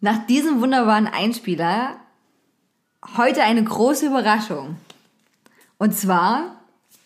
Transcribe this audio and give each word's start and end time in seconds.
Nach 0.00 0.26
diesem 0.26 0.60
wunderbaren 0.60 1.06
Einspieler 1.06 1.96
heute 3.16 3.42
eine 3.42 3.62
große 3.62 4.06
Überraschung. 4.06 4.76
Und 5.78 5.96
zwar, 5.96 6.56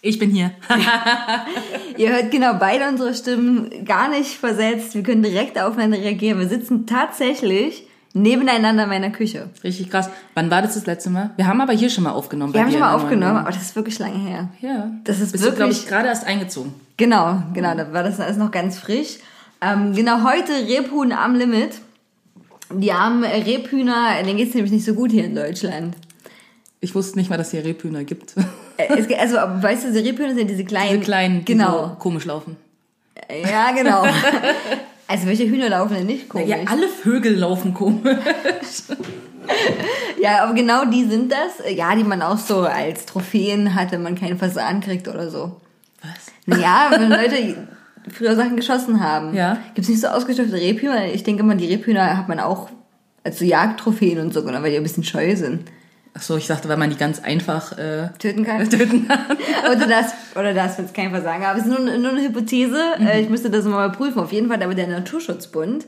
Ich 0.03 0.19
bin 0.19 0.31
hier. 0.31 0.51
ihr 1.97 2.11
hört 2.11 2.31
genau 2.31 2.55
beide 2.55 2.89
unsere 2.89 3.15
Stimmen 3.15 3.85
gar 3.85 4.09
nicht 4.09 4.37
versetzt. 4.39 4.95
Wir 4.95 5.03
können 5.03 5.23
direkt 5.23 5.59
aufeinander 5.59 5.99
reagieren. 5.99 6.39
Wir 6.39 6.49
sitzen 6.49 6.87
tatsächlich 6.87 7.87
nebeneinander 8.15 8.83
in 8.85 8.89
meiner 8.91 9.11
Küche. 9.11 9.49
Richtig 9.65 9.91
krass. 9.91 10.11
Wann 10.35 10.51
war 10.51 10.61
das 10.61 10.75
das 10.75 10.85
letzte 10.87 11.09
Mal? 11.09 11.31
Wir 11.37 11.47
haben 11.47 11.61
aber 11.63 11.73
hier 11.73 11.89
schon 11.89 12.05
mal 12.05 12.11
aufgenommen. 12.13 12.53
Wir 12.53 12.61
haben 12.63 12.71
schon 12.71 12.81
mal 12.81 12.95
aufgenommen, 12.95 13.39
aber 13.39 13.53
das 13.53 13.63
ist 13.63 13.77
wirklich 13.77 13.99
lange 13.99 14.19
her. 14.19 14.49
Ja. 14.61 14.91
Das 15.05 15.21
ist 15.21 15.33
Bist 15.33 15.45
du, 15.45 15.49
glaube 15.49 15.61
wirklich- 15.71 15.85
ich, 15.85 15.89
gerade 15.89 16.09
erst 16.09 16.27
eingezogen. 16.27 16.75
Genau, 16.99 17.43
genau, 17.55 17.75
da 17.75 17.91
war 17.95 18.03
das 18.03 18.21
alles 18.21 18.37
noch 18.37 18.51
ganz 18.51 18.79
frisch. 18.79 19.19
Ähm, 19.63 19.95
genau, 19.95 20.25
heute 20.25 20.53
Rebhuhn 20.53 21.13
am 21.13 21.35
Limit. 21.37 21.77
Die 22.75 22.93
armen 22.93 23.25
Rebhühner, 23.25 24.23
denen 24.25 24.37
geht's 24.37 24.55
nämlich 24.55 24.73
nicht 24.73 24.85
so 24.85 24.95
gut 24.95 25.11
hier 25.11 25.25
in 25.25 25.35
Deutschland. 25.35 25.97
Ich 26.81 26.95
wusste 26.95 27.19
nicht 27.19 27.31
mal, 27.31 27.37
dass 27.37 27.51
hier 27.53 27.65
Rebhühner 27.65 28.05
gibt. 28.05 28.35
Äh, 28.77 28.99
es, 28.99 29.07
also, 29.19 29.37
weißt 29.37 29.85
du, 29.85 29.93
diese 29.93 30.05
Rebhühner 30.05 30.35
sind 30.35 30.49
diese 30.49 30.65
kleinen. 30.65 30.89
Diese 30.95 31.01
kleinen, 31.05 31.45
die 31.45 31.53
Genau. 31.53 31.89
so 31.89 31.95
komisch 31.99 32.25
laufen. 32.25 32.57
Ja, 33.31 33.71
genau. 33.73 34.03
also, 35.07 35.27
welche 35.27 35.45
Hühner 35.45 35.69
laufen 35.69 35.95
denn 35.95 36.07
nicht 36.07 36.29
komisch? 36.29 36.49
Ja, 36.49 36.57
alle 36.67 36.89
Vögel 36.89 37.37
laufen 37.37 37.75
komisch. 37.75 38.17
Ja, 40.21 40.45
aber 40.45 40.55
genau 40.55 40.85
die 40.85 41.05
sind 41.05 41.33
das. 41.33 41.63
Ja, 41.75 41.95
die 41.95 42.05
man 42.05 42.23
auch 42.23 42.39
so 42.39 42.61
als 42.61 43.07
Trophäen 43.07 43.75
hat, 43.75 43.93
wenn 43.93 44.03
man 44.03 44.15
keinen 44.15 44.39
Fasan 44.39 44.81
kriegt 44.81 45.09
oder 45.09 45.31
so. 45.31 45.61
Was? 46.01 46.33
Naja, 46.47 46.89
wenn 46.91 47.09
Leute 47.11 47.69
früher 48.11 48.37
Sachen 48.37 48.57
geschossen 48.57 49.03
haben. 49.03 49.35
Ja. 49.35 49.59
Gibt's 49.75 49.89
nicht 49.89 50.01
so 50.01 50.09
ausgestopfte 50.09 50.57
Rebhühner? 50.57 51.07
Ich 51.13 51.25
denke 51.25 51.43
mal, 51.43 51.57
die 51.57 51.67
Rebhühner 51.67 52.17
hat 52.17 52.29
man 52.29 52.41
auch 52.41 52.69
als 53.25 53.39
so 53.39 53.45
Jagdtrophäen 53.45 54.19
und 54.19 54.35
so, 54.35 54.43
genau, 54.45 54.63
weil 54.63 54.71
die 54.71 54.77
ein 54.77 54.83
bisschen 54.83 55.05
scheu 55.05 55.37
sind. 55.37 55.71
Ach 56.15 56.21
so, 56.21 56.37
ich 56.37 56.47
dachte, 56.47 56.69
weil 56.69 56.77
man 56.77 56.91
die 56.91 56.97
ganz 56.97 57.21
einfach 57.21 57.79
äh, 57.79 58.09
Töten 58.19 58.45
kann. 58.45 58.69
töten 58.71 59.09
kann. 59.09 59.21
oder 59.71 59.87
das, 59.87 60.13
oder 60.35 60.53
das, 60.53 60.77
wenn 60.77 60.85
es 60.85 60.93
kein 60.93 61.11
Versagen 61.11 61.45
Aber 61.45 61.59
es 61.59 61.65
ist 61.65 61.71
nur, 61.71 61.81
nur 61.81 62.11
eine 62.11 62.23
Hypothese. 62.23 62.79
Äh, 63.01 63.23
Ich 63.23 63.31
müsste 63.31 63.49
das 63.49 63.65
mal 63.65 63.91
prüfen. 63.91 64.19
Auf 64.19 64.33
jeden 64.33 64.49
Fall 64.49 64.59
hat 64.59 64.65
aber 64.65 64.75
der 64.75 64.89
Naturschutzbund 64.89 65.87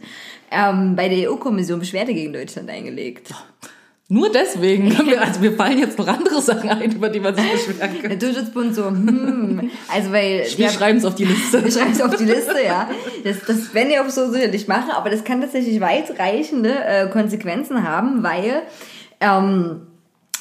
ähm, 0.51 0.97
bei 0.97 1.09
der 1.09 1.31
EU-Kommission 1.31 1.79
Beschwerde 1.79 2.15
gegen 2.15 2.33
Deutschland 2.33 2.71
eingelegt. 2.71 3.35
Nur 4.09 4.31
deswegen. 4.31 4.91
Können 4.91 5.09
wir, 5.11 5.23
also 5.23 5.41
wir 5.41 5.53
fallen 5.53 5.79
jetzt 5.79 5.99
noch 5.99 6.07
andere 6.07 6.43
Sachen 6.43 6.69
ein, 6.69 6.93
über 6.93 7.09
die 7.09 7.21
man 7.21 7.35
sich 7.35 7.45
beschweren 7.51 8.01
kann. 8.01 8.11
Naturschutzbund 8.11 8.75
so, 8.75 8.87
hm, 8.87 9.71
also 9.93 10.13
weil... 10.13 10.45
Wir 10.57 10.71
schreiben 10.71 10.99
es 10.99 11.05
auf 11.05 11.15
die 11.15 11.25
Liste. 11.25 11.65
Wir 11.65 11.73
schreiben 11.73 11.93
es 11.93 12.03
auf 12.03 12.15
die 12.17 12.25
Liste, 12.25 12.63
ja. 12.65 12.91
Das, 13.25 13.37
das 13.47 13.73
werden 13.73 13.89
die 13.89 13.99
auch 13.99 14.09
so 14.11 14.31
sicherlich 14.31 14.69
machen, 14.69 14.91
aber 14.91 15.09
das 15.09 15.25
kann 15.25 15.41
tatsächlich 15.41 15.81
weitreichende 15.81 16.85
äh, 16.85 17.09
Konsequenzen 17.09 17.89
haben, 17.89 18.23
weil 18.23 18.63
ähm, 19.21 19.87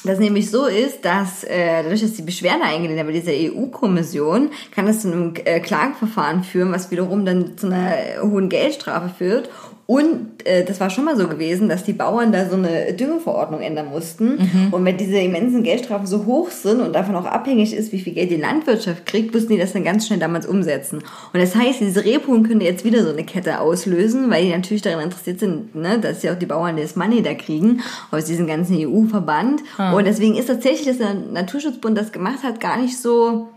das 0.04 0.18
nämlich 0.18 0.50
so 0.50 0.66
ist, 0.66 1.02
dass 1.06 1.44
äh, 1.44 1.82
dadurch, 1.82 2.02
dass 2.02 2.12
die 2.12 2.22
Beschwerde 2.22 2.62
eingelehnt 2.62 3.00
haben 3.00 3.06
bei 3.06 3.12
dieser 3.14 3.32
EU-Kommission, 3.32 4.50
kann 4.70 4.84
das 4.84 5.00
zu 5.00 5.10
einem 5.10 5.32
äh, 5.46 5.60
Klageverfahren 5.60 6.44
führen, 6.44 6.70
was 6.72 6.90
wiederum 6.90 7.24
dann 7.24 7.56
zu 7.56 7.68
einer 7.68 8.20
hohen 8.20 8.50
Geldstrafe 8.50 9.08
führt. 9.16 9.48
Und 9.86 10.46
äh, 10.46 10.64
das 10.64 10.80
war 10.80 10.88
schon 10.88 11.04
mal 11.04 11.16
so 11.16 11.28
gewesen, 11.28 11.68
dass 11.68 11.84
die 11.84 11.92
Bauern 11.92 12.32
da 12.32 12.48
so 12.48 12.56
eine 12.56 12.94
Düngeverordnung 12.94 13.60
ändern 13.60 13.88
mussten. 13.90 14.38
Und 14.72 14.84
wenn 14.84 14.96
diese 14.96 15.18
immensen 15.18 15.62
Geldstrafen 15.62 16.06
so 16.06 16.24
hoch 16.24 16.50
sind 16.50 16.80
und 16.80 16.94
davon 16.94 17.14
auch 17.16 17.26
abhängig 17.26 17.74
ist, 17.74 17.92
wie 17.92 18.00
viel 18.00 18.14
Geld 18.14 18.30
die 18.30 18.36
Landwirtschaft 18.36 19.04
kriegt, 19.04 19.34
mussten 19.34 19.52
die 19.52 19.58
das 19.58 19.74
dann 19.74 19.84
ganz 19.84 20.06
schnell 20.06 20.18
damals 20.18 20.46
umsetzen. 20.46 21.02
Und 21.32 21.40
das 21.40 21.54
heißt, 21.54 21.80
diese 21.80 22.04
Rebhuhn 22.04 22.44
können 22.44 22.62
jetzt 22.62 22.84
wieder 22.84 23.02
so 23.02 23.10
eine 23.10 23.24
Kette 23.24 23.60
auslösen, 23.60 24.30
weil 24.30 24.44
die 24.44 24.52
natürlich 24.52 24.82
daran 24.82 25.04
interessiert 25.04 25.40
sind, 25.40 25.74
ne, 25.74 25.98
dass 25.98 26.22
ja 26.22 26.32
auch 26.32 26.38
die 26.38 26.46
Bauern 26.46 26.76
das 26.76 26.96
Money 26.96 27.22
da 27.22 27.34
kriegen 27.34 27.82
aus 28.10 28.24
diesem 28.24 28.46
ganzen 28.46 28.76
EU-Verband. 28.78 29.60
Und 29.94 30.06
deswegen 30.06 30.34
ist 30.36 30.46
tatsächlich, 30.46 30.86
dass 30.86 30.98
der 30.98 31.14
Naturschutzbund 31.14 31.96
das 31.96 32.12
gemacht 32.12 32.42
hat, 32.42 32.60
gar 32.60 32.78
nicht 32.78 32.98
so, 32.98 33.48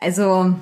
also 0.00 0.54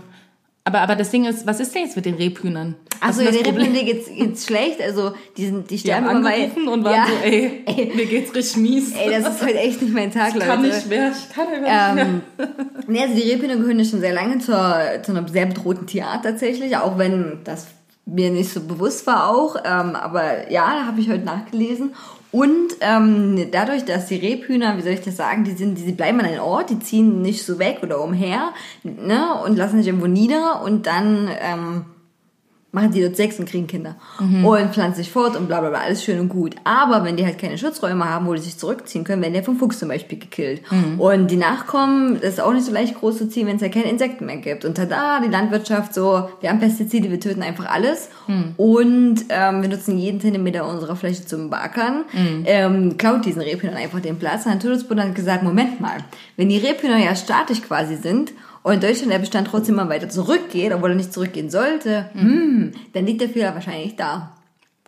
Aber, 0.70 0.81
aber 0.82 0.97
das 0.97 1.10
Ding 1.10 1.25
ist, 1.25 1.47
was 1.47 1.58
ist 1.60 1.75
denn 1.75 1.82
jetzt 1.84 1.97
mit 1.97 2.06
den 2.06 2.14
Rebhühnern? 2.14 2.76
Was 3.00 3.10
Achso, 3.10 3.20
ist 3.20 3.26
ja, 3.26 3.32
das 3.32 3.42
der 3.42 3.50
Problem? 3.50 3.72
Rebhühner 3.72 3.92
geht's, 3.92 4.08
geht's 4.08 4.47
schlecht. 4.47 4.81
Also, 4.81 5.12
die, 5.36 5.47
sind, 5.47 5.70
die 5.70 5.76
Die 5.76 5.92
haben 5.94 6.04
sterben 6.04 6.19
immer 6.20 6.28
weil- 6.31 6.34
angerufen 6.44 6.69
und 6.69 6.84
waren 6.84 6.94
ja, 6.94 7.06
so, 7.06 7.12
ey, 7.28 7.62
ey, 7.66 7.92
mir 7.94 8.06
geht's 8.06 8.34
richtig 8.34 8.56
mies. 8.62 8.92
ey, 8.94 9.10
das 9.10 9.34
ist 9.34 9.42
heute 9.42 9.58
echt 9.58 9.82
nicht 9.82 9.92
mein 9.94 10.12
Tag, 10.12 10.34
ich 10.34 10.41
kann 10.41 10.62
Leute. 10.62 10.75
nicht 10.76 10.88
mehr, 10.88 11.10
ich 11.12 11.34
kann 11.34 11.47
einfach 11.48 11.94
nicht 11.94 12.04
Ähm, 12.06 12.20
nee, 12.86 13.00
also 13.03 13.14
die 13.14 13.22
Rebhühner 13.31 13.56
gehören 13.56 13.78
ja 13.78 13.84
schon 13.84 14.00
sehr 14.00 14.12
lange 14.14 14.38
zur, 14.38 14.76
zu 15.03 15.12
einer 15.12 15.26
sehr 15.28 15.47
bedrohten 15.47 15.86
Tierart 15.86 16.25
tatsächlich, 16.25 16.76
auch 16.76 16.98
wenn 16.98 17.38
das 17.44 17.66
mir 18.06 18.31
nicht 18.31 18.52
so 18.52 18.60
bewusst 18.60 19.06
war 19.06 19.28
auch. 19.28 19.56
Ähm, 19.64 19.94
aber 19.97 20.50
ja, 20.50 20.84
habe 20.87 21.00
ich 21.00 21.08
heute 21.08 21.25
nachgelesen. 21.25 21.94
Und 22.32 22.76
ähm, 22.80 23.50
dadurch, 23.50 23.84
dass 23.84 24.06
die 24.06 24.16
Rebhühner, 24.16 24.76
wie 24.76 24.82
soll 24.82 24.92
ich 24.92 25.00
das 25.00 25.16
sagen, 25.16 25.42
die 25.42 25.52
sind, 25.52 25.76
die, 25.76 25.92
bleiben 25.92 26.20
an 26.20 26.26
einem 26.26 26.42
Ort, 26.42 26.70
die 26.70 26.78
ziehen 26.78 27.22
nicht 27.22 27.44
so 27.44 27.58
weg 27.58 27.78
oder 27.82 28.00
umher, 28.00 28.52
ne, 28.84 29.34
und 29.44 29.56
lassen 29.56 29.78
sich 29.78 29.88
irgendwo 29.88 30.06
nieder 30.06 30.62
und 30.62 30.86
dann 30.86 31.28
ähm, 31.40 31.84
machen 32.72 32.92
die 32.92 33.03
dort 33.03 33.16
Sex 33.16 33.38
und 33.38 33.48
kriegen 33.48 33.66
Kinder 33.66 33.97
und 34.47 34.72
pflanzen 34.72 35.03
sich 35.03 35.10
fort 35.10 35.36
und 35.36 35.47
bla 35.48 35.60
bla 35.60 35.70
bla, 35.70 35.81
alles 35.81 36.04
schön 36.04 36.20
und 36.20 36.28
gut. 36.28 36.54
Aber 36.64 37.04
wenn 37.04 37.16
die 37.16 37.25
halt 37.25 37.38
keine 37.38 37.58
Schutzräume 37.58 38.04
haben, 38.04 38.26
wo 38.26 38.34
die 38.34 38.41
sich 38.41 38.56
zurückziehen 38.58 39.04
können, 39.04 39.22
werden 39.22 39.34
die 39.34 39.42
vom 39.42 39.56
Fuchs 39.56 39.78
zum 39.78 39.88
Beispiel 39.88 40.19
gekillt. 40.19 40.62
Und 40.98 41.31
die 41.31 41.36
Nachkommen, 41.36 42.20
das 42.20 42.34
ist 42.34 42.41
auch 42.41 42.53
nicht 42.53 42.66
so 42.66 42.72
leicht 42.72 42.94
groß 42.94 43.19
zu 43.19 43.28
ziehen, 43.28 43.47
wenn 43.47 43.56
es 43.56 43.62
ja 43.62 43.69
keine 43.69 43.91
Insekten 43.91 44.26
mehr 44.26 44.36
gibt. 44.36 44.64
Und 44.64 44.76
tada, 44.76 45.20
die 45.20 45.28
Landwirtschaft 45.28 45.94
so, 45.94 46.28
wir 46.41 46.50
haben 46.50 46.60
Pestizide, 46.60 47.10
wir 47.10 47.19
töten 47.19 47.42
einfach 47.42 47.66
alles 47.69 48.08
und 48.56 49.25
ähm, 49.31 49.62
wir 49.62 49.69
nutzen 49.69 49.98
jeden 49.98 50.20
Zentimeter 50.20 50.69
unserer 50.69 50.94
Fläche 50.94 51.26
zum 51.26 51.50
Beackern, 51.50 52.04
ähm, 52.47 52.97
klaut 52.97 53.25
diesen 53.25 53.42
Rebhühnern 53.42 53.76
einfach 53.76 54.00
den 54.00 54.19
Platz. 54.19 54.44
Der 54.44 54.54
Naturschutzbund 54.54 55.00
hat 55.00 55.14
gesagt, 55.14 55.42
Moment 55.42 55.81
mal, 55.81 55.98
wenn 56.37 56.48
die 56.48 56.58
Rebhühner 56.58 56.98
ja 56.98 57.16
statisch 57.16 57.62
quasi 57.62 57.97
sind 57.97 58.32
und 58.62 58.75
in 58.75 58.81
Deutschland 58.81 59.12
der 59.12 59.19
Bestand 59.19 59.48
trotzdem 59.48 59.76
mal 59.76 59.88
weiter 59.88 60.09
zurückgeht, 60.09 60.72
obwohl 60.72 60.91
er 60.91 60.97
nicht 60.97 61.12
zurückgehen 61.12 61.50
sollte, 61.50 62.10
hm, 62.12 62.72
dann 62.93 63.06
liegt 63.06 63.21
der 63.21 63.28
Fehler 63.28 63.54
wahrscheinlich 63.54 63.97
da. 63.97 64.37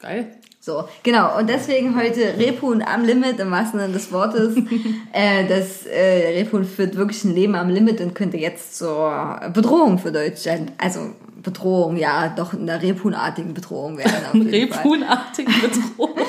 Geil. 0.00 0.26
So, 0.64 0.84
genau. 1.02 1.38
Und 1.38 1.48
deswegen 1.48 1.96
heute 1.96 2.38
Rebhuhn 2.38 2.82
am 2.82 3.04
Limit 3.04 3.40
im 3.40 3.50
wahrsten 3.50 3.80
Sinne 3.80 3.92
des 3.92 4.12
Wortes. 4.12 4.54
äh, 5.12 5.46
das 5.48 5.86
äh, 5.86 6.38
Rebhuhn 6.38 6.64
führt 6.64 6.96
wirklich 6.96 7.24
ein 7.24 7.34
Leben 7.34 7.56
am 7.56 7.68
Limit 7.68 8.00
und 8.00 8.14
könnte 8.14 8.36
jetzt 8.36 8.78
zur 8.78 9.40
Bedrohung 9.52 9.98
für 9.98 10.12
Deutschland, 10.12 10.70
also 10.78 11.00
Bedrohung, 11.42 11.96
ja, 11.96 12.28
doch 12.28 12.52
in 12.52 12.66
der 12.66 12.80
Rebhuhnartigen 12.80 13.54
Bedrohung 13.54 13.98
werden. 13.98 14.42
Rebhuhnartigen 14.42 15.54
Bedrohung. 15.60 16.16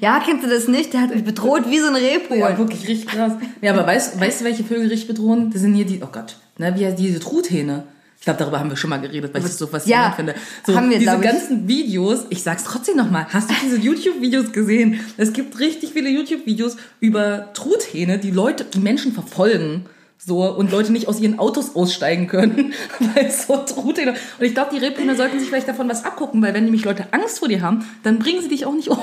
Ja, 0.00 0.18
kennst 0.18 0.44
du 0.44 0.50
das 0.50 0.66
nicht? 0.66 0.92
Der 0.92 1.02
hat 1.02 1.14
mich 1.14 1.22
bedroht 1.22 1.70
wie 1.70 1.78
so 1.78 1.86
ein 1.86 1.94
Rebhuhn. 1.94 2.36
Ja, 2.36 2.58
wirklich 2.58 2.88
richtig 2.88 3.06
krass. 3.06 3.34
Ja, 3.60 3.72
aber 3.72 3.86
weißt, 3.86 4.20
weißt 4.20 4.40
du, 4.40 4.44
welche 4.44 4.64
Vögel 4.64 4.88
richtig 4.88 5.06
bedrohen? 5.06 5.52
Das 5.52 5.60
sind 5.60 5.74
hier 5.74 5.86
die, 5.86 6.02
oh 6.02 6.08
Gott, 6.10 6.38
ne, 6.62 6.74
wie 6.78 6.86
heißt 6.86 6.98
diese 6.98 7.20
Truthähne. 7.20 7.84
Ich 8.18 8.24
glaube, 8.24 8.38
darüber 8.38 8.60
haben 8.60 8.70
wir 8.70 8.76
schon 8.76 8.88
mal 8.90 9.00
geredet, 9.00 9.34
weil 9.34 9.40
ich 9.40 9.48
das 9.48 9.58
so 9.58 9.66
faszinierend 9.66 10.10
Ja, 10.10 10.12
finde. 10.12 10.34
So, 10.64 10.76
haben 10.76 10.90
wir, 10.90 10.98
diese 10.98 11.10
glaub 11.10 11.24
ich. 11.24 11.30
ganzen 11.30 11.66
Videos, 11.66 12.20
ich 12.30 12.40
sag's 12.44 12.62
trotzdem 12.62 12.96
nochmal, 12.96 13.26
hast 13.30 13.50
du 13.50 13.54
diese 13.64 13.78
YouTube-Videos 13.78 14.52
gesehen? 14.52 15.00
Es 15.16 15.32
gibt 15.32 15.58
richtig 15.58 15.92
viele 15.92 16.08
YouTube-Videos 16.08 16.76
über 17.00 17.52
Truthähne, 17.52 18.18
die 18.18 18.30
Leute, 18.30 18.64
die 18.64 18.78
Menschen 18.78 19.12
verfolgen. 19.12 19.86
So, 20.24 20.44
und 20.48 20.70
Leute 20.70 20.92
nicht 20.92 21.08
aus 21.08 21.18
ihren 21.18 21.38
Autos 21.40 21.74
aussteigen 21.74 22.28
können, 22.28 22.72
weil 23.14 23.26
es 23.26 23.46
so 23.46 23.56
Truthähne. 23.56 24.12
Und 24.38 24.44
ich 24.44 24.54
glaube, 24.54 24.70
die 24.72 24.78
Rebhühner 24.78 25.16
sollten 25.16 25.40
sich 25.40 25.48
vielleicht 25.48 25.66
davon 25.68 25.88
was 25.88 26.04
abgucken, 26.04 26.40
weil 26.42 26.54
wenn 26.54 26.64
nämlich 26.64 26.84
Leute 26.84 27.06
Angst 27.12 27.40
vor 27.40 27.48
dir 27.48 27.60
haben, 27.60 27.84
dann 28.04 28.18
bringen 28.20 28.40
sie 28.40 28.48
dich 28.48 28.64
auch 28.64 28.74
nicht 28.74 28.88
um. 28.88 28.98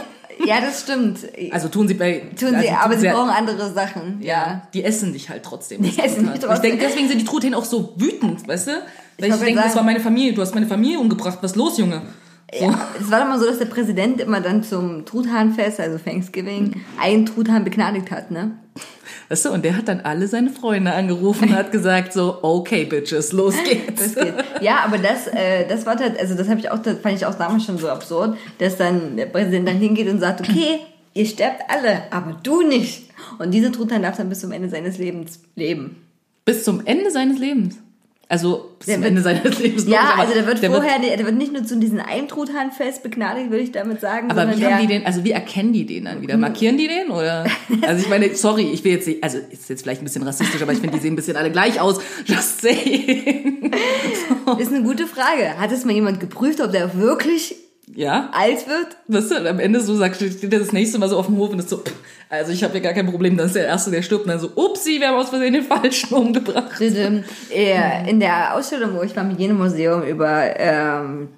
Ja, 0.46 0.62
das 0.62 0.82
stimmt. 0.84 1.20
Also 1.52 1.68
tun 1.68 1.90
sie 1.90 1.96
bei. 1.96 2.24
Tun 2.40 2.56
also 2.56 2.62
sie, 2.66 2.74
aber 2.74 2.98
sie 2.98 3.08
ja- 3.08 3.14
brauchen 3.14 3.30
andere 3.32 3.74
Sachen. 3.74 4.22
Ja. 4.22 4.68
Die 4.74 4.86
essen 4.86 5.12
dich 5.12 5.30
halt 5.30 5.44
trotzdem. 5.44 5.82
Die 5.82 6.00
essen 6.00 6.28
dich 6.28 6.36
Ich 6.36 6.40
trotzdem. 6.40 6.62
denke, 6.72 6.86
deswegen 6.88 7.10
sind 7.10 7.20
die 7.20 7.26
Truthähne 7.26 7.58
auch 7.58 7.66
so 7.66 7.94
wütend, 7.98 8.48
weißt 8.48 8.68
du? 8.68 8.72
Weil 8.72 8.82
ich, 9.28 9.32
wollte 9.32 9.44
denke, 9.46 9.62
das 9.62 9.76
war 9.76 9.84
meine 9.84 10.00
Familie. 10.00 10.32
Du 10.34 10.42
hast 10.42 10.56
meine 10.56 10.68
Familie 10.68 11.00
umgebracht. 11.00 11.40
Was 11.42 11.52
ist 11.52 11.58
los, 11.58 11.78
Junge? 11.78 12.04
So. 12.58 12.64
Ja, 12.66 12.88
es 13.00 13.12
war 13.12 13.20
doch 13.20 13.28
mal 13.28 13.38
so, 13.40 13.46
dass 13.46 13.58
der 13.60 13.66
Präsident 13.66 14.22
immer 14.22 14.40
dann 14.40 14.64
zum 14.64 15.06
Truthahnfest, 15.06 15.82
also 15.82 15.98
Thanksgiving, 15.98 16.82
einen 17.00 17.26
Truthahn 17.26 17.66
begnadigt 17.66 18.10
hat, 18.10 18.32
ne? 18.32 18.52
Weißt 19.30 19.46
du, 19.46 19.52
und 19.52 19.64
der 19.64 19.78
hat 19.78 19.88
dann 19.88 20.02
alle 20.02 20.28
seine 20.28 20.50
Freunde 20.50 20.92
angerufen 20.92 21.50
und 21.50 21.56
hat 21.56 21.72
gesagt 21.72 22.14
so, 22.14 22.40
okay, 22.42 22.86
Bitches, 22.86 23.32
los 23.32 23.54
geht's. 23.64 24.14
Das 24.14 24.26
geht. 24.26 24.34
Ja, 24.62 24.80
aber 24.84 24.98
das, 24.98 25.28
äh, 25.28 25.68
das 25.68 25.86
war 25.86 25.98
halt, 25.98 26.20
also 26.20 26.36
das 26.36 26.50
habe 26.50 26.60
ich 26.60 26.72
auch, 26.72 26.80
das 26.80 26.98
fand 26.98 27.16
ich 27.16 27.26
auch 27.28 27.36
damals 27.36 27.64
schon 27.64 27.78
so 27.78 27.90
absurd, 27.90 28.38
dass 28.58 28.78
dann 28.78 29.18
der 29.18 29.28
Präsident 29.28 29.68
dann 29.68 29.78
hingeht 29.78 30.10
und 30.10 30.20
sagt, 30.20 30.42
okay, 30.42 30.80
ihr 31.14 31.26
sterbt 31.28 31.62
alle, 31.70 32.12
aber 32.12 32.38
du 32.42 32.64
nicht. 32.64 33.12
Und 33.38 33.52
dieser 33.52 33.72
Truthahn 33.72 34.02
darf 34.02 34.18
dann 34.18 34.30
bis 34.30 34.40
zum 34.40 34.52
Ende 34.52 34.68
seines 34.68 34.98
Lebens 34.98 35.40
leben. 35.56 35.98
Bis 36.44 36.64
zum 36.64 36.86
Ende 36.86 37.12
seines 37.12 37.38
Lebens. 37.38 37.78
Also 38.32 38.76
bis 38.78 38.86
zum 38.94 38.98
wird- 39.02 39.06
Ende 39.10 39.22
seines 39.24 39.58
Lebens. 39.60 39.88
Ja, 39.88 40.14
also 40.20 40.36
der 40.36 40.46
wird 40.46 40.62
der 40.62 40.70
vorher, 40.70 41.00
der, 41.00 41.18
der 41.18 41.26
wird 41.26 41.36
nicht 41.36 41.52
nur 41.52 41.66
zu 41.66 41.78
diesem 41.78 42.00
einen 42.00 42.28
Truthahnfest 42.28 43.02
begnadigt, 43.02 43.50
würde 43.50 43.64
ich 43.64 43.72
damit 43.72 44.02
sagen, 44.02 44.30
aber 44.30 44.56
wie 44.56 44.64
haben 44.64 44.80
die 44.82 44.86
den, 44.88 45.04
also 45.04 45.24
wie 45.24 45.32
erkennen 45.32 45.74
die 45.74 45.84
den 45.88 46.06
dann 46.06 46.22
wieder? 46.22 46.38
Markieren 46.38 46.78
die 46.78 46.88
den 46.88 47.10
oder? 47.10 47.46
Also 47.82 48.04
ich 48.04 48.10
meine, 48.10 48.36
sorry, 48.36 48.70
ich 48.72 48.84
will 48.84 48.92
jetzt, 48.92 49.08
nicht- 49.08 49.24
also 49.24 49.40
ist 49.50 49.68
jetzt 49.70 49.82
vielleicht 49.82 50.02
ein 50.02 50.06
bisschen 50.06 50.22
rassistisch, 50.24 50.62
aber 50.62 50.72
ich 50.74 50.78
finde, 50.80 50.96
die 50.98 51.02
sehen 51.02 51.14
ein 51.14 51.16
bisschen 51.16 51.38
alle 51.38 51.50
gleich 51.52 51.82
aus. 51.82 52.00
Just 52.26 52.62
saying. 52.62 53.72
ist 54.60 54.72
eine 54.74 54.84
gute 54.84 55.08
Frage. 55.08 55.58
Hat 55.58 55.72
es 55.72 55.84
mal 55.86 55.94
jemand 55.94 56.20
geprüft, 56.20 56.62
ob 56.62 56.72
der 56.72 56.96
wirklich 57.00 57.56
Ja, 57.96 58.30
alt 58.34 58.68
wird? 58.68 58.98
weißt 59.08 59.32
du, 59.32 59.36
und 59.38 59.48
am 59.48 59.60
Ende 59.60 59.80
so 59.82 59.96
sagt, 59.96 60.18
steht 60.18 60.52
der 60.52 60.60
das 60.60 60.74
nächste 60.74 61.00
Mal 61.00 61.10
so 61.10 61.18
auf 61.18 61.26
dem 61.26 61.38
Hof 61.38 61.50
und 61.50 61.60
ist 61.60 61.70
so, 61.70 61.78
pff, 61.78 61.94
also 62.30 62.52
ich 62.52 62.64
habe 62.64 62.76
ja 62.76 62.80
gar 62.82 62.94
kein 62.94 63.08
Problem, 63.10 63.36
dann 63.36 63.48
ist 63.48 63.56
der 63.56 63.66
Erste, 63.66 63.90
der 63.90 64.04
stirbt 64.04 64.26
und 64.26 64.30
dann 64.30 64.40
so, 64.40 64.52
upsi, 64.56 65.00
wir 65.00 65.08
haben 65.08 65.16
aus 65.18 65.30
Versehen 65.30 65.54
den 65.54 65.64
Falschen 65.64 66.14
umgebracht. 66.14 66.80
Äh, 66.80 68.10
In 68.10 68.20
der 68.20 68.56
Ausstellung, 68.56 68.96
wo 68.96 69.02
ich 69.02 69.16
war 69.16 69.24
im 69.24 69.32
Hygienemuseum 69.32 70.04
über 70.04 70.56
ähm, 70.58 71.30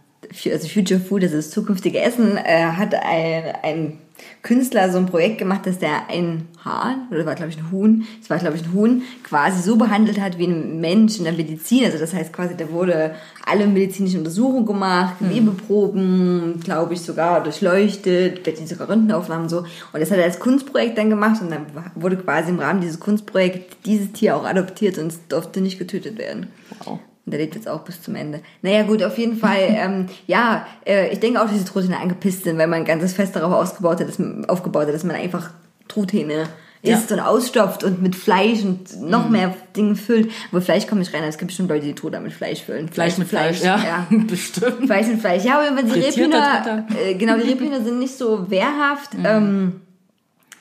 also 0.51 0.67
Future 0.67 0.99
Food, 0.99 1.23
das 1.23 1.31
ist 1.31 1.51
zukünftige 1.51 1.99
Essen, 2.01 2.37
äh, 2.37 2.63
hat 2.63 2.93
ein, 2.95 3.43
ein 3.63 3.97
Künstler 4.43 4.91
so 4.91 4.97
ein 4.97 5.05
Projekt 5.05 5.37
gemacht, 5.37 5.65
dass 5.65 5.79
der 5.79 6.09
ein 6.09 6.47
Hahn, 6.63 7.07
oder 7.11 7.25
war 7.25 7.35
glaube 7.35 7.51
ich 7.51 7.57
ein 7.57 7.71
Huhn, 7.71 8.05
es 8.21 8.29
war 8.29 8.37
glaube 8.37 8.55
ich 8.55 8.63
ein 8.63 8.73
Huhn, 8.73 9.03
quasi 9.23 9.61
so 9.61 9.75
behandelt 9.75 10.19
hat 10.19 10.37
wie 10.37 10.47
ein 10.47 10.79
Mensch 10.81 11.17
in 11.17 11.25
der 11.25 11.33
Medizin. 11.33 11.85
Also 11.85 11.97
das 11.97 12.13
heißt 12.13 12.33
quasi, 12.33 12.55
da 12.57 12.69
wurde 12.71 13.15
alle 13.45 13.67
medizinischen 13.67 14.19
Untersuchungen 14.19 14.65
gemacht, 14.65 15.15
Gewebeproben, 15.19 16.59
glaube 16.63 16.93
ich 16.93 17.01
sogar 17.01 17.43
durchleuchtet, 17.43 18.39
vielleicht 18.43 18.67
sogar 18.67 18.89
Röntgenaufnahmen 18.89 19.43
und 19.43 19.49
so. 19.49 19.59
Und 19.59 19.99
das 19.99 20.11
hat 20.11 20.17
er 20.17 20.25
als 20.25 20.39
Kunstprojekt 20.39 20.97
dann 20.97 21.09
gemacht 21.09 21.41
und 21.41 21.51
dann 21.51 21.65
wurde 21.95 22.17
quasi 22.17 22.49
im 22.49 22.59
Rahmen 22.59 22.81
dieses 22.81 22.99
Kunstprojekts 22.99 23.77
dieses 23.85 24.11
Tier 24.11 24.35
auch 24.35 24.45
adoptiert 24.45 24.97
und 24.97 25.07
es 25.07 25.27
durfte 25.27 25.61
nicht 25.61 25.79
getötet 25.79 26.17
werden. 26.17 26.47
Wow. 26.83 26.99
Und 27.25 27.31
der 27.33 27.39
lebt 27.39 27.55
jetzt 27.55 27.67
auch 27.67 27.81
bis 27.81 28.01
zum 28.01 28.15
Ende. 28.15 28.41
Naja, 28.61 28.83
gut, 28.83 29.03
auf 29.03 29.17
jeden 29.17 29.37
Fall, 29.37 29.59
ähm, 29.69 30.07
ja, 30.27 30.65
äh, 30.85 31.09
ich 31.13 31.19
denke 31.19 31.39
auch, 31.41 31.47
dass 31.47 31.57
die 31.57 31.65
Truthähne 31.65 31.99
angepisst 31.99 32.43
sind, 32.45 32.57
weil 32.57 32.67
man 32.67 32.79
ein 32.79 32.85
ganzes 32.85 33.13
Fest 33.13 33.35
darauf 33.35 33.53
ausgebaut 33.53 33.99
hat, 33.99 34.07
dass 34.07 34.17
man, 34.19 34.45
aufgebaut 34.45 34.87
hat, 34.87 34.93
dass 34.93 35.03
man 35.03 35.15
einfach 35.15 35.51
Truthähne 35.87 36.47
Ja. 36.81 36.95
isst 36.97 37.11
und 37.11 37.19
ausstopft 37.19 37.83
und 37.83 38.01
mit 38.01 38.15
Fleisch 38.15 38.63
und 38.63 39.01
noch 39.01 39.29
mehr 39.29 39.53
Dinge 39.75 39.95
füllt. 39.95 40.31
Aber 40.51 40.61
Fleisch 40.61 40.87
kommt 40.87 40.99
nicht 40.99 41.13
rein, 41.13 41.23
es 41.25 41.37
gibt 41.37 41.49
bestimmt 41.49 41.69
Leute, 41.69 41.85
die 41.85 41.93
Truthahn 41.93 42.23
mit 42.23 42.33
Fleisch 42.33 42.63
füllen. 42.63 42.89
Fleisch 42.89 43.19
mit 43.19 43.27
Fleisch, 43.27 43.61
ja, 43.61 43.77
ja. 43.77 44.07
bestimmt. 44.27 44.87
Fleisch 44.87 45.05
mit 45.07 45.19
Fleisch. 45.19 45.43
Ja, 45.43 45.59
aber 45.59 45.77
wenn 45.77 45.85
die 45.87 45.99
Rebhühner, 45.99 46.85
äh, 47.05 47.13
genau, 47.13 47.35
die 47.37 47.49
Rebhühner 47.51 47.83
sind 47.83 47.99
nicht 47.99 48.17
so 48.17 48.49
wehrhaft. 48.49 49.11
Ähm, 49.23 49.81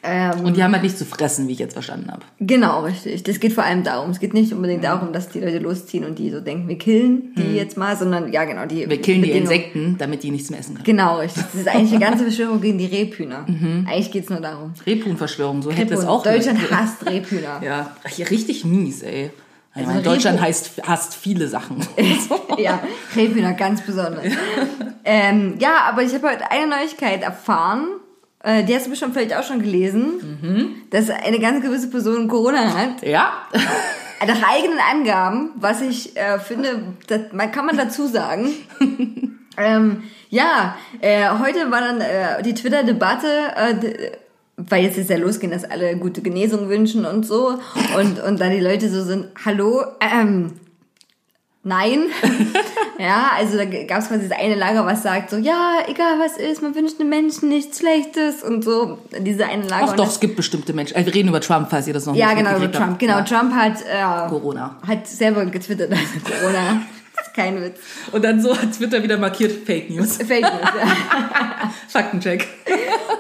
ähm, 0.02 0.44
Und 0.44 0.56
die 0.56 0.62
haben 0.62 0.72
halt 0.72 0.82
nichts 0.82 0.98
zu 0.98 1.04
fressen, 1.04 1.46
wie 1.48 1.52
ich 1.52 1.58
jetzt 1.58 1.74
verstanden 1.74 2.10
habe. 2.10 2.22
Genau, 2.38 2.84
richtig. 2.84 3.22
Das 3.22 3.38
geht 3.38 3.52
vor 3.52 3.64
allem 3.64 3.84
darum. 3.84 4.10
Es 4.10 4.20
geht 4.20 4.34
nicht 4.34 4.52
unbedingt 4.52 4.82
darum, 4.84 5.12
dass 5.12 5.28
die 5.28 5.40
Leute 5.40 5.58
losziehen 5.58 6.04
und 6.04 6.18
die 6.18 6.30
so 6.30 6.40
denken, 6.40 6.68
wir 6.68 6.78
killen 6.78 7.34
die 7.36 7.54
jetzt 7.54 7.76
mal, 7.76 7.96
sondern 7.96 8.32
ja, 8.32 8.44
genau, 8.44 8.66
die. 8.66 8.88
Wir 8.88 9.00
killen 9.00 9.22
die 9.22 9.32
Insekten, 9.32 9.96
damit 9.98 10.22
die 10.22 10.30
nichts 10.30 10.50
mehr 10.50 10.60
essen 10.60 10.74
können. 10.74 10.84
Genau, 10.84 11.18
richtig. 11.18 11.44
Das 11.52 11.54
ist 11.54 11.68
eigentlich 11.68 11.92
eine 11.92 12.00
ganze 12.00 12.24
Verschwörung 12.30 12.60
gegen 12.60 12.78
die 12.78 12.86
Rebhühner. 12.86 13.46
Eigentlich 13.86 14.10
geht's 14.10 14.30
nur 14.30 14.40
darum. 14.40 14.72
Rebhuhnverschwörung, 14.86 15.62
so 15.62 15.70
hätte 15.70 15.94
es 15.94 16.04
auch. 16.06 16.22
Deutschland 16.22 16.58
hasst 16.70 17.04
Rebhühner. 17.06 17.60
Ja, 17.62 17.96
richtig 18.30 18.64
mies, 18.64 19.02
ey. 19.02 19.30
Also 19.72 19.88
meine, 19.88 20.02
Deutschland 20.02 20.40
heißt, 20.40 20.82
hasst 20.86 21.14
viele 21.14 21.46
Sachen. 21.46 21.76
ja, 22.58 22.80
Rebhühner 23.14 23.52
ganz 23.54 23.82
besonders. 23.82 24.24
ähm, 25.04 25.54
ja, 25.60 25.82
aber 25.88 26.02
ich 26.02 26.12
habe 26.12 26.28
heute 26.28 26.50
eine 26.50 26.66
Neuigkeit 26.66 27.22
erfahren. 27.22 27.86
Äh, 28.42 28.64
die 28.64 28.74
hast 28.74 28.86
du 28.86 28.90
bestimmt 28.90 29.12
vielleicht 29.14 29.36
auch 29.36 29.42
schon 29.42 29.60
gelesen, 29.60 30.86
dass 30.90 31.10
eine 31.10 31.38
ganz 31.38 31.62
gewisse 31.62 31.90
Person 31.90 32.28
Corona 32.28 32.74
hat. 32.74 33.02
ja, 33.02 33.32
Nach 34.26 34.42
eigenen 34.50 34.78
Angaben, 34.78 35.50
was 35.56 35.80
ich 35.80 36.14
äh, 36.14 36.38
finde, 36.38 36.82
das, 37.06 37.20
man 37.32 37.50
kann 37.50 37.64
man 37.64 37.78
dazu 37.78 38.06
sagen. 38.06 38.48
ähm, 39.56 40.02
ja, 40.28 40.76
äh, 41.00 41.26
heute 41.38 41.70
war 41.70 41.80
dann 41.80 42.02
äh, 42.02 42.42
die 42.42 42.52
Twitter-Debatte, 42.52 43.26
äh, 43.56 44.10
weil 44.58 44.84
jetzt 44.84 44.98
ist 44.98 45.08
ja 45.08 45.16
losgehen, 45.16 45.52
dass 45.52 45.64
alle 45.64 45.96
gute 45.96 46.20
Genesung 46.20 46.68
wünschen 46.68 47.06
und 47.06 47.24
so. 47.24 47.58
Und, 47.96 48.22
und 48.22 48.40
da 48.40 48.50
die 48.50 48.60
Leute 48.60 48.90
so 48.90 49.02
sind, 49.02 49.28
hallo, 49.42 49.84
ähm, 50.00 50.52
nein. 51.62 52.04
ja, 52.98 53.30
also 53.36 53.56
da 53.56 53.64
gab 53.64 53.98
es 53.98 54.08
quasi 54.08 54.28
das 54.28 54.38
eine 54.38 54.54
Lager, 54.54 54.84
was 54.86 55.02
sagt 55.02 55.30
so, 55.30 55.36
ja, 55.36 55.78
egal 55.88 56.18
was 56.18 56.36
ist, 56.36 56.62
man 56.62 56.74
wünscht 56.74 57.00
einem 57.00 57.08
Menschen 57.10 57.48
nichts 57.48 57.78
Schlechtes 57.78 58.42
und 58.42 58.64
so. 58.64 58.98
Diese 59.18 59.46
eine 59.46 59.66
Lager. 59.66 59.88
ach 59.90 59.96
doch, 59.96 60.08
es 60.08 60.20
gibt 60.20 60.36
bestimmte 60.36 60.72
Menschen. 60.72 60.96
Also 60.96 61.06
wir 61.06 61.14
reden 61.14 61.28
über 61.28 61.40
Trump, 61.40 61.68
falls 61.70 61.86
ihr 61.86 61.94
das 61.94 62.06
noch 62.06 62.14
ja, 62.14 62.28
nicht 62.34 62.38
genau, 62.44 62.56
über 62.56 62.70
Trump. 62.72 62.90
habt. 62.92 62.98
Genau, 62.98 63.18
Ja. 63.18 63.22
Trump 63.24 63.52
hat 63.54 63.74
äh, 63.82 64.28
Corona. 64.28 64.76
hat 64.86 65.06
selber 65.06 65.44
getwittert, 65.46 65.90
er 65.90 65.98
Corona. 66.30 66.82
Ist 67.22 67.34
kein 67.34 67.60
Witz. 67.60 67.78
Und 68.12 68.24
dann 68.24 68.40
so 68.40 68.56
hat 68.56 68.72
Twitter 68.72 69.02
wieder 69.02 69.18
markiert, 69.18 69.52
Fake 69.66 69.90
News. 69.90 70.16
Fake 70.16 70.40
News, 70.40 70.52
ja. 70.80 71.70
Faktencheck. 71.88 72.48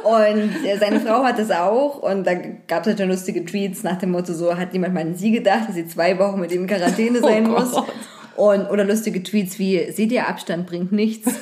Und 0.04 0.64
äh, 0.64 0.78
seine 0.78 1.00
Frau 1.00 1.22
hat 1.22 1.38
das 1.38 1.50
auch. 1.50 1.98
Und 1.98 2.26
da 2.26 2.32
gab 2.66 2.82
es 2.82 2.86
halt 2.86 2.98
schon 2.98 3.10
lustige 3.10 3.44
Tweets 3.44 3.82
nach 3.82 3.98
dem 3.98 4.12
Motto 4.12 4.32
so, 4.32 4.56
hat 4.56 4.72
jemand 4.72 4.94
mal 4.94 5.00
an 5.02 5.16
sie 5.16 5.32
gedacht, 5.32 5.68
dass 5.68 5.74
sie 5.74 5.86
zwei 5.86 6.18
Wochen 6.18 6.40
mit 6.40 6.50
ihm 6.50 6.62
in 6.62 6.66
Quarantäne 6.66 7.20
sein 7.20 7.46
Oh 7.46 7.50
muss. 7.58 7.72
Gott. 7.72 7.92
Und, 8.40 8.70
oder 8.70 8.86
lustige 8.86 9.22
Tweets 9.22 9.58
wie, 9.58 9.92
seht 9.92 10.10
ihr, 10.12 10.26
Abstand 10.26 10.66
bringt 10.66 10.92
nichts. 10.92 11.30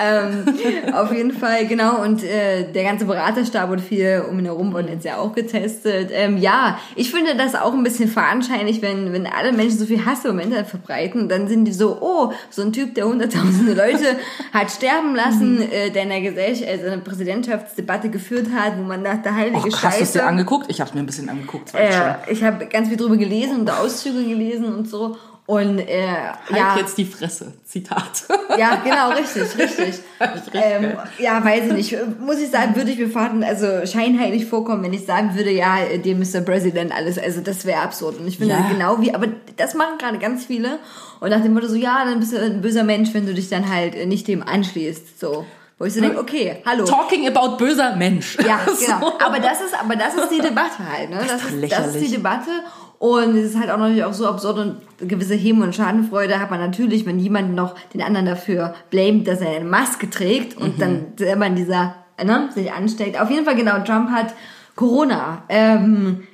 ähm, 0.00 0.94
auf 0.94 1.12
jeden 1.12 1.32
Fall, 1.32 1.66
genau. 1.66 2.02
Und 2.02 2.22
äh, 2.22 2.70
der 2.72 2.84
ganze 2.84 3.04
Beraterstab 3.04 3.70
und 3.70 3.80
viel 3.80 4.24
um 4.28 4.38
ihn 4.38 4.44
herum 4.44 4.72
wurden 4.72 4.88
jetzt 4.88 5.04
ja 5.04 5.18
auch 5.18 5.34
getestet. 5.34 6.10
Ähm, 6.12 6.38
ja, 6.38 6.78
ich 6.96 7.10
finde 7.10 7.36
das 7.36 7.54
auch 7.54 7.72
ein 7.72 7.82
bisschen 7.82 8.08
veranscheinlich, 8.08 8.82
wenn, 8.82 9.12
wenn 9.12 9.26
alle 9.26 9.52
Menschen 9.52 9.78
so 9.78 9.86
viel 9.86 10.04
Hass 10.04 10.24
im 10.24 10.38
Internet 10.38 10.66
verbreiten. 10.66 11.28
Dann 11.28 11.48
sind 11.48 11.64
die 11.64 11.72
so, 11.72 11.98
oh, 12.00 12.32
so 12.50 12.62
ein 12.62 12.72
Typ, 12.72 12.94
der 12.94 13.06
hunderttausende 13.06 13.74
Leute 13.74 14.16
hat 14.52 14.70
sterben 14.70 15.14
lassen, 15.14 15.62
äh, 15.70 15.90
der 15.90 16.04
in 16.04 16.08
der 16.10 16.20
Gesellschaft, 16.20 16.68
also 16.70 16.86
eine 16.86 16.98
Präsidentschaftsdebatte 16.98 18.08
geführt 18.08 18.46
hat, 18.54 18.78
wo 18.78 18.82
man 18.82 19.04
dachte, 19.04 19.34
heilige 19.34 19.58
Och, 19.58 19.64
hast 19.64 19.74
du 19.74 19.76
es 19.76 19.94
Scheiße. 19.98 20.18
dir 20.18 20.26
angeguckt? 20.26 20.66
Ich 20.68 20.80
habe 20.80 20.90
mir 20.94 21.00
ein 21.00 21.06
bisschen 21.06 21.28
angeguckt. 21.28 21.74
Äh, 21.74 22.16
ich 22.30 22.42
habe 22.42 22.66
ganz 22.66 22.88
viel 22.88 22.96
drüber 22.96 23.16
gelesen 23.16 23.60
und 23.60 23.70
Auszüge 23.70 24.24
gelesen 24.24 24.64
und 24.66 24.88
so. 24.88 25.16
Und 25.48 25.78
äh, 25.78 26.06
Halt 26.50 26.58
ja, 26.58 26.76
jetzt 26.76 26.98
die 26.98 27.06
Fresse. 27.06 27.54
Zitat. 27.64 28.24
ja, 28.58 28.82
genau, 28.84 29.12
richtig, 29.12 29.44
richtig. 29.58 29.94
ähm, 30.52 30.92
ja, 31.18 31.42
weiß 31.42 31.68
ich 31.68 31.72
nicht. 31.72 31.96
Muss 32.20 32.38
ich 32.38 32.50
sagen, 32.50 32.76
würde 32.76 32.90
ich 32.90 32.98
mir 32.98 33.08
fahren, 33.08 33.42
also 33.42 33.86
scheinheilig 33.86 34.44
vorkommen, 34.44 34.82
wenn 34.82 34.92
ich 34.92 35.06
sagen 35.06 35.34
würde, 35.34 35.50
ja, 35.50 35.78
dem 36.04 36.18
Mr. 36.18 36.42
President 36.42 36.94
alles. 36.94 37.18
Also 37.18 37.40
das 37.40 37.64
wäre 37.64 37.80
absurd. 37.80 38.20
Und 38.20 38.28
ich 38.28 38.36
finde 38.36 38.56
Ja. 38.56 38.68
genau 38.70 39.00
wie, 39.00 39.14
aber 39.14 39.28
das 39.56 39.72
machen 39.72 39.96
gerade 39.96 40.18
ganz 40.18 40.44
viele. 40.44 40.80
Und 41.20 41.30
nach 41.30 41.40
dem 41.40 41.54
Motto 41.54 41.66
so, 41.68 41.76
ja, 41.76 42.04
dann 42.04 42.20
bist 42.20 42.34
du 42.34 42.38
ein 42.38 42.60
böser 42.60 42.84
Mensch, 42.84 43.14
wenn 43.14 43.24
du 43.24 43.32
dich 43.32 43.48
dann 43.48 43.74
halt 43.74 44.06
nicht 44.06 44.28
dem 44.28 44.42
anschließt. 44.42 45.18
So. 45.18 45.46
Wo 45.78 45.86
ich 45.86 45.94
so 45.94 46.02
denke, 46.02 46.18
okay, 46.18 46.62
hallo. 46.66 46.84
Talking 46.84 47.26
about 47.26 47.56
böser 47.56 47.96
Mensch. 47.96 48.36
Ja, 48.46 48.60
genau. 48.78 49.00
So. 49.00 49.18
Aber 49.18 49.38
das 49.38 49.62
ist, 49.62 49.74
aber 49.80 49.96
das 49.96 50.12
ist 50.12 50.28
die 50.30 50.40
Debatte 50.42 50.80
halt, 50.92 51.08
ne? 51.08 51.20
Das, 51.26 51.40
doch 51.40 51.50
ist, 51.50 51.72
das 51.72 51.94
ist 51.94 52.04
die 52.06 52.10
Debatte. 52.16 52.50
Und 52.98 53.36
es 53.36 53.50
ist 53.50 53.58
halt 53.58 53.70
auch 53.70 53.78
natürlich 53.78 54.04
auch 54.04 54.12
so 54.12 54.26
absurd 54.26 54.58
und 54.58 55.08
gewisse 55.08 55.38
Heim- 55.38 55.62
und 55.62 55.74
Schadenfreude 55.74 56.40
hat 56.40 56.50
man 56.50 56.58
natürlich, 56.58 57.06
wenn 57.06 57.20
jemand 57.20 57.54
noch 57.54 57.76
den 57.94 58.02
anderen 58.02 58.26
dafür 58.26 58.74
blamet, 58.90 59.28
dass 59.28 59.40
er 59.40 59.54
eine 59.54 59.64
Maske 59.64 60.10
trägt 60.10 60.56
und 60.56 60.80
dann 60.80 61.12
selber 61.16 61.46
in 61.46 61.54
dieser, 61.54 61.94
ne, 62.22 62.48
sich 62.52 62.72
ansteckt. 62.72 63.20
Auf 63.20 63.30
jeden 63.30 63.44
Fall, 63.44 63.54
genau, 63.54 63.78
Trump 63.84 64.10
hat 64.10 64.34
Corona. 64.74 65.42
Ähm, 65.48 66.27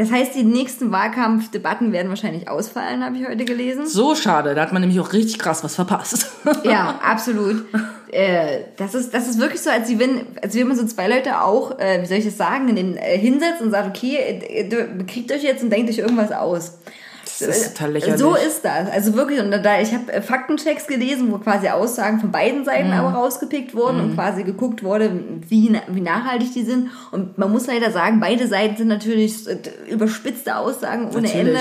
das 0.00 0.10
heißt, 0.10 0.34
die 0.34 0.44
nächsten 0.44 0.92
Wahlkampfdebatten 0.92 1.92
werden 1.92 2.08
wahrscheinlich 2.08 2.48
ausfallen, 2.48 3.04
habe 3.04 3.18
ich 3.18 3.28
heute 3.28 3.44
gelesen. 3.44 3.86
So 3.86 4.14
schade, 4.14 4.54
da 4.54 4.62
hat 4.62 4.72
man 4.72 4.80
nämlich 4.80 4.98
auch 4.98 5.12
richtig 5.12 5.38
krass 5.38 5.62
was 5.62 5.74
verpasst. 5.74 6.26
Ja, 6.64 6.98
absolut. 7.02 7.66
äh, 8.10 8.60
das 8.78 8.94
ist, 8.94 9.12
das 9.12 9.28
ist 9.28 9.38
wirklich 9.38 9.60
so, 9.60 9.68
als 9.68 9.90
wenn, 9.98 10.22
als 10.40 10.54
wenn 10.54 10.68
man 10.68 10.76
so 10.78 10.86
zwei 10.86 11.06
Leute 11.06 11.42
auch, 11.42 11.78
äh, 11.78 12.00
wie 12.00 12.06
soll 12.06 12.16
ich 12.16 12.24
das 12.24 12.38
sagen, 12.38 12.70
in 12.70 12.76
den, 12.76 12.96
äh, 12.96 13.18
hinsetzt 13.18 13.60
und 13.60 13.72
sagt, 13.72 13.94
okay, 13.94 14.16
äh, 14.16 14.68
du 14.70 15.04
kriegt 15.04 15.30
euch 15.32 15.42
jetzt 15.42 15.62
und 15.62 15.68
denkt 15.68 15.90
euch 15.90 15.98
irgendwas 15.98 16.32
aus. 16.32 16.78
Das 17.48 17.56
ist 17.58 17.76
total 17.76 17.92
lächerlich. 17.92 18.18
So 18.20 18.34
ist 18.34 18.64
das. 18.64 18.90
Also 18.90 19.14
wirklich, 19.14 19.40
und 19.40 19.50
da 19.50 19.80
ich 19.80 19.92
habe 19.92 20.12
äh, 20.12 20.22
Faktenchecks 20.22 20.86
gelesen, 20.86 21.30
wo 21.32 21.38
quasi 21.38 21.68
Aussagen 21.68 22.20
von 22.20 22.30
beiden 22.30 22.64
Seiten 22.64 22.88
Mhm. 22.88 22.94
aber 22.94 23.10
rausgepickt 23.18 23.74
wurden 23.74 24.00
und 24.00 24.14
quasi 24.14 24.42
geguckt 24.44 24.82
wurde, 24.84 25.10
wie, 25.48 25.72
wie 25.88 26.00
nachhaltig 26.00 26.52
die 26.54 26.62
sind. 26.64 26.90
Und 27.12 27.38
man 27.38 27.50
muss 27.50 27.66
leider 27.66 27.90
sagen, 27.90 28.20
beide 28.20 28.46
Seiten 28.46 28.76
sind 28.76 28.88
natürlich 28.88 29.46
äh, 29.48 29.56
überspitzte 29.90 30.56
Aussagen 30.56 31.08
ohne 31.10 31.22
Natürlich. 31.22 31.38
Ende. 31.38 31.60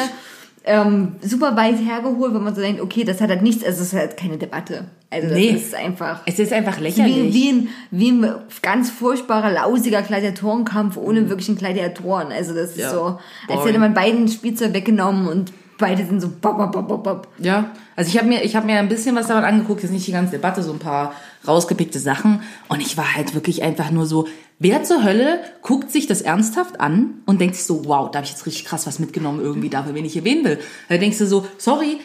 Ähm, 0.66 1.14
super 1.22 1.56
weit 1.56 1.78
hergeholt, 1.80 2.34
wenn 2.34 2.44
man 2.44 2.54
so 2.54 2.60
denkt, 2.62 2.82
okay, 2.82 3.06
das 3.06 3.22
hat 3.22 3.30
halt 3.30 3.42
nichts, 3.42 3.64
also 3.64 3.82
es 3.82 3.94
ist 3.94 3.98
halt 3.98 4.18
keine 4.18 4.38
Debatte. 4.38 4.86
Also 5.10 5.30
das 5.30 5.38
Nee. 5.38 5.50
ist 5.52 5.74
einfach 5.74 6.20
Es 6.26 6.38
ist 6.38 6.52
einfach 6.52 6.78
wie, 6.80 6.84
lächerlich. 6.84 7.34
wie, 7.34 7.50
ein, 7.50 7.68
wie 7.92 8.12
ein 8.12 8.36
ganz 8.62 8.90
furchtbarer, 8.92 9.52
lausiger 9.52 10.02
Gladiatorenkampf 10.02 10.98
ohne 10.98 11.30
wirklichen 11.30 11.56
Gladiatoren. 11.58 12.32
Also 12.34 12.54
das 12.54 12.72
ist 12.72 12.76
Mhm. 12.76 12.82
Ja. 12.82 12.90
so, 12.92 13.04
als 13.06 13.20
Boring. 13.48 13.68
hätte 13.68 13.80
man 13.80 13.94
beiden 13.94 14.28
Spielzeug 14.28 14.74
weggenommen 14.74 15.28
und 15.30 15.54
beide 15.80 16.06
sind 16.06 16.22
so 16.22 16.30
bop, 16.30 16.58
bop, 16.58 16.72
bop, 16.72 16.88
bop, 16.88 17.04
bop. 17.04 17.28
Ja, 17.40 17.72
also 17.96 18.10
ich 18.10 18.18
habe 18.18 18.28
mir, 18.28 18.40
habe 18.40 18.68
mir 18.68 18.78
ein 18.78 18.90
bisschen 18.90 19.16
was 19.16 19.28
daran 19.28 19.44
angeguckt, 19.44 19.82
jetzt 19.82 19.92
nicht 19.92 20.06
die 20.06 20.12
ganze 20.12 20.34
Debatte, 20.34 20.62
so 20.62 20.72
ein 20.72 20.80
paar 20.80 21.14
rausgepickte 21.48 21.98
Sachen. 21.98 22.44
Und 22.68 22.82
ich 22.82 22.98
war 22.98 23.16
halt 23.16 23.34
wirklich 23.34 23.64
einfach 23.64 23.90
nur 23.90 24.06
so, 24.06 24.28
wer 24.60 24.84
zur 24.84 25.04
Hölle 25.04 25.40
guckt 25.64 25.90
sich 25.92 26.06
das 26.06 26.22
ernsthaft 26.22 26.80
an 26.80 27.22
und 27.26 27.42
denkt 27.42 27.56
sich 27.56 27.66
so, 27.66 27.86
wow, 27.86 28.12
da 28.12 28.18
habe 28.18 28.26
ich 28.26 28.32
jetzt 28.32 28.46
richtig 28.46 28.66
krass 28.66 28.86
was 28.86 29.00
mitgenommen 29.00 29.40
irgendwie 29.42 29.70
dafür, 29.70 29.96
wen 29.96 30.06
ich 30.06 30.16
erwähnen 30.16 30.46
will. 30.46 30.60
Da 30.90 30.98
denkst 30.98 31.18
du 31.18 31.26
so, 31.26 31.48
sorry, 31.58 32.00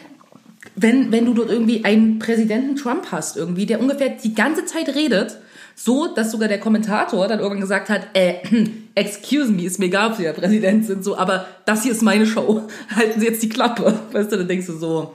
wenn, 0.75 1.11
wenn 1.11 1.25
du 1.25 1.33
dort 1.33 1.49
irgendwie 1.49 1.85
einen 1.85 2.19
Präsidenten 2.19 2.75
Trump 2.75 3.07
hast, 3.11 3.37
irgendwie, 3.37 3.65
der 3.65 3.79
ungefähr 3.79 4.09
die 4.09 4.33
ganze 4.33 4.65
Zeit 4.65 4.93
redet, 4.93 5.37
so, 5.75 6.07
dass 6.07 6.31
sogar 6.31 6.47
der 6.47 6.59
Kommentator 6.59 7.27
dann 7.27 7.39
irgendwann 7.39 7.61
gesagt 7.61 7.89
hat, 7.89 8.07
äh, 8.13 8.35
excuse 8.95 9.51
me, 9.51 9.63
ist 9.63 9.79
mir 9.79 9.85
egal, 9.85 10.11
ob 10.11 10.15
Sie 10.15 10.23
der 10.23 10.33
Präsident 10.33 10.85
sind, 10.85 11.03
so, 11.03 11.17
aber 11.17 11.47
das 11.65 11.83
hier 11.83 11.91
ist 11.91 12.01
meine 12.01 12.25
Show. 12.25 12.61
Halten 12.95 13.19
Sie 13.19 13.25
jetzt 13.25 13.43
die 13.43 13.49
Klappe. 13.49 13.99
Weißt 14.11 14.31
du, 14.31 14.37
dann 14.37 14.47
denkst 14.47 14.67
du 14.67 14.77
so, 14.77 15.13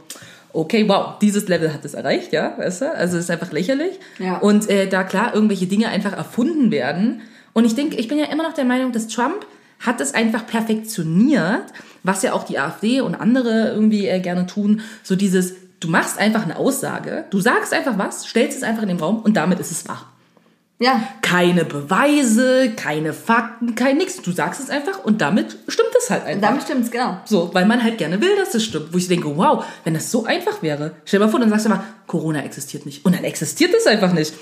okay, 0.53 0.87
wow, 0.89 1.19
dieses 1.21 1.49
Level 1.49 1.73
hat 1.73 1.85
es 1.85 1.95
erreicht, 1.95 2.33
ja, 2.33 2.55
weißt 2.59 2.83
du? 2.83 2.93
Also 2.95 3.17
es 3.17 3.25
ist 3.25 3.31
einfach 3.31 3.53
lächerlich. 3.53 3.99
Ja. 4.19 4.39
Und 4.39 4.69
äh, 4.69 4.87
da 4.87 5.05
klar 5.05 5.35
irgendwelche 5.35 5.67
Dinge 5.67 5.89
einfach 5.89 6.13
erfunden 6.13 6.71
werden. 6.71 7.23
Und 7.53 7.65
ich 7.65 7.75
denke, 7.75 7.97
ich 7.97 8.09
bin 8.09 8.19
ja 8.19 8.27
immer 8.27 8.43
noch 8.43 8.55
der 8.55 8.65
Meinung, 8.65 8.93
dass 8.93 9.09
Trump 9.09 9.47
hat 9.81 10.01
es 10.01 10.15
einfach 10.15 10.47
perfektioniert, 10.47 11.73
was 12.03 12.23
ja 12.23 12.33
auch 12.33 12.45
die 12.45 12.59
AfD 12.59 13.01
und 13.01 13.15
andere 13.15 13.71
irgendwie 13.71 14.07
äh, 14.07 14.21
gerne 14.21 14.47
tun, 14.47 14.83
so 15.03 15.17
dieses, 15.17 15.55
du 15.81 15.89
machst 15.89 16.19
einfach 16.19 16.45
eine 16.45 16.57
Aussage, 16.57 17.25
du 17.31 17.41
sagst 17.41 17.73
einfach 17.73 17.99
was, 17.99 18.27
stellst 18.27 18.59
es 18.59 18.63
einfach 18.63 18.83
in 18.83 18.89
den 18.89 19.01
Raum 19.01 19.21
und 19.21 19.37
damit 19.37 19.59
ist 19.59 19.73
es 19.73 19.89
wahr. 19.89 20.07
Ja, 20.83 21.03
Keine 21.21 21.67
Beweise, 21.67 22.71
keine 22.75 23.13
Fakten, 23.13 23.75
kein 23.75 23.99
nix. 23.99 24.23
Du 24.23 24.33
sagst 24.33 24.63
es 24.63 24.71
einfach 24.71 25.05
und 25.05 25.21
damit 25.21 25.59
stimmt 25.69 25.91
es 26.01 26.09
halt 26.09 26.25
einfach. 26.25 26.41
damit 26.41 26.63
stimmt's, 26.63 26.91
genau. 26.91 27.19
So, 27.27 27.51
weil 27.53 27.67
man 27.67 27.83
halt 27.83 27.99
gerne 27.99 28.19
will, 28.23 28.35
dass 28.37 28.55
es 28.55 28.65
stimmt. 28.65 28.91
Wo 28.91 28.97
ich 28.97 29.07
denke, 29.07 29.37
wow, 29.37 29.63
wenn 29.85 29.93
das 29.93 30.11
so 30.11 30.25
einfach 30.25 30.63
wäre. 30.63 30.93
Stell 31.05 31.21
dir 31.21 31.27
mal 31.27 31.31
vor, 31.31 31.39
dann 31.39 31.51
sagst 31.51 31.67
du 31.67 31.69
mal, 31.69 31.85
Corona 32.07 32.43
existiert 32.45 32.87
nicht. 32.87 33.05
Und 33.05 33.15
dann 33.15 33.25
existiert 33.25 33.75
es 33.75 33.87
einfach 33.87 34.15
nicht. 34.15 34.33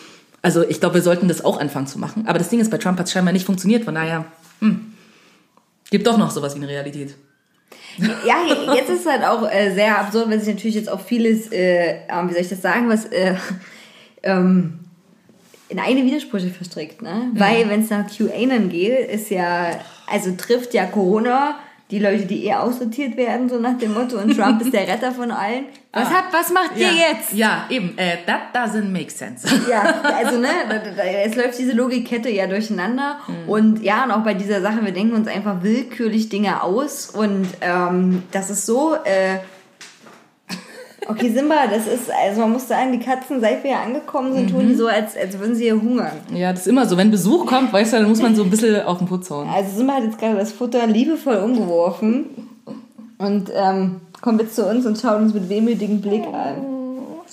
Also 0.40 0.62
ich 0.62 0.78
glaube, 0.78 0.94
wir 0.94 1.02
sollten 1.02 1.26
das 1.26 1.44
auch 1.44 1.58
anfangen 1.58 1.88
zu 1.88 1.98
machen. 1.98 2.28
Aber 2.28 2.38
das 2.38 2.48
Ding 2.50 2.60
ist, 2.60 2.70
bei 2.70 2.78
Trump 2.78 3.00
hat 3.00 3.06
es 3.06 3.12
scheinbar 3.12 3.32
nicht 3.32 3.44
funktioniert. 3.44 3.84
Von 3.84 3.96
daher, 3.96 4.24
hm, 4.60 4.94
gibt 5.90 6.06
doch 6.06 6.18
noch 6.18 6.30
sowas 6.30 6.54
wie 6.54 6.58
eine 6.58 6.68
Realität. 6.68 7.14
Ja, 7.98 8.74
jetzt 8.74 8.90
ist 8.90 9.00
es 9.00 9.06
halt 9.06 9.24
auch 9.24 9.50
äh, 9.50 9.72
sehr 9.74 9.98
absurd, 9.98 10.30
weil 10.30 10.38
sich 10.38 10.54
natürlich 10.54 10.76
jetzt 10.76 10.90
auch 10.90 11.00
vieles, 11.00 11.50
äh, 11.50 12.00
ähm, 12.08 12.28
wie 12.28 12.32
soll 12.32 12.42
ich 12.42 12.48
das 12.48 12.62
sagen, 12.62 12.88
was 12.88 13.06
äh, 13.06 13.34
ähm, 14.22 14.80
in 15.68 15.78
eine 15.78 16.04
Widersprüche 16.04 16.48
verstrickt, 16.48 17.02
ne? 17.02 17.30
Weil 17.34 17.68
wenn 17.68 17.82
es 17.82 17.90
nach 17.90 18.06
QAnon 18.08 18.68
geht, 18.68 19.10
ist 19.10 19.30
ja, 19.30 19.70
also 20.06 20.32
trifft 20.36 20.74
ja 20.74 20.86
Corona 20.86 21.58
die 21.90 21.98
Leute, 21.98 22.26
die 22.26 22.44
eher 22.44 22.62
aussortiert 22.62 23.16
werden, 23.16 23.48
so 23.48 23.58
nach 23.58 23.78
dem 23.78 23.94
Motto, 23.94 24.18
und 24.18 24.36
Trump 24.36 24.60
ist 24.60 24.72
der 24.74 24.86
Retter 24.86 25.10
von 25.12 25.30
allen. 25.30 25.64
Was, 25.92 26.06
Ah. 26.08 26.10
hat, 26.10 26.24
was 26.32 26.50
macht 26.52 26.76
ihr 26.76 26.86
ja, 26.86 26.92
jetzt? 27.12 27.32
Ja, 27.32 27.64
eben. 27.70 27.96
Äh, 27.96 28.18
that 28.26 28.54
doesn't 28.54 28.90
make 28.90 29.10
sense. 29.10 29.48
Ja, 29.70 29.94
also 30.16 30.38
ne, 30.38 30.48
es 31.24 31.34
läuft 31.34 31.58
diese 31.58 31.72
Logikkette 31.72 32.28
ja 32.30 32.46
durcheinander 32.46 33.16
Mhm. 33.26 33.48
und 33.48 33.82
ja, 33.82 34.04
und 34.04 34.10
auch 34.10 34.22
bei 34.22 34.34
dieser 34.34 34.60
Sache, 34.60 34.84
wir 34.84 34.92
denken 34.92 35.14
uns 35.14 35.28
einfach 35.28 35.62
willkürlich 35.62 36.28
Dinge 36.28 36.62
aus 36.62 37.08
und 37.08 37.46
ähm, 37.62 38.22
das 38.32 38.50
ist 38.50 38.66
so, 38.66 38.94
äh, 39.04 39.38
okay 41.08 41.30
Simba, 41.30 41.66
das 41.66 41.86
ist, 41.86 42.10
also 42.10 42.40
man 42.42 42.52
muss 42.52 42.68
sagen, 42.68 42.92
die 42.92 42.98
Katzen, 43.00 43.40
seit 43.40 43.64
wir 43.64 43.70
hier 43.72 43.80
angekommen 43.80 44.32
sind, 44.34 44.50
tun 44.50 44.60
die 44.68 44.74
Mhm. 44.74 44.78
so, 44.78 44.86
als, 44.86 45.16
als 45.16 45.38
würden 45.38 45.54
sie 45.54 45.64
hier 45.64 45.74
hungern. 45.80 46.12
ja, 46.32 46.52
das 46.52 46.60
ist 46.62 46.66
immer 46.68 46.86
so. 46.86 46.96
Wenn 46.96 47.10
Besuch 47.10 47.46
kommt, 47.46 47.72
weißt 47.72 47.92
du, 47.92 47.96
dann 47.98 48.08
muss 48.08 48.22
man 48.22 48.34
so 48.36 48.42
ein 48.44 48.50
bisschen 48.50 48.80
auf 48.82 48.98
den 48.98 49.06
Putz 49.08 49.30
hauen. 49.30 49.48
Also 49.48 49.76
Simba 49.76 49.94
hat 49.94 50.04
jetzt 50.04 50.18
gerade 50.18 50.36
das 50.36 50.52
Futter 50.52 50.86
liebevoll 50.86 51.36
umgeworfen 51.36 52.26
und 53.18 53.50
ähm, 53.54 54.00
kommt 54.20 54.40
jetzt 54.40 54.54
zu 54.54 54.64
uns 54.66 54.86
und 54.86 54.98
schaut 54.98 55.20
uns 55.20 55.34
mit 55.34 55.48
wehmütigem 55.48 56.00
Blick 56.00 56.24
an. 56.26 56.64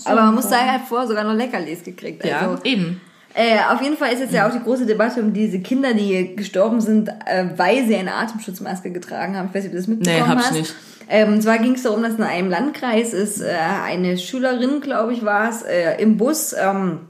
Aber 0.06 0.22
man 0.24 0.36
muss 0.36 0.50
sagen, 0.50 0.66
er 0.68 0.74
hat 0.74 0.82
vorher 0.88 1.08
sogar 1.08 1.24
noch 1.24 1.34
Leckerlis 1.36 1.84
gekriegt. 1.84 2.24
Also, 2.24 2.34
Ja, 2.36 2.58
eben. 2.64 3.00
Äh, 3.38 3.58
auf 3.70 3.82
jeden 3.82 3.98
Fall 3.98 4.14
ist 4.14 4.22
jetzt 4.22 4.34
ja 4.34 4.48
auch 4.48 4.52
die 4.54 4.64
große 4.64 4.86
Debatte 4.86 5.20
um 5.22 5.34
diese 5.34 5.60
Kinder, 5.60 5.94
die 5.94 6.38
gestorben 6.38 6.80
sind, 6.80 7.10
äh, 7.10 7.46
weil 7.58 7.86
sie 7.86 7.98
eine 7.98 8.14
Atemschutzmaske 8.14 8.92
getragen 8.92 9.36
haben. 9.36 9.50
Ich 9.50 9.56
weiß 9.56 9.64
nicht, 9.64 9.72
ob 9.72 9.72
du 9.74 9.78
das 9.78 9.88
mitbekommen 9.88 10.22
Nee, 10.24 10.28
hab 10.30 10.40
ich 10.40 10.46
hast. 10.46 10.54
nicht. 10.54 10.76
Ähm, 11.10 11.34
und 11.34 11.42
zwar 11.42 11.58
ging 11.58 11.74
es 11.74 11.84
darum, 11.84 12.02
dass 12.02 12.16
in 12.16 12.24
einem 12.24 12.50
Landkreis 12.50 13.14
ist 13.14 13.42
äh, 13.42 13.54
eine 13.84 14.18
Schülerin, 14.18 14.80
glaube 14.80 15.12
ich, 15.12 15.26
war 15.26 15.50
es, 15.50 15.64
äh, 15.64 16.02
im 16.02 16.16
Bus 16.16 16.56
ähm, 16.58 17.02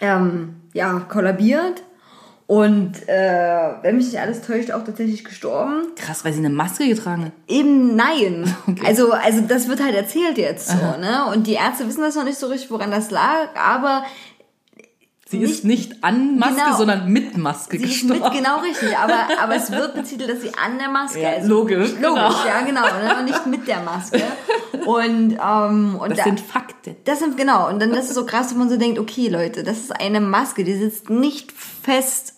ähm, 0.00 0.56
ja, 0.74 1.00
kollabiert. 1.08 1.82
Und 2.48 3.08
äh, 3.08 3.70
wenn 3.82 3.96
mich 3.96 4.06
nicht 4.06 4.18
alles 4.20 4.42
täuscht, 4.42 4.72
auch 4.72 4.84
tatsächlich 4.84 5.24
gestorben. 5.24 5.86
Krass, 5.96 6.24
weil 6.24 6.32
sie 6.32 6.40
eine 6.40 6.50
Maske 6.50 6.86
getragen 6.86 7.26
hat. 7.26 7.32
Eben 7.48 7.94
nein. 7.96 8.52
Also, 8.84 9.12
also 9.12 9.42
das 9.42 9.68
wird 9.68 9.82
halt 9.82 9.94
erzählt 9.94 10.36
jetzt 10.38 10.68
so, 10.68 10.74
ne? 10.74 11.26
Und 11.32 11.46
die 11.46 11.54
Ärzte 11.54 11.86
wissen 11.86 12.02
das 12.02 12.16
noch 12.16 12.24
nicht 12.24 12.38
so 12.38 12.48
richtig, 12.48 12.70
woran 12.70 12.90
das 12.90 13.10
lag, 13.10 13.48
aber 13.54 14.02
Sie 15.32 15.38
ist 15.42 15.64
nicht 15.64 16.04
an 16.04 16.38
Maske, 16.38 16.54
Genau. 16.62 16.76
sondern 16.76 17.08
mit 17.08 17.36
Maske 17.38 17.78
Sie 17.78 17.84
ist 17.84 18.00
gestorben. 18.02 18.22
mit, 18.22 18.32
genau 18.32 18.58
richtig, 18.60 18.96
aber, 18.96 19.14
aber 19.42 19.56
es 19.56 19.70
wird 19.72 19.94
betitelt, 19.94 20.30
dass 20.30 20.42
sie 20.42 20.50
an 20.62 20.78
der 20.78 20.88
Maske 20.90 21.20
Ja, 21.22 21.30
ist. 21.32 21.48
logisch, 21.48 21.90
Logisch, 22.00 22.00
genau. 22.00 22.30
ja, 22.46 22.60
genau, 22.66 23.18
und 23.18 23.24
nicht 23.24 23.46
mit 23.46 23.66
der 23.66 23.80
Maske. 23.80 24.20
Und, 24.86 25.38
ähm, 25.42 25.96
und 26.00 26.10
Das 26.10 26.18
da, 26.18 26.24
sind 26.24 26.40
Fakten. 26.40 26.96
das 27.04 27.18
sind, 27.20 27.36
genau, 27.36 27.68
und 27.68 27.80
dann 27.80 27.90
das 27.92 28.06
ist 28.06 28.14
so 28.14 28.26
krass, 28.26 28.50
wenn 28.52 28.58
man 28.58 28.68
so 28.68 28.76
denkt, 28.76 28.98
okay, 28.98 29.28
Leute, 29.28 29.62
das 29.62 29.78
ist 29.78 30.00
eine 30.00 30.20
Maske, 30.20 30.64
die 30.64 30.74
sitzt 30.74 31.08
nicht 31.10 31.50
fest 31.52 32.34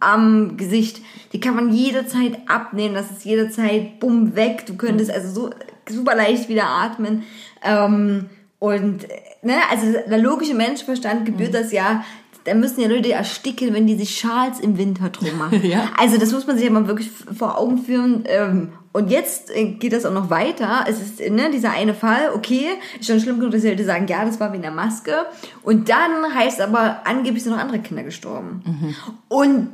am 0.00 0.56
Gesicht. 0.56 1.00
Die 1.32 1.40
kann 1.40 1.54
man 1.54 1.72
jederzeit 1.72 2.38
abnehmen, 2.46 2.94
das 2.94 3.10
ist 3.10 3.24
jederzeit 3.24 4.00
bumm 4.00 4.36
weg. 4.36 4.66
Du 4.66 4.76
könntest 4.76 5.10
also 5.10 5.28
so 5.32 5.50
super 5.88 6.14
leicht 6.14 6.48
wieder 6.48 6.66
atmen. 6.66 7.22
Ähm, 7.62 8.28
und, 8.58 9.04
äh, 9.04 9.20
ne, 9.42 9.54
also 9.70 9.92
der 10.08 10.18
logische 10.18 10.54
Menschenverstand 10.54 11.26
gebührt 11.26 11.54
das 11.54 11.72
ja, 11.72 12.04
da 12.44 12.54
müssen 12.54 12.80
ja 12.80 12.88
Leute 12.88 13.12
ersticken, 13.12 13.74
wenn 13.74 13.86
die 13.86 13.96
sich 13.96 14.18
Schals 14.18 14.58
im 14.58 14.78
Winter 14.78 15.10
drum 15.10 15.36
machen. 15.36 15.62
Ja. 15.68 15.90
Also 15.98 16.16
das 16.18 16.32
muss 16.32 16.46
man 16.46 16.56
sich 16.56 16.64
ja 16.64 16.72
mal 16.72 16.86
wirklich 16.86 17.10
vor 17.10 17.58
Augen 17.58 17.78
führen. 17.78 18.24
Ähm, 18.26 18.72
und 18.92 19.10
jetzt 19.10 19.54
äh, 19.54 19.72
geht 19.72 19.92
das 19.92 20.06
auch 20.06 20.12
noch 20.12 20.30
weiter. 20.30 20.86
Es 20.88 21.00
ist 21.00 21.20
ne, 21.30 21.50
dieser 21.50 21.72
eine 21.72 21.94
Fall, 21.94 22.30
okay, 22.34 22.68
ist 22.98 23.06
schon 23.06 23.20
schlimm 23.20 23.38
genug, 23.38 23.52
dass 23.52 23.62
die 23.62 23.68
Leute 23.68 23.84
sagen, 23.84 24.06
ja, 24.08 24.24
das 24.24 24.40
war 24.40 24.52
wegen 24.52 24.62
der 24.62 24.70
Maske. 24.70 25.26
Und 25.62 25.88
dann 25.88 26.34
heißt 26.34 26.60
aber, 26.60 27.02
angeblich 27.04 27.42
sind 27.42 27.52
noch 27.52 27.60
andere 27.60 27.80
Kinder 27.80 28.02
gestorben. 28.02 28.62
Mhm. 28.64 28.94
Und 29.28 29.68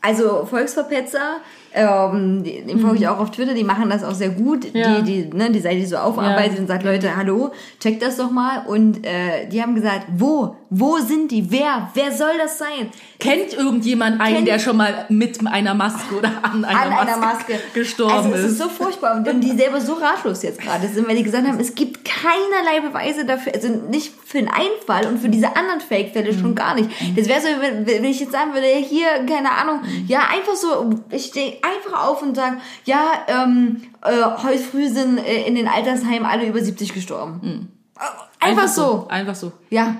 also 0.00 0.46
Volksverpetzer, 0.46 1.36
ähm, 1.74 2.42
die- 2.44 2.62
dem 2.62 2.80
folge 2.80 2.98
ich 2.98 3.08
auch 3.08 3.18
auf 3.18 3.30
Twitter, 3.30 3.54
die 3.54 3.64
machen 3.64 3.88
das 3.90 4.04
auch 4.04 4.14
sehr 4.14 4.30
gut. 4.30 4.72
Mhm. 4.72 4.78
Ja. 4.80 5.00
Die, 5.00 5.22
die, 5.30 5.36
ne, 5.36 5.50
die 5.50 5.60
Seite, 5.60 5.76
die 5.76 5.86
so 5.86 5.96
aufarbeitet 5.96 6.54
Ja. 6.54 6.60
und 6.60 6.66
sagt, 6.66 6.84
Leute, 6.84 7.16
hallo, 7.16 7.52
checkt 7.80 8.02
das 8.02 8.16
doch 8.16 8.30
mal. 8.30 8.64
Und 8.66 9.04
äh, 9.06 9.48
die 9.48 9.62
haben 9.62 9.74
gesagt, 9.74 10.06
wo? 10.16 10.56
Wo 10.74 10.96
sind 10.98 11.30
die? 11.30 11.50
Wer? 11.50 11.90
Wer 11.94 12.12
soll 12.12 12.32
das 12.38 12.56
sein? 12.58 12.88
Kennt 13.18 13.52
irgendjemand 13.52 14.20
einen, 14.20 14.36
Kennt- 14.36 14.48
der 14.48 14.58
schon 14.58 14.76
mal 14.76 15.04
mit 15.10 15.38
einer 15.46 15.74
Maske 15.74 16.14
oder 16.16 16.30
an 16.42 16.64
einer, 16.64 16.80
an 16.80 16.88
Maske, 16.90 17.00
einer 17.12 17.16
Maske 17.18 17.60
gestorben 17.74 18.12
also, 18.14 18.30
es 18.30 18.40
ist? 18.44 18.50
ist 18.52 18.58
so 18.58 18.68
furchtbar 18.68 19.16
und 19.16 19.40
die 19.40 19.50
selber 19.50 19.80
so 19.80 19.92
ratlos 19.94 20.42
jetzt 20.42 20.60
gerade 20.60 20.88
sind, 20.88 21.06
weil 21.06 21.16
die 21.16 21.22
gesagt 21.22 21.46
haben, 21.46 21.60
es 21.60 21.74
gibt 21.74 22.04
keinerlei 22.06 22.80
Beweise 22.88 23.24
dafür, 23.26 23.52
also 23.54 23.68
nicht 23.90 24.12
für 24.24 24.38
den 24.38 24.48
einen 24.48 24.80
Fall 24.86 25.06
und 25.06 25.18
für 25.20 25.28
diese 25.28 25.54
anderen 25.56 25.80
Fake-Fälle 25.80 26.32
Mhm. 26.32 26.40
schon 26.40 26.54
gar 26.54 26.74
nicht. 26.74 26.88
Das 27.16 27.28
wäre 27.28 27.40
so, 27.40 27.48
wenn, 27.84 28.04
ich 28.04 28.20
jetzt 28.20 28.32
sagen 28.32 28.54
würde, 28.54 28.66
hier, 28.66 29.06
keine 29.28 29.50
Ahnung, 29.52 29.80
Mhm. 29.82 30.06
ja, 30.08 30.20
einfach 30.32 30.54
so, 30.54 30.90
ich 31.10 31.26
stehe 31.26 31.61
einfach 31.62 32.06
auf 32.06 32.22
und 32.22 32.34
sage, 32.34 32.58
ja, 32.84 33.12
ähm, 33.28 33.82
äh, 34.02 34.22
heute 34.42 34.58
früh 34.58 34.88
sind 34.88 35.18
äh, 35.18 35.46
in 35.46 35.54
den 35.54 35.68
Altersheimen 35.68 36.26
alle 36.26 36.46
über 36.46 36.60
70 36.60 36.92
gestorben. 36.92 37.70
Äh, 37.98 38.02
Einfach, 38.44 38.68
so. 38.68 39.06
Einfach 39.08 39.34
so. 39.34 39.52
Ja. 39.70 39.96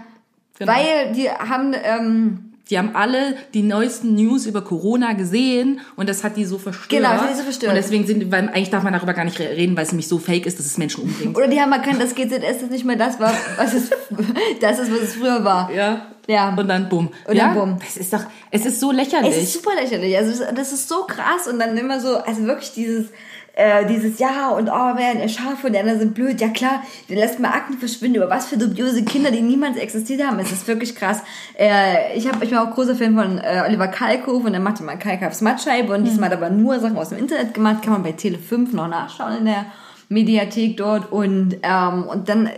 Genau. 0.59 0.73
Weil 0.73 1.13
die 1.13 1.31
haben, 1.31 1.75
ähm, 1.83 2.52
Die 2.73 2.79
haben 2.79 2.97
alle 2.97 3.37
die 3.53 3.63
neuesten 3.63 4.15
News 4.15 4.47
über 4.47 4.63
Corona 4.63 5.13
gesehen 5.13 5.81
und 5.95 6.09
das 6.09 6.25
hat 6.25 6.39
die 6.39 6.47
so 6.47 6.57
verstört. 6.57 6.89
Genau, 6.89 7.13
das 7.13 7.21
hat 7.21 7.31
die 7.33 7.37
so 7.37 7.43
verstört. 7.43 7.71
Und 7.73 7.77
deswegen 7.77 8.07
sind, 8.07 8.33
weil 8.33 8.49
eigentlich 8.49 8.71
darf 8.71 8.83
man 8.83 8.95
darüber 8.95 9.13
gar 9.13 9.25
nicht 9.27 9.39
reden, 9.39 9.77
weil 9.77 9.85
es 9.85 9.93
nämlich 9.93 10.09
so 10.09 10.19
fake 10.19 10.47
ist, 10.47 10.59
dass 10.59 10.65
es 10.65 10.79
Menschen 10.79 11.03
umbringt. 11.05 11.37
Oder 11.37 11.49
die 11.49 11.61
haben 11.61 11.71
erkannt, 11.71 12.01
dass 12.01 12.15
GZS 12.15 12.71
nicht 12.71 12.87
mehr 12.87 12.97
das 12.97 13.21
war, 13.21 13.31
was 13.59 13.75
es, 13.75 13.91
das 14.63 14.79
ist, 14.79 14.91
was 14.91 15.01
es 15.03 15.15
früher 15.17 15.45
war. 15.45 15.71
Ja. 15.71 16.07
Ja. 16.29 16.55
Und 16.57 16.67
dann 16.69 16.89
bumm. 16.89 17.11
Und 17.27 17.35
ja? 17.37 17.49
dann 17.49 17.55
bumm. 17.57 17.79
Das 17.79 17.97
ist 17.99 18.11
doch, 18.13 18.25
es 18.51 18.65
ist 18.65 18.81
so 18.81 18.91
lächerlich. 18.91 19.37
Es 19.37 19.43
ist 19.43 19.53
super 19.53 19.75
lächerlich. 19.75 20.17
Also 20.17 20.31
es- 20.43 20.55
das 20.55 20.73
ist 20.73 20.89
so 20.89 21.05
krass 21.07 21.47
und 21.53 21.59
dann 21.59 21.77
immer 21.77 22.01
so, 22.01 22.17
also 22.17 22.43
wirklich 22.45 22.73
dieses, 22.73 23.09
äh, 23.55 23.87
dieses 23.87 24.19
Ja 24.19 24.51
und 24.51 24.69
oh, 24.69 24.97
werden 24.97 25.21
er 25.21 25.29
Schafe 25.29 25.67
und 25.67 25.75
die 25.75 25.79
anderen 25.79 25.99
sind 25.99 26.15
blöd. 26.15 26.41
Ja 26.41 26.49
klar, 26.49 26.83
dann 27.09 27.19
lässt 27.19 27.39
man 27.39 27.53
Akten 27.53 27.79
verschwinden 27.79 28.17
über 28.17 28.31
was 28.31 28.47
für 28.47 28.57
dubiose 28.57 29.05
Kinder, 29.05 29.31
die 29.31 29.43
niemals 29.43 29.77
existiert 29.77 30.23
haben. 30.23 30.39
Es 30.39 30.53
ist 30.53 30.67
wirklich 30.67 30.95
krass. 30.95 31.23
Äh, 31.59 32.17
ich, 32.17 32.27
hab, 32.27 32.43
ich 32.43 32.51
bin 32.51 32.59
auch 32.59 32.71
großer 32.71 32.95
Fan 32.95 33.15
von 33.15 33.39
äh, 33.39 33.63
Oliver 33.67 33.89
Kalkofe 33.89 34.47
und 34.47 34.55
er 34.55 34.61
macht 34.61 34.81
immer 34.81 34.97
Kalkofs 34.97 35.41
Mattscheibe 35.41 35.93
und 35.95 36.05
diesmal 36.05 36.31
hat 36.31 36.41
er 36.41 36.47
aber 36.47 36.55
nur 36.55 36.81
Sachen 36.81 36.97
aus 36.97 37.11
dem 37.11 37.19
Internet 37.19 37.55
gemacht. 37.55 37.83
Kann 37.83 37.93
man 37.93 38.03
bei 38.03 38.13
Tele 38.13 38.39
5 38.39 38.73
noch 38.73 38.89
nachschauen 38.89 39.39
in 39.39 39.45
der 39.45 39.67
Mediathek 40.09 40.77
dort 40.77 41.11
und, 41.13 41.57
ähm, 41.63 42.05
und 42.05 42.29
dann 42.29 42.49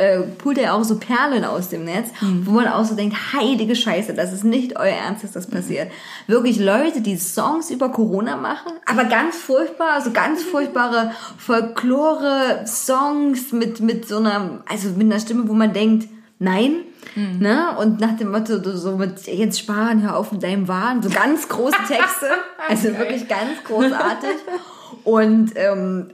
äh, 0.00 0.22
pult 0.22 0.58
er 0.58 0.74
auch 0.74 0.82
so 0.82 0.98
Perlen 0.98 1.44
aus 1.44 1.68
dem 1.68 1.84
Netz, 1.84 2.08
wo 2.44 2.52
man 2.52 2.66
auch 2.68 2.84
so 2.84 2.94
denkt, 2.94 3.34
heilige 3.34 3.76
Scheiße, 3.76 4.14
das 4.14 4.32
ist 4.32 4.44
nicht 4.44 4.78
euer 4.78 4.94
Ernst, 4.94 5.24
dass 5.24 5.32
das 5.32 5.46
passiert. 5.46 5.92
Wirklich 6.26 6.58
Leute, 6.58 7.02
die 7.02 7.16
Songs 7.16 7.70
über 7.70 7.90
Corona 7.90 8.36
machen, 8.36 8.72
aber 8.86 9.04
ganz 9.04 9.36
furchtbar, 9.36 9.92
also 9.94 10.10
ganz 10.10 10.42
furchtbare 10.50 11.12
Folklore-Songs 11.38 13.52
mit, 13.52 13.80
mit 13.80 14.08
so 14.08 14.16
einer, 14.16 14.62
also 14.68 14.88
mit 14.90 15.02
einer 15.02 15.20
Stimme, 15.20 15.48
wo 15.48 15.52
man 15.52 15.72
denkt, 15.72 16.08
nein, 16.38 16.76
ne? 17.14 17.76
Und 17.78 18.00
nach 18.00 18.16
dem 18.16 18.30
Motto, 18.30 18.58
so 18.76 18.96
mit, 18.96 19.26
jetzt 19.26 19.58
sparen, 19.58 20.02
hör 20.02 20.16
auf 20.16 20.32
mit 20.32 20.42
deinem 20.42 20.68
Wahn, 20.68 21.02
so 21.02 21.10
ganz 21.10 21.48
große 21.48 21.76
Texte, 21.86 22.28
also 22.68 22.96
wirklich 22.96 23.28
ganz 23.28 23.62
großartig. 23.64 24.36
Und 25.04 25.52
ähm, 25.56 26.10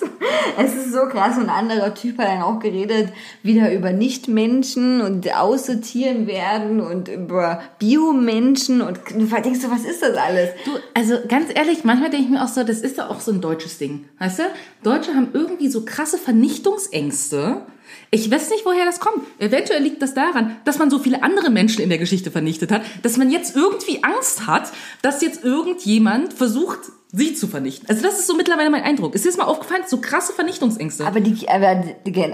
es 0.58 0.74
ist 0.74 0.92
so 0.92 1.00
krass. 1.08 1.38
Ein 1.38 1.48
anderer 1.48 1.94
Typ 1.94 2.18
hat 2.18 2.28
dann 2.28 2.42
auch 2.42 2.60
geredet, 2.60 3.12
wieder 3.42 3.72
über 3.72 3.92
Nichtmenschen 3.92 5.00
und 5.00 5.32
aussortieren 5.34 6.26
werden 6.26 6.80
und 6.80 7.08
über 7.08 7.62
Biomenschen. 7.78 8.80
Und 8.80 9.00
du 9.10 9.26
denkst 9.26 9.60
so, 9.60 9.70
was 9.70 9.84
ist 9.84 10.02
das 10.02 10.16
alles? 10.16 10.50
Du, 10.64 10.72
also 10.94 11.18
ganz 11.28 11.46
ehrlich, 11.54 11.84
manchmal 11.84 12.10
denke 12.10 12.26
ich 12.26 12.30
mir 12.30 12.44
auch 12.44 12.48
so, 12.48 12.64
das 12.64 12.80
ist 12.80 12.98
doch 12.98 13.10
auch 13.10 13.20
so 13.20 13.32
ein 13.32 13.40
deutsches 13.40 13.78
Ding. 13.78 14.08
Weißt 14.18 14.40
du? 14.40 14.42
Deutsche 14.82 15.14
haben 15.14 15.28
irgendwie 15.32 15.68
so 15.68 15.84
krasse 15.84 16.18
Vernichtungsängste. 16.18 17.62
Ich 18.10 18.30
weiß 18.30 18.50
nicht, 18.50 18.64
woher 18.64 18.84
das 18.84 19.00
kommt. 19.00 19.24
Eventuell 19.38 19.82
liegt 19.82 20.02
das 20.02 20.14
daran, 20.14 20.56
dass 20.64 20.78
man 20.78 20.90
so 20.90 20.98
viele 20.98 21.22
andere 21.22 21.50
Menschen 21.50 21.82
in 21.82 21.88
der 21.88 21.98
Geschichte 21.98 22.30
vernichtet 22.30 22.72
hat, 22.72 22.82
dass 23.02 23.16
man 23.16 23.30
jetzt 23.30 23.56
irgendwie 23.56 24.02
Angst 24.02 24.46
hat, 24.46 24.72
dass 25.02 25.22
jetzt 25.22 25.44
irgendjemand 25.44 26.32
versucht, 26.32 26.78
sie 27.12 27.34
zu 27.34 27.48
vernichten. 27.48 27.88
Also 27.88 28.02
das 28.02 28.20
ist 28.20 28.26
so 28.28 28.36
mittlerweile 28.36 28.70
mein 28.70 28.82
Eindruck. 28.82 29.14
Ist 29.14 29.24
dir 29.24 29.30
das 29.30 29.36
mal 29.36 29.44
aufgefallen? 29.44 29.82
So 29.86 30.00
krasse 30.00 30.32
Vernichtungsängste. 30.32 31.04
Aber 31.04 31.20
die, 31.20 31.48
aber 31.48 31.84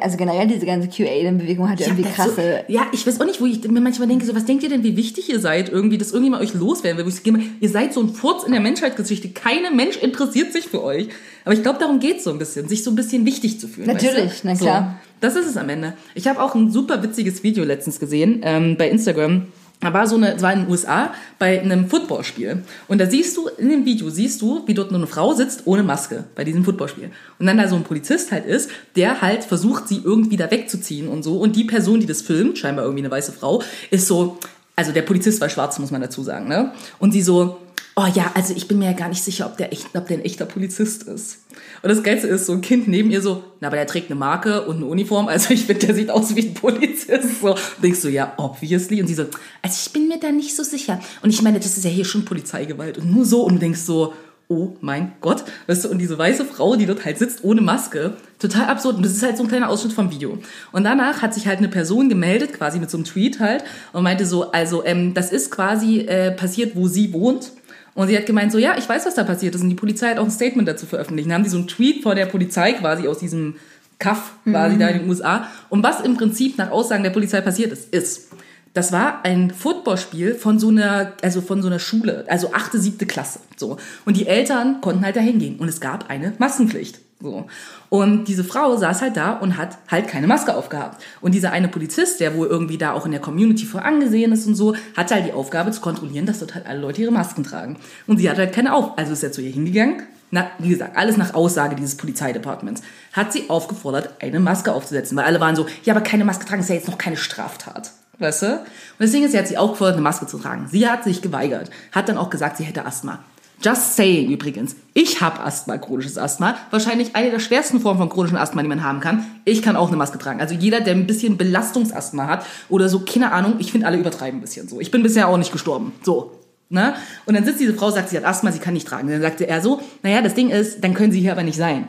also 0.00 0.16
generell 0.18 0.46
diese 0.46 0.66
ganze 0.66 0.88
QA-Bewegung 0.88 1.68
hat 1.70 1.80
ja 1.80 1.86
irgendwie 1.86 2.02
krasse. 2.10 2.64
So, 2.66 2.72
ja, 2.72 2.86
ich 2.92 3.06
weiß 3.06 3.20
auch 3.20 3.24
nicht, 3.24 3.40
wo 3.40 3.46
ich 3.46 3.66
mir 3.66 3.80
manchmal 3.80 4.08
denke, 4.08 4.26
so, 4.26 4.34
was 4.34 4.44
denkt 4.44 4.62
ihr 4.64 4.68
denn, 4.68 4.82
wie 4.82 4.96
wichtig 4.96 5.30
ihr 5.30 5.40
seid? 5.40 5.70
Irgendwie, 5.70 5.96
dass 5.96 6.12
irgendjemand 6.12 6.42
euch 6.42 6.52
loswerden 6.52 6.98
will. 6.98 7.06
Wo 7.06 7.08
ich 7.08 7.34
ihr 7.60 7.68
seid 7.70 7.94
so 7.94 8.00
ein 8.00 8.10
Furz 8.10 8.44
in 8.44 8.52
der 8.52 8.60
Menschheitsgeschichte. 8.60 9.30
Kein 9.30 9.74
Mensch 9.74 9.96
interessiert 9.96 10.52
sich 10.52 10.66
für 10.66 10.82
euch. 10.82 11.08
Aber 11.44 11.54
ich 11.54 11.62
glaube, 11.62 11.78
darum 11.78 11.98
geht's 11.98 12.24
so 12.24 12.30
ein 12.30 12.38
bisschen, 12.38 12.68
sich 12.68 12.84
so 12.84 12.90
ein 12.90 12.96
bisschen 12.96 13.24
wichtig 13.24 13.58
zu 13.58 13.68
fühlen. 13.68 13.86
Natürlich, 13.86 14.44
weißt 14.44 14.44
du? 14.44 14.48
na 14.48 14.54
klar. 14.54 15.00
So, 15.00 15.06
das 15.20 15.36
ist 15.36 15.46
es 15.46 15.56
am 15.56 15.68
Ende. 15.70 15.94
Ich 16.14 16.26
habe 16.26 16.42
auch 16.42 16.54
ein 16.54 16.70
super 16.70 17.02
witziges 17.02 17.42
Video 17.42 17.64
letztens 17.64 17.98
gesehen 17.98 18.40
ähm, 18.42 18.76
bei 18.76 18.90
Instagram. 18.90 19.46
Da 19.80 19.92
war 19.92 20.06
so 20.06 20.16
eine, 20.16 20.34
es 20.34 20.42
war 20.42 20.52
in 20.52 20.60
den 20.60 20.70
USA 20.70 21.12
bei 21.38 21.60
einem 21.60 21.88
Footballspiel. 21.88 22.62
Und 22.88 22.98
da 22.98 23.06
siehst 23.06 23.36
du, 23.36 23.48
in 23.58 23.68
dem 23.68 23.84
Video 23.84 24.08
siehst 24.08 24.40
du, 24.40 24.62
wie 24.66 24.74
dort 24.74 24.90
nur 24.90 24.98
eine 24.98 25.06
Frau 25.06 25.34
sitzt 25.34 25.66
ohne 25.66 25.82
Maske 25.82 26.24
bei 26.34 26.44
diesem 26.44 26.64
Footballspiel. 26.64 27.10
Und 27.38 27.46
dann 27.46 27.58
da 27.58 27.68
so 27.68 27.76
ein 27.76 27.84
Polizist 27.84 28.32
halt 28.32 28.46
ist, 28.46 28.70
der 28.96 29.20
halt 29.20 29.44
versucht, 29.44 29.88
sie 29.88 30.00
irgendwie 30.02 30.36
da 30.36 30.50
wegzuziehen 30.50 31.08
und 31.08 31.22
so. 31.22 31.38
Und 31.38 31.56
die 31.56 31.64
Person, 31.64 32.00
die 32.00 32.06
das 32.06 32.22
filmt, 32.22 32.58
scheinbar 32.58 32.84
irgendwie 32.84 33.04
eine 33.04 33.10
weiße 33.10 33.32
Frau, 33.32 33.62
ist 33.90 34.06
so, 34.06 34.38
also 34.76 34.92
der 34.92 35.02
Polizist 35.02 35.40
war 35.40 35.50
schwarz, 35.50 35.78
muss 35.78 35.90
man 35.90 36.00
dazu 36.00 36.22
sagen, 36.22 36.48
ne? 36.48 36.72
Und 36.98 37.12
sie 37.12 37.22
so, 37.22 37.58
oh 37.98 38.06
ja, 38.14 38.30
also 38.34 38.54
ich 38.54 38.68
bin 38.68 38.78
mir 38.78 38.84
ja 38.86 38.92
gar 38.92 39.08
nicht 39.08 39.24
sicher, 39.24 39.46
ob 39.46 39.56
der, 39.56 39.72
echt, 39.72 39.96
ob 39.96 40.06
der 40.06 40.18
ein 40.18 40.24
echter 40.24 40.44
Polizist 40.44 41.04
ist. 41.04 41.38
Und 41.82 41.88
das 41.88 42.02
Geilste 42.02 42.28
ist, 42.28 42.44
so 42.44 42.52
ein 42.52 42.60
Kind 42.60 42.88
neben 42.88 43.10
ihr 43.10 43.22
so, 43.22 43.42
na, 43.60 43.68
aber 43.68 43.76
der 43.76 43.86
trägt 43.86 44.10
eine 44.10 44.18
Marke 44.18 44.66
und 44.66 44.76
eine 44.76 44.86
Uniform, 44.86 45.28
also 45.28 45.54
ich 45.54 45.64
finde, 45.64 45.86
der 45.86 45.94
sieht 45.94 46.10
aus 46.10 46.36
wie 46.36 46.48
ein 46.48 46.54
Polizist. 46.54 47.40
So, 47.40 47.56
denkst 47.82 48.02
du, 48.02 48.08
ja, 48.08 48.34
obviously. 48.36 49.00
Und 49.00 49.06
sie 49.06 49.14
so, 49.14 49.24
also 49.62 49.76
ich 49.86 49.92
bin 49.92 50.08
mir 50.08 50.20
da 50.20 50.30
nicht 50.30 50.54
so 50.54 50.62
sicher. 50.62 51.00
Und 51.22 51.30
ich 51.30 51.40
meine, 51.40 51.58
das 51.58 51.76
ist 51.76 51.84
ja 51.84 51.90
hier 51.90 52.04
schon 52.04 52.26
Polizeigewalt 52.26 52.98
und 52.98 53.10
nur 53.10 53.24
so 53.24 53.42
und 53.44 53.60
denkst 53.62 53.80
so, 53.80 54.12
oh 54.48 54.76
mein 54.80 55.12
Gott, 55.22 55.44
weißt 55.66 55.86
du, 55.86 55.88
und 55.88 55.98
diese 55.98 56.18
weiße 56.18 56.44
Frau, 56.44 56.76
die 56.76 56.86
dort 56.86 57.04
halt 57.04 57.18
sitzt 57.18 57.42
ohne 57.44 57.62
Maske, 57.62 58.16
total 58.38 58.66
absurd. 58.66 58.96
Und 58.96 59.04
das 59.04 59.12
ist 59.12 59.22
halt 59.22 59.38
so 59.38 59.42
ein 59.42 59.48
kleiner 59.48 59.70
Ausschnitt 59.70 59.94
vom 59.94 60.10
Video. 60.10 60.38
Und 60.70 60.84
danach 60.84 61.22
hat 61.22 61.32
sich 61.32 61.46
halt 61.46 61.58
eine 61.58 61.68
Person 61.68 62.10
gemeldet, 62.10 62.52
quasi 62.52 62.78
mit 62.78 62.90
so 62.90 62.98
einem 62.98 63.04
Tweet 63.04 63.40
halt, 63.40 63.64
und 63.94 64.02
meinte 64.02 64.26
so, 64.26 64.52
also 64.52 64.84
ähm, 64.84 65.14
das 65.14 65.32
ist 65.32 65.50
quasi 65.50 66.00
äh, 66.00 66.30
passiert, 66.30 66.76
wo 66.76 66.88
sie 66.88 67.12
wohnt. 67.14 67.52
Und 67.96 68.08
sie 68.08 68.16
hat 68.16 68.26
gemeint 68.26 68.52
so, 68.52 68.58
ja, 68.58 68.76
ich 68.76 68.88
weiß, 68.88 69.06
was 69.06 69.14
da 69.14 69.24
passiert 69.24 69.54
ist. 69.54 69.62
Und 69.62 69.70
die 69.70 69.74
Polizei 69.74 70.10
hat 70.10 70.18
auch 70.18 70.24
ein 70.24 70.30
Statement 70.30 70.68
dazu 70.68 70.84
veröffentlicht. 70.86 71.26
Dann 71.26 71.34
haben 71.34 71.44
die 71.44 71.50
so 71.50 71.56
einen 71.56 71.66
Tweet 71.66 72.02
vor 72.02 72.14
der 72.14 72.26
Polizei 72.26 72.74
quasi 72.74 73.08
aus 73.08 73.18
diesem 73.18 73.56
Kaff 73.98 74.34
quasi 74.44 74.76
da 74.76 74.88
in 74.88 75.00
den 75.00 75.08
USA. 75.08 75.48
Und 75.70 75.82
was 75.82 76.02
im 76.02 76.16
Prinzip 76.16 76.58
nach 76.58 76.70
Aussagen 76.70 77.02
der 77.02 77.10
Polizei 77.10 77.40
passiert 77.40 77.72
ist, 77.72 77.92
ist, 77.94 78.28
das 78.74 78.92
war 78.92 79.24
ein 79.24 79.50
Footballspiel 79.50 80.34
von 80.34 80.58
so 80.58 80.68
einer, 80.68 81.14
also 81.22 81.40
von 81.40 81.62
so 81.62 81.68
einer 81.68 81.78
Schule, 81.78 82.26
also 82.28 82.52
achte, 82.52 82.78
siebte 82.78 83.06
Klasse, 83.06 83.40
so. 83.56 83.78
Und 84.04 84.18
die 84.18 84.26
Eltern 84.26 84.82
konnten 84.82 85.02
halt 85.02 85.16
da 85.16 85.20
hingehen 85.20 85.56
und 85.56 85.68
es 85.68 85.80
gab 85.80 86.10
eine 86.10 86.34
Maskenpflicht, 86.36 87.00
so. 87.20 87.46
Und 87.88 88.26
diese 88.26 88.44
Frau 88.44 88.76
saß 88.76 89.00
halt 89.00 89.16
da 89.16 89.32
und 89.32 89.56
hat 89.56 89.78
halt 89.88 90.08
keine 90.08 90.26
Maske 90.26 90.54
aufgehabt. 90.54 91.02
Und 91.20 91.34
dieser 91.34 91.52
eine 91.52 91.68
Polizist, 91.68 92.20
der 92.20 92.36
wohl 92.36 92.46
irgendwie 92.46 92.78
da 92.78 92.92
auch 92.92 93.06
in 93.06 93.12
der 93.12 93.20
Community 93.20 93.64
vorangesehen 93.64 94.32
ist 94.32 94.46
und 94.46 94.54
so, 94.54 94.74
hat 94.96 95.10
halt 95.10 95.26
die 95.26 95.32
Aufgabe 95.32 95.70
zu 95.70 95.80
kontrollieren, 95.80 96.26
dass 96.26 96.40
dort 96.40 96.54
halt 96.54 96.66
alle 96.66 96.80
Leute 96.80 97.02
ihre 97.02 97.12
Masken 97.12 97.42
tragen. 97.44 97.78
Und 98.06 98.18
sie 98.18 98.28
hat 98.28 98.36
halt 98.36 98.52
keine 98.52 98.74
auf, 98.74 98.98
also 98.98 99.12
ist 99.12 99.22
er 99.22 99.32
zu 99.32 99.40
ihr 99.40 99.50
hingegangen, 99.50 100.02
na, 100.30 100.50
wie 100.58 100.70
gesagt, 100.70 100.96
alles 100.96 101.16
nach 101.16 101.34
Aussage 101.34 101.76
dieses 101.76 101.96
Polizeidepartements, 101.96 102.82
hat 103.12 103.32
sie 103.32 103.48
aufgefordert, 103.48 104.14
eine 104.20 104.40
Maske 104.40 104.72
aufzusetzen, 104.72 105.16
weil 105.16 105.24
alle 105.24 105.40
waren 105.40 105.56
so, 105.56 105.66
ja, 105.84 105.94
aber 105.94 106.02
keine 106.02 106.24
Maske 106.24 106.44
tragen 106.44 106.60
ist 106.60 106.68
ja 106.68 106.74
jetzt 106.74 106.88
noch 106.88 106.98
keine 106.98 107.16
Straftat. 107.16 107.92
Weißt 108.18 108.42
du? 108.42 108.52
Und 108.56 108.66
deswegen 109.00 109.24
ist 109.24 109.32
sie 109.32 109.38
hat 109.38 109.46
sie 109.46 109.58
auch 109.58 109.72
gefordert, 109.72 109.96
eine 109.96 110.02
Maske 110.02 110.26
zu 110.26 110.38
tragen. 110.38 110.68
Sie 110.70 110.88
hat 110.88 111.04
sich 111.04 111.22
geweigert, 111.22 111.70
hat 111.92 112.08
dann 112.08 112.18
auch 112.18 112.30
gesagt, 112.30 112.56
sie 112.56 112.64
hätte 112.64 112.86
Asthma. 112.86 113.20
Just 113.62 113.96
saying 113.96 114.30
übrigens. 114.30 114.76
Ich 114.92 115.20
habe 115.20 115.40
Asthma, 115.40 115.78
chronisches 115.78 116.18
Asthma. 116.18 116.56
Wahrscheinlich 116.70 117.16
eine 117.16 117.30
der 117.30 117.38
schwersten 117.38 117.80
Formen 117.80 117.98
von 117.98 118.08
chronischem 118.08 118.36
Asthma, 118.36 118.62
die 118.62 118.68
man 118.68 118.84
haben 118.84 119.00
kann. 119.00 119.26
Ich 119.44 119.62
kann 119.62 119.76
auch 119.76 119.88
eine 119.88 119.96
Maske 119.96 120.18
tragen. 120.18 120.40
Also 120.40 120.54
jeder, 120.54 120.80
der 120.80 120.94
ein 120.94 121.06
bisschen 121.06 121.36
Belastungsasthma 121.36 122.26
hat 122.26 122.44
oder 122.68 122.88
so, 122.88 123.00
keine 123.00 123.32
Ahnung, 123.32 123.54
ich 123.58 123.72
finde 123.72 123.86
alle 123.86 123.96
übertreiben 123.96 124.38
ein 124.38 124.42
bisschen 124.42 124.68
so. 124.68 124.80
Ich 124.80 124.90
bin 124.90 125.02
bisher 125.02 125.28
auch 125.28 125.38
nicht 125.38 125.52
gestorben. 125.52 125.92
So. 126.02 126.32
Ne? 126.68 126.94
Und 127.26 127.34
dann 127.34 127.44
sitzt 127.44 127.60
diese 127.60 127.74
Frau, 127.74 127.90
sagt, 127.90 128.10
sie 128.10 128.16
hat 128.16 128.24
Asthma, 128.24 128.52
sie 128.52 128.58
kann 128.58 128.74
nicht 128.74 128.88
tragen. 128.88 129.08
Dann 129.08 129.22
sagte 129.22 129.46
er 129.46 129.62
so, 129.62 129.80
naja, 130.02 130.20
das 130.20 130.34
Ding 130.34 130.50
ist, 130.50 130.82
dann 130.82 130.94
können 130.94 131.12
sie 131.12 131.20
hier 131.20 131.32
aber 131.32 131.42
nicht 131.42 131.56
sein. 131.56 131.88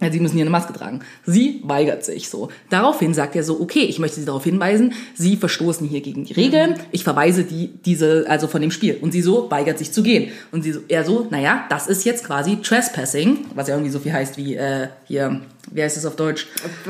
Ja, 0.00 0.10
sie 0.10 0.18
müssen 0.18 0.34
hier 0.34 0.42
eine 0.42 0.50
Maske 0.50 0.72
tragen. 0.72 1.00
Sie 1.24 1.60
weigert 1.64 2.04
sich 2.04 2.28
so. 2.28 2.48
Daraufhin 2.68 3.14
sagt 3.14 3.36
er 3.36 3.44
so, 3.44 3.60
okay, 3.60 3.84
ich 3.84 3.98
möchte 4.00 4.18
Sie 4.18 4.26
darauf 4.26 4.44
hinweisen, 4.44 4.92
Sie 5.14 5.36
verstoßen 5.36 5.86
hier 5.86 6.00
gegen 6.00 6.24
die 6.24 6.32
Regeln. 6.32 6.74
Ich 6.90 7.04
verweise 7.04 7.44
die, 7.44 7.68
diese, 7.84 8.26
also 8.28 8.48
von 8.48 8.60
dem 8.60 8.72
Spiel. 8.72 8.98
Und 9.00 9.12
sie 9.12 9.22
so 9.22 9.50
weigert 9.50 9.78
sich 9.78 9.92
zu 9.92 10.02
gehen. 10.02 10.32
Und 10.50 10.62
sie 10.62 10.72
so, 10.72 10.80
er 10.88 11.04
so, 11.04 11.28
naja, 11.30 11.64
das 11.70 11.86
ist 11.86 12.04
jetzt 12.04 12.24
quasi 12.24 12.56
Trespassing, 12.56 13.46
was 13.54 13.68
ja 13.68 13.74
irgendwie 13.74 13.92
so 13.92 14.00
viel 14.00 14.12
heißt 14.12 14.36
wie, 14.36 14.56
äh, 14.56 14.88
hier, 15.06 15.40
wie 15.70 15.82
heißt 15.82 15.96
das 15.96 16.06
auf 16.06 16.16
Deutsch? 16.16 16.46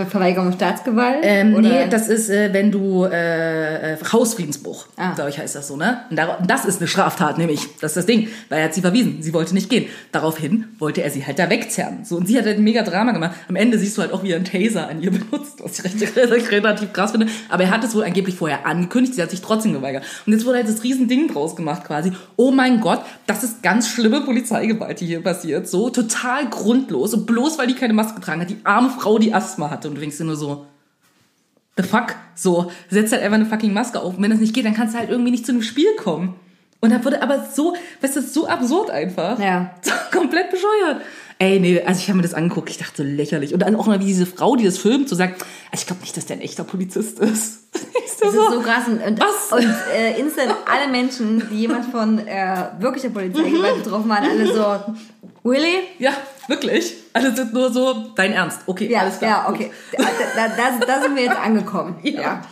Verweigerung 0.09 0.53
Staatsgewalt? 0.53 1.19
Ähm, 1.23 1.53
nee, 1.61 1.87
das 1.89 2.09
ist, 2.09 2.29
äh, 2.31 2.53
wenn 2.53 2.71
du 2.71 3.05
äh, 3.05 3.95
äh, 3.95 3.97
Hausfriedensbruch, 4.13 4.87
Ah. 4.97 5.15
glaube 5.15 5.31
ich, 5.31 5.39
heißt 5.39 5.55
das 5.55 5.69
so, 5.69 5.77
ne? 5.77 6.03
Und 6.11 6.51
das 6.51 6.65
ist 6.65 6.81
eine 6.81 6.89
Straftat, 6.89 7.39
nämlich. 7.39 7.61
Das 7.81 7.93
ist 7.93 7.97
das 7.97 8.07
Ding. 8.07 8.29
Weil 8.49 8.59
er 8.61 8.65
hat 8.67 8.75
sie 8.75 8.81
verwiesen. 8.81 9.23
Sie 9.23 9.33
wollte 9.33 9.55
nicht 9.55 9.71
gehen. 9.71 9.87
Daraufhin 10.13 10.67
wollte 10.79 11.03
er 11.03 11.11
sie 11.11 11.25
halt 11.25 11.39
da 11.39 11.49
wegzerren. 11.51 12.05
So, 12.05 12.17
und 12.17 12.27
sie 12.27 12.37
hat 12.39 12.47
halt 12.47 12.59
ein 12.59 12.65
mega 12.65 12.83
Drama 12.83 13.13
gemacht. 13.13 13.33
Am 13.49 13.57
Ende 13.57 13.79
siehst 13.79 13.97
du 13.97 14.03
halt 14.03 14.13
auch, 14.13 14.23
wie 14.23 14.31
er 14.33 14.37
einen 14.37 14.45
Taser 14.45 14.89
an 14.89 15.03
ihr 15.03 15.11
benutzt, 15.13 15.61
was 15.63 15.79
ich 15.85 16.17
recht, 16.17 16.51
relativ 16.51 16.93
krass 16.93 17.13
finde. 17.13 17.27
Aber 17.49 17.63
er 17.65 17.71
hat 17.71 17.85
es 17.85 17.95
wohl 17.95 18.05
angeblich 18.05 18.35
vorher 18.37 18.67
angekündigt. 18.67 19.15
Sie 19.15 19.23
hat 19.23 19.31
sich 19.31 19.41
trotzdem 19.41 19.73
geweigert. 19.73 20.05
Und 20.27 20.33
jetzt 20.33 20.45
wurde 20.45 20.59
halt 20.59 20.69
das 20.69 20.83
riesen 20.83 21.09
Ding 21.09 21.29
draus 21.29 21.57
gemacht 21.57 21.85
quasi. 21.85 22.13
Oh 22.37 22.51
mein 22.51 22.81
Gott, 22.81 23.03
das 23.27 23.45
ist 23.45 23.63
ganz 23.63 23.89
schlimme 23.89 24.21
Polizeigewalt, 24.23 25.01
die 25.01 25.07
hier 25.07 25.23
passiert. 25.23 25.69
So, 25.69 25.91
total 25.91 26.49
grundlos. 26.49 27.15
Und 27.15 27.27
bloß, 27.27 27.59
weil 27.59 27.67
die 27.67 27.75
keine 27.75 27.93
Maske 27.95 28.17
getragen 28.17 28.41
hat. 28.41 28.51
Die 28.51 28.59
arme 28.65 28.91
Frau, 28.91 29.19
die 29.19 29.33
Asthma 29.35 29.71
hatte. 29.71 29.89
Und 29.89 29.95
du 29.95 30.01
denkst 30.01 30.19
dir 30.19 30.25
nur 30.25 30.37
so, 30.37 30.67
the 31.77 31.83
fuck? 31.83 32.15
So, 32.35 32.71
setz 32.91 33.13
halt 33.13 33.23
einfach 33.23 33.37
eine 33.37 33.47
fucking 33.47 33.73
Maske 33.73 34.01
auf. 34.01 34.17
Und 34.17 34.23
wenn 34.23 34.31
das 34.31 34.41
nicht 34.41 34.55
geht, 34.55 34.65
dann 34.65 34.75
kannst 34.75 34.95
du 34.95 34.99
halt 34.99 35.11
irgendwie 35.11 35.31
nicht 35.31 35.47
zu 35.47 35.53
einem 35.53 35.63
Spiel 35.63 35.95
kommen. 35.97 36.35
Und 36.81 36.91
da 36.91 37.03
wurde 37.05 37.23
aber 37.23 37.47
so, 37.55 37.75
weißt 38.03 38.17
du, 38.17 38.21
das 38.21 38.35
so 38.35 38.47
absurd 38.47 38.91
einfach. 38.91 39.39
Ja. 39.39 39.75
So 39.83 39.93
komplett 40.21 40.51
bescheuert. 40.51 41.03
Ey, 41.41 41.59
nee, 41.59 41.83
also 41.83 41.99
ich 41.99 42.09
habe 42.09 42.19
mir 42.19 42.23
das 42.23 42.35
angeguckt, 42.35 42.71
ich 42.71 42.79
dachte 42.79 42.99
so 42.99 43.03
lächerlich. 43.03 43.53
Und 43.53 43.61
dann 43.61 43.75
auch 43.75 43.87
mal 43.87 43.99
wie 43.99 44.05
diese 44.05 44.27
Frau, 44.27 44.55
die 44.55 44.65
das 44.65 44.79
filmt, 44.79 45.09
so 45.09 45.17
sagt, 45.17 45.43
also 45.73 45.83
ich 45.83 45.87
glaube 45.87 46.03
nicht, 46.03 46.17
dass 46.17 46.27
der 46.27 46.37
ein 46.37 46.43
echter 46.43 46.65
Polizist 46.65 47.19
ist. 47.19 47.61
Ich 48.05 48.13
so, 48.13 48.27
Das 48.27 48.35
ist 48.35 48.53
so 48.53 48.61
krass. 48.61 48.87
Und, 48.87 49.21
Was? 49.21 49.53
und 49.53 49.75
äh, 49.93 50.21
instant 50.21 50.55
alle 50.71 50.91
Menschen, 50.91 51.43
die 51.51 51.57
jemand 51.63 51.87
von 51.87 52.19
äh, 52.21 52.69
wirklicher 52.79 53.09
Polizeigewalt 53.09 53.83
betroffen 53.83 54.09
waren, 54.09 54.25
alle 54.25 54.47
so, 54.47 54.95
Willy? 55.43 55.89
Ja, 55.99 56.13
wirklich. 56.49 56.95
Alle 57.13 57.35
sind 57.35 57.53
nur 57.53 57.73
so, 57.73 58.13
dein 58.15 58.33
Ernst. 58.33 58.61
Okay, 58.67 58.91
Ja, 58.91 59.01
alles 59.01 59.19
klar. 59.19 59.31
ja, 59.31 59.49
okay. 59.49 59.71
Da, 59.97 60.49
da, 60.49 60.87
da, 60.87 61.03
sind 61.03 61.17
wir 61.17 61.25
jetzt 61.25 61.37
angekommen. 61.37 61.97
Ja. 62.03 62.21
Ja, 62.21 62.43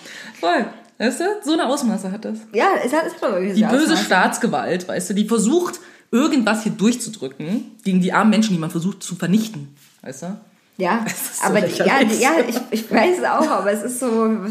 Voll. 0.40 0.66
Weißt 0.98 1.20
du, 1.20 1.24
so 1.42 1.52
eine 1.52 1.66
Ausmaße 1.66 2.12
hat 2.12 2.24
das. 2.24 2.38
ja 2.52 2.68
es 2.84 2.92
hat, 2.92 3.06
es 3.06 3.14
hat 3.14 3.22
wirklich 3.22 3.54
Die 3.54 3.62
böse 3.64 3.84
ausgemacht. 3.84 4.04
Staatsgewalt, 4.04 4.88
weißt 4.88 5.10
du, 5.10 5.14
die 5.14 5.26
versucht, 5.26 5.80
irgendwas 6.12 6.62
hier 6.62 6.72
durchzudrücken 6.72 7.72
gegen 7.82 8.00
die 8.00 8.12
armen 8.12 8.30
Menschen, 8.30 8.52
die 8.52 8.60
man 8.60 8.70
versucht 8.70 9.02
zu 9.02 9.16
vernichten. 9.16 9.74
Weißt 10.02 10.22
du? 10.22 10.36
Ja, 10.76 11.04
so 11.42 11.44
aber 11.44 11.66
ja, 11.66 12.00
ja 12.02 12.30
ich, 12.48 12.56
ich 12.70 12.90
weiß 12.90 13.18
es 13.18 13.24
auch, 13.24 13.50
aber 13.50 13.72
es 13.72 13.82
ist 13.82 14.00
so, 14.00 14.06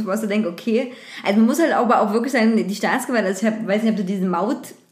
was 0.05 0.21
du 0.21 0.27
denkst, 0.27 0.47
okay. 0.47 0.91
Also 1.23 1.39
man 1.39 1.47
muss 1.47 1.59
halt 1.59 1.73
aber 1.73 2.01
auch 2.01 2.13
wirklich 2.13 2.33
sagen, 2.33 2.55
die 2.67 2.75
Staatsgewalt, 2.75 3.25
also 3.25 3.45
ich 3.45 3.51
hab, 3.51 3.65
weiß 3.65 3.83
nicht, 3.83 3.91
ob 3.91 3.97
du 3.97 4.03
diesen 4.03 4.29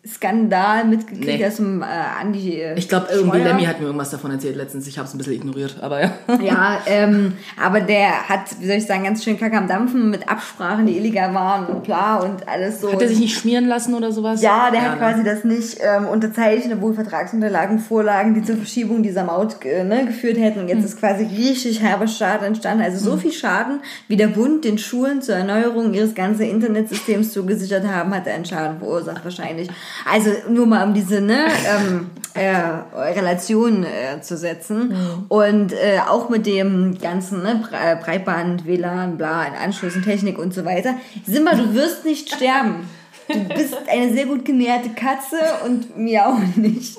Mautskandal 0.02 0.86
mitgekriegt 0.86 1.40
Nee. 1.40 1.46
hast 1.46 1.58
zum 1.58 1.82
äh, 1.82 1.86
Andi 1.86 2.64
Ich 2.76 2.88
glaube, 2.88 3.08
irgendwie. 3.12 3.40
Lemmy 3.40 3.64
hat 3.64 3.80
mir 3.80 3.88
irgendwas 3.88 4.10
davon 4.10 4.32
erzählt 4.32 4.56
letztens. 4.56 4.88
Ich 4.88 4.98
habe 4.98 5.08
es 5.08 5.14
ein 5.14 5.18
bisschen 5.18 5.34
ignoriert, 5.34 5.78
aber 5.82 6.02
ja. 6.02 6.12
Ja, 6.42 6.80
ähm, 6.86 7.34
aber 7.62 7.82
der 7.82 8.28
hat, 8.28 8.60
wie 8.60 8.68
soll 8.68 8.78
ich 8.78 8.86
sagen, 8.86 9.04
ganz 9.04 9.24
schön 9.24 9.38
Kacke 9.38 9.58
am 9.58 9.68
Dampfen 9.68 10.10
mit 10.10 10.28
Absprachen, 10.30 10.86
die 10.86 10.98
illegal 10.98 11.34
waren 11.34 11.68
und 11.68 11.84
bla 11.84 12.18
und 12.18 12.48
alles 12.48 12.82
so. 12.82 12.92
Hat 12.92 13.02
er 13.02 13.08
sich 13.08 13.20
nicht 13.20 13.38
schmieren 13.38 13.66
lassen 13.68 13.94
oder 13.94 14.12
sowas? 14.12 14.42
ja, 14.42 14.72
der 14.72 14.82
hat 14.82 14.92
ne? 14.94 14.98
quasi 14.98 15.24
das 15.24 15.44
nicht 15.44 15.78
ähm, 15.82 16.08
unterzeichnet, 16.08 16.78
obwohl 16.78 16.94
Vertragsunterlagen 16.94 17.80
vorlagen, 17.80 18.34
die 18.34 18.44
zur 18.44 18.56
Verschiebung 18.56 19.04
dieser 19.04 19.24
Maut 19.24 19.64
äh, 19.66 19.84
ne, 19.84 20.06
geführt 20.06 20.38
hätten. 20.38 20.60
Und 20.60 20.70
jetzt 20.70 20.86
ist 20.86 21.00
quasi 21.00 21.26
richtig 21.26 21.82
herber 21.82 22.08
Schaden 22.08 22.48
entstanden. 22.48 22.84
Also 22.84 23.12
so 23.12 23.18
viel 23.18 23.32
Schaden, 23.32 23.82
wie 24.08 24.18
der 24.18 24.28
Bund 24.28 24.64
den 24.64 24.78
Schulen 24.78 25.22
zur 25.22 25.36
Erneuerung 25.36 25.94
ihres 25.94 26.16
ganzen 26.16 26.44
Internetsystems 26.44 27.34
zugesichert 27.34 27.86
haben, 27.86 28.14
hat 28.16 28.28
er 28.28 28.36
einen 28.36 28.46
Schaden 28.46 28.80
verursacht 28.80 29.24
wahrscheinlich. 29.24 29.70
Also 30.10 30.32
nur 30.50 30.66
mal 30.66 30.86
um 30.88 30.94
diese 30.94 31.22
ne, 31.22 31.46
ähm, 31.68 32.10
äh, 32.34 32.56
Relation 32.96 33.84
äh, 33.84 34.22
zu 34.22 34.38
setzen. 34.38 34.94
Und 35.28 35.74
äh, 35.74 36.00
auch 36.08 36.30
mit 36.30 36.46
dem 36.46 36.98
ganzen 37.00 37.44
ne, 37.44 37.64
Bre- 37.64 37.96
Breitband, 38.04 38.66
WLAN, 38.66 39.18
bla, 39.18 39.44
in 39.46 39.54
Anschlüssen, 39.54 40.04
Technik 40.04 40.38
und 40.38 40.54
so 40.54 40.66
weiter. 40.66 40.96
Simba, 41.26 41.56
du 41.56 41.74
wirst 41.74 42.06
nicht 42.06 42.34
sterben. 42.34 42.88
Du 43.28 43.40
bist 43.54 43.78
eine 43.88 44.12
sehr 44.12 44.26
gut 44.26 44.44
genährte 44.44 44.90
Katze 44.90 45.38
und 45.64 45.96
mir 45.96 46.28
auch 46.28 46.40
nicht. 46.56 46.98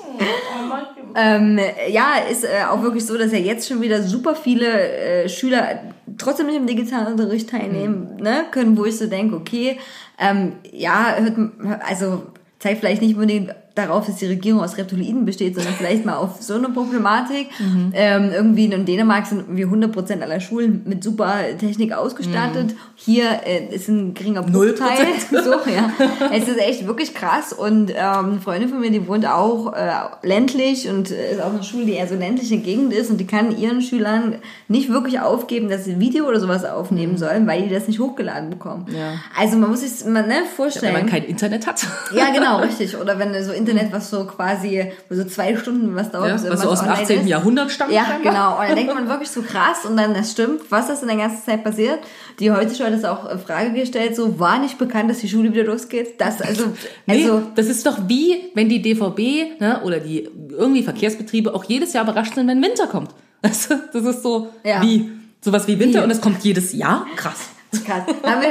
Ähm, 1.13 1.59
ja, 1.89 2.13
ist 2.31 2.45
äh, 2.45 2.63
auch 2.69 2.81
wirklich 2.83 3.05
so, 3.05 3.17
dass 3.17 3.33
ja 3.33 3.37
jetzt 3.37 3.67
schon 3.67 3.81
wieder 3.81 4.01
super 4.01 4.33
viele 4.33 4.67
äh, 4.67 5.27
Schüler 5.27 5.81
trotzdem 6.17 6.47
nicht 6.47 6.55
im 6.55 6.67
digitalen 6.67 7.07
Unterricht 7.07 7.49
teilnehmen 7.49 8.15
ne, 8.21 8.45
können, 8.51 8.77
wo 8.77 8.85
ich 8.85 8.97
so 8.97 9.07
denke, 9.07 9.35
okay, 9.35 9.77
ähm, 10.17 10.53
ja, 10.71 11.17
hört, 11.17 11.81
also 11.85 12.23
zeigt 12.61 12.79
vielleicht 12.79 13.01
nicht 13.01 13.15
unbedingt 13.15 13.53
darauf, 13.75 14.05
dass 14.05 14.17
die 14.17 14.25
Regierung 14.25 14.61
aus 14.61 14.77
Reptiloiden 14.77 15.25
besteht, 15.25 15.55
sondern 15.55 15.73
vielleicht 15.73 16.05
mal 16.05 16.15
auf 16.15 16.41
so 16.41 16.55
eine 16.55 16.69
Problematik. 16.69 17.47
Ähm, 17.93 18.31
irgendwie 18.33 18.65
in 18.65 18.85
Dänemark 18.85 19.25
sind 19.25 19.39
irgendwie 19.39 19.65
100% 19.65 20.21
aller 20.21 20.39
Schulen 20.39 20.81
mit 20.85 21.03
super 21.03 21.35
Technik 21.57 21.93
ausgestattet. 21.93 22.75
Hier 22.95 23.25
äh, 23.45 23.73
ist 23.73 23.87
ein 23.87 24.13
geringer 24.13 24.43
Bruchteil. 24.43 25.07
So, 25.41 25.51
ja. 25.51 25.91
Es 26.33 26.47
ist 26.47 26.59
echt 26.59 26.85
wirklich 26.85 27.13
krass. 27.13 27.53
Und 27.53 27.91
ähm, 27.91 27.95
eine 27.97 28.39
Freundin 28.41 28.69
von 28.69 28.79
mir, 28.79 28.91
die 28.91 29.07
wohnt 29.07 29.25
auch 29.25 29.73
äh, 29.73 29.91
ländlich 30.23 30.87
und 30.89 31.09
äh, 31.09 31.33
ist 31.33 31.41
auch 31.41 31.53
eine 31.53 31.63
Schule, 31.63 31.85
die 31.85 31.93
eher 31.93 32.07
so 32.07 32.15
ländliche 32.15 32.57
Gegend 32.57 32.93
ist 32.93 33.09
und 33.09 33.17
die 33.17 33.25
kann 33.25 33.57
ihren 33.57 33.81
Schülern 33.81 34.35
nicht 34.67 34.89
wirklich 34.89 35.19
aufgeben, 35.19 35.69
dass 35.69 35.85
sie 35.85 35.99
Video 35.99 36.27
oder 36.27 36.39
sowas 36.39 36.65
aufnehmen 36.65 37.17
sollen, 37.17 37.47
weil 37.47 37.63
die 37.63 37.73
das 37.73 37.87
nicht 37.87 37.99
hochgeladen 37.99 38.49
bekommen. 38.49 38.87
Ja. 38.95 39.13
Also 39.39 39.57
man 39.57 39.69
muss 39.69 39.81
sich 39.81 40.05
mal 40.05 40.27
ne, 40.27 40.35
Wenn 40.41 40.45
vorstellen. 40.47 40.93
man 40.93 41.05
kein 41.07 41.23
Internet 41.23 41.65
hat. 41.65 41.85
ja, 42.13 42.31
genau, 42.31 42.57
richtig. 42.61 42.97
Oder 42.97 43.17
wenn 43.17 43.41
so 43.43 43.51
Internet, 43.61 43.91
was 43.91 44.09
so 44.09 44.25
quasi, 44.25 44.91
so 45.09 45.23
zwei 45.25 45.55
Stunden 45.55 45.95
was 45.95 46.11
dauert, 46.11 46.27
Ja, 46.43 46.51
was 46.51 46.61
so 46.61 46.69
aus 46.69 46.79
dem 46.79 46.89
online 46.89 47.03
18. 47.03 47.19
ist. 47.21 47.27
Jahrhundert 47.27 47.71
stammt. 47.71 47.91
Ja, 47.93 48.05
scheinbar. 48.05 48.31
genau. 48.33 48.59
Und 48.59 48.67
dann 48.67 48.75
denkt 48.75 48.93
man 48.93 49.07
wirklich 49.09 49.29
so 49.29 49.41
krass 49.41 49.85
und 49.89 49.95
dann, 49.97 50.13
das 50.13 50.31
stimmt, 50.31 50.61
was 50.69 50.89
ist 50.89 51.01
in 51.01 51.07
der 51.07 51.17
ganzen 51.17 51.43
Zeit 51.45 51.63
passiert? 51.63 51.99
Die 52.39 52.51
heute 52.51 52.75
schon 52.75 52.85
hat 52.87 52.93
das 52.93 53.05
auch 53.05 53.29
in 53.31 53.39
Frage 53.39 53.71
gestellt, 53.73 54.15
so 54.15 54.39
war 54.39 54.59
nicht 54.59 54.77
bekannt, 54.77 55.09
dass 55.09 55.19
die 55.19 55.29
Schule 55.29 55.53
wieder 55.53 55.63
losgeht. 55.63 56.19
Das, 56.19 56.41
also, 56.41 56.65
Nee, 57.05 57.23
also, 57.25 57.41
das 57.55 57.67
ist 57.67 57.85
doch 57.85 57.97
wie, 58.07 58.51
wenn 58.55 58.67
die 58.69 58.81
DVB 58.81 59.59
ne, 59.59 59.81
oder 59.83 59.99
die 59.99 60.29
irgendwie 60.49 60.83
Verkehrsbetriebe 60.83 61.53
auch 61.53 61.63
jedes 61.63 61.93
Jahr 61.93 62.03
überrascht 62.03 62.35
sind, 62.35 62.47
wenn 62.47 62.61
Winter 62.61 62.87
kommt. 62.87 63.11
Das, 63.41 63.67
das 63.93 64.03
ist 64.05 64.23
so 64.23 64.49
Ja. 64.63 64.81
wie 64.81 65.09
sowas 65.43 65.67
wie 65.67 65.79
Winter 65.79 65.99
Wie? 65.99 66.03
und 66.03 66.11
es 66.11 66.21
kommt 66.21 66.43
jedes 66.43 66.73
Jahr. 66.73 67.05
Krass. 67.15 67.49
krass. 67.85 68.03
Haben 68.23 68.41
wir, 68.41 68.49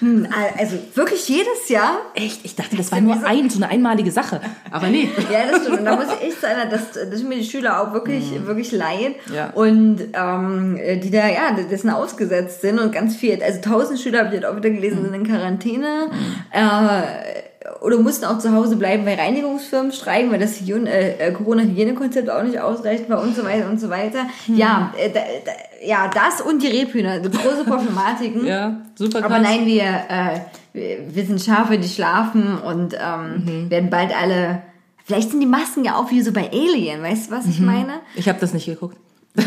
hm, 0.00 0.26
also 0.58 0.76
wirklich 0.94 1.28
jedes 1.28 1.68
Jahr 1.68 2.00
Echt? 2.14 2.40
Ich 2.44 2.56
dachte, 2.56 2.76
das 2.76 2.90
war 2.92 3.00
nur 3.00 3.24
ein, 3.24 3.48
so 3.50 3.58
eine 3.58 3.70
einmalige 3.70 4.10
Sache. 4.10 4.40
Aber 4.70 4.88
nee. 4.88 5.08
Ja, 5.32 5.50
das 5.50 5.62
stimmt. 5.62 5.80
Und 5.80 5.84
da 5.84 5.96
muss 5.96 6.06
ich 6.06 6.28
echt 6.28 6.40
sagen, 6.40 6.70
dass, 6.70 6.92
dass 6.92 7.22
mir 7.22 7.36
die 7.36 7.44
Schüler 7.44 7.80
auch 7.80 7.92
wirklich, 7.92 8.24
wirklich 8.46 8.72
leid. 8.72 9.14
Mhm. 9.26 9.34
Ja. 9.34 9.50
Und 9.50 10.00
ähm, 10.12 10.78
die 11.02 11.10
da, 11.10 11.28
ja, 11.28 11.52
dessen 11.52 11.90
ausgesetzt 11.90 12.62
sind 12.62 12.78
und 12.78 12.92
ganz 12.92 13.16
viel. 13.16 13.42
Also 13.42 13.60
tausend 13.60 14.00
Schüler, 14.00 14.20
habe 14.20 14.28
ich 14.28 14.34
jetzt 14.34 14.46
auch 14.46 14.56
wieder 14.56 14.70
gelesen, 14.70 15.02
sind 15.04 15.14
in 15.14 15.26
Quarantäne. 15.26 16.10
Äh, 16.52 17.82
oder 17.82 17.98
mussten 17.98 18.24
auch 18.24 18.38
zu 18.38 18.54
Hause 18.54 18.76
bleiben, 18.76 19.06
weil 19.06 19.18
Reinigungsfirmen 19.18 19.92
streiken, 19.92 20.32
weil 20.32 20.40
das 20.40 20.60
äh, 20.60 21.10
äh, 21.18 21.32
Corona-Hygienekonzept 21.32 22.28
auch 22.30 22.42
nicht 22.42 22.58
ausreichend 22.58 23.08
war 23.08 23.22
und 23.22 23.36
so 23.36 23.44
weiter 23.44 23.68
und 23.68 23.78
so 23.78 23.90
weiter. 23.90 24.26
Ja, 24.46 24.92
äh, 24.98 25.10
da, 25.10 25.20
da, 25.44 25.52
ja, 25.82 26.08
das 26.08 26.40
und 26.40 26.62
die 26.62 26.68
Rebhühner, 26.68 27.20
große 27.20 27.64
Problematiken. 27.64 28.44
Ja, 28.46 28.80
super 28.94 29.20
krass. 29.20 29.30
Aber 29.30 29.40
nein, 29.40 29.66
wir, 29.66 29.84
äh, 30.08 30.40
wir, 30.72 31.24
sind 31.26 31.40
Schafe, 31.42 31.78
die 31.78 31.88
schlafen 31.88 32.58
und 32.58 32.94
ähm, 32.94 33.44
Mhm. 33.44 33.70
werden 33.70 33.90
bald 33.90 34.14
alle. 34.16 34.62
Vielleicht 35.04 35.30
sind 35.30 35.40
die 35.40 35.46
Masken 35.46 35.84
ja 35.84 35.96
auch 35.96 36.10
wie 36.10 36.22
so 36.22 36.32
bei 36.32 36.50
Alien, 36.52 37.02
weißt 37.02 37.30
du, 37.30 37.34
was 37.36 37.44
Mhm. 37.46 37.50
ich 37.50 37.60
meine? 37.60 37.92
Ich 38.14 38.28
habe 38.28 38.38
das 38.40 38.52
nicht 38.52 38.66
geguckt. 38.66 38.96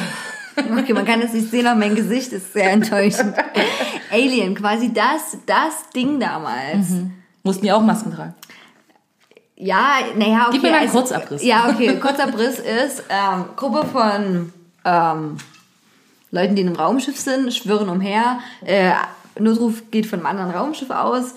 Okay, 0.55 0.93
man 0.93 1.03
kann 1.03 1.19
es 1.23 1.33
nicht 1.33 1.49
sehen, 1.49 1.65
aber 1.65 1.79
mein 1.79 1.95
Gesicht 1.95 2.31
ist 2.31 2.53
sehr 2.53 2.69
enttäuschend. 2.71 3.33
Alien, 4.11 4.53
quasi 4.53 4.93
das, 4.93 5.35
das 5.47 5.89
Ding 5.95 6.19
damals. 6.19 6.89
Mussten 7.41 7.63
die 7.65 7.71
auch 7.71 7.81
Masken 7.81 8.13
tragen. 8.13 8.35
Ja, 9.55 9.95
naja, 10.15 10.41
okay. 10.43 10.49
Gib 10.51 10.61
mir 10.63 10.71
mal 10.71 10.77
einen 10.81 10.91
Kurzabriss. 10.91 11.43
Ja, 11.43 11.69
okay, 11.71 11.97
Kurzabriss 11.99 12.59
ist 12.59 13.03
ähm, 13.09 13.45
Gruppe 13.55 13.87
von 13.87 14.53
ähm, 14.85 15.37
Leuten, 16.33 16.55
die 16.55 16.63
in 16.63 16.67
einem 16.69 16.77
Raumschiff 16.77 17.19
sind, 17.19 17.53
schwirren 17.53 17.89
umher. 17.89 18.39
Äh, 18.65 18.93
Notruf 19.39 19.83
geht 19.91 20.07
von 20.07 20.17
einem 20.19 20.25
anderen 20.25 20.49
Raumschiff 20.49 20.89
aus. 20.89 21.35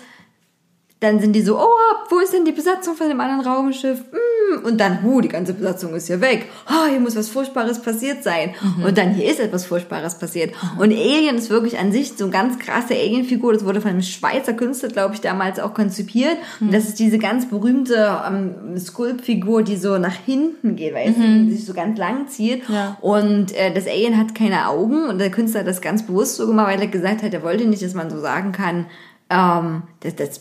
Dann 1.01 1.21
sind 1.21 1.35
die 1.35 1.43
so, 1.43 1.59
oh, 1.59 1.67
wo 2.09 2.21
ist 2.21 2.33
denn 2.33 2.47
die 2.47 2.53
Besatzung 2.53 2.97
von 2.97 3.09
dem 3.09 3.21
anderen 3.21 3.43
Raumschiff? 3.47 3.99
Hm, 3.99 4.65
Und 4.65 4.81
dann, 4.81 5.01
oh, 5.05 5.21
die 5.21 5.29
ganze 5.29 5.53
Besatzung 5.53 5.95
ist 5.95 6.07
hier 6.07 6.23
weg. 6.23 6.47
Oh, 6.71 6.89
hier 6.89 7.01
muss 7.01 7.15
was 7.17 7.29
Furchtbares 7.29 7.83
passiert 7.83 8.23
sein. 8.23 8.55
Und 8.83 8.97
dann, 8.97 9.13
hier 9.13 9.31
ist 9.31 9.39
etwas 9.39 9.67
Furchtbares 9.67 10.19
passiert. 10.19 10.55
Und 10.79 10.93
Alien 10.93 11.37
ist 11.37 11.51
wirklich 11.51 11.79
an 11.79 11.93
sich 11.93 12.15
so 12.17 12.25
eine 12.25 12.33
ganz 12.33 12.59
krasse 12.59 12.95
Alien-Figur. 12.95 13.53
Das 13.53 13.67
wurde 13.67 13.83
von 13.83 13.91
einem 13.91 14.01
Schweizer 14.01 14.55
Künstler, 14.55 14.89
glaube 14.89 15.15
ich, 15.15 15.21
damals 15.21 15.59
auch 15.61 15.75
konzipiert. 15.75 16.39
Und 16.61 16.73
das 16.73 16.85
ist 16.85 16.99
diese 16.99 17.19
ganz 17.19 17.47
berühmte 17.47 18.19
ähm, 18.27 18.79
Sculpt-Figur, 18.79 19.65
die 19.65 19.77
so 19.77 19.99
nach 19.99 20.17
hinten 20.25 20.77
geht, 20.77 20.95
weißt 20.95 21.19
du, 21.19 21.45
die 21.45 21.53
sich 21.57 21.67
so 21.67 21.75
ganz 21.75 21.99
lang 21.99 22.29
zieht. 22.29 22.67
Ja. 22.71 22.97
Und 23.03 23.55
äh, 23.55 23.71
das 23.75 23.87
Alien 23.87 24.17
hat 24.17 24.35
keine 24.35 24.69
Augen. 24.69 25.05
Und 25.09 25.19
der 25.19 25.31
Künstler 25.31 25.61
hat 25.61 25.67
das 25.67 25.83
ganz 25.83 26.07
bewusst 26.07 26.37
so 26.37 26.47
gemacht, 26.47 26.69
weil 26.69 26.81
er 26.81 26.87
gesagt 26.87 27.23
hat, 27.23 27.35
er 27.35 27.43
wollte 27.43 27.67
nicht, 27.67 27.83
dass 27.83 27.93
man 27.93 28.09
so 28.09 28.19
sagen 28.19 28.53
kann, 28.53 28.87
ähm, 29.29 29.83
das, 30.01 30.17
das 30.17 30.41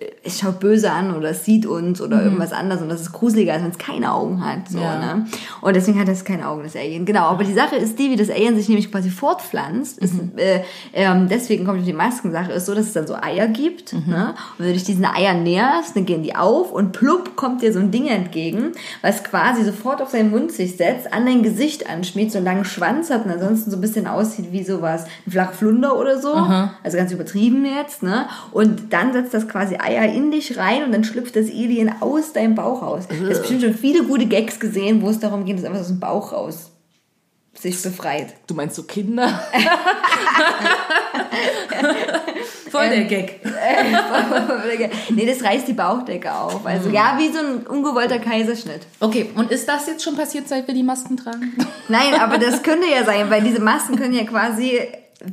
it, 0.00 0.19
es 0.22 0.38
schaut 0.38 0.60
böse 0.60 0.90
an 0.92 1.16
oder 1.16 1.30
es 1.30 1.44
sieht 1.46 1.64
uns 1.64 2.00
oder 2.02 2.22
irgendwas 2.22 2.52
anderes 2.52 2.82
und 2.82 2.90
das 2.90 3.00
ist 3.00 3.12
gruseliger, 3.12 3.54
als 3.54 3.62
wenn 3.62 3.70
es 3.70 3.78
keine 3.78 4.12
Augen 4.12 4.44
hat. 4.44 4.68
So, 4.68 4.78
Ja. 4.78 4.98
ne? 5.14 5.26
Und 5.62 5.74
deswegen 5.76 5.98
hat 5.98 6.08
es 6.08 6.24
keine 6.24 6.46
Augen, 6.46 6.62
das 6.62 6.76
Alien. 6.76 7.06
Genau, 7.06 7.22
aber 7.24 7.42
die 7.42 7.54
Sache 7.54 7.76
ist 7.76 7.98
die, 7.98 8.10
wie 8.10 8.16
das 8.16 8.28
Alien 8.28 8.54
sich 8.54 8.68
nämlich 8.68 8.90
quasi 8.92 9.08
fortpflanzt. 9.08 9.98
Ist, 9.98 10.14
äh, 10.36 10.60
ähm, 10.92 11.28
deswegen 11.30 11.64
kommt 11.64 11.86
die 11.86 11.92
Maskensache, 11.94 12.52
ist 12.52 12.66
so, 12.66 12.74
dass 12.74 12.86
es 12.86 12.92
dann 12.92 13.06
so 13.06 13.14
Eier 13.14 13.48
gibt. 13.48 13.94
Ne? 13.94 14.34
Und 14.58 14.58
wenn 14.58 14.66
du 14.66 14.72
dich 14.74 14.84
diesen 14.84 15.06
Eiern 15.06 15.42
näherst, 15.42 15.96
dann 15.96 16.04
gehen 16.04 16.22
die 16.22 16.36
auf 16.36 16.70
und 16.70 16.92
plupp 16.92 17.34
kommt 17.36 17.62
dir 17.62 17.72
so 17.72 17.78
ein 17.78 17.90
Ding 17.90 18.06
entgegen, 18.06 18.72
was 19.00 19.24
quasi 19.24 19.64
sofort 19.64 20.02
auf 20.02 20.10
seinen 20.10 20.30
Mund 20.30 20.52
sich 20.52 20.76
setzt, 20.76 21.12
an 21.14 21.24
dein 21.24 21.42
Gesicht 21.42 21.88
anschmiegt, 21.88 22.32
so 22.32 22.38
einen 22.38 22.44
langen 22.44 22.64
Schwanz 22.66 23.08
hat 23.10 23.24
und 23.24 23.30
ansonsten 23.30 23.70
so 23.70 23.78
ein 23.78 23.80
bisschen 23.80 24.06
aussieht 24.06 24.52
wie 24.52 24.64
sowas, 24.64 25.06
ein 25.26 25.30
flacher 25.32 25.52
Flunder 25.52 25.96
oder 25.96 26.18
so. 26.20 26.34
Also 26.82 26.98
ganz 26.98 27.10
übertrieben 27.10 27.64
jetzt. 27.64 28.02
Ne? 28.02 28.26
Und 28.52 28.92
dann 28.92 29.14
setzt 29.14 29.32
das 29.32 29.48
quasi 29.48 29.76
Eier 29.76 30.09
in 30.12 30.30
dich 30.30 30.56
rein 30.56 30.84
und 30.84 30.92
dann 30.92 31.04
schlüpft 31.04 31.36
das 31.36 31.46
Alien 31.46 31.90
aus 32.00 32.32
deinem 32.32 32.54
Bauch 32.54 32.82
raus. 32.82 33.04
Du 33.08 33.28
hast 33.28 33.40
bestimmt 33.40 33.62
schon 33.62 33.74
viele 33.74 34.04
gute 34.04 34.26
Gags 34.26 34.60
gesehen, 34.60 35.02
wo 35.02 35.08
es 35.10 35.20
darum 35.20 35.44
geht, 35.44 35.58
dass 35.58 35.64
einfach 35.64 35.80
aus 35.80 35.88
dem 35.88 36.00
Bauch 36.00 36.32
raus 36.32 36.70
sich 37.54 37.82
befreit. 37.82 38.34
Du 38.46 38.54
meinst 38.54 38.76
so 38.76 38.84
Kinder? 38.84 39.28
Voll 42.70 42.88
der 42.88 43.04
Gag. 43.04 43.40
nee, 45.10 45.26
das 45.26 45.42
reißt 45.42 45.66
die 45.66 45.72
Bauchdecke 45.72 46.32
auf. 46.32 46.64
Also 46.64 46.88
ja, 46.90 47.16
wie 47.18 47.28
so 47.32 47.40
ein 47.40 47.66
ungewollter 47.66 48.20
Kaiserschnitt. 48.20 48.82
Okay, 49.00 49.30
und 49.34 49.50
ist 49.50 49.68
das 49.68 49.88
jetzt 49.88 50.04
schon 50.04 50.16
passiert, 50.16 50.48
seit 50.48 50.66
wir 50.68 50.74
die 50.74 50.84
Masken 50.84 51.16
tragen? 51.16 51.56
Nein, 51.88 52.14
aber 52.14 52.38
das 52.38 52.62
könnte 52.62 52.86
ja 52.86 53.04
sein, 53.04 53.28
weil 53.28 53.42
diese 53.42 53.60
Masken 53.60 53.96
können 53.96 54.14
ja 54.14 54.24
quasi 54.24 54.80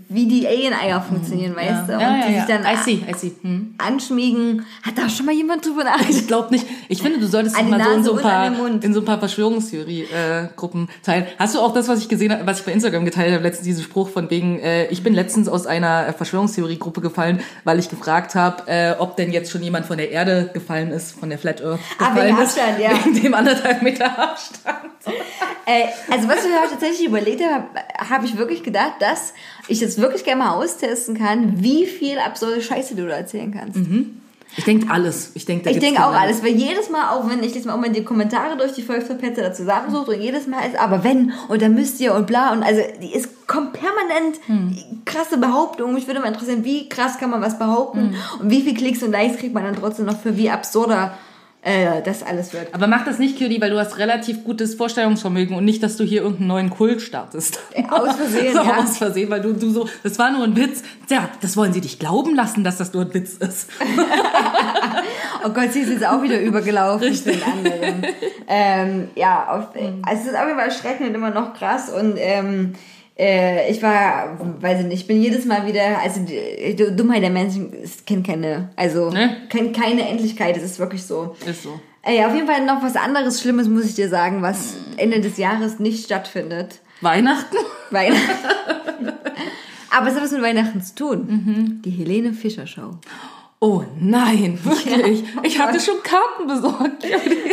wie 0.10 0.28
die 0.28 0.46
Alien-Eier 0.48 1.02
funktionieren, 1.02 1.56
weißt 1.56 1.88
du? 1.88 1.94
Ja, 1.94 1.98
Und 1.98 2.20
ja, 2.20 2.28
die 2.28 2.34
ja. 2.34 2.46
sich 2.46 2.56
dann 2.56 2.66
I 2.66 2.78
see, 2.78 3.04
I 3.10 3.14
see. 3.14 3.32
Hm. 3.42 3.76
anschmiegen. 3.78 4.66
Hat 4.84 4.98
da 4.98 5.10
schon 5.10 5.26
mal 5.26 5.34
jemand 5.36 5.66
drüber 5.66 5.84
nachgedacht? 5.84 6.10
Ich 6.10 6.28
glaube 6.28 6.52
nicht. 6.54 6.66
Ich 6.90 7.02
finde, 7.02 7.20
du 7.20 7.28
solltest 7.28 7.58
die 7.58 7.64
mal 7.64 7.82
so 7.84 7.92
in 7.92 8.04
so 8.04 8.16
ein 8.16 8.22
paar, 8.22 8.48
in 8.84 8.94
so 8.94 9.00
ein 9.00 9.06
paar 9.06 9.20
Verschwörungstheorie-Gruppen 9.20 10.90
teilen. 11.04 11.26
Hast 11.40 11.56
du 11.56 11.60
auch 11.60 11.74
das, 11.74 11.88
was 11.88 12.00
ich 12.02 12.10
gesehen 12.10 12.32
habe, 12.32 12.46
was 12.46 12.60
ich 12.60 12.66
bei 12.66 12.72
Instagram 12.72 13.06
geteilt 13.06 13.34
habe, 13.34 13.44
letztens 13.44 13.66
diesen 13.66 13.84
Spruch 13.84 14.10
von 14.10 14.30
wegen, 14.30 14.60
äh, 14.60 14.88
ich 14.88 15.04
bin 15.04 15.14
letztens 15.14 15.48
aus 15.48 15.66
einer 15.66 16.14
Verschwörungstheorie-Gruppe 16.14 17.02
gefallen, 17.02 17.40
weil 17.64 17.80
ich 17.80 17.90
gefragt 17.90 18.36
habe, 18.36 18.68
äh, 18.68 18.96
ob 19.00 19.16
denn 19.16 19.32
jetzt 19.32 19.52
schon 19.52 19.64
jemand 19.64 19.86
von 19.86 19.98
der 19.98 20.12
Erde 20.12 20.50
gefallen 20.54 20.92
ist, 20.92 21.18
von 21.18 21.30
der 21.30 21.40
Flat 21.40 21.62
Earth 21.64 21.80
Ah, 21.98 22.10
gefallen 22.10 22.28
wegen 22.36 22.38
ist. 22.44 22.58
Abstand, 22.60 22.80
ja. 22.80 22.90
Wegen 23.06 23.22
dem 23.24 23.34
anderthalb 23.34 23.82
Meter 23.82 24.06
Abstand. 24.20 24.78
Äh, 25.66 25.86
also 26.12 26.28
was 26.28 26.38
ich 26.46 26.50
mir 26.52 26.70
tatsächlich 26.70 27.08
überlegt 27.08 27.42
habe, 27.44 27.66
habe 28.10 28.26
ich 28.26 28.38
wirklich 28.38 28.64
gedacht, 28.64 28.94
dass 29.00 29.34
ich 29.68 29.82
jetzt 29.82 30.00
wirklich 30.00 30.24
gerne 30.24 30.44
mal 30.44 30.52
austesten 30.52 31.18
kann, 31.18 31.62
wie 31.64 31.86
viel 31.86 32.20
absurde 32.20 32.62
Scheiße 32.62 32.96
du 32.96 33.08
da 33.08 33.16
erzählen 33.16 33.52
kannst. 33.52 33.80
Ich 34.56 34.64
denke 34.64 34.90
alles. 34.90 35.32
Ich 35.34 35.46
denke, 35.46 35.70
Ich 35.70 35.80
denke 35.80 36.04
auch 36.06 36.14
alles, 36.14 36.42
weil 36.42 36.54
jedes 36.54 36.90
Mal, 36.90 37.10
auch 37.12 37.30
wenn 37.30 37.44
ich 37.44 37.54
jetzt 37.54 37.66
mal 37.66 37.74
auch 37.74 37.80
mal 37.80 37.90
die 37.90 38.04
Kommentare 38.04 38.58
durch 38.58 38.72
die 38.72 38.82
Volksverpetze 38.82 39.42
da 39.42 39.54
zusammensuche 39.54 40.12
und 40.12 40.22
jedes 40.22 40.48
Mal 40.48 40.62
ist, 40.66 40.80
aber 40.80 41.04
wenn 41.04 41.34
und 41.50 41.62
dann 41.62 41.76
müsst 41.76 42.00
ihr 42.00 42.16
und 42.16 42.28
bla 42.28 42.54
und 42.54 42.64
also 42.64 42.82
ist 43.14 43.46
kommt 43.46 43.74
permanent 43.74 44.40
krasse 45.06 45.38
Behauptungen. 45.38 45.94
Mich 45.94 46.08
würde 46.08 46.22
mal 46.22 46.28
interessieren, 46.28 46.64
wie 46.64 46.90
krass 46.90 47.18
kann 47.18 47.30
man 47.30 47.42
was 47.42 47.60
behaupten 47.60 48.16
und 48.40 48.50
wie 48.50 48.62
viel 48.62 48.74
Klicks 48.74 49.04
und 49.04 49.12
Likes 49.12 49.38
kriegt 49.38 49.54
man 49.54 49.64
dann 49.64 49.76
trotzdem 49.76 50.06
noch 50.06 50.20
für 50.20 50.38
wie 50.38 50.50
absurder 50.50 51.18
äh, 51.68 52.02
das 52.02 52.24
alles 52.24 52.54
wird. 52.54 52.74
Aber 52.74 52.88
mach 52.88 53.04
das 53.04 53.20
nicht, 53.20 53.38
Cutie, 53.38 53.60
weil 53.60 53.70
du 53.70 53.78
hast 53.78 53.98
relativ 53.98 54.46
gutes 54.46 54.76
Vorstellungsvermögen 54.76 55.56
und 55.56 55.66
nicht, 55.66 55.84
dass 55.84 55.98
du 55.98 56.06
hier 56.06 56.22
irgendeinen 56.22 56.48
neuen 56.48 56.70
Kult 56.70 57.02
startest. 57.02 57.60
Aus 57.90 58.16
Versehen, 58.16 58.54
so, 58.54 58.60
ja. 58.60 58.78
Aus 58.78 58.98
Versehen, 58.98 59.30
weil 59.30 59.42
du, 59.42 59.54
du 59.54 59.70
so, 59.70 59.90
das 60.02 60.18
war 60.18 60.32
nur 60.32 60.46
ein 60.46 60.56
Witz. 60.56 60.82
Tja, 61.08 61.30
das 61.42 61.58
wollen 61.58 61.74
sie 61.74 61.82
dich 61.82 62.00
glauben 62.00 62.36
lassen, 62.36 62.64
dass 62.64 62.78
das 62.78 62.94
nur 62.94 63.04
ein 63.04 63.14
Witz 63.14 63.34
ist. 63.34 63.70
Oh 65.46 65.50
Gott, 65.50 65.72
sie 65.72 65.82
ist 65.82 65.90
jetzt 65.90 66.06
auch 66.06 66.22
wieder 66.24 66.42
übergelaufen 66.42 67.08
Richtig. 67.08 67.40
zu 67.40 67.40
den 67.40 67.44
anderen. 67.44 68.08
ähm, 68.48 69.10
ja, 69.16 69.48
auf, 69.48 69.68
also 70.02 70.22
es 70.22 70.28
ist 70.28 70.36
auf 70.36 70.46
jeden 70.46 70.58
Fall 70.58 70.68
erschreckend 70.68 71.10
und 71.10 71.16
immer 71.16 71.30
noch 71.30 71.54
krass 71.54 71.90
und 71.90 72.16
ähm, 72.18 72.74
äh, 73.18 73.70
ich 73.72 73.82
war, 73.82 74.38
weiß 74.62 74.82
ich 74.82 74.86
nicht, 74.86 75.02
ich 75.02 75.08
bin 75.08 75.22
jedes 75.22 75.46
Mal 75.46 75.66
wieder, 75.66 76.00
also 76.04 76.22
die, 76.22 76.76
die 76.76 76.96
Dummheit 76.96 77.24
der 77.24 77.30
Menschen 77.30 77.74
es 77.84 78.06
kennt 78.06 78.26
keine, 78.28 78.70
also 78.76 79.10
Ne? 79.10 79.38
kennt 79.50 79.76
keine 79.76 80.08
Endlichkeit, 80.08 80.56
es 80.58 80.64
ist 80.64 80.80
wirklich 80.80 81.04
so. 81.04 81.36
Ist 81.46 81.64
so. 81.64 81.80
Ey, 82.04 82.24
auf 82.24 82.34
jeden 82.34 82.48
Fall 82.48 82.66
noch 82.66 82.82
was 82.82 82.96
anderes 82.96 83.42
Schlimmes 83.42 83.68
muss 83.68 83.86
ich 83.86 83.96
dir 83.96 84.08
sagen, 84.10 84.42
was 84.42 84.76
Ende 84.98 85.20
des 85.20 85.38
Jahres 85.38 85.80
nicht 85.80 86.06
stattfindet. 86.06 86.80
Weihnachten? 87.02 87.58
Weihnachten. 87.92 89.12
Aber 89.90 90.08
es 90.08 90.16
hat 90.16 90.24
was 90.24 90.32
mit 90.32 90.42
Weihnachten 90.42 90.82
zu 90.82 90.96
tun. 90.96 91.82
Die 91.84 91.90
Helene 91.90 92.34
Fischer 92.34 92.68
Show. 92.68 92.92
Oh 93.60 93.84
nein, 94.00 94.60
wirklich. 94.64 95.24
Ich 95.44 95.60
hatte 95.60 95.80
schon 95.80 95.96
Karten 96.04 96.48
besorgt. 96.48 97.04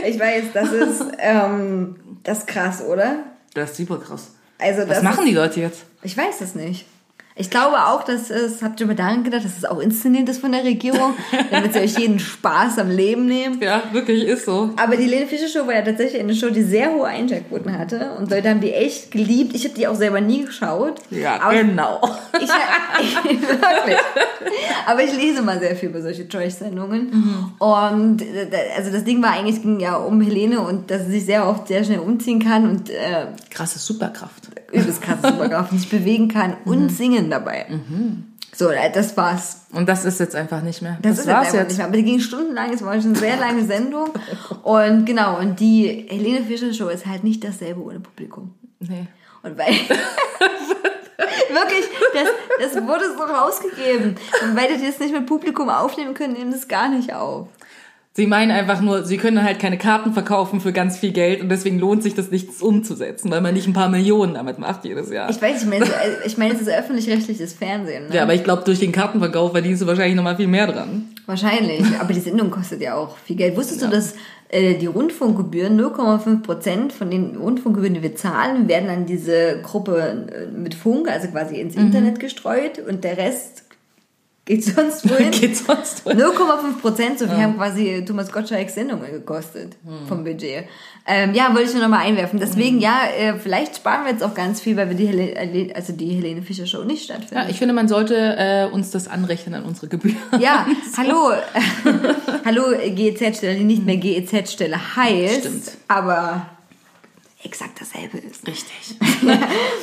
Ich 0.06 0.18
weiß, 0.20 0.44
das 0.52 0.72
ist 0.72 1.02
ähm, 1.18 1.96
das 2.22 2.38
ist 2.40 2.46
krass, 2.46 2.82
oder? 2.84 3.24
Das 3.54 3.70
ist 3.70 3.76
super 3.78 3.98
krass. 3.98 4.34
Also 4.58 4.88
Was 4.88 5.02
machen 5.02 5.26
die 5.26 5.32
Leute 5.34 5.60
jetzt? 5.60 5.84
Ich 6.02 6.16
weiß 6.16 6.40
es 6.40 6.54
nicht. 6.54 6.86
Ich 7.36 7.50
glaube 7.50 7.76
auch, 7.88 8.04
dass 8.04 8.30
es, 8.30 8.62
habt 8.62 8.80
ihr 8.80 8.86
mal 8.86 8.94
daran 8.94 9.24
gedacht, 9.24 9.44
dass 9.44 9.56
es 9.56 9.64
auch 9.64 9.80
inszeniert 9.80 10.28
ist 10.28 10.40
von 10.40 10.52
der 10.52 10.62
Regierung, 10.62 11.14
damit 11.50 11.72
sie 11.72 11.80
euch 11.80 11.98
jeden 11.98 12.20
Spaß 12.20 12.78
am 12.78 12.90
Leben 12.90 13.26
nehmen. 13.26 13.60
Ja, 13.60 13.82
wirklich, 13.90 14.22
ist 14.22 14.44
so. 14.44 14.70
Aber 14.76 14.96
die 14.96 15.06
Lene 15.06 15.26
Fischer 15.26 15.48
Show 15.48 15.66
war 15.66 15.74
ja 15.74 15.82
tatsächlich 15.82 16.20
eine 16.20 16.32
Show, 16.32 16.50
die 16.50 16.62
sehr 16.62 16.92
hohe 16.92 17.08
Einschaltquoten 17.08 17.76
hatte 17.76 18.12
und 18.18 18.30
Leute 18.30 18.50
haben 18.50 18.60
die 18.60 18.72
echt 18.72 19.10
geliebt. 19.10 19.56
Ich 19.56 19.64
habe 19.64 19.74
die 19.74 19.88
auch 19.88 19.96
selber 19.96 20.20
nie 20.20 20.44
geschaut. 20.44 21.00
Ja, 21.10 21.40
aber 21.40 21.54
genau. 21.54 22.00
Ich, 22.38 22.44
ich, 22.44 23.40
wirklich. 23.48 23.98
Aber 24.86 25.02
ich 25.02 25.16
lese 25.16 25.42
mal 25.42 25.58
sehr 25.58 25.74
viel 25.74 25.88
über 25.88 26.02
solche 26.02 26.28
Trash-Sendungen. 26.28 27.54
Und 27.58 28.22
äh, 28.22 28.48
also 28.76 28.92
das 28.92 29.02
Ding 29.02 29.20
war 29.22 29.32
eigentlich, 29.32 29.60
ging 29.60 29.80
ja 29.80 29.96
um 29.96 30.20
Helene 30.20 30.60
und 30.60 30.88
dass 30.88 31.06
sie 31.06 31.12
sich 31.12 31.24
sehr 31.26 31.48
oft 31.48 31.66
sehr 31.66 31.82
schnell 31.82 31.98
umziehen 31.98 32.38
kann 32.38 32.70
und 32.70 32.90
äh, 32.90 33.26
Krasse 33.50 33.80
Superkraft. 33.80 34.50
Übelst 34.74 35.02
krass 35.02 35.18
Superkraft 35.22 35.72
sich 35.72 35.88
bewegen 35.88 36.28
kann 36.28 36.56
und 36.64 36.88
singen 36.90 37.30
dabei. 37.30 37.66
So, 38.54 38.68
äh, 38.70 38.90
das 38.92 39.16
war's. 39.16 39.62
Und 39.72 39.88
das 39.88 40.04
ist 40.04 40.20
jetzt 40.20 40.36
einfach 40.36 40.62
nicht 40.62 40.80
mehr. 40.80 40.98
Das, 41.02 41.16
Das, 41.16 41.26
ist 41.26 41.32
war's 41.32 41.46
jetzt 41.46 41.54
jetzt. 41.54 41.68
nicht 41.68 41.78
mehr. 41.78 41.86
Aber 41.88 41.96
die 41.96 42.04
ging 42.04 42.20
stundenlang, 42.20 42.72
es 42.72 42.84
war 42.84 42.94
schon 43.00 43.10
eine 43.10 43.18
sehr 43.18 43.36
lange 43.36 43.64
Sendung. 43.64 44.10
Und 44.62 45.04
genau, 45.06 45.38
und 45.38 45.58
die 45.60 46.06
Helene 46.08 46.44
Fischer 46.44 46.72
Show 46.72 46.88
ist 46.88 47.04
halt 47.06 47.24
nicht 47.24 47.42
dasselbe 47.44 47.82
ohne 47.82 48.00
Publikum. 48.00 48.54
Nee. 48.80 49.06
Und 49.42 49.58
weil. 49.58 49.74
Wirklich, 51.16 51.84
das, 52.12 52.72
das 52.72 52.82
wurde 52.86 53.04
so 53.16 53.22
rausgegeben. 53.22 54.16
Und 54.42 54.56
weil 54.56 54.76
die 54.76 54.84
das 54.86 54.98
nicht 54.98 55.12
mit 55.12 55.26
Publikum 55.26 55.68
aufnehmen 55.68 56.14
können, 56.14 56.32
nehmen 56.34 56.50
das 56.50 56.66
gar 56.68 56.88
nicht 56.88 57.12
auf. 57.14 57.48
Sie 58.16 58.28
meinen 58.28 58.52
einfach 58.52 58.80
nur, 58.80 59.02
sie 59.04 59.16
können 59.16 59.42
halt 59.42 59.58
keine 59.58 59.76
Karten 59.76 60.12
verkaufen 60.12 60.60
für 60.60 60.72
ganz 60.72 60.96
viel 60.96 61.10
Geld 61.10 61.40
und 61.40 61.48
deswegen 61.48 61.80
lohnt 61.80 62.04
sich 62.04 62.14
das 62.14 62.30
nicht 62.30 62.48
umzusetzen, 62.62 63.28
weil 63.32 63.40
man 63.40 63.54
nicht 63.54 63.66
ein 63.66 63.72
paar 63.72 63.88
Millionen 63.88 64.34
damit 64.34 64.60
macht 64.60 64.84
jedes 64.84 65.10
Jahr. 65.10 65.28
Ich 65.30 65.42
weiß, 65.42 65.64
ich 65.64 65.68
meine, 65.68 65.84
ich 66.24 66.38
meine, 66.38 66.54
es 66.54 66.60
ist 66.60 66.68
öffentlich-rechtliches 66.68 67.54
Fernsehen. 67.54 68.08
Ne? 68.08 68.14
ja, 68.14 68.22
aber 68.22 68.34
ich 68.34 68.44
glaube, 68.44 68.62
durch 68.64 68.78
den 68.78 68.92
Kartenverkauf 68.92 69.50
verdienst 69.50 69.82
du 69.82 69.88
wahrscheinlich 69.88 70.14
nochmal 70.14 70.36
viel 70.36 70.46
mehr 70.46 70.68
dran. 70.68 71.08
Wahrscheinlich. 71.26 71.82
Aber 72.00 72.12
die 72.12 72.20
Sendung 72.20 72.50
kostet 72.50 72.82
ja 72.82 72.96
auch 72.96 73.16
viel 73.16 73.36
Geld. 73.36 73.56
Wusstest 73.56 73.82
du, 73.82 73.88
dass 73.88 74.14
äh, 74.50 74.74
die 74.74 74.86
Rundfunkgebühren 74.86 75.80
0,5 75.80 76.42
Prozent 76.42 76.92
von 76.92 77.10
den 77.10 77.36
Rundfunkgebühren, 77.36 77.94
die 77.94 78.02
wir 78.02 78.14
zahlen, 78.14 78.68
werden 78.68 78.90
an 78.90 79.06
diese 79.06 79.60
Gruppe 79.62 80.26
äh, 80.30 80.56
mit 80.56 80.74
Funk, 80.74 81.10
also 81.10 81.28
quasi 81.28 81.56
ins 81.56 81.76
Internet 81.76 82.20
gestreut 82.20 82.78
und 82.78 83.04
der 83.04 83.16
Rest 83.16 83.63
geht 84.44 84.64
sonst 84.64 85.08
wohin? 85.08 85.30
Geht 85.40 85.56
sonst 85.56 86.04
wohl. 86.04 86.12
0,5 86.12 86.80
Prozent, 86.80 87.18
so 87.18 87.26
viel 87.26 87.36
haben 87.36 87.56
quasi 87.56 88.04
Thomas 88.06 88.30
Gottschalks 88.30 88.74
Sendungen 88.74 89.10
gekostet 89.10 89.76
vom 90.06 90.22
Budget. 90.24 90.64
Ähm, 91.06 91.34
ja, 91.34 91.48
wollte 91.54 91.68
ich 91.68 91.72
nur 91.74 91.82
nochmal 91.82 92.06
einwerfen. 92.06 92.38
Deswegen, 92.38 92.78
ja, 92.80 93.00
äh, 93.18 93.34
vielleicht 93.38 93.76
sparen 93.76 94.04
wir 94.04 94.12
jetzt 94.12 94.22
auch 94.22 94.34
ganz 94.34 94.60
viel, 94.60 94.76
weil 94.76 94.88
wir 94.88 94.96
die, 94.96 95.06
Hele 95.06 95.74
also 95.74 95.92
die 95.92 96.08
Helene 96.14 96.42
Fischer 96.42 96.66
Show 96.66 96.82
nicht 96.84 97.08
Ja, 97.08 97.16
stattfinden. 97.16 97.46
ich 97.50 97.58
finde, 97.58 97.74
man 97.74 97.88
sollte 97.88 98.14
äh, 98.16 98.66
uns 98.72 98.90
das 98.90 99.08
anrechnen 99.08 99.54
an 99.54 99.64
unsere 99.64 99.88
Gebühren. 99.88 100.16
Ja, 100.40 100.66
hallo, 100.96 101.32
hallo 102.44 102.62
GEZ-Stelle, 102.94 103.56
die 103.56 103.64
nicht 103.64 103.84
mehr 103.84 103.96
GEZ-Stelle 103.96 104.96
heißt, 104.96 105.40
Stimmt. 105.40 105.70
aber 105.88 106.46
exakt 107.44 107.80
dasselbe 107.80 108.18
ist. 108.18 108.46
Richtig. 108.46 108.96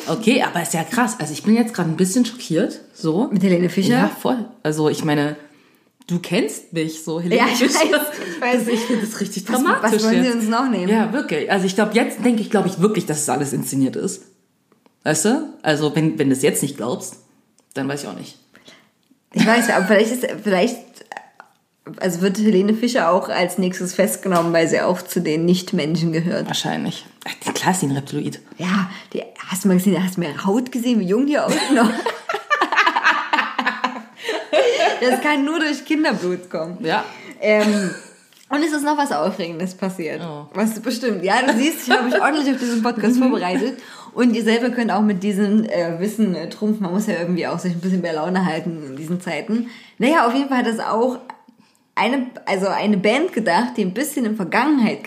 okay, 0.08 0.42
aber 0.44 0.62
ist 0.62 0.74
ja 0.74 0.84
krass. 0.84 1.16
Also 1.20 1.34
ich 1.34 1.44
bin 1.44 1.56
jetzt 1.56 1.74
gerade 1.74 1.90
ein 1.90 1.98
bisschen 1.98 2.26
schockiert. 2.26 2.80
So. 2.94 3.30
Mit 3.32 3.44
Helene 3.44 3.70
Fischer? 3.70 3.90
Ja, 3.94 4.08
voll. 4.10 4.46
Also 4.64 4.90
ich 4.90 5.04
meine, 5.04 5.36
du 6.08 6.20
kennst 6.20 6.74
mich 6.74 7.04
so, 7.04 7.20
Helene 7.22 7.42
Ja, 7.42 7.48
ich 7.54 7.62
weiß, 7.62 7.78
Fischer. 7.78 8.12
ich 8.36 8.42
weiß. 8.42 8.68
Ich 8.68 8.80
finde 8.82 9.06
das 9.06 9.20
richtig 9.20 9.48
Was, 9.48 9.56
dramatisch 9.64 9.92
was 9.94 10.04
wollen 10.04 10.22
Sie 10.24 10.28
jetzt. 10.30 10.36
uns 10.36 10.48
noch 10.50 10.70
nehmen? 10.70 10.90
Ja, 10.90 11.14
wirklich. 11.14 11.52
Also 11.52 11.66
ich 11.66 11.76
glaube, 11.76 11.94
jetzt 11.94 12.24
denke 12.26 12.42
ich, 12.42 12.50
glaube 12.50 12.68
ich 12.68 12.80
wirklich, 12.82 13.06
dass 13.06 13.20
es 13.20 13.30
alles 13.30 13.54
inszeniert 13.54 13.96
ist. 13.96 14.24
Weißt 15.04 15.26
du? 15.26 15.54
Also 15.62 15.96
wenn, 15.96 16.20
wenn 16.20 16.30
du 16.30 16.36
es 16.36 16.42
jetzt 16.42 16.62
nicht 16.62 16.78
glaubst, 16.78 17.18
dann 17.74 17.88
weiß 17.88 18.04
ich 18.04 18.08
auch 18.10 18.18
nicht. 18.18 18.38
Ich 19.34 19.46
weiß, 19.48 19.70
aber 19.70 19.86
vielleicht 19.86 20.12
ist, 20.12 20.28
vielleicht, 20.44 20.76
also 21.98 22.22
wird 22.22 22.38
Helene 22.38 22.74
Fischer 22.74 23.12
auch 23.12 23.30
als 23.30 23.58
nächstes 23.58 23.94
festgenommen, 23.94 24.54
weil 24.54 24.68
sie 24.68 24.82
auch 24.82 25.02
zu 25.02 25.20
den 25.22 25.46
Nichtmenschen 25.46 26.12
gehört. 26.12 26.48
Wahrscheinlich. 26.48 27.06
Äh, 27.26 27.52
Klar 27.54 27.72
ist 27.72 27.80
sie 27.82 27.88
ein 27.88 27.94
Reptiloid. 27.94 28.40
Ja, 28.58 28.90
die, 29.14 29.24
hast 29.48 29.64
du 29.64 29.68
mal 29.68 29.78
gesehen, 29.78 30.04
hast 30.04 30.18
du 30.18 30.22
ihre 30.22 30.46
Haut 30.46 30.72
gesehen, 30.72 31.00
wie 31.00 31.06
jung 31.06 31.26
die 31.26 31.40
aussieht 31.40 31.72
noch? 31.74 31.90
das 35.02 35.22
kann 35.22 35.44
nur 35.44 35.60
durch 35.60 35.84
Kinderblut 35.86 36.50
kommen. 36.50 36.78
Ja. 36.82 37.04
Ähm, 37.40 37.92
und 38.50 38.64
es 38.64 38.74
ist 38.74 38.84
noch 38.84 38.98
was 38.98 39.12
Aufregendes 39.12 39.76
passiert. 39.76 40.22
Oh. 40.22 40.46
Was 40.54 40.74
du 40.74 40.82
bestimmt. 40.82 41.24
Ja, 41.24 41.42
du 41.42 41.54
siehst, 41.58 41.88
ich 41.88 41.94
habe 41.94 42.04
mich 42.04 42.22
ordentlich 42.22 42.54
auf 42.54 42.60
diesen 42.60 42.84
Podcast 42.84 43.18
vorbereitet. 43.18 43.80
Und 44.14 44.36
ihr 44.36 44.44
selber 44.44 44.72
könnt 44.72 44.92
auch 44.92 45.02
mit 45.02 45.24
diesem 45.24 45.64
äh, 45.64 45.98
Wissen 46.00 46.36
äh, 46.36 46.50
trumpfen. 46.50 46.84
Man 46.84 46.92
muss 46.92 47.08
ja 47.08 47.14
irgendwie 47.18 47.48
auch 47.48 47.60
sich 47.60 47.72
ein 47.72 47.80
bisschen 47.80 48.02
mehr 48.02 48.12
Laune 48.14 48.46
halten 48.46 48.84
in 48.86 48.96
diesen 48.98 49.22
Zeiten. 49.22 49.70
Naja, 50.00 50.28
auf 50.28 50.34
jeden 50.34 50.50
Fall 50.50 50.60
hat 50.60 50.68
das 50.68 50.80
auch 50.80 51.20
eine, 51.96 52.28
also 52.46 52.68
eine 52.68 52.98
Band 52.98 53.34
gedacht, 53.34 53.78
die 53.78 53.84
ein 53.84 53.94
bisschen 53.94 54.26
in 54.26 54.36
Vergangenheit 54.36 55.04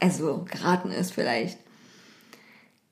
also 0.00 0.44
geraten 0.50 0.90
ist 0.90 1.12
vielleicht. 1.12 1.58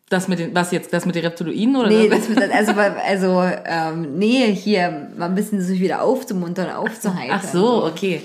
Das 0.08 0.28
mit 0.28 0.38
den, 0.38 0.54
was 0.54 0.72
jetzt, 0.72 0.92
das 0.92 1.06
mit 1.06 1.14
den 1.14 1.24
Reptiloiden 1.24 1.74
oder? 1.74 1.88
Nee, 1.88 2.08
das 2.08 2.28
wird, 2.28 2.50
also, 2.52 2.72
also 3.08 3.42
ähm, 3.64 4.18
nee, 4.18 4.52
hier 4.54 5.08
mal 5.16 5.26
ein 5.26 5.34
bisschen 5.34 5.60
sich 5.62 5.80
wieder 5.80 6.02
aufzumuntern, 6.02 6.70
aufzuheitern. 6.70 7.40
Ach 7.42 7.44
so, 7.44 7.84
okay. 7.86 8.22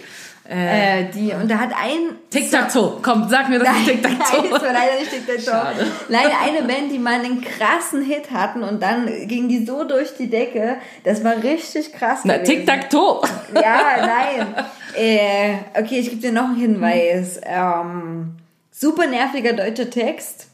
Äh, 0.49 1.05
die, 1.13 1.33
und 1.33 1.51
da 1.51 1.59
hat 1.59 1.71
ein 1.71 2.15
Tic-Tac-Toe. 2.29 2.99
Komm, 3.01 3.27
sag 3.27 3.49
mir, 3.49 3.59
das 3.59 3.67
ist 3.67 3.85
Nein, 3.85 3.85
Tic-Tac-Toe. 4.01 4.49
das 4.49 4.61
war 4.61 4.73
leider 4.73 4.99
nicht 4.99 5.11
Tic 5.11 5.27
Tac 5.27 5.41
Schade. 5.41 5.79
Toe. 5.79 5.87
Leider 6.07 6.39
eine 6.41 6.61
Band, 6.65 6.91
die 6.91 6.99
mal 6.99 7.15
einen 7.15 7.41
krassen 7.41 8.01
Hit 8.01 8.31
hatten 8.31 8.63
und 8.63 8.81
dann 8.81 9.27
ging 9.27 9.49
die 9.49 9.65
so 9.65 9.83
durch 9.83 10.15
die 10.17 10.29
Decke. 10.29 10.77
Das 11.03 11.23
war 11.23 11.43
richtig 11.43 11.91
krass. 11.91 12.21
Na. 12.23 12.37
Tic-Tac-Toe. 12.37 13.21
Ja, 13.55 13.79
nein. 13.99 14.55
äh, 14.95 15.55
okay, 15.77 15.99
ich 15.99 16.09
gebe 16.11 16.21
dir 16.21 16.31
noch 16.31 16.45
einen 16.45 16.55
Hinweis. 16.55 17.41
Ähm, 17.43 18.37
super 18.71 19.05
nerviger 19.07 19.51
deutscher 19.53 19.89
Text. 19.89 20.47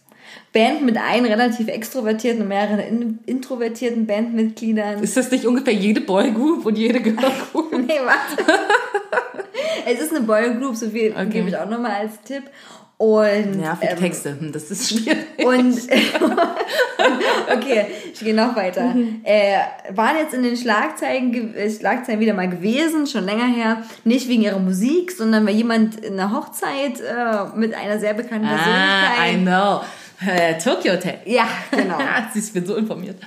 Band 0.54 0.84
mit 0.84 0.98
einem 0.98 1.26
relativ 1.26 1.68
extrovertierten 1.68 2.44
und 2.44 2.48
mehreren 2.48 2.80
in, 2.80 3.20
introvertierten 3.26 4.06
Bandmitgliedern. 4.06 5.02
Ist 5.02 5.18
das 5.18 5.32
nicht 5.32 5.46
ungefähr 5.48 5.74
jede 5.74 6.02
Boygroup 6.02 6.66
und 6.66 6.78
jede 6.78 7.02
Girlgroup? 7.02 7.72
Nee, 7.88 8.00
warte. 8.04 8.60
es 9.86 10.00
ist 10.02 10.12
eine 10.12 10.22
Boygroup, 10.22 10.76
so 10.76 10.90
viel 10.90 11.12
Okay. 11.12 11.30
gebe 11.30 11.50
ich 11.50 11.58
auch 11.58 11.70
nochmal 11.70 11.92
als 11.92 12.22
Tipp. 12.22 12.44
Und 12.98 13.58
Nervig 13.58 13.90
ähm, 13.92 13.98
Texte, 13.98 14.38
hm, 14.40 14.52
das 14.54 14.72
ist 14.72 14.90
schwierig. 14.90 15.26
Und 15.44 15.78
okay, 17.54 17.86
ich 18.14 18.20
gehe 18.20 18.34
noch 18.34 18.56
weiter. 18.56 18.96
Äh, 19.24 19.58
waren 19.90 20.16
jetzt 20.18 20.34
in 20.34 20.44
den 20.44 20.56
Schlagzeilen, 20.56 21.54
äh, 21.56 21.70
Schlagzeilen 21.70 22.22
wieder 22.22 22.34
mal 22.34 22.50
gewesen, 22.50 23.08
schon 23.08 23.26
länger 23.26 23.48
her. 23.48 23.84
Nicht 24.06 24.30
wegen 24.30 24.44
ihrer 24.44 24.60
Musik, 24.60 25.12
sondern 25.12 25.46
weil 25.46 25.56
jemand 25.56 26.00
in 26.00 26.14
einer 26.14 26.32
Hochzeit 26.34 27.02
äh, 27.02 27.58
mit 27.58 27.74
einer 27.74 28.00
sehr 28.00 28.14
bekannten 28.14 28.48
ah, 28.48 28.54
I 28.54 29.36
Persönlichkeit. 29.36 29.42
know. 29.42 29.82
Äh, 30.26 30.58
Tokyo 30.58 30.94
Hotel. 30.94 31.18
ja, 31.26 31.48
genau. 31.72 31.98
Ich 32.36 32.54
bin 32.54 32.66
so 32.66 32.76
informiert. 32.76 33.18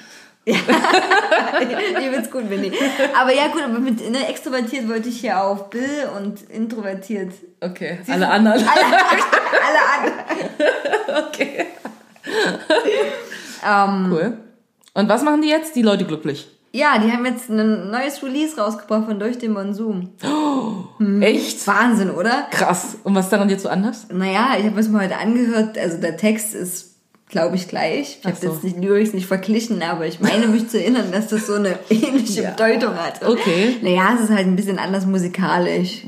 Übelst 0.46 2.30
gut, 2.30 2.48
bin 2.48 2.62
ich. 2.64 2.72
Aber 3.18 3.32
ja, 3.34 3.48
gut, 3.48 3.62
aber 3.62 3.78
mit 3.80 4.08
ne, 4.10 4.28
extrovertiert 4.28 4.88
wollte 4.88 5.08
ich 5.08 5.20
hier 5.20 5.42
auf 5.42 5.70
Bill 5.70 6.08
und 6.16 6.42
introvertiert. 6.50 7.32
Okay, 7.60 7.98
alle 8.08 8.28
anderen. 8.36 8.62
Alle 8.62 9.82
anderen. 9.96 11.26
Okay. 11.28 11.66
Ähm, 13.66 14.12
Cool. 14.12 14.38
Und 14.94 15.08
was 15.08 15.22
machen 15.22 15.42
die 15.42 15.48
jetzt? 15.48 15.74
Die 15.76 15.82
Leute 15.82 16.04
glücklich. 16.04 16.48
ja, 16.72 16.98
die 16.98 17.10
haben 17.10 17.26
jetzt 17.26 17.48
ein 17.50 17.90
neues 17.90 18.22
Release 18.22 18.56
rausgebracht 18.60 19.06
von 19.06 19.18
Durch 19.18 19.38
den 19.38 19.52
Monsun. 19.52 20.10
Echt? 21.20 21.66
Wahnsinn, 21.66 22.10
oder? 22.10 22.46
Krass. 22.50 22.96
Und 23.02 23.14
was 23.14 23.24
ist 23.26 23.32
daran 23.32 23.48
jetzt 23.50 23.62
so 23.64 23.68
anders? 23.68 24.06
Naja, 24.12 24.56
ich 24.58 24.66
habe 24.66 24.78
es 24.78 24.88
mir 24.88 25.00
heute 25.02 25.16
angehört. 25.16 25.76
Also 25.78 25.98
der 25.98 26.16
Text 26.16 26.54
ist, 26.54 26.95
glaube 27.28 27.56
ich, 27.56 27.68
gleich. 27.68 28.18
Ich 28.20 28.26
habe 28.26 28.36
so. 28.36 28.52
jetzt 28.52 28.62
die 28.62 28.80
Lyrics 28.80 29.12
nicht 29.12 29.26
verglichen, 29.26 29.82
aber 29.82 30.06
ich 30.06 30.20
meine 30.20 30.46
mich 30.46 30.68
zu 30.68 30.80
erinnern, 30.80 31.10
dass 31.12 31.28
das 31.28 31.46
so 31.46 31.54
eine 31.54 31.78
ähnliche 31.90 32.42
Ja. 32.42 32.50
Bedeutung 32.50 32.94
hat. 32.94 33.24
Okay. 33.24 33.76
Naja, 33.82 34.12
es 34.14 34.24
ist 34.24 34.30
halt 34.30 34.46
ein 34.46 34.56
bisschen 34.56 34.78
anders 34.78 35.06
musikalisch. 35.06 36.04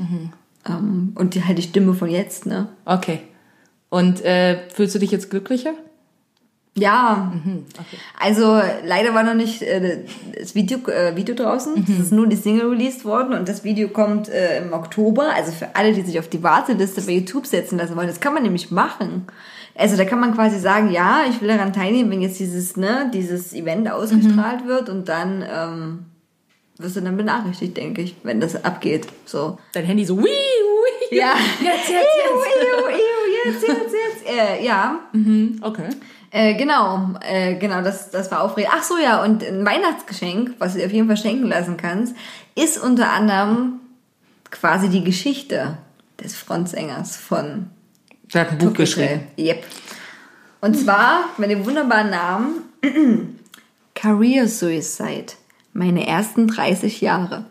Ähm, 0.67 1.13
und 1.15 1.35
die, 1.35 1.43
halt 1.43 1.57
die 1.57 1.63
Stimme 1.63 1.93
von 1.93 2.09
jetzt, 2.09 2.45
ne? 2.45 2.69
Okay. 2.85 3.19
Und 3.89 4.23
äh, 4.23 4.69
fühlst 4.73 4.95
du 4.95 4.99
dich 4.99 5.11
jetzt 5.11 5.29
glücklicher? 5.29 5.73
Ja, 6.75 7.33
also 8.19 8.61
leider 8.85 9.13
war 9.13 9.23
noch 9.23 9.33
nicht 9.33 9.61
äh, 9.61 10.05
das 10.39 10.55
Video, 10.55 10.77
äh, 10.87 11.15
Video 11.15 11.35
draußen. 11.35 11.73
Mhm. 11.73 11.85
Es 11.89 11.99
ist 12.05 12.11
nur 12.11 12.27
die 12.27 12.35
Single 12.35 12.69
released 12.69 13.03
worden 13.03 13.33
und 13.33 13.49
das 13.49 13.63
Video 13.63 13.89
kommt 13.89 14.29
äh, 14.29 14.59
im 14.59 14.71
Oktober. 14.71 15.33
Also 15.35 15.51
für 15.51 15.75
alle, 15.75 15.93
die 15.93 16.01
sich 16.03 16.19
auf 16.19 16.29
die 16.29 16.41
Warteliste 16.41 17.01
bei 17.01 17.13
YouTube 17.13 17.47
setzen 17.47 17.77
lassen 17.77 17.95
wollen, 17.97 18.07
das 18.07 18.21
kann 18.21 18.33
man 18.33 18.43
nämlich 18.43 18.71
machen. 18.71 19.27
Also 19.79 19.95
da 19.95 20.03
kann 20.03 20.19
man 20.19 20.35
quasi 20.35 20.59
sagen, 20.59 20.91
ja, 20.91 21.21
ich 21.29 21.39
will 21.39 21.47
daran 21.47 21.71
teilnehmen, 21.71 22.11
wenn 22.11 22.21
jetzt 22.21 22.37
dieses, 22.37 22.75
ne, 22.75 23.09
dieses 23.13 23.53
Event 23.53 23.89
ausgestrahlt 23.89 24.65
wird 24.67 24.89
und 24.89 25.07
dann 25.07 25.41
ähm, 25.49 26.05
wirst 26.77 26.97
du 26.97 27.01
dann 27.01 27.15
benachrichtigt, 27.15 27.77
denke 27.77 28.01
ich, 28.01 28.17
wenn 28.23 28.41
das 28.41 28.65
abgeht. 28.65 29.07
So. 29.25 29.57
Dein 29.71 29.85
Handy 29.85 30.03
so, 30.03 30.17
wii, 30.17 30.25
wii. 30.25 31.17
Ja. 31.17 31.33
Jetzt, 31.61 31.89
jetzt, 31.89 31.89
jetzt. 31.89 32.61
iu, 32.61 32.87
iu, 32.89 33.51
jetzt, 33.51 33.67
jetzt, 33.67 33.93
jetzt. 33.93 34.29
Äh, 34.29 34.65
ja. 34.65 34.99
Okay. 35.61 35.89
Äh, 36.31 36.53
genau, 36.55 37.15
äh, 37.21 37.55
genau, 37.55 37.81
das, 37.81 38.11
das 38.11 38.29
war 38.31 38.43
aufregend. 38.43 38.73
Ach 38.77 38.83
so, 38.83 38.97
ja, 38.97 39.23
und 39.23 39.43
ein 39.43 39.65
Weihnachtsgeschenk, 39.65 40.55
was 40.59 40.73
du 40.73 40.79
dir 40.79 40.85
auf 40.85 40.91
jeden 40.91 41.07
Fall 41.07 41.17
schenken 41.17 41.47
lassen 41.47 41.77
kannst, 41.77 42.15
ist 42.53 42.77
unter 42.77 43.11
anderem 43.11 43.79
quasi 44.51 44.89
die 44.89 45.03
Geschichte 45.03 45.77
des 46.23 46.35
Frontsängers 46.35 47.15
von 47.15 47.69
Der 48.33 48.41
hat 48.41 48.51
ein 48.51 48.57
Buch 48.57 48.73
geschrieben. 48.73 49.21
Yep. 49.37 49.63
Und 50.61 50.77
zwar 50.77 51.25
mit 51.37 51.49
dem 51.49 51.65
wunderbaren 51.65 52.09
Namen 52.09 52.51
Career 53.95 54.47
Suicide. 54.47 55.33
Meine 55.73 56.05
ersten 56.07 56.47
30 56.47 57.01
Jahre. 57.01 57.45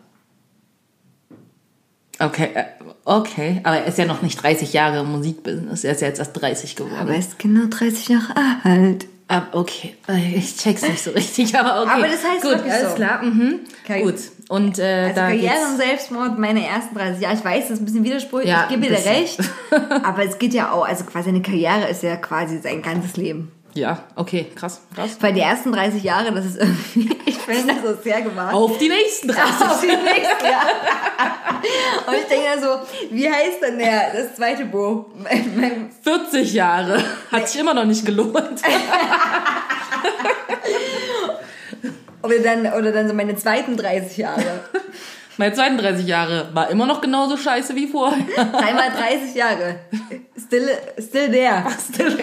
Okay, 2.19 2.49
äh, 2.53 2.65
okay. 3.05 3.61
Aber 3.63 3.77
er 3.77 3.85
ist 3.85 3.97
ja 3.97 4.05
noch 4.05 4.21
nicht 4.21 4.41
30 4.41 4.73
Jahre 4.73 4.99
im 4.99 5.11
Musikbusiness. 5.11 5.83
Er 5.85 5.93
ist 5.93 6.01
ja 6.01 6.07
jetzt 6.07 6.19
erst 6.19 6.33
30 6.33 6.75
geworden. 6.75 6.97
Aber 6.99 7.11
er 7.13 7.19
ist 7.19 7.39
genau 7.39 7.65
30 7.69 8.09
Jahre 8.09 8.35
alt. 8.63 9.05
Ah, 9.31 9.43
okay, 9.51 9.95
ich 10.35 10.57
check's 10.57 10.81
nicht 10.81 11.03
so 11.03 11.11
richtig, 11.11 11.55
aber 11.55 11.83
okay. 11.83 11.91
Aber 11.91 12.07
das 12.07 12.23
heißt 12.25 12.41
Gut, 12.41 12.67
alles 12.67 12.89
so. 12.89 12.95
klar. 12.95 13.23
Mhm. 13.23 13.59
Karri- 13.87 14.01
Gut. 14.01 14.15
Und 14.49 14.77
äh, 14.79 15.03
Also 15.03 15.15
da 15.15 15.27
Karriere 15.27 15.53
und. 15.71 15.77
Selbstmord, 15.77 16.37
meine 16.39 16.65
ersten 16.67 16.95
30 16.95 17.21
Jahre. 17.21 17.35
Ich 17.35 17.45
weiß, 17.45 17.63
das 17.65 17.71
ist 17.73 17.79
ein 17.81 17.85
bisschen 17.85 18.03
widersprüchlich, 18.03 18.49
Ja, 18.51 18.63
ich 18.63 18.75
gebe 18.75 18.87
dir 18.87 18.97
recht. 19.05 19.39
Aber 20.03 20.25
es 20.25 20.37
geht 20.39 20.53
ja 20.53 20.71
auch, 20.71 20.85
also 20.85 21.03
quasi 21.05 21.29
eine 21.29 21.41
Karriere 21.41 21.87
ist 21.87 22.03
ja 22.03 22.15
quasi 22.17 22.57
sein 22.59 22.81
ganzes 22.81 23.15
Leben. 23.15 23.51
Ja, 23.75 23.99
okay, 24.15 24.47
krass, 24.55 24.81
krass. 24.95 25.17
Weil 25.19 25.33
die 25.33 25.41
ersten 25.41 25.71
30 25.71 26.01
Jahre, 26.03 26.31
das 26.33 26.43
ist 26.45 26.57
irgendwie, 26.57 27.15
ich 27.27 27.37
finde 27.37 27.75
das 27.75 27.83
so 27.83 28.01
sehr 28.01 28.21
gewagt. 28.23 28.51
Auf 28.55 28.79
die 28.79 28.89
nächsten 28.89 29.27
30. 29.27 29.45
Auf 29.67 29.81
die 29.81 29.87
nächsten 29.87 30.45
Jahre. 30.45 30.71
Und 32.07 32.15
ich 32.15 32.25
denke 32.27 32.45
da 32.55 32.59
so, 32.59 32.79
wie 33.11 33.29
heißt 33.29 33.61
denn 33.61 33.77
der, 33.77 34.11
das 34.15 34.35
zweite 34.35 34.65
mein- 34.65 35.91
40 36.03 36.53
Jahre. 36.53 37.03
Hat 37.31 37.47
sich 37.47 37.61
immer 37.61 37.75
noch 37.75 37.85
nicht 37.85 38.03
gelohnt. 38.03 38.33
Oder 42.21 42.39
dann, 42.39 42.65
oder 42.73 42.91
dann 42.91 43.07
so 43.07 43.13
meine 43.13 43.35
zweiten 43.35 43.77
30 43.77 44.17
Jahre. 44.17 44.59
Meine 45.37 45.53
32 45.53 46.05
Jahre 46.05 46.49
war 46.53 46.69
immer 46.69 46.85
noch 46.85 46.99
genauso 46.99 47.37
scheiße 47.37 47.73
wie 47.73 47.87
vorher. 47.87 48.25
Dreimal 48.35 48.89
30 48.91 49.33
Jahre. 49.33 49.75
Still, 50.37 50.67
still 50.97 51.31
there. 51.31 51.63
Still, 51.93 52.19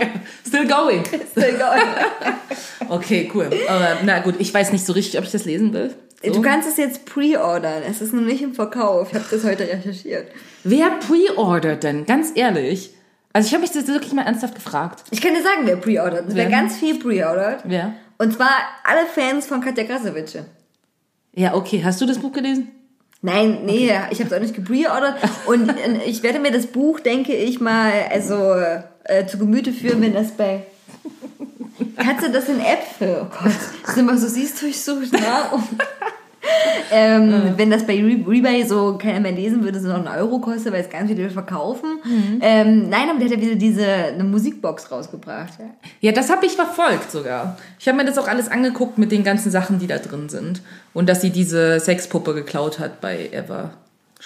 still 0.46 0.66
going. 0.68 1.02
Still 1.30 1.54
going. 1.54 2.90
Okay, 2.90 3.30
cool. 3.32 3.48
Aber 3.70 4.00
na 4.04 4.18
gut, 4.18 4.34
ich 4.38 4.52
weiß 4.52 4.70
nicht 4.72 4.84
so 4.84 4.92
richtig, 4.92 5.18
ob 5.18 5.24
ich 5.24 5.32
das 5.32 5.46
lesen 5.46 5.72
will. 5.72 5.94
So. 6.22 6.30
Du 6.30 6.42
kannst 6.42 6.68
es 6.68 6.76
jetzt 6.76 7.06
pre-ordern. 7.06 7.82
Es 7.88 8.02
ist 8.02 8.12
noch 8.12 8.20
nicht 8.20 8.42
im 8.42 8.52
Verkauf. 8.52 9.08
Ich 9.08 9.14
habe 9.14 9.24
das 9.30 9.44
heute 9.44 9.66
recherchiert. 9.66 10.30
Wer 10.64 10.90
pre-ordert 10.90 11.84
denn? 11.84 12.04
Ganz 12.04 12.32
ehrlich. 12.34 12.90
Also 13.32 13.48
ich 13.48 13.54
habe 13.54 13.62
mich 13.62 13.70
das 13.70 13.86
wirklich 13.86 14.12
mal 14.12 14.26
ernsthaft 14.26 14.56
gefragt. 14.56 15.04
Ich 15.10 15.22
kann 15.22 15.32
dir 15.32 15.42
sagen, 15.42 15.62
wer 15.64 15.76
pre-ordert. 15.76 16.26
Wird 16.26 16.36
Wer? 16.36 16.50
ganz 16.50 16.76
viel 16.76 16.98
pre-ordert. 16.98 17.62
Wer? 17.64 17.94
Und 18.18 18.34
zwar 18.34 18.50
alle 18.84 19.06
Fans 19.06 19.46
von 19.46 19.60
Katja 19.60 19.84
Krasavice. 19.84 20.44
Ja, 21.34 21.54
okay. 21.54 21.82
Hast 21.84 22.00
du 22.00 22.06
das 22.06 22.18
Buch 22.18 22.32
gelesen? 22.32 22.68
Nein, 23.22 23.64
nee, 23.64 23.90
ich 24.10 24.20
habe 24.20 24.30
es 24.30 24.32
auch 24.32 24.40
nicht 24.40 24.54
gepreordert. 24.54 25.16
Und 25.46 25.68
äh, 25.68 26.04
ich 26.04 26.22
werde 26.22 26.38
mir 26.38 26.52
das 26.52 26.66
Buch, 26.66 27.00
denke 27.00 27.34
ich 27.34 27.60
mal, 27.60 27.92
also 28.10 28.54
äh, 29.04 29.26
zu 29.26 29.38
Gemüte 29.38 29.72
führen, 29.72 30.00
wenn 30.00 30.14
das 30.14 30.32
bei. 30.32 30.62
Du 31.78 32.32
das 32.32 32.48
in 32.48 32.60
Äpfel? 32.60 33.20
Oh 33.22 33.26
Gott, 33.26 33.52
das 33.82 33.90
ist 33.90 33.98
immer 33.98 34.16
so 34.16 34.26
siehst 34.28 34.60
durchsucht, 34.62 35.12
ne? 35.12 35.20
Und, 35.52 35.64
ähm, 36.92 37.54
Wenn 37.56 37.70
das 37.70 37.86
bei 37.86 37.94
Re 37.94 38.24
Rebay 38.26 38.64
so 38.64 38.98
keiner 38.98 39.20
mehr 39.20 39.32
lesen 39.32 39.62
würde, 39.62 39.80
so 39.80 39.88
noch 39.88 39.96
einen 39.96 40.08
Euro 40.08 40.38
kostet, 40.38 40.72
weil 40.72 40.82
es 40.82 40.90
ganz 40.90 41.10
viele 41.10 41.30
verkaufen. 41.30 41.98
Ähm, 42.40 42.88
nein, 42.88 43.08
aber 43.10 43.18
der 43.18 43.28
hat 43.28 43.36
ja 43.36 43.40
wieder 43.40 43.56
diese 43.56 43.86
eine 43.86 44.24
Musikbox 44.24 44.90
rausgebracht. 44.90 45.54
Ja. 45.58 45.66
Ja, 46.00 46.12
das 46.12 46.30
habe 46.30 46.46
ich 46.46 46.52
verfolgt 46.52 47.10
sogar. 47.10 47.56
Ich 47.78 47.88
habe 47.88 47.98
mir 47.98 48.04
das 48.04 48.18
auch 48.18 48.28
alles 48.28 48.48
angeguckt 48.48 48.98
mit 48.98 49.12
den 49.12 49.24
ganzen 49.24 49.50
Sachen, 49.50 49.78
die 49.78 49.86
da 49.86 49.98
drin 49.98 50.28
sind. 50.28 50.62
Und 50.94 51.08
dass 51.08 51.20
sie 51.20 51.30
diese 51.30 51.80
Sexpuppe 51.80 52.34
geklaut 52.34 52.78
hat 52.78 53.00
bei 53.00 53.28
Eva, 53.32 53.70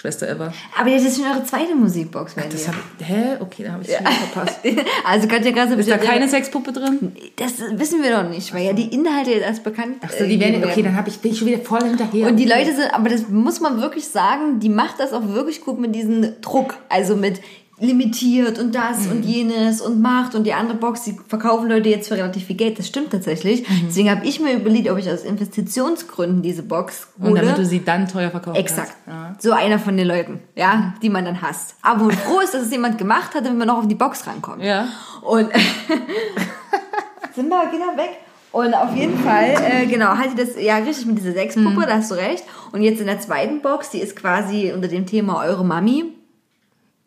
Schwester 0.01 0.27
Eva. 0.27 0.51
Aber 0.79 0.89
das 0.89 1.03
ist 1.03 1.17
schon 1.17 1.27
eure 1.31 1.43
zweite 1.45 1.75
Musikbox, 1.75 2.35
wenn 2.35 2.49
Das 2.49 2.63
ihr. 2.63 2.67
hab 2.69 2.75
ich, 2.99 3.07
hä? 3.07 3.23
Okay, 3.39 3.63
da 3.63 3.73
habe 3.73 3.83
ich 3.83 3.89
es 3.89 3.99
wieder 3.99 4.09
verpasst. 4.11 4.59
Also 5.05 5.27
Katja 5.27 5.51
Krasavice. 5.51 5.85
Ist 5.85 5.91
da 5.91 5.97
keine 5.99 6.27
Sexpuppe 6.27 6.71
drin? 6.73 7.11
Das 7.35 7.59
wissen 7.73 8.01
wir 8.01 8.09
doch 8.11 8.27
nicht, 8.27 8.51
weil 8.51 8.65
ja 8.65 8.73
die 8.73 8.91
Inhalte 8.93 9.29
jetzt 9.29 9.43
erst 9.43 9.63
bekannt 9.63 9.97
Ach 10.01 10.09
so, 10.11 10.25
die 10.25 10.39
werden, 10.39 10.63
okay, 10.65 10.81
dann 10.81 10.95
hab 10.95 11.07
ich, 11.07 11.19
bin 11.19 11.31
ich 11.33 11.37
schon 11.37 11.47
wieder 11.49 11.59
voll 11.59 11.83
hinterher. 11.83 12.27
Und 12.27 12.37
die 12.37 12.45
Leute 12.45 12.75
sind, 12.75 12.91
aber 12.91 13.09
das 13.09 13.29
muss 13.29 13.59
man 13.59 13.79
wirklich 13.79 14.07
sagen, 14.07 14.59
die 14.59 14.69
macht 14.69 14.99
das 14.99 15.13
auch 15.13 15.27
wirklich 15.27 15.61
gut 15.61 15.79
mit 15.79 15.93
diesem 15.93 16.41
Druck. 16.41 16.77
Also 16.89 17.15
mit 17.15 17.39
limitiert 17.81 18.59
und 18.59 18.75
das 18.75 19.05
Mhm. 19.07 19.11
und 19.11 19.23
jenes 19.25 19.81
und 19.81 20.01
macht 20.01 20.35
und 20.35 20.43
die 20.45 20.53
andere 20.53 20.77
Box, 20.77 21.03
die 21.03 21.17
verkaufen 21.27 21.67
Leute 21.67 21.89
jetzt 21.89 22.07
für 22.09 22.15
relativ 22.15 22.45
viel 22.45 22.55
Geld. 22.55 22.77
Das 22.79 22.87
stimmt 22.87 23.09
tatsächlich. 23.11 23.67
Mhm. 23.67 23.83
Deswegen 23.87 24.09
habe 24.11 24.25
ich 24.25 24.39
mir 24.39 24.53
überlegt, 24.53 24.89
ob 24.89 24.97
ich 24.99 25.09
aus 25.09 25.23
Investitionsgründen 25.23 26.41
diese 26.43 26.61
Box 26.63 27.07
Und 27.19 27.29
hole. 27.31 27.41
damit 27.41 27.57
du 27.57 27.65
sie 27.65 27.83
dann 27.83 28.07
teuer 28.07 28.29
verkaufst. 28.29 28.59
Exakt. 28.59 28.93
So 29.39 29.51
einer 29.51 29.79
von 29.79 29.97
den 29.97 30.07
Leuten, 30.07 30.39
ja, 30.55 30.93
die 31.01 31.09
man 31.09 31.25
dann 31.25 31.41
hasst. 31.41 31.75
Aber 31.81 32.05
wo 32.05 32.09
froh 32.11 32.39
ist, 32.41 32.53
dass 32.53 32.61
es 32.61 32.71
jemand 32.71 32.97
gemacht 32.99 33.33
hat, 33.33 33.43
damit 33.45 33.57
man 33.57 33.67
noch 33.67 33.79
auf 33.79 33.87
die 33.87 33.95
Box 33.95 34.27
rankommt. 34.27 34.63
Ja. 34.63 34.87
Und 35.23 35.49
Simba, 37.35 37.63
geh 37.71 37.77
da 37.79 37.97
weg. 37.97 38.17
Und 38.51 38.73
auf 38.73 38.93
jeden 38.95 39.17
Fall, 39.17 39.55
äh, 39.63 39.85
genau, 39.85 40.07
hat 40.09 40.29
sie 40.31 40.35
das, 40.35 40.61
ja, 40.61 40.75
richtig 40.77 41.05
mit 41.05 41.17
dieser 41.17 41.31
Sexpuppe, 41.31 41.85
da 41.87 41.93
hast 41.95 42.11
du 42.11 42.15
recht. 42.15 42.43
Und 42.73 42.81
jetzt 42.81 42.99
in 42.99 43.07
der 43.07 43.19
zweiten 43.21 43.61
Box, 43.61 43.91
die 43.91 43.99
ist 43.99 44.15
quasi 44.17 44.73
unter 44.75 44.89
dem 44.89 45.05
Thema 45.05 45.41
Eure 45.45 45.63
Mami. 45.63 46.13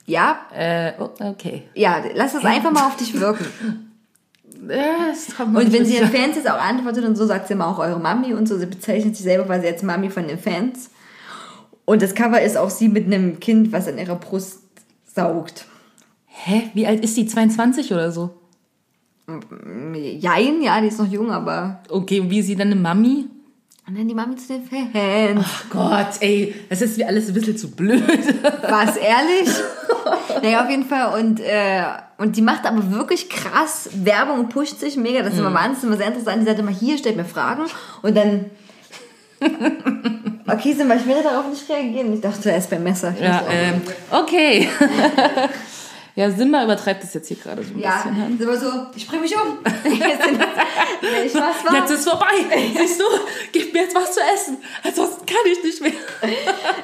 Ja, 0.07 0.41
Äh, 0.55 0.93
oh, 0.99 1.11
okay. 1.21 1.63
ja, 1.75 2.03
lass 2.15 2.35
das 2.35 2.45
einfach 2.45 2.71
mal 2.73 2.87
auf 2.87 2.97
dich 2.97 3.15
wirken. 3.21 3.47
Und 4.61 5.73
wenn 5.73 5.85
sie 5.85 5.99
den 5.99 6.09
Fans 6.09 6.37
jetzt 6.37 6.49
auch 6.49 6.61
antwortet 6.61 7.05
und 7.05 7.17
so, 7.17 7.27
sagt 7.27 7.49
sie 7.49 7.55
immer 7.55 7.69
auch 7.69 7.79
eure 7.79 7.99
Mami 8.01 8.33
und 8.35 8.47
so. 8.49 8.59
Sie 8.59 8.67
bezeichnet 8.67 9.17
sich 9.17 9.25
selber 9.25 9.45
quasi 9.45 9.67
als 9.67 9.83
Mami 9.83 10.11
von 10.11 10.27
den 10.27 10.39
Fans. 10.39 10.91
Und 11.85 12.01
das 12.01 12.15
Cover 12.15 12.41
ist 12.41 12.57
auch 12.57 12.71
sie 12.71 12.89
mit 12.89 13.07
einem 13.07 13.41
Kind, 13.41 13.73
was 13.73 13.89
an 13.89 13.99
ihrer 13.99 14.17
Brust 14.17 14.61
saugt. 15.15 15.67
Hä? 16.27 16.71
Wie 16.73 16.87
alt 16.87 17.05
ist 17.05 17.17
die? 17.17 17.27
22 17.27 17.93
oder 17.93 18.11
so? 18.11 18.31
Jein, 19.27 20.63
ja, 20.63 20.81
die 20.81 20.89
ist 20.89 20.99
noch 20.99 21.11
jung, 21.11 21.31
aber. 21.31 21.83
Okay, 21.89 22.25
wie 22.29 22.41
ist 22.41 22.47
sie 22.47 22.57
dann 22.57 22.69
eine 22.69 22.77
Mami? 22.81 23.27
Und 23.87 23.99
dann 23.99 24.09
die 24.09 24.15
Mami 24.15 24.37
zu 24.37 24.49
den 24.49 24.65
Fans. 24.65 25.47
Gott, 25.69 26.21
ey, 26.21 26.55
das 26.71 26.81
ist 26.81 26.97
mir 26.97 27.07
alles 27.07 27.29
ein 27.29 27.35
bisschen 27.35 27.59
zu 27.59 27.71
blöd. 27.71 28.03
War's 28.63 28.97
ehrlich? 28.97 29.51
naja, 30.43 30.65
auf 30.65 30.71
jeden 30.71 30.87
Fall. 30.87 31.21
Und, 31.21 31.41
äh, 31.41 31.83
und 32.17 32.37
die 32.37 32.43
macht 32.43 32.65
aber 32.65 32.93
wirklich 32.93 33.29
krass 33.29 33.91
Werbung 33.93 34.41
und 34.41 34.49
pusht 34.49 34.81
sich 34.81 34.97
mega. 34.97 35.23
Das 35.23 35.35
ist 35.35 35.39
immer 35.39 35.53
wahnsinnig, 35.53 35.85
immer 35.85 35.97
sehr 35.99 36.07
interessant. 36.07 36.41
Die 36.41 36.47
sagt 36.47 36.59
immer, 36.59 36.71
hier, 36.71 36.97
stellt 36.97 37.17
mir 37.17 37.25
Fragen. 37.25 37.65
Und 38.03 38.17
dann... 38.17 38.47
Okay, 40.47 40.75
sind 40.75 40.89
wir, 40.89 40.97
ich 40.97 41.07
werde 41.07 41.23
darauf 41.23 41.49
nicht 41.49 41.67
reagieren. 41.71 42.13
Ich 42.13 42.21
dachte, 42.21 42.51
er 42.51 42.59
ist 42.59 42.69
beim 42.69 42.83
Messer. 42.83 43.15
Ja, 43.19 43.43
ähm, 43.51 43.81
okay. 44.11 44.69
ja, 46.17 46.31
Simba 46.31 46.63
übertreibt 46.65 47.03
das 47.03 47.13
jetzt 47.15 47.29
hier 47.29 47.37
gerade 47.37 47.63
so 47.65 47.75
ein 47.75 47.81
ja, 47.81 47.97
bisschen. 48.03 48.39
sind 48.39 48.49
wir 48.49 48.57
so, 48.59 48.67
ich 48.95 49.07
bring 49.07 49.21
mich 49.21 49.35
um. 49.35 49.59
Ich 51.27 51.35
was 51.35 51.65
war. 51.65 51.75
Jetzt 51.77 51.91
ist 51.91 52.09
vorbei. 52.09 52.27
Siehst 52.77 52.99
du? 53.01 53.05
Gib 53.53 53.73
mir 53.75 53.83
jetzt 53.83 53.95
was 53.95 54.15
zu 54.15 54.21
essen. 54.35 54.57
Ansonsten 54.83 55.27
kann 55.27 55.37
ich 55.53 55.63
nicht 55.63 55.81
mehr. 55.83 55.93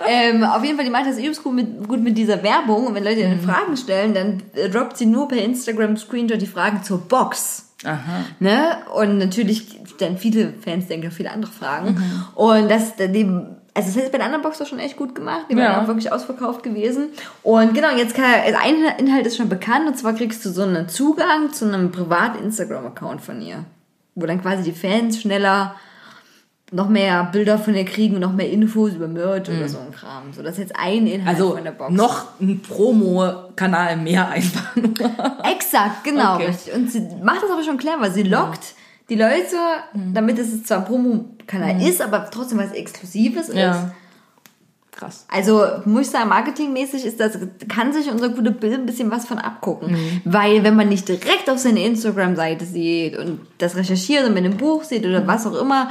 Ähm, 0.06 0.42
auf 0.44 0.62
jeden 0.64 0.76
Fall, 0.76 0.84
die 0.84 0.90
meint 0.90 1.06
das 1.06 1.18
übelst 1.18 1.42
gut 1.44 1.54
mit, 1.54 1.86
gut 1.86 2.00
mit 2.00 2.18
dieser 2.18 2.42
Werbung. 2.42 2.86
Und 2.86 2.94
wenn 2.94 3.04
Leute 3.04 3.20
Mhm. 3.24 3.32
ihnen 3.32 3.40
Fragen 3.40 3.76
stellen, 3.76 4.12
dann 4.14 4.42
droppt 4.72 4.96
sie 4.96 5.06
nur 5.06 5.28
per 5.28 5.38
Instagram 5.38 5.96
Screenshot 5.96 6.40
die 6.40 6.46
Fragen 6.46 6.82
zur 6.82 6.98
Box. 6.98 7.66
Aha. 7.84 8.24
Ne? 8.40 8.78
Und 8.94 9.18
natürlich 9.18 9.78
stellen 9.94 10.18
viele 10.18 10.52
Fans, 10.64 10.88
denke 10.88 11.06
ich, 11.06 11.12
auch 11.12 11.16
viele 11.16 11.30
andere 11.30 11.52
Fragen. 11.52 11.94
Mhm. 11.94 12.26
Und 12.34 12.68
das, 12.70 12.94
die, 12.96 13.30
also 13.86 13.94
das 13.94 14.04
ist 14.04 14.12
bei 14.12 14.18
der 14.18 14.26
anderen 14.26 14.42
Box 14.42 14.58
doch 14.58 14.66
schon 14.66 14.78
echt 14.78 14.96
gut 14.96 15.14
gemacht. 15.14 15.46
Die 15.50 15.54
Ja. 15.56 15.72
waren 15.72 15.84
auch 15.84 15.86
wirklich 15.88 16.12
ausverkauft 16.12 16.62
gewesen. 16.62 17.08
Und 17.42 17.74
genau, 17.74 17.90
jetzt 17.96 18.14
kann, 18.14 18.24
ein 18.24 18.76
Inhalt 18.98 19.26
ist 19.26 19.36
schon 19.36 19.48
bekannt. 19.48 19.86
Und 19.86 19.96
zwar 19.98 20.12
kriegst 20.14 20.44
du 20.44 20.50
so 20.50 20.62
einen 20.62 20.88
Zugang 20.88 21.52
zu 21.52 21.66
einem 21.66 21.90
privaten 21.90 22.42
Instagram-Account 22.44 23.20
von 23.20 23.40
ihr. 23.42 23.64
Wo 24.14 24.26
dann 24.26 24.40
quasi 24.42 24.62
die 24.64 24.72
Fans 24.72 25.20
schneller 25.20 25.74
noch 26.72 26.88
mehr 26.88 27.24
Bilder 27.32 27.58
von 27.58 27.74
ihr 27.74 27.84
kriegen 27.84 28.14
und 28.14 28.20
noch 28.20 28.32
mehr 28.32 28.48
Infos 28.48 28.92
über 28.92 29.08
Merch 29.08 29.48
oder 29.48 29.68
so 29.68 29.78
ein 29.78 29.90
Kram. 29.92 30.32
So, 30.32 30.40
das 30.42 30.52
ist 30.52 30.58
jetzt 30.60 30.76
ein 30.76 31.06
Inhalt 31.06 31.22
Mhm. 31.22 31.28
Also 31.28 31.54
von 31.54 31.64
der 31.64 31.72
Box. 31.72 31.92
noch 31.92 32.26
ein 32.40 32.60
Promo-Kanal 32.62 33.96
mehr 33.96 34.28
einfach. 34.28 34.76
Exakt, 35.50 36.04
genau. 36.04 36.36
Okay. 36.36 36.54
Und 36.74 36.90
sie 36.92 37.00
macht 37.22 37.42
das 37.42 37.50
aber 37.50 37.62
schon 37.64 37.76
clever. 37.76 38.10
Sie 38.10 38.22
lockt 38.22 38.74
die 39.10 39.16
Leute, 39.16 39.56
Mhm. 39.92 40.14
damit 40.14 40.38
es 40.38 40.62
zwar 40.64 40.78
ein 40.78 40.84
Promo-Kanal 40.86 41.82
ist, 41.82 42.00
aber 42.00 42.30
trotzdem 42.30 42.58
was 42.58 42.72
Exklusives 42.72 43.48
ist. 43.50 43.56
Ja. 43.56 43.92
Krass. 44.92 45.24
Also 45.30 45.64
muss 45.84 46.02
ich 46.02 46.10
sagen, 46.10 46.28
marketingmäßig 46.28 47.04
ist 47.06 47.20
das, 47.20 47.38
kann 47.68 47.92
sich 47.92 48.10
unser 48.10 48.28
gute 48.30 48.50
Bild 48.50 48.74
ein 48.74 48.86
bisschen 48.86 49.10
was 49.10 49.24
von 49.26 49.38
abgucken. 49.38 49.92
Mhm. 49.92 50.20
Weil 50.24 50.62
wenn 50.64 50.76
man 50.76 50.88
nicht 50.88 51.08
direkt 51.08 51.48
auf 51.48 51.58
seine 51.58 51.84
Instagram-Seite 51.84 52.64
sieht 52.64 53.16
und 53.16 53.40
das 53.58 53.76
recherchiert 53.76 54.26
und 54.26 54.34
mit 54.34 54.44
einem 54.44 54.56
Buch 54.56 54.84
sieht 54.84 55.02
Mhm. 55.04 55.10
oder 55.10 55.26
was 55.26 55.46
auch 55.46 55.60
immer, 55.60 55.90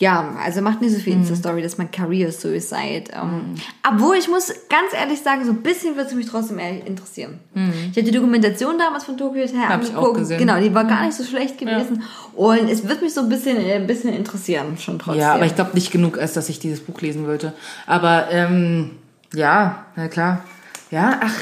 ja, 0.00 0.36
also 0.44 0.60
macht 0.62 0.80
nicht 0.80 0.92
so 0.94 1.00
viel 1.00 1.14
Insta-Story, 1.14 1.60
dass 1.60 1.76
man 1.76 1.90
Career 1.90 2.30
Suicide. 2.30 3.04
Ähm, 3.12 3.28
Mhm. 3.30 3.54
Obwohl 3.94 4.16
ich 4.16 4.28
muss 4.28 4.46
ganz 4.68 4.92
ehrlich 4.92 5.20
sagen, 5.20 5.44
so 5.44 5.50
ein 5.50 5.62
bisschen 5.62 5.96
würde 5.96 6.08
es 6.10 6.14
mich 6.14 6.26
trotzdem 6.26 6.58
eher 6.60 6.86
interessieren. 6.86 7.40
Ich 7.54 7.96
habe 7.96 8.02
die 8.04 8.10
Dokumentation 8.12 8.78
damals 8.78 9.04
von 9.04 9.16
Tokyo 9.16 9.42
Hotel 9.42 9.56
Mhm. 9.56 9.68
Hab 9.68 9.82
ich 9.82 9.88
auch 9.90 9.96
angeguckt. 9.96 10.18
gesehen. 10.18 10.38
Genau, 10.38 10.60
die 10.60 10.72
war 10.72 10.84
gar 10.84 11.04
nicht 11.04 11.16
so 11.16 11.24
schlecht 11.24 11.58
gewesen. 11.58 12.02
Und 12.34 12.68
es 12.70 12.86
wird 12.86 13.02
mich 13.02 13.12
so 13.12 13.22
ein 13.22 13.28
bisschen, 13.28 13.56
äh, 13.56 13.74
ein 13.74 13.86
bisschen 13.88 14.14
interessieren, 14.14 14.78
schon 14.78 14.98
trotzdem. 15.00 15.20
Ja, 15.22 15.34
aber 15.34 15.46
ich 15.46 15.54
glaube 15.56 15.72
nicht 15.74 15.90
genug, 15.90 16.18
als 16.18 16.32
dass 16.32 16.48
ich 16.48 16.60
dieses 16.60 16.80
Buch 16.80 17.00
lesen 17.00 17.26
wollte. 17.26 17.52
Aber 17.86 18.28
ähm, 18.30 18.92
ja, 19.34 19.86
na 19.96 20.06
klar. 20.08 20.44
Ja, 20.90 21.18
ach, 21.22 21.34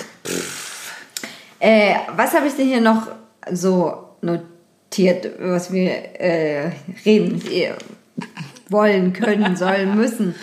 Äh, 1.59 1.95
was 2.15 2.35
habe 2.35 2.47
ich 2.47 2.55
denn 2.55 2.67
hier 2.67 2.81
noch 2.81 3.07
so 3.51 3.93
notiert, 4.23 5.31
was 5.41 5.73
wir 5.73 5.91
äh, 6.21 6.71
reden 7.05 7.41
äh, 7.51 7.73
wollen, 8.69 9.13
können, 9.13 9.57
sollen, 9.57 9.97
müssen? 9.97 10.35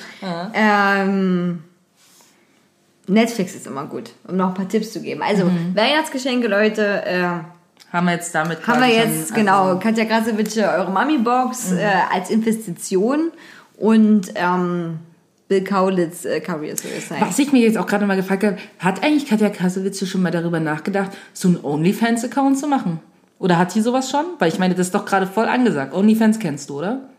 Ähm, 0.53 1.63
Netflix 3.07 3.55
ist 3.55 3.67
immer 3.67 3.86
gut, 3.86 4.11
um 4.28 4.38
noch 4.38 4.49
ein 4.49 4.53
paar 4.53 4.67
Tipps 4.67 4.93
zu 4.93 5.01
geben. 5.01 5.21
Also 5.21 5.49
Weihnachtsgeschenke, 5.74 6.47
Leute, 6.47 7.05
äh, 7.05 7.28
haben 7.91 8.05
wir 8.05 8.13
jetzt 8.13 8.34
damit 8.34 8.65
haben 8.65 8.82
wir 8.82 8.88
jetzt, 8.88 9.30
schon, 9.30 9.38
genau, 9.38 9.65
Also, 9.65 9.80
Katja 9.80 10.05
Krasowitsch, 10.05 10.57
eure 10.57 10.91
Mami-Box 10.91 11.74
äh, 11.74 11.86
als 12.11 12.30
Investition 12.30 13.32
und 13.78 14.32
ähm, 14.36 14.99
Bill 15.47 15.63
Kaulitz, 15.63 16.26
äh, 16.26 16.39
Career 16.39 16.76
Suicide. 16.78 17.19
was 17.19 17.38
ich 17.38 17.51
mir 17.51 17.61
jetzt 17.61 17.78
auch 17.78 17.86
gerade 17.86 18.05
mal 18.05 18.15
gefragt 18.15 18.43
habe, 18.43 18.57
hat 18.80 19.03
eigentlich 19.03 19.28
Katja 19.28 19.49
Kassowitz 19.49 20.07
schon 20.07 20.21
mal 20.21 20.32
darüber 20.32 20.59
nachgedacht, 20.59 21.11
so 21.34 21.49
einen 21.49 21.59
OnlyFans-Account 21.61 22.57
zu 22.57 22.67
machen? 22.67 22.99
Oder 23.38 23.57
hat 23.57 23.71
sie 23.71 23.82
sowas 23.82 24.09
schon? 24.09 24.26
Weil 24.39 24.47
ich 24.47 24.57
meine, 24.57 24.74
das 24.74 24.88
ist 24.88 24.95
doch 24.95 25.05
gerade 25.05 25.28
voll 25.28 25.45
angesagt. 25.45 25.93
OnlyFans 25.93 26.39
kennst 26.39 26.69
du, 26.69 26.80
oder? 26.80 27.09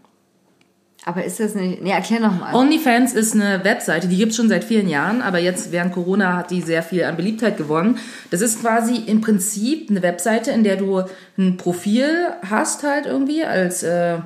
Aber 1.06 1.22
ist 1.22 1.38
das 1.38 1.54
nicht, 1.54 1.82
nee, 1.82 1.90
erklär 1.90 2.20
nochmal. 2.20 2.54
OnlyFans 2.54 3.12
ist 3.12 3.34
eine 3.34 3.62
Webseite, 3.62 4.08
die 4.08 4.16
gibt's 4.16 4.36
schon 4.36 4.48
seit 4.48 4.64
vielen 4.64 4.88
Jahren, 4.88 5.20
aber 5.20 5.38
jetzt 5.38 5.70
während 5.70 5.92
Corona 5.92 6.34
hat 6.34 6.50
die 6.50 6.62
sehr 6.62 6.82
viel 6.82 7.04
an 7.04 7.16
Beliebtheit 7.16 7.58
gewonnen. 7.58 7.98
Das 8.30 8.40
ist 8.40 8.62
quasi 8.62 8.96
im 8.96 9.20
Prinzip 9.20 9.90
eine 9.90 10.00
Webseite, 10.02 10.50
in 10.50 10.64
der 10.64 10.76
du 10.76 11.02
ein 11.36 11.58
Profil 11.58 12.08
hast 12.48 12.84
halt 12.84 13.04
irgendwie 13.04 13.44
als, 13.44 13.82
äh, 13.82 14.16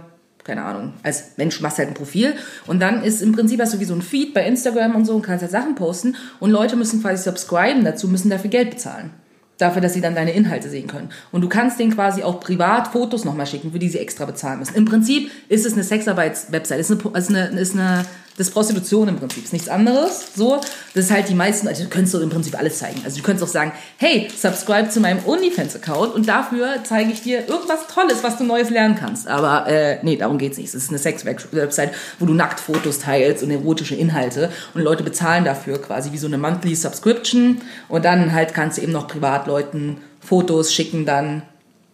keine 0.45 0.62
Ahnung, 0.62 0.93
als 1.03 1.37
Mensch 1.37 1.61
machst 1.61 1.79
halt 1.79 1.89
ein 1.89 1.95
Profil 1.95 2.35
und 2.68 2.81
dann 2.81 3.03
ist 3.03 3.22
im 3.22 3.33
Prinzip 3.33 3.61
hast 3.61 3.74
du 3.74 3.81
wie 3.81 3.85
so 3.85 3.95
ein 3.95 4.03
Feed 4.03 4.33
bei 4.33 4.47
Instagram 4.47 4.95
und 4.95 5.05
so 5.05 5.16
und 5.16 5.22
kannst 5.22 5.43
halt 5.43 5.51
Sachen 5.51 5.74
posten 5.74 6.14
und 6.39 6.53
Leute 6.53 6.76
müssen 6.76 7.03
quasi 7.03 7.24
subscriben 7.24 7.85
dazu, 7.85 8.07
müssen 8.07 8.31
dafür 8.31 8.51
Geld 8.51 8.70
bezahlen. 8.70 9.11
Dafür, 9.59 9.82
dass 9.82 9.92
sie 9.92 10.00
dann 10.00 10.14
deine 10.14 10.32
Inhalte 10.32 10.68
sehen 10.68 10.86
können. 10.86 11.11
Und 11.32 11.42
du 11.42 11.48
kannst 11.48 11.78
denen 11.78 11.92
quasi 11.92 12.22
auch 12.22 12.40
privat 12.40 12.88
Fotos 12.88 13.24
nochmal 13.24 13.46
schicken, 13.46 13.72
für 13.72 13.78
die 13.78 13.88
sie 13.88 13.98
extra 13.98 14.24
bezahlen 14.24 14.61
müssen. 14.61 14.76
Im 14.76 14.84
Prinzip 14.84 15.30
ist 15.48 15.66
es 15.66 15.74
eine 15.74 15.82
Sexarbeits-Website. 15.82 16.78
Ist 16.78 16.90
eine, 16.90 17.18
ist 17.18 17.28
eine, 17.28 17.61
ist 17.61 17.74
eine, 17.74 18.04
das 18.39 18.49
ist 18.49 18.55
Prostitution 18.55 19.09
im 19.09 19.16
Prinzip. 19.16 19.45
Ist 19.45 19.53
nichts 19.53 19.68
anderes. 19.68 20.28
So, 20.36 20.61
das 20.95 21.07
ist 21.07 21.11
halt 21.11 21.28
die 21.28 21.34
meisten, 21.34 21.66
also 21.66 21.82
du 21.82 21.91
könntest 21.91 22.14
doch 22.14 22.20
im 22.20 22.30
Prinzip 22.30 22.57
alles 22.57 22.78
zeigen. 22.78 23.03
Also 23.05 23.16
du 23.16 23.22
könntest 23.24 23.45
auch 23.45 23.53
sagen, 23.53 23.72
hey, 23.97 24.28
subscribe 24.34 24.89
zu 24.91 25.01
meinem 25.01 25.18
OnlyFans-Account 25.26 26.14
und 26.14 26.28
dafür 26.28 26.76
zeige 26.84 27.11
ich 27.11 27.20
dir 27.20 27.49
irgendwas 27.49 27.89
Tolles, 27.93 28.22
was 28.22 28.39
du 28.39 28.45
Neues 28.45 28.70
lernen 28.70 28.95
kannst. 28.95 29.26
Aber 29.26 29.66
äh, 29.66 29.99
nee, 30.03 30.16
darum 30.16 30.39
geht's 30.39 30.57
nicht. 30.57 30.68
Es 30.68 30.74
ist 30.74 30.91
eine 30.91 30.99
Sex-Website, 30.99 31.91
wo 32.20 32.26
du 32.26 32.32
nackt 32.32 32.61
Fotos 32.61 33.01
teilst 33.01 33.43
und 33.43 33.51
erotische 33.51 33.97
Inhalte 33.97 34.51
und 34.72 34.82
Leute 34.82 35.03
bezahlen 35.03 35.45
dafür 35.45 35.82
quasi 35.82 36.12
wie 36.12 36.18
so 36.18 36.28
eine 36.28 36.39
Monthly 36.39 36.76
Subscription 36.76 37.61
und 37.89 38.05
dann 38.05 38.32
halt 38.32 38.55
kannst 38.55 38.78
du 38.78 38.82
eben 38.82 38.93
noch 38.93 39.09
Privatleuten 39.09 39.99
Fotos 40.20 40.72
schicken 40.72 41.07
dann 41.07 41.43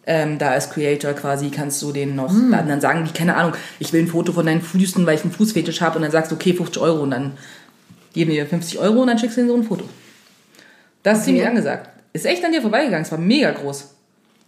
ähm, 0.07 0.38
da 0.38 0.50
als 0.50 0.70
Creator 0.70 1.12
quasi 1.14 1.50
kannst 1.50 1.80
du 1.82 1.92
denen 1.92 2.14
noch, 2.16 2.28
dann, 2.50 2.68
dann 2.68 2.80
sagen 2.80 3.05
die, 3.05 3.12
keine 3.12 3.36
Ahnung, 3.36 3.55
ich 3.78 3.92
will 3.92 4.02
ein 4.02 4.09
Foto 4.09 4.32
von 4.32 4.46
deinen 4.46 4.62
Füßen, 4.62 5.05
weil 5.07 5.14
ich 5.16 5.22
einen 5.22 5.32
Fußfetisch 5.32 5.80
habe 5.80 5.96
und 5.96 6.02
dann 6.02 6.11
sagst 6.11 6.30
du, 6.30 6.36
okay, 6.36 6.52
50 6.52 6.82
Euro 6.82 7.02
und 7.02 7.11
dann 7.11 7.32
geben 8.12 8.30
dir 8.30 8.46
50 8.46 8.78
Euro 8.78 9.00
und 9.00 9.09
dann 9.09 9.18
schickst 9.18 9.36
du 9.36 9.40
denen 9.40 9.50
so 9.50 9.57
ein 9.57 9.64
Foto. 9.64 9.84
Das 11.02 11.18
ist 11.18 11.24
ziemlich 11.24 11.46
angesagt. 11.46 11.90
Ist 12.12 12.26
echt 12.26 12.44
an 12.44 12.52
dir 12.52 12.62
vorbeigegangen, 12.62 13.05
es 13.05 13.11
war 13.11 13.18
mega 13.18 13.50
groß. 13.50 13.90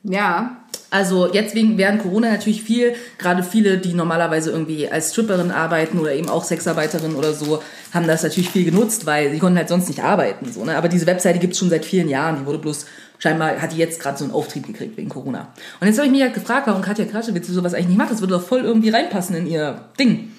Ja, 0.05 0.59
Also 0.91 1.33
jetzt 1.33 1.55
wegen 1.57 1.79
während 1.79 2.01
Corona 2.01 2.31
natürlich 2.31 2.63
viel, 2.63 2.95
gerade 3.19 3.43
viele, 3.43 3.79
die 3.79 3.93
normalerweise 3.93 4.53
irgendwie 4.53 4.89
als 4.89 5.11
Stripperin 5.11 5.51
arbeiten 5.51 5.99
oder 5.99 6.13
eben 6.13 6.29
auch 6.29 6.45
Sexarbeiterin 6.45 7.17
oder 7.17 7.33
so, 7.33 7.61
haben 7.93 8.07
das 8.07 8.23
natürlich 8.23 8.51
viel 8.51 8.65
genutzt, 8.65 9.05
weil 9.05 9.33
sie 9.33 9.39
konnten 9.39 9.59
halt 9.59 9.69
sonst 9.69 9.89
nicht 9.89 10.05
arbeiten. 10.05 10.53
So, 10.53 10.65
ne? 10.65 10.77
Aber 10.77 10.89
diese 10.89 11.07
Webseite 11.07 11.41
gibt's 11.41 11.59
schon 11.59 11.71
seit 11.71 11.85
vielen 11.85 12.09
Jahren, 12.09 12.39
die 12.39 12.47
wurde 12.47 12.59
bloß, 12.59 12.87
scheinbar 13.19 13.61
hat 13.61 13.73
die 13.73 13.77
jetzt 13.79 14.01
gerade 14.01 14.19
so 14.19 14.25
einen 14.25 14.33
Auftrieb 14.33 14.67
gekriegt 14.67 14.97
wegen 14.97 15.09
Corona. 15.09 15.49
Und 15.81 15.87
jetzt 15.87 15.99
habe 15.99 16.07
ich 16.07 16.13
mich 16.13 16.23
halt 16.23 16.35
gefragt, 16.35 16.67
warum 16.67 16.83
Katja 16.83 17.05
Kraschewitz 17.05 17.47
sowas 17.49 17.75
eigentlich 17.75 17.89
nicht 17.89 17.99
macht. 17.99 18.11
Das 18.11 18.21
würde 18.21 18.35
doch 18.35 18.43
voll 18.43 18.61
irgendwie 18.61 18.91
reinpassen 18.91 19.37
in 19.37 19.47
ihr 19.47 19.81
Ding. 19.99 20.33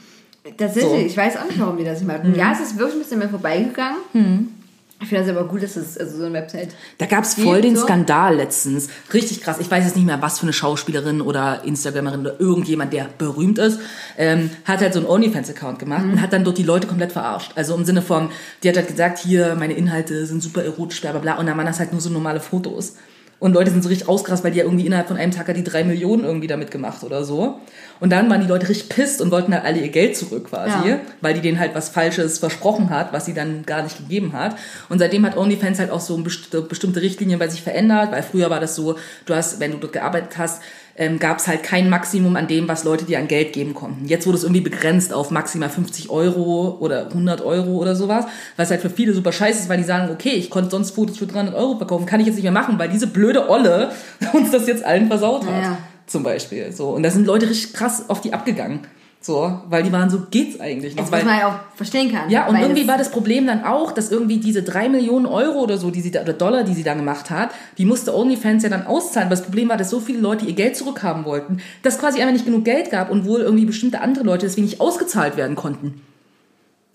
Tatsächlich, 0.57 0.91
So. 0.91 1.05
ich 1.07 1.17
weiß 1.17 1.37
auch 1.37 1.45
nicht, 1.45 1.59
warum 1.59 1.77
die 1.77 1.83
das 1.83 1.99
nicht 1.99 2.07
machen. 2.07 2.33
Ja, 2.35 2.51
es 2.53 2.59
ist 2.61 2.77
wirklich 2.77 2.97
ein 2.97 3.01
bisschen 3.03 3.19
mehr 3.19 3.29
vorbeigegangen. 3.29 4.53
Ich 4.99 5.09
finde 5.09 5.25
das 5.25 5.35
aber 5.35 5.47
gut, 5.47 5.61
dass 5.61 5.75
es 5.75 5.95
also 5.95 6.17
so 6.17 6.25
eine 6.25 6.33
Website. 6.33 6.69
Da 6.97 7.05
gab's 7.05 7.35
voll 7.35 7.61
den 7.61 7.75
so? 7.75 7.83
Skandal 7.83 8.35
letztens. 8.35 8.89
Richtig 9.13 9.41
krass. 9.41 9.57
Ich 9.59 9.69
weiß 9.69 9.85
jetzt 9.85 9.95
nicht 9.95 10.05
mehr, 10.05 10.21
was 10.23 10.39
für 10.39 10.43
eine 10.43 10.53
Schauspielerin 10.53 11.21
oder 11.21 11.63
Instagramerin 11.65 12.21
oder 12.21 12.39
irgendjemand, 12.39 12.93
der 12.93 13.07
berühmt 13.17 13.59
ist, 13.59 13.79
ähm, 14.17 14.49
hat 14.65 14.81
halt 14.81 14.93
so 14.93 14.99
einen 14.99 15.07
OnlyFans-Account 15.07 15.77
gemacht 15.77 16.03
und 16.03 16.19
hat 16.19 16.33
dann 16.33 16.43
dort 16.43 16.57
die 16.57 16.63
Leute 16.63 16.87
komplett 16.87 17.11
verarscht. 17.11 17.51
Also 17.55 17.75
im 17.75 17.85
Sinne 17.85 18.01
von, 18.01 18.29
die 18.63 18.69
hat 18.69 18.75
halt 18.75 18.87
gesagt, 18.87 19.19
hier, 19.19 19.55
meine 19.55 19.73
Inhalte 19.73 20.25
sind 20.25 20.41
super 20.41 20.63
erotisch, 20.63 20.99
bla 20.99 21.11
bla 21.11 21.19
bla. 21.19 21.37
Und 21.37 21.45
dann 21.45 21.57
waren 21.57 21.67
das 21.67 21.77
halt 21.77 21.91
nur 21.91 22.01
so 22.01 22.09
normale 22.09 22.39
Fotos. 22.39 22.95
Und 23.39 23.53
Leute 23.53 23.69
sind 23.69 23.83
so 23.83 23.89
richtig 23.89 24.09
ausgerast, 24.09 24.43
weil 24.43 24.51
die 24.51 24.57
ja 24.57 24.63
irgendwie 24.63 24.87
innerhalb 24.87 25.07
von 25.07 25.17
einem 25.17 25.31
Tag 25.31 25.47
hat 25.47 25.55
die 25.55 25.63
drei 25.63 25.83
Millionen 25.83 26.23
irgendwie 26.23 26.47
damit 26.47 26.71
gemacht 26.71 27.03
oder 27.03 27.23
so. 27.23 27.59
Und 27.99 28.11
dann 28.11 28.29
waren 28.29 28.41
die 28.41 28.47
Leute 28.47 28.69
richtig 28.69 28.89
pisst 28.89 29.21
und 29.21 29.31
wollten 29.31 29.53
halt 29.53 29.65
alle 29.65 29.79
ihr 29.79 29.89
Geld 29.89 30.15
zurück 30.15 30.49
quasi, 30.49 30.89
Ja. 30.89 30.99
weil 31.21 31.33
die 31.33 31.41
denen 31.41 31.59
halt 31.59 31.73
was 31.75 31.89
Falsches 31.89 32.37
versprochen 32.39 32.89
hat, 32.89 33.13
was 33.13 33.25
sie 33.25 33.33
dann 33.33 33.63
gar 33.65 33.81
nicht 33.83 33.97
gegeben 33.97 34.33
hat. 34.33 34.55
Und 34.89 34.99
seitdem 34.99 35.25
hat 35.25 35.35
OnlyFans 35.37 35.79
halt 35.79 35.91
auch 35.91 35.99
so 36.01 36.17
best- 36.17 36.69
bestimmte 36.69 37.01
Richtlinien 37.01 37.39
bei 37.39 37.47
sich 37.47 37.61
verändert, 37.61 38.11
weil 38.11 38.23
früher 38.23 38.49
war 38.49 38.59
das 38.59 38.75
so, 38.75 38.95
du 39.25 39.35
hast, 39.35 39.59
wenn 39.59 39.71
du 39.71 39.77
dort 39.77 39.93
gearbeitet 39.93 40.37
hast, 40.37 40.61
ähm, 40.99 41.19
gab 41.19 41.37
es 41.37 41.47
halt 41.47 41.61
kein 41.61 41.91
Maximum 41.91 42.35
an 42.37 42.47
dem, 42.47 42.67
was 42.67 42.83
Leute 42.83 43.05
dir 43.05 43.19
an 43.19 43.27
Geld 43.27 43.53
geben 43.53 43.75
konnten. 43.75 44.05
Jetzt 44.07 44.25
wurde 44.25 44.37
es 44.39 44.43
irgendwie 44.43 44.61
begrenzt 44.61 45.13
auf 45.13 45.29
maximal 45.29 45.69
50 45.69 46.09
Euro 46.09 46.75
oder 46.79 47.07
100 47.09 47.41
Euro 47.41 47.77
oder 47.77 47.95
sowas, 47.95 48.25
was 48.55 48.71
halt 48.71 48.81
für 48.81 48.89
viele 48.89 49.13
super 49.13 49.31
scheiße 49.31 49.59
ist, 49.59 49.69
weil 49.69 49.77
die 49.77 49.83
sagen, 49.83 50.09
okay, 50.11 50.31
ich 50.31 50.49
konnte 50.49 50.71
sonst 50.71 50.91
Fotos 50.91 51.17
für 51.19 51.27
300 51.27 51.53
Euro 51.53 51.77
verkaufen, 51.77 52.07
kann 52.07 52.19
ich 52.19 52.25
jetzt 52.25 52.35
nicht 52.35 52.43
mehr 52.45 52.51
machen, 52.51 52.79
weil 52.79 52.89
diese 52.89 53.05
blöde 53.05 53.47
Olle 53.47 53.91
uns 54.33 54.49
das 54.49 54.65
jetzt 54.65 54.83
allen 54.83 55.07
versaut 55.07 55.45
hat. 55.45 55.61
Ja. 55.63 55.77
Zum 56.07 56.23
Beispiel. 56.23 56.71
So. 56.71 56.89
Und 56.89 57.03
da 57.03 57.11
sind 57.11 57.27
Leute 57.27 57.49
richtig 57.49 57.73
krass 57.73 58.09
auf 58.09 58.21
die 58.21 58.33
abgegangen. 58.33 58.79
So, 59.19 59.59
weil 59.67 59.83
die 59.83 59.91
waren 59.91 60.09
so, 60.09 60.21
geht's 60.29 60.59
eigentlich 60.61 60.95
noch? 60.95 61.03
Das 61.03 61.11
was 61.11 61.25
man 61.25 61.39
ja 61.39 61.47
auch 61.49 61.75
verstehen 61.75 62.11
kann. 62.11 62.29
ja, 62.29 62.47
und 62.47 62.55
irgendwie 62.55 62.81
das- 62.81 62.87
war 62.87 62.97
das 62.97 63.09
Problem 63.11 63.45
dann 63.47 63.63
auch, 63.65 63.91
dass 63.91 64.09
irgendwie 64.11 64.37
diese 64.37 64.61
drei 64.63 64.87
Millionen 64.89 65.25
Euro 65.25 65.59
oder 65.59 65.77
so, 65.77 65.89
die 65.89 66.01
sie 66.01 66.11
da, 66.11 66.21
oder 66.21 66.33
Dollar, 66.33 66.63
die 66.63 66.73
sie 66.73 66.83
da 66.83 66.93
gemacht 66.93 67.29
hat, 67.29 67.49
die 67.77 67.83
musste 67.85 68.15
OnlyFans 68.15 68.63
ja 68.63 68.69
dann 68.69 68.85
auszahlen. 68.85 69.25
Aber 69.27 69.35
das 69.35 69.43
Problem 69.43 69.69
war, 69.69 69.75
dass 69.75 69.89
so 69.89 69.99
viele 69.99 70.19
Leute 70.19 70.45
ihr 70.45 70.53
Geld 70.53 70.77
zurückhaben 70.77 71.25
wollten, 71.25 71.59
dass 71.83 71.97
quasi 71.97 72.19
einfach 72.21 72.33
nicht 72.33 72.45
genug 72.45 72.63
Geld 72.63 72.89
gab 72.91 73.09
und 73.11 73.25
wohl 73.25 73.41
irgendwie 73.41 73.65
bestimmte 73.65 74.01
andere 74.01 74.23
Leute 74.23 74.45
deswegen 74.45 74.65
nicht 74.67 74.79
ausgezahlt 74.79 75.35
werden 75.35 75.55
konnten. 75.55 76.01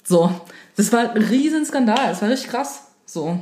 So, 0.04 0.30
das 0.76 0.92
war 0.92 1.10
ein 1.14 1.22
Riesenskandal, 1.22 2.08
das 2.10 2.22
war 2.22 2.30
richtig 2.30 2.50
krass. 2.50 2.82
So. 3.04 3.40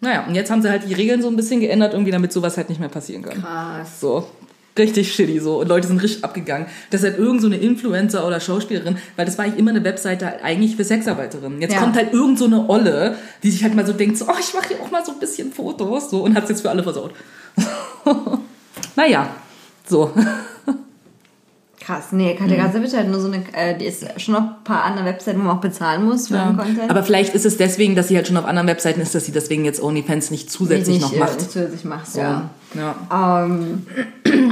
Naja, 0.00 0.24
und 0.26 0.34
jetzt 0.34 0.50
haben 0.50 0.62
sie 0.62 0.70
halt 0.70 0.88
die 0.88 0.94
Regeln 0.94 1.22
so 1.22 1.28
ein 1.28 1.36
bisschen 1.36 1.60
geändert, 1.60 1.92
irgendwie, 1.92 2.12
damit 2.12 2.32
sowas 2.32 2.56
halt 2.56 2.70
nicht 2.70 2.80
mehr 2.80 2.88
passieren 2.88 3.22
kann. 3.22 3.40
Krass. 3.40 4.00
So. 4.00 4.26
Richtig 4.78 5.14
shitty 5.14 5.40
so. 5.40 5.60
Und 5.60 5.68
Leute 5.68 5.88
sind 5.88 6.02
richtig 6.02 6.22
abgegangen. 6.24 6.66
Das 6.90 7.02
ist 7.02 7.08
halt 7.10 7.18
irgend 7.18 7.40
so 7.40 7.46
eine 7.46 7.56
Influencer 7.56 8.26
oder 8.26 8.40
Schauspielerin, 8.40 8.96
weil 9.16 9.24
das 9.24 9.38
war 9.38 9.44
eigentlich 9.44 9.58
immer 9.58 9.70
eine 9.70 9.82
Webseite 9.84 10.42
eigentlich 10.42 10.76
für 10.76 10.84
Sexarbeiterinnen. 10.84 11.60
Jetzt 11.62 11.74
Ja. 11.74 11.80
kommt 11.80 11.96
halt 11.96 12.12
irgend 12.12 12.38
so 12.38 12.44
eine 12.46 12.68
Olle, 12.68 13.16
die 13.42 13.50
sich 13.50 13.62
halt 13.62 13.74
mal 13.74 13.86
so 13.86 13.92
denkt, 13.92 14.18
so, 14.18 14.26
oh, 14.26 14.34
ich 14.38 14.52
mache 14.54 14.68
hier 14.68 14.80
auch 14.82 14.90
mal 14.90 15.04
so 15.04 15.12
ein 15.12 15.18
bisschen 15.18 15.52
Fotos, 15.52 16.10
so, 16.10 16.22
und 16.24 16.34
hat's 16.36 16.48
jetzt 16.50 16.60
für 16.62 16.70
alle 16.70 16.82
versaut. 16.82 17.12
naja, 18.96 19.28
so. 19.86 20.12
Krass. 21.80 22.06
Nee, 22.10 22.34
Katja 22.34 22.56
Grasewitsch 22.56 22.94
hat 22.94 23.06
nur 23.06 23.20
so 23.20 23.28
eine, 23.30 23.44
äh, 23.52 23.78
die 23.78 23.84
ist 23.84 24.04
schon 24.20 24.34
auf 24.34 24.42
ein 24.42 24.64
paar 24.64 24.82
anderen 24.82 25.06
Webseiten, 25.06 25.38
wo 25.38 25.44
man 25.44 25.56
auch 25.58 25.60
bezahlen 25.60 26.04
muss 26.04 26.26
für 26.26 26.34
den 26.34 26.56
Content. 26.56 26.90
Aber 26.90 27.04
vielleicht 27.04 27.32
ist 27.36 27.46
es 27.46 27.58
deswegen, 27.58 27.94
dass 27.94 28.08
sie 28.08 28.16
halt 28.16 28.26
schon 28.26 28.36
auf 28.36 28.44
anderen 28.44 28.66
Webseiten 28.66 29.00
ist, 29.00 29.14
dass 29.14 29.24
sie 29.26 29.30
deswegen 29.30 29.64
jetzt 29.64 29.80
OnlyFans 29.80 30.32
nicht 30.32 30.50
zusätzlich 30.50 30.96
nicht, 30.96 31.02
noch 31.02 31.12
äh, 31.12 31.18
macht. 31.20 31.36
nicht 31.38 31.52
zusätzlich 31.52 31.84
macht, 31.84 32.08
So. 32.10 32.18
ja. 32.20 32.50
ja. 32.74 33.44
Ähm, 33.44 33.86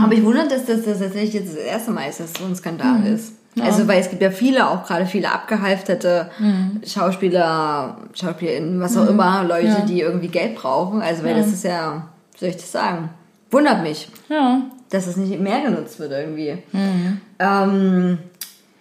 aber 0.02 0.12
ich 0.14 0.24
wundere, 0.24 0.48
dass 0.48 0.64
das, 0.66 0.82
das 0.84 0.98
tatsächlich 0.98 1.34
jetzt 1.34 1.48
das 1.56 1.62
erste 1.64 1.90
Mal 1.90 2.08
ist, 2.08 2.20
dass 2.20 2.32
so 2.34 2.44
ein 2.44 2.54
Skandal 2.56 2.98
Mhm. 3.00 3.14
ist. 3.14 3.32
Also, 3.60 3.86
weil 3.86 4.00
es 4.00 4.10
gibt 4.10 4.20
ja 4.20 4.32
viele, 4.32 4.68
auch 4.68 4.84
gerade 4.84 5.06
viele 5.06 5.30
abgehalfterte 5.30 6.28
Mhm. 6.40 6.80
Schauspieler, 6.84 7.98
SchauspielerInnen, 8.12 8.80
was 8.80 8.96
auch 8.96 9.06
immer, 9.08 9.44
Leute, 9.44 9.66
Ja. 9.68 9.80
die 9.86 10.00
irgendwie 10.00 10.28
Geld 10.28 10.56
brauchen. 10.56 11.00
Also, 11.02 11.22
weil 11.22 11.36
das 11.36 11.48
ist 11.48 11.64
ja, 11.64 12.08
wie 12.32 12.38
soll 12.40 12.48
ich 12.48 12.56
das 12.56 12.72
sagen? 12.72 13.10
Wundert 13.52 13.82
mich, 13.82 14.08
ja. 14.28 14.62
dass 14.90 15.06
das 15.06 15.16
nicht 15.16 15.38
mehr 15.40 15.60
genutzt 15.60 16.00
wird 16.00 16.10
irgendwie. 16.10 16.58
Mhm. 16.72 17.20
Ähm, 17.38 18.18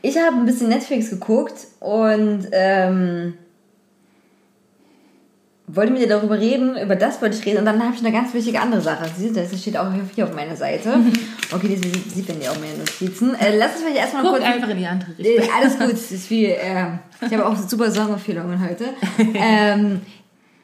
ich 0.01 0.17
habe 0.17 0.37
ein 0.37 0.45
bisschen 0.45 0.69
Netflix 0.69 1.11
geguckt 1.11 1.67
und 1.79 2.47
ähm, 2.51 3.35
wollte 5.67 5.93
mit 5.93 6.01
dir 6.01 6.09
darüber 6.09 6.37
reden, 6.37 6.77
über 6.77 6.95
das 6.95 7.21
wollte 7.21 7.37
ich 7.37 7.45
reden 7.45 7.59
und 7.59 7.65
dann 7.65 7.81
habe 7.81 7.95
ich 7.95 8.01
eine 8.01 8.11
ganz 8.11 8.33
wichtige 8.33 8.59
andere 8.59 8.81
Sache. 8.81 9.05
Siehst 9.17 9.35
du, 9.35 9.41
das 9.41 9.61
steht 9.61 9.77
auch 9.77 9.87
hier 10.13 10.25
auf 10.25 10.35
meiner 10.35 10.55
Seite. 10.55 10.93
Okay, 11.51 11.77
das 11.79 12.15
sieht, 12.15 12.27
man 12.29 12.41
ja 12.41 12.49
auch 12.49 12.59
meine 12.59 12.79
Notizen. 12.79 13.35
Äh, 13.35 13.55
lass 13.55 13.73
uns 13.73 13.81
vielleicht 13.81 13.97
erstmal 13.97 14.23
Guck 14.23 14.31
kurz... 14.31 14.43
einfach 14.43 14.69
in 14.69 14.77
die 14.77 14.87
andere 14.87 15.11
Richtung. 15.19 15.45
Äh, 15.45 15.49
Alles 15.55 15.77
gut, 15.77 15.91
ist 15.91 16.25
viel. 16.25 16.49
Äh, 16.49 16.87
ich 17.21 17.31
habe 17.31 17.45
auch 17.45 17.55
super 17.55 17.91
Songempfehlungen 17.91 18.59
heute. 18.59 18.85
Ähm, 19.35 20.01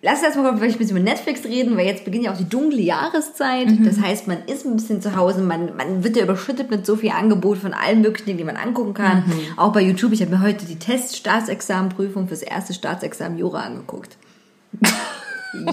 lass 0.01 0.15
uns 0.15 0.23
erstmal 0.23 0.57
vielleicht 0.57 0.77
ein 0.77 0.79
bisschen 0.79 0.97
über 0.97 1.05
Netflix 1.05 1.45
reden, 1.45 1.77
weil 1.77 1.85
jetzt 1.85 2.05
beginnt 2.05 2.23
ja 2.23 2.33
auch 2.33 2.37
die 2.37 2.49
dunkle 2.49 2.81
Jahreszeit. 2.81 3.67
Das 3.85 4.01
heißt, 4.01 4.27
man 4.27 4.39
ist 4.47 4.65
ein 4.65 4.77
bisschen 4.77 4.99
zu 4.99 5.15
Hause, 5.15 5.41
man, 5.41 5.75
man 5.77 6.03
wird 6.03 6.17
ja 6.17 6.23
überschüttet 6.23 6.71
mit 6.71 6.87
so 6.87 6.95
viel 6.95 7.11
Angebot 7.11 7.59
von 7.59 7.75
allen 7.75 8.01
möglichen 8.01 8.25
Dingen, 8.25 8.39
die 8.39 8.45
man 8.45 8.57
angucken 8.57 8.95
kann. 8.95 9.23
Auch 9.57 9.71
bei 9.71 9.81
YouTube. 9.81 10.13
Ich 10.13 10.21
habe 10.21 10.31
mir 10.31 10.41
heute 10.41 10.65
die 10.65 10.79
Test-Staatsexamenprüfung 10.79 12.27
fürs 12.27 12.41
erste 12.41 12.73
Staatsexamen 12.73 13.37
Jura 13.37 13.59
angeguckt. 13.59 14.17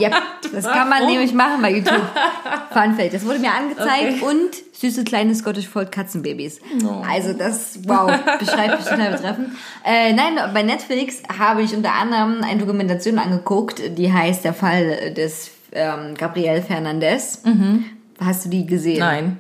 Yep, 0.01 0.15
das 0.55 0.65
kann 0.65 0.89
man 0.89 1.05
nämlich 1.07 1.35
machen 1.35 1.61
bei 1.61 1.71
YouTube. 1.71 2.01
Fun 2.73 2.95
Fact. 2.97 3.13
Das 3.13 3.25
wurde 3.27 3.39
mir 3.39 3.53
angezeigt 3.53 4.23
Okay. 4.23 4.25
und 4.25 4.51
süße 4.73 5.05
kleine 5.05 5.35
Scottish 5.35 5.69
Fold 5.69 5.93
Katzenbabys. 5.93 6.61
Also 7.09 7.35
das, 7.35 7.79
wow, 7.87 8.11
beschreibt 8.39 8.79
mich 8.79 8.89
total 8.89 9.13
betreffend. 9.13 9.51
Äh, 9.85 10.13
nein, 10.15 10.39
bei 10.55 10.63
Netflix 10.63 11.23
habe 11.39 11.63
ich 11.63 11.75
unter 11.77 11.93
anderem 11.93 12.43
eine 12.43 12.59
Dokumentation 12.59 13.19
angeguckt, 13.19 13.83
die 13.99 14.11
heißt 14.13 14.45
Der 14.45 14.55
Fall 14.55 15.13
des 15.13 15.51
ähm, 15.73 16.15
Gabriel 16.17 16.63
Fernandez. 16.63 17.43
Hast 18.19 18.47
du 18.47 18.49
die 18.49 18.65
gesehen? 18.67 19.01
Nein. 19.01 19.39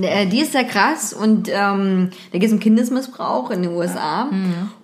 Äh, 0.00 0.26
Die 0.26 0.40
ist 0.40 0.52
sehr 0.52 0.64
krass 0.64 1.12
und 1.12 1.48
ähm, 1.52 2.10
da 2.32 2.38
geht 2.38 2.48
es 2.48 2.52
um 2.52 2.60
Kindesmissbrauch 2.60 3.50
in 3.50 3.62
den 3.62 3.72
USA 3.72 4.28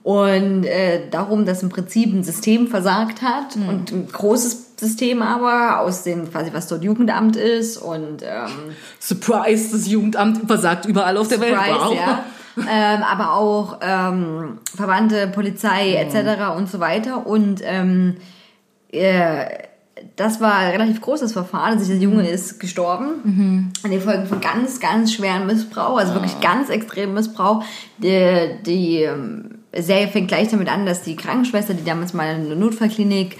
und 0.02 0.64
äh, 0.64 1.08
darum, 1.10 1.46
dass 1.46 1.62
im 1.62 1.68
Prinzip 1.70 2.12
ein 2.12 2.22
System 2.24 2.68
versagt 2.68 3.22
hat 3.22 3.56
und 3.56 3.90
ein 3.92 4.08
großes 4.12 4.66
System 4.78 5.22
aber 5.22 5.80
aus 5.80 6.02
dem 6.04 6.30
quasi 6.30 6.52
was 6.52 6.68
dort 6.68 6.84
Jugendamt 6.84 7.36
ist 7.36 7.78
und 7.78 8.22
ähm, 8.22 8.74
Surprise, 9.00 9.70
das 9.76 9.88
Jugendamt 9.88 10.46
versagt 10.46 10.84
überall 10.86 11.16
auf 11.16 11.28
der 11.28 11.40
Welt. 11.40 11.54
Surprise, 11.56 11.80
Wow. 11.80 11.94
ja. 11.96 12.24
ähm, 12.70 13.02
aber 13.02 13.32
auch 13.34 13.78
ähm, 13.80 14.58
Verwandte, 14.76 15.28
Polizei 15.28 15.94
etc. 15.94 16.56
und 16.56 16.68
so 16.70 16.78
weiter. 16.80 17.26
Und 17.26 17.60
ähm, 17.64 18.16
äh, 18.92 19.46
das 20.16 20.40
war 20.40 20.54
ein 20.56 20.70
relativ 20.70 21.00
großes 21.00 21.32
Verfahren. 21.32 21.72
Also 21.74 21.84
dieser 21.84 22.02
Junge 22.02 22.28
ist 22.28 22.60
gestorben 22.60 23.72
an 23.82 23.90
den 23.90 24.00
Folgen 24.00 24.26
von 24.26 24.40
ganz, 24.40 24.80
ganz 24.80 25.12
schweren 25.12 25.46
Missbrauch, 25.46 25.98
also 25.98 26.14
wirklich 26.14 26.40
ganz 26.40 26.68
extremen 26.68 27.14
Missbrauch. 27.14 27.64
Die, 27.98 28.50
die 28.64 29.02
ähm, 29.02 29.58
Serie 29.76 30.08
fängt 30.08 30.28
gleich 30.28 30.48
damit 30.48 30.68
an, 30.68 30.86
dass 30.86 31.02
die 31.02 31.16
Krankenschwester, 31.16 31.74
die 31.74 31.84
damals 31.84 32.14
mal 32.14 32.34
in 32.34 32.48
der 32.48 32.56
Notfallklinik 32.56 33.36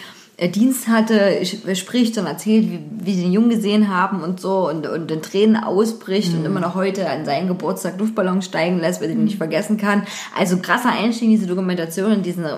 Dienst 0.47 0.86
hatte, 0.86 1.45
spricht 1.74 2.16
und 2.16 2.26
erzählt, 2.26 2.70
wie, 2.70 2.80
wie 3.03 3.14
sie 3.14 3.22
den 3.22 3.32
Jungen 3.32 3.51
gesehen 3.51 3.93
haben 3.93 4.22
und 4.22 4.41
so 4.41 4.68
und, 4.68 4.86
und 4.86 5.11
in 5.11 5.20
Tränen 5.20 5.57
ausbricht 5.57 6.32
und 6.32 6.45
immer 6.45 6.61
noch 6.61 6.76
heute 6.76 7.11
an 7.11 7.24
seinen 7.24 7.49
Geburtstag 7.49 7.99
Luftballon 7.99 8.41
steigen 8.41 8.78
lässt, 8.78 9.01
weil 9.01 9.09
sie 9.09 9.14
ihn 9.14 9.24
nicht 9.24 9.36
vergessen 9.36 9.78
kann. 9.78 10.05
Also 10.39 10.59
krasser 10.59 10.91
Einstieg 10.91 11.24
in 11.24 11.30
diese 11.30 11.49
Dokumentation, 11.49 12.12
in 12.12 12.22
diesen, 12.22 12.45
äh, 12.45 12.51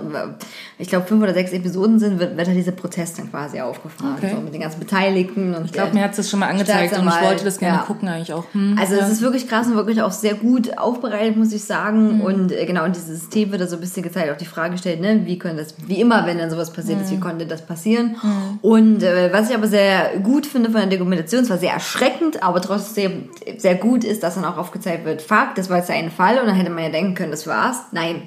ich 0.79 0.89
glaube, 0.89 1.07
fünf 1.07 1.23
oder 1.23 1.33
sechs 1.33 1.53
Episoden 1.53 1.99
sind, 1.99 2.19
wird, 2.19 2.37
wird 2.37 2.49
halt 2.49 2.59
dieser 2.59 2.73
Protest 2.73 3.19
dann 3.19 3.31
quasi 3.31 3.63
aufgefahren, 3.63 4.17
Okay. 4.19 4.33
so 4.35 4.43
mit 4.43 4.53
den 4.53 4.61
ganzen 4.61 4.81
Beteiligten. 4.81 5.55
Und 5.55 5.65
Ich 5.65 5.73
glaube, 5.73 5.95
mir 5.95 6.05
hat 6.05 6.19
es 6.19 6.29
schon 6.29 6.41
mal 6.41 6.49
angezeigt 6.51 6.99
und 6.99 7.09
ich 7.09 7.23
wollte 7.23 7.45
das 7.47 7.59
gerne 7.59 7.79
ja. 7.79 7.85
gucken 7.85 8.09
eigentlich 8.09 8.35
auch. 8.35 8.45
Hm, 8.53 8.77
Also 8.79 8.95
ja. 8.95 9.07
es 9.07 9.11
ist 9.11 9.23
wirklich 9.23 9.49
krass 9.49 9.67
und 9.69 9.77
wirklich 9.77 10.03
auch 10.03 10.13
sehr 10.13 10.35
gut 10.35 10.77
aufbereitet, 10.77 11.39
muss 11.39 11.51
ich 11.55 11.65
sagen. 11.65 12.21
Und 12.21 12.53
äh, 12.53 12.67
genau 12.67 12.85
in 12.85 12.93
dieses 12.93 13.21
System 13.21 13.53
wird 13.53 13.63
da 13.63 13.67
so 13.67 13.77
ein 13.77 13.81
bisschen 13.81 14.03
gezeigt, 14.03 14.31
auch 14.31 14.37
die 14.37 14.45
Frage 14.45 14.73
gestellt, 14.73 15.01
ne, 15.01 15.23
wie 15.25 15.39
könnte 15.39 15.63
das, 15.63 15.75
wie 15.87 15.99
immer, 15.99 16.27
wenn 16.27 16.37
dann 16.37 16.51
sowas 16.51 16.71
passiert 16.75 17.01
ist, 17.01 17.11
wie 17.11 17.19
konnte 17.21 17.47
das 17.47 17.70
passieren? 17.71 18.17
Und 18.63 19.03
äh, 19.03 19.33
was 19.33 19.49
ich 19.49 19.57
aber 19.57 19.69
sehr 19.69 20.19
gut 20.23 20.45
finde 20.47 20.71
von 20.71 20.81
der 20.81 20.99
Dokumentation, 20.99 21.43
es 21.43 21.51
war 21.51 21.59
sehr 21.59 21.73
erschreckend, 21.73 22.43
aber 22.43 22.61
trotzdem 22.61 23.31
sehr 23.57 23.77
gut 23.77 24.05
ist, 24.05 24.23
dass 24.23 24.35
dann 24.35 24.45
auch 24.45 24.59
aufgezeigt 24.59 25.05
wird, 25.05 25.23
fuck, 25.23 25.55
das 25.55 25.71
war 25.71 25.79
jetzt 25.79 25.89
der 25.89 25.97
eine 25.97 26.11
Fall 26.11 26.39
und 26.39 26.47
dann 26.47 26.57
hätte 26.57 26.71
man 26.71 26.85
ja 26.85 26.91
denken 26.91 27.15
können, 27.15 27.31
das 27.31 27.47
war's. 27.47 27.79
Nein. 27.93 28.23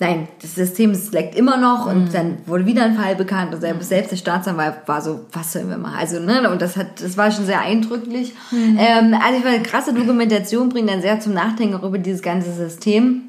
Nein, 0.00 0.26
das 0.42 0.56
System 0.56 0.92
leckt 1.12 1.36
immer 1.36 1.56
noch 1.56 1.86
und 1.86 2.12
dann 2.14 2.38
wurde 2.46 2.66
wieder 2.66 2.82
ein 2.84 2.96
Fall 2.96 3.14
bekannt 3.14 3.54
und 3.54 3.60
selbst, 3.60 3.88
selbst 3.88 4.10
der 4.10 4.16
Staatsanwalt 4.16 4.74
war 4.86 5.00
so, 5.00 5.26
was 5.32 5.52
sollen 5.52 5.68
wir 5.68 5.78
machen? 5.78 5.96
Also, 5.98 6.18
ne, 6.18 6.50
und 6.50 6.60
das 6.60 6.76
hat, 6.76 7.00
das 7.00 7.16
war 7.16 7.30
schon 7.30 7.46
sehr 7.46 7.60
eindrücklich. 7.60 8.32
Ähm, 8.52 9.14
also, 9.14 9.36
ich 9.36 9.44
fand, 9.44 9.54
eine 9.54 9.62
krasse 9.62 9.94
Dokumentation 9.94 10.68
bringt 10.68 10.90
dann 10.90 11.00
sehr 11.00 11.20
zum 11.20 11.32
Nachdenken 11.32 11.80
über 11.80 11.98
dieses 11.98 12.22
ganze 12.22 12.52
System. 12.52 13.22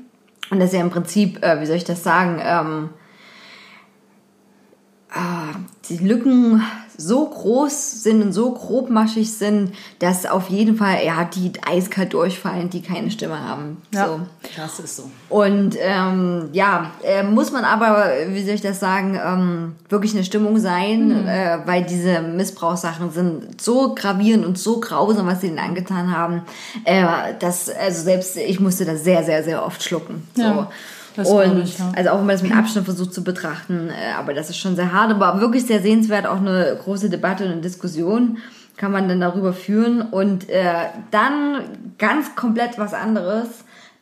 Und 0.49 0.59
das 0.59 0.69
ist 0.69 0.75
ja 0.75 0.81
im 0.81 0.89
Prinzip, 0.89 1.43
äh, 1.43 1.61
wie 1.61 1.65
soll 1.67 1.77
ich 1.77 1.83
das 1.83 2.03
sagen, 2.03 2.41
ähm, 2.43 2.89
die 5.89 5.97
Lücken 5.97 6.61
so 6.97 7.25
groß 7.25 8.03
sind 8.03 8.21
und 8.21 8.31
so 8.33 8.51
grobmaschig 8.51 9.33
sind, 9.33 9.73
dass 9.99 10.25
auf 10.25 10.49
jeden 10.49 10.77
Fall, 10.77 11.05
ja, 11.05 11.25
die 11.25 11.51
eiskalt 11.65 12.13
durchfallen, 12.13 12.69
die 12.69 12.81
keine 12.81 13.11
Stimme 13.11 13.39
haben. 13.39 13.81
ja, 13.93 14.07
So. 14.07 14.19
das 14.55 14.79
ist 14.79 14.95
so. 14.95 15.09
Und 15.29 15.75
ähm, 15.79 16.49
ja, 16.53 16.91
äh, 17.03 17.23
muss 17.23 17.51
man 17.51 17.65
aber, 17.65 18.07
wie 18.29 18.43
soll 18.45 18.55
ich 18.55 18.61
das 18.61 18.79
sagen, 18.79 19.19
ähm, 19.21 19.75
wirklich 19.89 20.13
eine 20.13 20.23
Stimmung 20.23 20.57
sein, 20.57 21.27
äh, 21.27 21.59
weil 21.65 21.83
diese 21.83 22.21
Missbrauchssachen 22.21 23.11
sind 23.11 23.61
so 23.61 23.93
gravierend 23.93 24.45
und 24.45 24.57
so 24.57 24.79
grausam, 24.79 25.27
was 25.27 25.41
sie 25.41 25.47
ihnen 25.47 25.59
angetan 25.59 26.15
haben, 26.15 26.43
äh, 26.85 27.03
dass 27.39 27.69
also 27.69 28.03
selbst 28.03 28.37
ich 28.37 28.59
musste 28.59 28.85
das 28.85 29.03
sehr, 29.03 29.23
sehr, 29.23 29.43
sehr 29.43 29.65
oft 29.65 29.83
schlucken. 29.83 30.27
So. 30.35 30.67
Das 31.15 31.29
und 31.29 31.63
ich, 31.63 31.77
ja. 31.79 31.91
also 31.95 32.09
auch 32.11 32.19
wenn 32.19 32.25
man 32.25 32.35
das 32.35 32.43
mit 32.43 32.55
Abstand 32.55 32.85
versucht 32.85 33.13
zu 33.13 33.23
betrachten, 33.23 33.89
äh, 33.89 34.13
aber 34.17 34.33
das 34.33 34.49
ist 34.49 34.57
schon 34.57 34.75
sehr 34.75 34.91
hart, 34.91 35.11
aber 35.11 35.39
wirklich 35.39 35.65
sehr 35.65 35.81
sehenswert, 35.81 36.27
auch 36.27 36.37
eine 36.39 36.77
große 36.83 37.09
Debatte 37.09 37.45
und 37.45 37.51
eine 37.51 37.61
Diskussion. 37.61 38.37
kann 38.77 38.91
man 38.91 39.07
dann 39.07 39.21
darüber 39.21 39.53
führen 39.53 40.01
und 40.01 40.49
äh, 40.49 40.65
dann 41.11 41.61
ganz 41.97 42.35
komplett 42.35 42.77
was 42.77 42.93
anderes. 42.93 43.47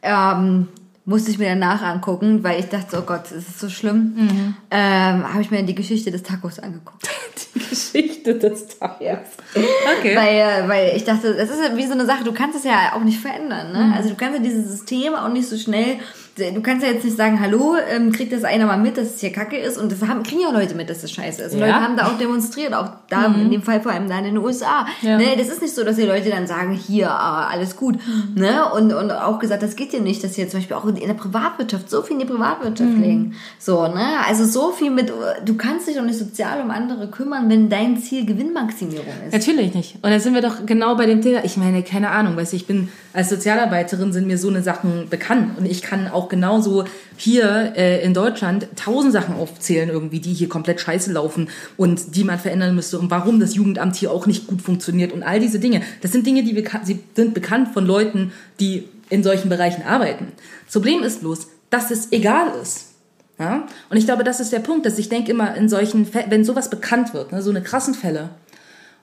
Ähm, 0.01 0.67
musste 1.05 1.31
ich 1.31 1.37
mir 1.37 1.49
danach 1.49 1.81
angucken, 1.81 2.43
weil 2.43 2.59
ich 2.59 2.67
dachte, 2.67 2.97
oh 2.97 3.01
Gott, 3.05 3.25
es 3.25 3.49
ist 3.49 3.59
so 3.59 3.69
schlimm. 3.69 4.13
Mhm. 4.15 4.55
Ähm, 4.71 5.33
Habe 5.33 5.41
ich 5.41 5.51
mir 5.51 5.63
die 5.63 5.75
Geschichte 5.75 6.11
des 6.11 6.23
Tacos 6.23 6.59
angeguckt. 6.59 7.07
Die 7.55 7.59
Geschichte 7.59 8.35
des 8.35 8.79
Tages. 8.79 9.19
Okay. 9.53 10.15
Weil, 10.15 10.65
äh, 10.65 10.67
weil 10.67 10.95
ich 10.95 11.03
dachte, 11.03 11.35
das 11.35 11.49
ist 11.49 11.59
ja 11.61 11.75
wie 11.75 11.85
so 11.85 11.93
eine 11.93 12.05
Sache, 12.05 12.23
du 12.23 12.31
kannst 12.31 12.57
es 12.57 12.63
ja 12.63 12.93
auch 12.95 13.03
nicht 13.03 13.19
verändern. 13.19 13.71
Ne? 13.73 13.79
Mhm. 13.85 13.93
Also 13.93 14.09
du 14.09 14.15
kannst 14.15 14.37
ja 14.37 14.43
dieses 14.43 14.71
System 14.71 15.13
auch 15.13 15.29
nicht 15.29 15.47
so 15.47 15.57
schnell, 15.57 15.97
du 16.37 16.61
kannst 16.61 16.85
ja 16.85 16.91
jetzt 16.91 17.05
nicht 17.05 17.15
sagen, 17.17 17.39
hallo, 17.39 17.75
ähm, 17.89 18.11
kriegt 18.11 18.33
das 18.33 18.43
einer 18.43 18.65
mal 18.65 18.77
mit, 18.77 18.97
dass 18.97 19.15
es 19.15 19.19
hier 19.19 19.31
kacke 19.31 19.57
ist 19.57 19.77
und 19.77 19.91
das 19.91 20.01
haben, 20.01 20.23
kriegen 20.23 20.41
ja 20.41 20.51
Leute 20.51 20.75
mit, 20.75 20.89
dass 20.89 21.01
das 21.01 21.11
scheiße 21.11 21.43
ist. 21.43 21.53
Und 21.53 21.59
Ja. 21.59 21.67
Leute 21.67 21.81
haben 21.81 21.97
da 21.97 22.07
auch 22.07 22.17
demonstriert, 22.17 22.73
auch 22.73 22.89
da 23.09 23.25
in 23.25 23.51
dem 23.51 23.61
Fall 23.61 23.81
vor 23.81 23.91
allem 23.91 24.09
da 24.09 24.17
in 24.17 24.25
den 24.25 24.37
USA. 24.37 24.87
Ja. 25.01 25.17
Ne? 25.17 25.35
Das 25.37 25.47
ist 25.49 25.61
nicht 25.61 25.75
so, 25.75 25.83
dass 25.83 25.95
die 25.95 26.03
Leute 26.03 26.29
dann 26.29 26.47
sagen, 26.47 26.73
hier, 26.73 27.11
ah, 27.11 27.47
alles 27.47 27.75
gut. 27.75 27.99
Ne? 28.35 28.69
Und, 28.73 28.93
und 28.93 29.11
auch 29.11 29.39
gesagt, 29.39 29.63
das 29.63 29.75
geht 29.75 29.93
ja 29.93 29.99
nicht, 29.99 30.23
dass 30.23 30.35
hier 30.35 30.47
zum 30.49 30.59
Beispiel 30.59 30.75
auch 30.75 30.85
in 30.85 30.95
der 30.95 31.13
Privatwirtschaft 31.13 31.89
so 31.89 32.01
viel 32.01 32.13
in 32.13 32.19
die 32.19 32.25
Privatwirtschaft 32.25 32.97
legen. 32.97 33.35
So, 33.59 33.87
ne? 33.87 34.05
Also 34.27 34.45
so 34.45 34.71
viel 34.71 34.91
mit, 34.91 35.11
du 35.45 35.55
kannst 35.55 35.87
dich 35.87 35.95
doch 35.95 36.03
nicht 36.03 36.17
sozial 36.17 36.61
um 36.61 36.71
andere 36.71 37.09
kümmern, 37.09 37.49
wenn 37.49 37.69
dein 37.69 37.97
Ziel 37.97 38.25
Gewinnmaximierung 38.25 39.05
ist. 39.27 39.33
Natürlich 39.33 39.73
nicht. 39.73 39.95
Und 39.95 40.09
da 40.09 40.19
sind 40.19 40.33
wir 40.33 40.41
doch 40.41 40.65
genau 40.65 40.95
bei 40.95 41.05
dem 41.05 41.21
Thema. 41.21 41.43
Ich 41.43 41.57
meine, 41.57 41.83
keine 41.83 42.09
Ahnung, 42.09 42.35
weißt 42.35 42.53
du, 42.53 42.57
ich 42.57 42.67
bin 42.67 42.89
als 43.13 43.29
Sozialarbeiterin 43.29 44.11
sind 44.11 44.27
mir 44.27 44.37
so 44.37 44.49
eine 44.49 44.63
Sachen 44.63 45.07
bekannt 45.09 45.57
und 45.57 45.65
ich 45.65 45.81
kann 45.83 46.07
auch 46.07 46.22
genauso 46.29 46.85
hier 47.17 47.73
äh, 47.75 48.03
in 48.03 48.13
Deutschland 48.13 48.67
tausend 48.75 49.13
Sachen 49.13 49.35
aufzählen 49.35 49.89
irgendwie, 49.89 50.19
die 50.19 50.33
hier 50.33 50.49
komplett 50.49 50.79
scheiße 50.81 51.11
laufen 51.11 51.49
und 51.77 52.15
die 52.15 52.23
man 52.23 52.39
verändern 52.39 52.75
müsste 52.75 52.99
und 52.99 53.11
warum 53.11 53.39
das 53.39 53.55
Jugendamt 53.55 53.95
hier 53.95 54.11
auch 54.11 54.25
nicht 54.25 54.47
gut 54.47 54.61
funktioniert 54.61 55.11
und 55.11 55.23
all 55.23 55.39
diese 55.39 55.59
Dinge. 55.59 55.81
Das 56.01 56.11
sind 56.11 56.25
Dinge, 56.25 56.43
die 56.43 56.53
beka- 56.53 56.85
sind 56.85 57.33
bekannt 57.33 57.69
von 57.73 57.85
Leuten, 57.85 58.31
die 58.59 58.87
in 59.09 59.23
solchen 59.23 59.49
Bereichen 59.49 59.83
arbeiten. 59.83 60.27
Das 60.65 60.73
Problem 60.73 61.03
ist 61.03 61.21
bloß, 61.21 61.47
dass 61.69 61.91
es 61.91 62.11
egal 62.11 62.47
ist. 62.61 62.91
Ja? 63.39 63.67
Und 63.89 63.97
ich 63.97 64.05
glaube, 64.05 64.23
das 64.23 64.39
ist 64.39 64.51
der 64.51 64.59
Punkt, 64.59 64.85
dass 64.85 64.97
ich 64.97 65.09
denke 65.09 65.31
immer 65.31 65.55
in 65.55 65.69
solchen, 65.69 66.05
Fä- 66.05 66.29
wenn 66.29 66.43
sowas 66.45 66.69
bekannt 66.69 67.13
wird, 67.13 67.31
ne, 67.31 67.41
so 67.41 67.49
eine 67.49 67.61
krassen 67.61 67.93
Fälle, 67.93 68.29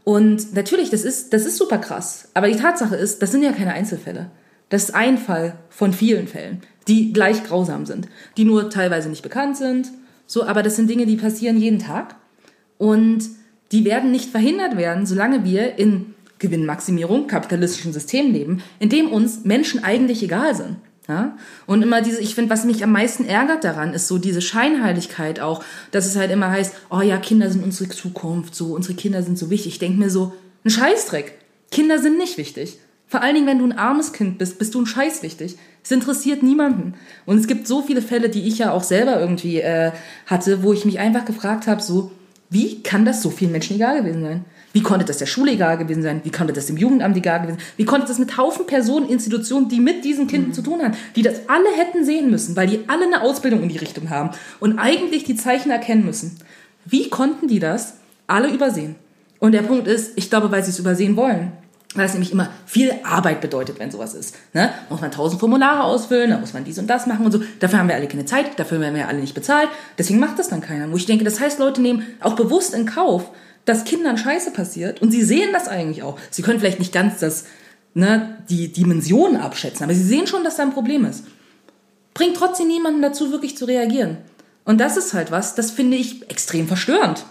und 0.02 0.54
natürlich, 0.54 0.88
das 0.88 1.02
ist, 1.04 1.34
das 1.34 1.44
ist 1.44 1.58
super 1.58 1.76
krass. 1.76 2.28
Aber 2.32 2.48
die 2.48 2.56
Tatsache 2.56 2.96
ist, 2.96 3.20
das 3.20 3.32
sind 3.32 3.42
ja 3.42 3.52
keine 3.52 3.74
Einzelfälle. 3.74 4.30
Das 4.70 4.84
ist 4.84 4.94
ein 4.94 5.18
Fall 5.18 5.56
von 5.68 5.92
vielen 5.92 6.26
Fällen, 6.26 6.62
die 6.91 7.12
gleich 7.12 7.45
grausam 7.45 7.86
sind, 7.86 8.09
die 8.36 8.45
nur 8.45 8.68
teilweise 8.68 9.09
nicht 9.09 9.22
bekannt 9.22 9.57
sind. 9.57 9.93
So, 10.26 10.45
aber 10.45 10.62
das 10.62 10.74
sind 10.74 10.91
Dinge, 10.91 11.07
die 11.07 11.16
passieren 11.16 11.57
jeden 11.57 11.78
Tag. 11.78 12.16
Und 12.78 13.24
die 13.70 13.84
werden 13.84 14.11
nicht 14.11 14.30
verhindert 14.30 14.76
werden, 14.76 15.07
solange 15.07 15.45
wir 15.45 15.78
in 15.78 16.14
Gewinnmaximierung, 16.41 17.28
kapitalistischen 17.28 17.93
System 17.93 18.32
leben, 18.32 18.62
in 18.80 18.88
dem 18.88 19.12
uns 19.12 19.45
Menschen 19.45 19.84
eigentlich 19.84 20.22
egal 20.22 20.57
sind. 20.57 20.76
Ja? 21.07 21.36
Und 21.66 21.82
immer 21.82 22.03
diese, 22.03 22.20
ich 22.20 22.34
finde, 22.34 22.51
was 22.51 22.64
mich 22.64 22.82
am 22.82 22.91
meisten 22.91 23.24
ärgert 23.24 23.62
daran, 23.62 23.95
ist 23.95 24.09
so 24.09 24.18
diese 24.18 24.41
Scheinheiligkeit 24.41 25.38
auch, 25.38 25.62
dass 25.93 26.07
es 26.07 26.16
halt 26.16 26.32
immer 26.32 26.51
heißt, 26.51 26.74
oh 26.91 27.03
ja, 27.03 27.18
Kinder 27.18 27.51
sind 27.51 27.62
unsere 27.62 27.91
Zukunft, 27.91 28.57
so, 28.57 28.74
unsere 28.74 28.95
Kinder 28.95 29.22
sind 29.22 29.38
so 29.38 29.49
wichtig. 29.49 29.74
Ich 29.74 29.78
denke 29.78 29.99
mir 29.99 30.11
so, 30.11 30.32
ein 30.64 30.70
Scheißdreck. 30.70 31.38
Kinder 31.70 32.01
sind 32.01 32.18
nicht 32.18 32.36
wichtig. 32.36 32.78
Vor 33.11 33.22
allen 33.22 33.34
Dingen, 33.34 33.48
wenn 33.48 33.58
du 33.58 33.64
ein 33.64 33.76
armes 33.76 34.12
Kind 34.12 34.38
bist, 34.38 34.61
bist 34.61 34.72
du 34.72 34.80
ein 34.80 34.86
Scheiß 34.86 35.24
wichtig. 35.24 35.56
Es 35.82 35.90
interessiert 35.90 36.44
niemanden. 36.44 36.94
Und 37.26 37.38
es 37.38 37.48
gibt 37.48 37.66
so 37.66 37.82
viele 37.82 38.02
Fälle, 38.02 38.28
die 38.28 38.46
ich 38.46 38.58
ja 38.58 38.70
auch 38.70 38.84
selber 38.84 39.18
irgendwie 39.18 39.61
äh, 39.61 39.90
hatte, 40.26 40.62
wo 40.62 40.72
ich 40.72 40.84
mich 40.84 41.00
einfach 41.00 41.24
gefragt 41.24 41.66
habe, 41.66 41.82
so, 41.82 42.12
wie 42.50 42.84
kann 42.84 43.04
das 43.04 43.20
so 43.20 43.30
vielen 43.30 43.50
Menschen 43.50 43.74
egal 43.76 44.00
gewesen 44.00 44.22
sein? 44.22 44.44
Wie 44.72 44.82
konnte 44.82 45.04
das 45.04 45.18
der 45.18 45.26
Schule 45.26 45.50
egal 45.50 45.76
gewesen 45.76 46.04
sein? 46.04 46.20
Wie 46.22 46.30
konnte 46.30 46.52
das 46.52 46.66
dem 46.66 46.76
Jugendamt 46.76 47.16
egal 47.16 47.40
gewesen 47.40 47.58
sein? 47.58 47.66
Wie 47.76 47.84
konnte 47.84 48.06
das 48.06 48.20
mit 48.20 48.36
Haufen 48.36 48.66
Personen, 48.66 49.08
Institutionen, 49.08 49.68
die 49.68 49.80
mit 49.80 50.04
diesen 50.04 50.28
Kindern 50.28 50.52
zu 50.52 50.62
tun 50.62 50.80
haben, 50.80 50.94
die 51.16 51.22
das 51.22 51.48
alle 51.48 51.68
hätten 51.76 52.04
sehen 52.04 52.30
müssen, 52.30 52.54
weil 52.54 52.68
die 52.68 52.84
alle 52.86 53.06
eine 53.06 53.22
Ausbildung 53.22 53.64
in 53.64 53.70
die 53.70 53.78
Richtung 53.78 54.11
haben 54.11 54.30
und 54.61 54.78
eigentlich 54.78 55.24
die 55.24 55.34
Zeichen 55.34 55.72
erkennen 55.72 56.04
müssen? 56.04 56.38
Wie 56.84 57.08
konnten 57.11 57.48
die 57.48 57.58
das 57.58 57.94
alle 58.28 58.52
übersehen? 58.52 58.94
Und 59.40 59.50
der 59.50 59.62
Punkt 59.62 59.88
ist, 59.88 60.12
ich 60.14 60.30
glaube, 60.30 60.52
weil 60.52 60.62
sie 60.62 60.70
es 60.70 60.78
übersehen 60.78 61.16
wollen. 61.16 61.50
Weil 61.95 62.07
es 62.07 62.12
nämlich 62.12 62.30
immer 62.30 62.51
viel 62.66 62.93
Arbeit 63.03 63.41
bedeutet, 63.41 63.80
wenn 63.80 63.91
sowas 63.91 64.14
ist. 64.14 64.36
Ne? 64.53 64.70
Muss 64.91 65.01
man 65.01 65.11
tausend 65.11 65.41
Formulare 65.41 65.82
ausfüllen, 65.82 66.30
da 66.30 66.38
muss 66.38 66.53
man 66.53 66.62
dies 66.62 66.78
und 66.78 66.86
das 66.86 67.07
machen 67.07 67.26
und 67.26 67.32
so. 67.32 67.43
Dafür 67.59 67.80
haben 67.80 67.88
wir 67.88 67.97
alle 67.97 68.07
keine 68.07 68.24
Zeit, 68.24 68.59
dafür 68.61 68.78
werden 68.80 68.95
wir 68.95 69.09
alle 69.09 69.18
nicht 69.18 69.34
bezahlt. 69.34 69.68
Deswegen 69.99 70.20
macht 70.20 70.38
das 70.38 70.49
dann 70.49 70.61
keiner. 70.61 70.91
Wo 70.93 70.97
ich 70.97 71.07
denke, 71.07 71.24
das 71.24 71.41
heißt, 71.41 71.59
Leute 71.59 71.82
nehmen 71.82 72.07
auch 72.20 72.36
bewusst 72.36 72.74
in 72.74 72.86
Kauf, 72.86 73.30
dass 73.64 73.84
Kindern 73.84 74.16
Scheiße 74.16 74.53
passiert 74.53 75.03
und 75.03 75.11
sie 75.11 75.22
sehen 75.22 75.51
das 75.53 75.66
eigentlich 75.66 76.05
auch. 76.05 76.16
Sie 76.30 76.43
können 76.43 76.61
vielleicht 76.61 76.78
nicht 76.78 76.93
ganz 76.93 77.18
das, 77.18 77.47
ne, 77.95 78.38
die 78.49 78.72
Dimensionen 78.72 79.41
abschätzen, 79.41 79.82
aber 79.82 79.95
sie 79.95 80.05
sehen 80.05 80.28
schon, 80.28 80.45
dass 80.45 80.57
da 80.57 80.62
ein 80.62 80.72
Problem 80.72 81.05
ist. 81.05 81.24
Bringt 82.14 82.36
trotzdem 82.36 82.68
niemanden 82.68 83.03
dazu, 83.03 83.32
wirklich 83.32 83.57
zu 83.57 83.64
reagieren. 83.64 84.18
Und 84.64 84.78
das 84.78 84.97
ist 84.97 85.14
halt 85.14 85.32
was, 85.32 85.57
das 85.57 85.72
finde 85.72 85.97
ich 85.97 86.30
extrem 86.30 86.68
verstörend. 86.68 87.24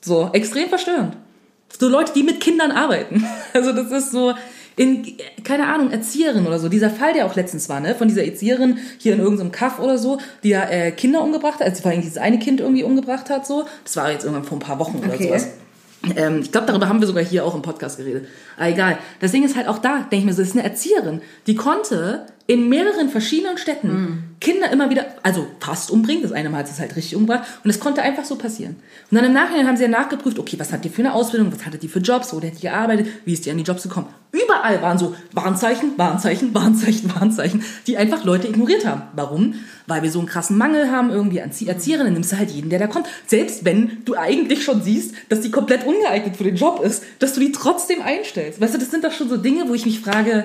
So, 0.00 0.30
extrem 0.32 0.68
verstörend. 0.68 1.16
So 1.78 1.88
Leute, 1.88 2.12
die 2.14 2.22
mit 2.22 2.40
Kindern 2.40 2.70
arbeiten. 2.70 3.24
Also 3.52 3.72
das 3.72 3.90
ist 3.90 4.10
so 4.12 4.34
in, 4.76 5.16
keine 5.44 5.66
Ahnung, 5.68 5.90
Erzieherin 5.90 6.46
oder 6.46 6.58
so. 6.58 6.68
Dieser 6.68 6.90
Fall, 6.90 7.14
der 7.14 7.24
auch 7.24 7.34
letztens 7.36 7.68
war, 7.70 7.80
ne, 7.80 7.94
von 7.94 8.08
dieser 8.08 8.24
Erzieherin 8.24 8.78
hier 8.98 9.14
in 9.14 9.20
irgendeinem 9.20 9.50
Kaff 9.50 9.78
oder 9.78 9.96
so, 9.96 10.18
die 10.42 10.50
ja 10.50 10.64
äh, 10.68 10.92
Kinder 10.92 11.22
umgebracht 11.22 11.60
hat, 11.60 11.68
also 11.68 11.80
vor 11.80 11.90
allem 11.90 12.02
dieses 12.02 12.18
eine 12.18 12.38
Kind 12.38 12.60
irgendwie 12.60 12.82
umgebracht 12.84 13.30
hat, 13.30 13.46
so. 13.46 13.64
Das 13.84 13.96
war 13.96 14.10
jetzt 14.10 14.24
irgendwann 14.24 14.44
vor 14.44 14.58
ein 14.58 14.60
paar 14.60 14.78
Wochen 14.78 14.98
oder 14.98 15.14
Okay. 15.14 15.28
sowas. 15.28 15.48
Ähm, 16.14 16.40
ich 16.42 16.52
glaube, 16.52 16.66
darüber 16.66 16.88
haben 16.90 17.00
wir 17.00 17.06
sogar 17.06 17.24
hier 17.24 17.46
auch 17.46 17.54
im 17.54 17.62
Podcast 17.62 17.96
geredet. 17.96 18.28
Aber 18.58 18.68
egal. 18.68 18.98
Das 19.20 19.32
Ding 19.32 19.42
ist 19.44 19.56
halt 19.56 19.66
auch 19.68 19.78
da, 19.78 20.00
denke 20.00 20.16
ich 20.16 20.24
mir 20.26 20.32
so, 20.34 20.42
das 20.42 20.50
ist 20.50 20.56
eine 20.56 20.64
Erzieherin, 20.64 21.22
die 21.46 21.54
konnte 21.54 22.26
in 22.46 22.68
mehreren 22.68 23.08
verschiedenen 23.08 23.56
Städten 23.56 24.25
Kinder 24.40 24.70
immer 24.70 24.90
wieder, 24.90 25.06
also 25.22 25.46
fast 25.60 25.90
umbringen, 25.90 26.22
das 26.22 26.32
eine 26.32 26.50
Mal 26.50 26.58
hat 26.58 26.70
es 26.70 26.78
halt 26.78 26.94
richtig 26.94 27.16
umgebracht 27.16 27.48
und 27.64 27.70
es 27.70 27.80
konnte 27.80 28.02
einfach 28.02 28.24
so 28.24 28.36
passieren. 28.36 28.76
Und 29.10 29.16
dann 29.16 29.24
im 29.24 29.32
Nachhinein 29.32 29.66
haben 29.66 29.76
sie 29.76 29.84
ja 29.84 29.88
nachgeprüft, 29.88 30.38
okay, 30.38 30.58
was 30.58 30.72
hat 30.72 30.84
die 30.84 30.90
für 30.90 31.02
eine 31.02 31.14
Ausbildung, 31.14 31.50
was 31.52 31.64
hatte 31.64 31.78
die 31.78 31.88
für 31.88 32.00
Jobs, 32.00 32.32
wo 32.32 32.36
hat 32.36 32.56
die 32.56 32.60
gearbeitet, 32.60 33.06
wie 33.24 33.32
ist 33.32 33.46
die 33.46 33.50
an 33.50 33.56
die 33.56 33.64
Jobs 33.64 33.82
gekommen. 33.82 34.08
Überall 34.32 34.82
waren 34.82 34.98
so 34.98 35.14
Warnzeichen, 35.32 35.92
Warnzeichen, 35.96 36.54
Warnzeichen, 36.54 37.14
Warnzeichen, 37.14 37.64
die 37.86 37.96
einfach 37.96 38.24
Leute 38.24 38.48
ignoriert 38.48 38.84
haben. 38.84 39.02
Warum? 39.14 39.54
Weil 39.86 40.02
wir 40.02 40.10
so 40.10 40.18
einen 40.18 40.28
krassen 40.28 40.58
Mangel 40.58 40.90
haben 40.90 41.10
irgendwie 41.10 41.40
an 41.40 41.50
Erzie- 41.50 41.68
Erzieherinnen, 41.68 42.12
nimmst 42.12 42.32
du 42.32 42.36
halt 42.36 42.50
jeden, 42.50 42.68
der 42.68 42.78
da 42.78 42.86
kommt. 42.86 43.06
Selbst 43.26 43.64
wenn 43.64 44.04
du 44.04 44.16
eigentlich 44.16 44.62
schon 44.64 44.82
siehst, 44.82 45.14
dass 45.30 45.40
die 45.40 45.50
komplett 45.50 45.86
ungeeignet 45.86 46.36
für 46.36 46.44
den 46.44 46.56
Job 46.56 46.82
ist, 46.84 47.02
dass 47.20 47.32
du 47.32 47.40
die 47.40 47.52
trotzdem 47.52 48.02
einstellst. 48.02 48.60
Weißt 48.60 48.74
du, 48.74 48.78
das 48.78 48.90
sind 48.90 49.04
doch 49.04 49.12
schon 49.12 49.30
so 49.30 49.38
Dinge, 49.38 49.68
wo 49.68 49.74
ich 49.74 49.86
mich 49.86 50.00
frage, 50.00 50.44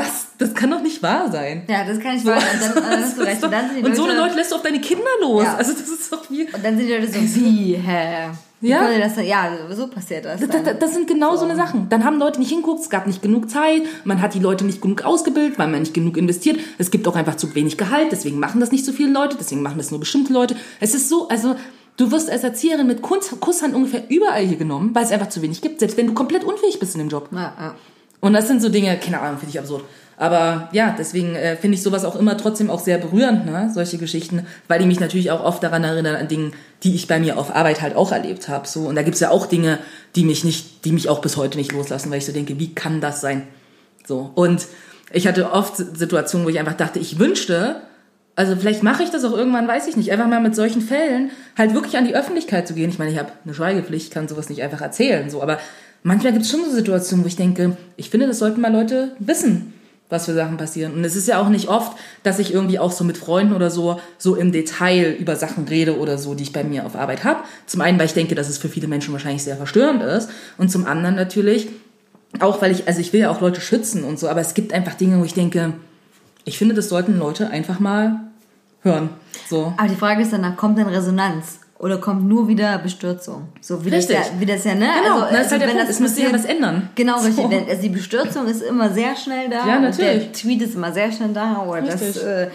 was? 0.00 0.26
Das 0.38 0.54
kann 0.54 0.70
doch 0.70 0.82
nicht 0.82 1.02
wahr 1.02 1.30
sein. 1.30 1.64
Ja, 1.68 1.84
das 1.84 1.98
kann 1.98 2.16
ich 2.16 2.24
wahr. 2.24 2.36
Und 2.36 2.62
dann, 2.62 2.82
dann 2.82 3.04
hast 3.04 3.18
du 3.18 3.22
recht. 3.26 3.42
Und 3.42 3.50
dann 3.50 3.70
sind 3.70 3.84
Und 3.84 3.96
so 3.96 4.04
eine 4.04 4.16
Leute, 4.16 4.34
lässt 4.34 4.52
du 4.52 4.56
auf 4.56 4.62
deine 4.62 4.80
Kinder 4.80 5.04
los. 5.20 5.44
Ja. 5.44 5.56
Also 5.56 5.72
das 5.72 5.88
ist 5.88 6.12
doch 6.12 6.30
wie... 6.30 6.44
und 6.44 6.64
dann 6.64 6.76
sind 6.76 6.86
die 6.86 6.92
Leute 6.94 7.08
so, 7.08 7.20
wie, 7.20 7.74
hä? 7.74 8.30
Ja. 8.62 8.98
das? 8.98 9.16
Ja, 9.24 9.50
so 9.70 9.88
passiert 9.88 10.26
das. 10.26 10.40
Das, 10.40 10.50
das, 10.50 10.78
das 10.78 10.94
sind 10.94 11.06
genau 11.06 11.36
so 11.36 11.44
eine 11.44 11.56
Sachen. 11.56 11.88
Dann 11.88 12.04
haben 12.04 12.18
Leute 12.18 12.38
nicht 12.38 12.50
hinguckt, 12.50 12.80
es 12.80 12.90
gab 12.90 13.06
nicht 13.06 13.22
genug 13.22 13.50
Zeit, 13.50 13.82
man 14.04 14.20
hat 14.20 14.34
die 14.34 14.38
Leute 14.38 14.66
nicht 14.66 14.82
genug 14.82 15.02
ausgebildet, 15.02 15.58
weil 15.58 15.68
man 15.68 15.80
nicht 15.80 15.94
genug 15.94 16.16
investiert. 16.16 16.60
Es 16.78 16.90
gibt 16.90 17.08
auch 17.08 17.16
einfach 17.16 17.36
zu 17.36 17.54
wenig 17.54 17.78
Gehalt, 17.78 18.12
deswegen 18.12 18.38
machen 18.38 18.60
das 18.60 18.70
nicht 18.70 18.84
so 18.84 18.92
viele 18.92 19.12
Leute, 19.12 19.36
deswegen 19.38 19.62
machen 19.62 19.78
das 19.78 19.90
nur 19.90 20.00
bestimmte 20.00 20.32
Leute. 20.32 20.56
Es 20.78 20.94
ist 20.94 21.08
so, 21.08 21.28
also 21.28 21.56
du 21.96 22.10
wirst 22.10 22.28
als 22.30 22.44
Erzieherin 22.44 22.86
mit 22.86 23.00
Kuss, 23.00 23.30
Kusshand 23.40 23.74
ungefähr 23.74 24.02
überall 24.10 24.44
hier 24.44 24.58
genommen, 24.58 24.90
weil 24.94 25.04
es 25.04 25.10
einfach 25.10 25.30
zu 25.30 25.40
wenig 25.40 25.62
gibt, 25.62 25.80
selbst 25.80 25.96
wenn 25.96 26.08
du 26.08 26.12
komplett 26.12 26.44
unfähig 26.44 26.78
bist 26.78 26.94
in 26.94 26.98
dem 27.00 27.08
Job. 27.08 27.28
ja, 27.32 27.54
ja. 27.58 27.74
Und 28.20 28.32
das 28.34 28.46
sind 28.46 28.62
so 28.62 28.68
Dinge, 28.68 28.96
keine 28.98 29.20
Ahnung, 29.20 29.38
finde 29.38 29.50
ich 29.50 29.58
absurd. 29.58 29.84
Aber 30.20 30.68
ja, 30.72 30.94
deswegen 30.98 31.34
äh, 31.34 31.56
finde 31.56 31.76
ich 31.76 31.82
sowas 31.82 32.04
auch 32.04 32.14
immer 32.14 32.36
trotzdem 32.36 32.68
auch 32.68 32.80
sehr 32.80 32.98
berührend, 32.98 33.46
ne? 33.46 33.70
solche 33.72 33.96
Geschichten, 33.96 34.46
weil 34.68 34.78
die 34.78 34.84
mich 34.84 35.00
natürlich 35.00 35.30
auch 35.30 35.42
oft 35.42 35.62
daran 35.62 35.82
erinnern, 35.82 36.14
an 36.14 36.28
Dinge, 36.28 36.50
die 36.82 36.94
ich 36.94 37.08
bei 37.08 37.18
mir 37.18 37.38
auf 37.38 37.56
Arbeit 37.56 37.80
halt 37.80 37.96
auch 37.96 38.12
erlebt 38.12 38.46
habe. 38.46 38.68
So. 38.68 38.80
Und 38.80 38.96
da 38.96 39.02
gibt's 39.02 39.20
ja 39.20 39.30
auch 39.30 39.46
Dinge, 39.46 39.78
die 40.16 40.24
mich 40.24 40.44
nicht, 40.44 40.84
die 40.84 40.92
mich 40.92 41.08
auch 41.08 41.22
bis 41.22 41.38
heute 41.38 41.56
nicht 41.56 41.72
loslassen, 41.72 42.10
weil 42.10 42.18
ich 42.18 42.26
so 42.26 42.32
denke, 42.32 42.58
wie 42.58 42.74
kann 42.74 43.00
das 43.00 43.22
sein? 43.22 43.44
So. 44.06 44.30
Und 44.34 44.66
ich 45.10 45.26
hatte 45.26 45.52
oft 45.52 45.76
Situationen, 45.76 46.46
wo 46.46 46.50
ich 46.50 46.58
einfach 46.58 46.76
dachte, 46.76 46.98
ich 46.98 47.18
wünschte, 47.18 47.80
also 48.36 48.56
vielleicht 48.56 48.82
mache 48.82 49.02
ich 49.02 49.10
das 49.10 49.24
auch 49.24 49.36
irgendwann, 49.36 49.66
weiß 49.66 49.86
ich 49.86 49.96
nicht, 49.96 50.12
einfach 50.12 50.26
mal 50.26 50.40
mit 50.40 50.54
solchen 50.54 50.82
Fällen 50.82 51.30
halt 51.56 51.72
wirklich 51.72 51.96
an 51.96 52.06
die 52.06 52.14
Öffentlichkeit 52.14 52.68
zu 52.68 52.74
gehen. 52.74 52.90
Ich 52.90 52.98
meine, 52.98 53.10
ich 53.10 53.18
habe 53.18 53.32
eine 53.44 53.54
Schweigepflicht, 53.54 54.12
kann 54.12 54.28
sowas 54.28 54.50
nicht 54.50 54.62
einfach 54.62 54.82
erzählen, 54.82 55.30
so, 55.30 55.42
aber 55.42 55.58
manchmal 56.02 56.32
gibt 56.32 56.44
es 56.44 56.50
schon 56.50 56.64
so 56.64 56.70
Situationen, 56.70 57.24
wo 57.24 57.28
ich 57.28 57.36
denke, 57.36 57.76
ich 57.96 58.10
finde, 58.10 58.26
das 58.26 58.38
sollten 58.38 58.60
mal 58.60 58.72
Leute 58.72 59.12
wissen, 59.18 59.72
was 60.08 60.26
für 60.26 60.34
Sachen 60.34 60.56
passieren. 60.56 60.94
Und 60.94 61.04
es 61.04 61.16
ist 61.16 61.28
ja 61.28 61.40
auch 61.40 61.48
nicht 61.48 61.68
oft, 61.68 61.96
dass 62.22 62.38
ich 62.38 62.52
irgendwie 62.52 62.78
auch 62.78 62.92
so 62.92 63.04
mit 63.04 63.16
Freunden 63.16 63.54
oder 63.54 63.70
so 63.70 64.00
so 64.18 64.34
im 64.34 64.52
Detail 64.52 65.16
über 65.18 65.36
Sachen 65.36 65.68
rede 65.68 65.98
oder 65.98 66.18
so, 66.18 66.34
die 66.34 66.42
ich 66.42 66.52
bei 66.52 66.64
mir 66.64 66.84
auf 66.84 66.96
Arbeit 66.96 67.24
habe. 67.24 67.40
Zum 67.66 67.80
einen, 67.80 67.98
weil 67.98 68.06
ich 68.06 68.14
denke, 68.14 68.34
dass 68.34 68.48
es 68.48 68.58
für 68.58 68.68
viele 68.68 68.88
Menschen 68.88 69.12
wahrscheinlich 69.12 69.44
sehr 69.44 69.56
verstörend 69.56 70.02
ist 70.02 70.30
und 70.58 70.70
zum 70.70 70.86
anderen 70.86 71.14
natürlich 71.14 71.68
auch, 72.38 72.62
weil 72.62 72.72
ich, 72.72 72.86
also 72.86 73.00
ich 73.00 73.12
will 73.12 73.20
ja 73.20 73.30
auch 73.30 73.40
Leute 73.40 73.60
schützen 73.60 74.04
und 74.04 74.18
so, 74.18 74.28
aber 74.28 74.40
es 74.40 74.54
gibt 74.54 74.72
einfach 74.72 74.94
Dinge, 74.94 75.18
wo 75.18 75.24
ich 75.24 75.34
denke, 75.34 75.74
ich 76.44 76.58
finde, 76.58 76.74
das 76.74 76.88
sollten 76.88 77.18
Leute 77.18 77.50
einfach 77.50 77.80
mal 77.80 78.20
hören. 78.82 79.10
So. 79.48 79.72
Aber 79.76 79.88
die 79.88 79.96
Frage 79.96 80.22
ist 80.22 80.32
dann, 80.32 80.56
kommt 80.56 80.78
denn 80.78 80.86
Resonanz? 80.86 81.60
Oder 81.80 81.96
kommt 81.96 82.28
nur 82.28 82.46
wieder 82.46 82.76
Bestürzung? 82.78 83.48
So 83.62 83.84
wie 83.84 83.88
Richtig. 83.88 84.16
das 84.16 84.28
ja, 84.28 84.32
wie 84.38 84.46
das 84.46 84.64
ja, 84.64 84.74
ne? 84.74 84.86
Genau, 85.02 85.20
das 85.20 85.46
ist 85.46 85.52
halt 85.52 85.62
der 85.62 85.68
wenn 85.68 85.76
Punkt. 85.76 85.90
Es 85.90 85.98
müsste 85.98 86.22
ja 86.22 86.32
was 86.32 86.44
ändern. 86.44 86.90
Genau, 86.94 87.16
richtig. 87.16 87.36
So. 87.36 87.50
Wenn, 87.50 87.68
also 87.68 87.82
die 87.82 87.88
Bestürzung 87.88 88.46
ist 88.46 88.62
immer 88.62 88.90
sehr 88.90 89.16
schnell 89.16 89.48
da. 89.48 89.66
Ja, 89.66 89.80
natürlich. 89.80 90.24
Der 90.24 90.32
Tweet 90.32 90.62
ist 90.62 90.74
immer 90.74 90.92
sehr 90.92 91.10
schnell 91.10 91.32
da. 91.32 91.64
Oder 91.66 91.82
das, 91.82 92.02
Richtig. 92.02 92.22
äh, 92.22 92.48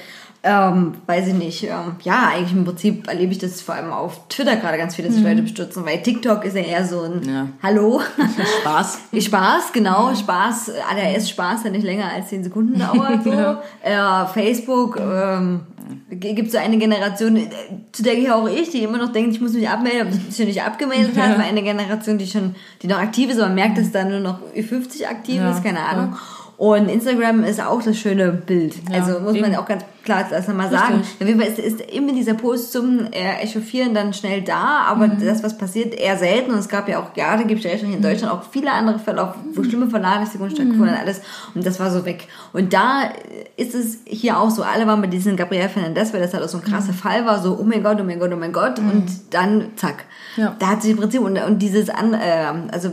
ähm, 0.46 0.94
weiß 1.08 1.30
ich 1.30 1.34
nicht. 1.34 1.64
Ähm, 1.64 1.96
ja, 2.04 2.30
eigentlich 2.32 2.54
im 2.54 2.66
Prinzip 2.66 3.08
erlebe 3.08 3.32
ich 3.32 3.40
das 3.40 3.62
vor 3.62 3.74
allem 3.76 3.92
auf 3.92 4.28
Twitter 4.30 4.56
gerade 4.58 4.78
ganz 4.78 4.96
viel, 4.96 5.04
dass 5.04 5.16
sich 5.16 5.24
Leute 5.24 5.42
bestürzen, 5.42 5.86
weil 5.86 6.04
TikTok 6.04 6.46
ist 6.46 6.56
ja 6.56 6.62
eher 6.62 6.86
so 6.86 7.02
ein 7.02 7.16
Mhm. 7.16 7.30
Ja. 7.30 7.48
Hallo. 7.64 8.02
Spaß. 8.62 9.00
Spaß, 9.20 9.74
genau, 9.74 10.14
Spaß, 10.14 10.72
ADHS 10.92 11.30
Spaß, 11.30 11.64
der 11.64 11.72
nicht 11.72 11.84
länger 11.84 12.12
als 12.12 12.30
10 12.30 12.44
Sekunden 12.44 12.80
dauert. 12.80 13.24
So. 13.26 13.32
äh, 13.32 14.26
Facebook, 14.34 15.00
ähm, 15.00 15.62
gibt 16.10 16.52
so 16.52 16.58
eine 16.58 16.78
Generation, 16.78 17.38
äh, 17.38 17.50
zu 17.92 18.04
der 18.04 18.16
gehöre 18.16 18.36
auch 18.36 18.48
ich, 18.48 18.70
die 18.70 18.84
immer 18.84 18.98
noch 18.98 19.12
denkt, 19.12 19.34
ich 19.34 19.42
muss 19.42 19.54
mich 19.54 19.68
abmelden, 19.68 20.02
aber 20.02 20.10
ich 20.12 20.38
mich 20.38 20.48
nicht 20.48 20.62
abgemeldet 20.62 21.18
habe, 21.18 21.42
eine 21.42 21.64
Generation, 21.64 22.18
die 22.18 22.28
schon, 22.28 22.56
die 22.82 22.88
noch 22.88 23.00
aktiv 23.00 23.30
ist, 23.30 23.38
aber 23.38 23.48
man 23.48 23.56
merkt, 23.56 23.78
dass 23.78 23.92
da 23.92 24.04
nur 24.04 24.20
noch 24.20 24.40
50 24.54 25.08
aktiv 25.08 25.38
Ja, 25.38 25.52
ist, 25.52 25.64
keine 25.64 25.80
Ahnung. 25.80 26.16
Und 26.58 26.88
Instagram 26.88 27.44
ist 27.44 27.62
auch 27.62 27.82
das 27.84 27.98
schöne 27.98 28.32
Bild. 28.32 28.76
Ja, 28.90 29.02
also 29.04 29.20
muss 29.20 29.34
man 29.34 29.52
eben. 29.52 29.56
auch 29.56 29.66
ganz 29.66 29.84
klar 30.06 30.26
das 30.30 30.48
nochmal 30.48 30.70
sagen. 30.70 31.02
Fall 31.20 31.48
ist, 31.48 31.60
ist 31.60 31.82
immer 31.82 32.14
dieser 32.14 32.36
Post 32.36 32.72
zum 32.72 33.08
äh, 33.12 33.42
Echauffieren 33.44 33.94
dann 33.94 34.14
schnell 34.14 34.42
da, 34.42 34.86
aber 34.88 35.08
Mhm. 35.08 35.26
das, 35.26 35.44
was 35.44 35.58
passiert, 35.58 35.94
eher 35.94 36.18
selten. 36.18 36.52
Und 36.52 36.60
es 36.60 36.70
gab 36.70 36.88
ja 36.88 37.00
auch, 37.00 37.08
ja, 37.18 37.36
da 37.36 37.44
gibt 37.44 37.60
es 37.60 37.66
ja 37.66 37.72
recht, 37.72 37.84
in 37.84 38.02
Deutschland 38.02 38.32
auch 38.32 38.44
viele 38.50 38.72
andere 38.72 39.00
Fälle, 39.00 39.22
auch 39.22 39.36
wo 39.54 39.62
Mhm. 39.62 39.66
schlimme 39.70 39.88
Vernachlässigungen 39.90 40.52
stattgefunden 40.56 40.94
und 40.94 41.00
alles. 41.02 41.20
Und 41.56 41.66
das 41.66 41.78
war 41.80 41.92
so 41.92 42.06
weg. 42.06 42.28
Und 42.54 42.72
da 42.72 43.10
ist 43.58 43.76
es 43.76 43.98
hier 44.06 44.40
auch 44.40 44.50
so, 44.50 44.64
alle 44.64 44.88
waren 44.88 45.02
bei 45.02 45.08
diesem 45.08 45.36
Gabriel 45.36 45.68
Fernandez, 45.68 46.14
weil 46.14 46.22
das 46.22 46.34
halt 46.34 46.44
auch 46.44 46.48
so 46.50 46.60
ein 46.60 46.64
krasser 46.64 46.94
Fall 46.94 47.26
war, 47.26 47.42
so, 47.42 47.58
oh 47.60 47.64
mein 47.64 47.84
Gott, 47.84 47.98
oh 48.00 48.04
mein 48.06 48.20
Gott, 48.20 48.32
oh 48.34 48.38
mein 48.38 48.54
Gott. 48.54 48.80
Und 48.80 49.06
dann, 49.32 49.72
zack. 49.76 50.06
Ja. 50.38 50.56
Da 50.60 50.68
hat 50.68 50.82
sich 50.84 50.92
im 50.92 50.98
Prinzip, 50.98 51.20
und, 51.20 51.38
und 51.38 51.60
dieses, 51.60 51.90
an, 51.90 52.14
äh, 52.14 52.46
also 52.72 52.92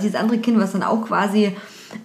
dieses 0.00 0.14
andere 0.14 0.38
Kind, 0.38 0.60
was 0.60 0.72
dann 0.72 0.82
auch 0.84 1.04
quasi 1.06 1.56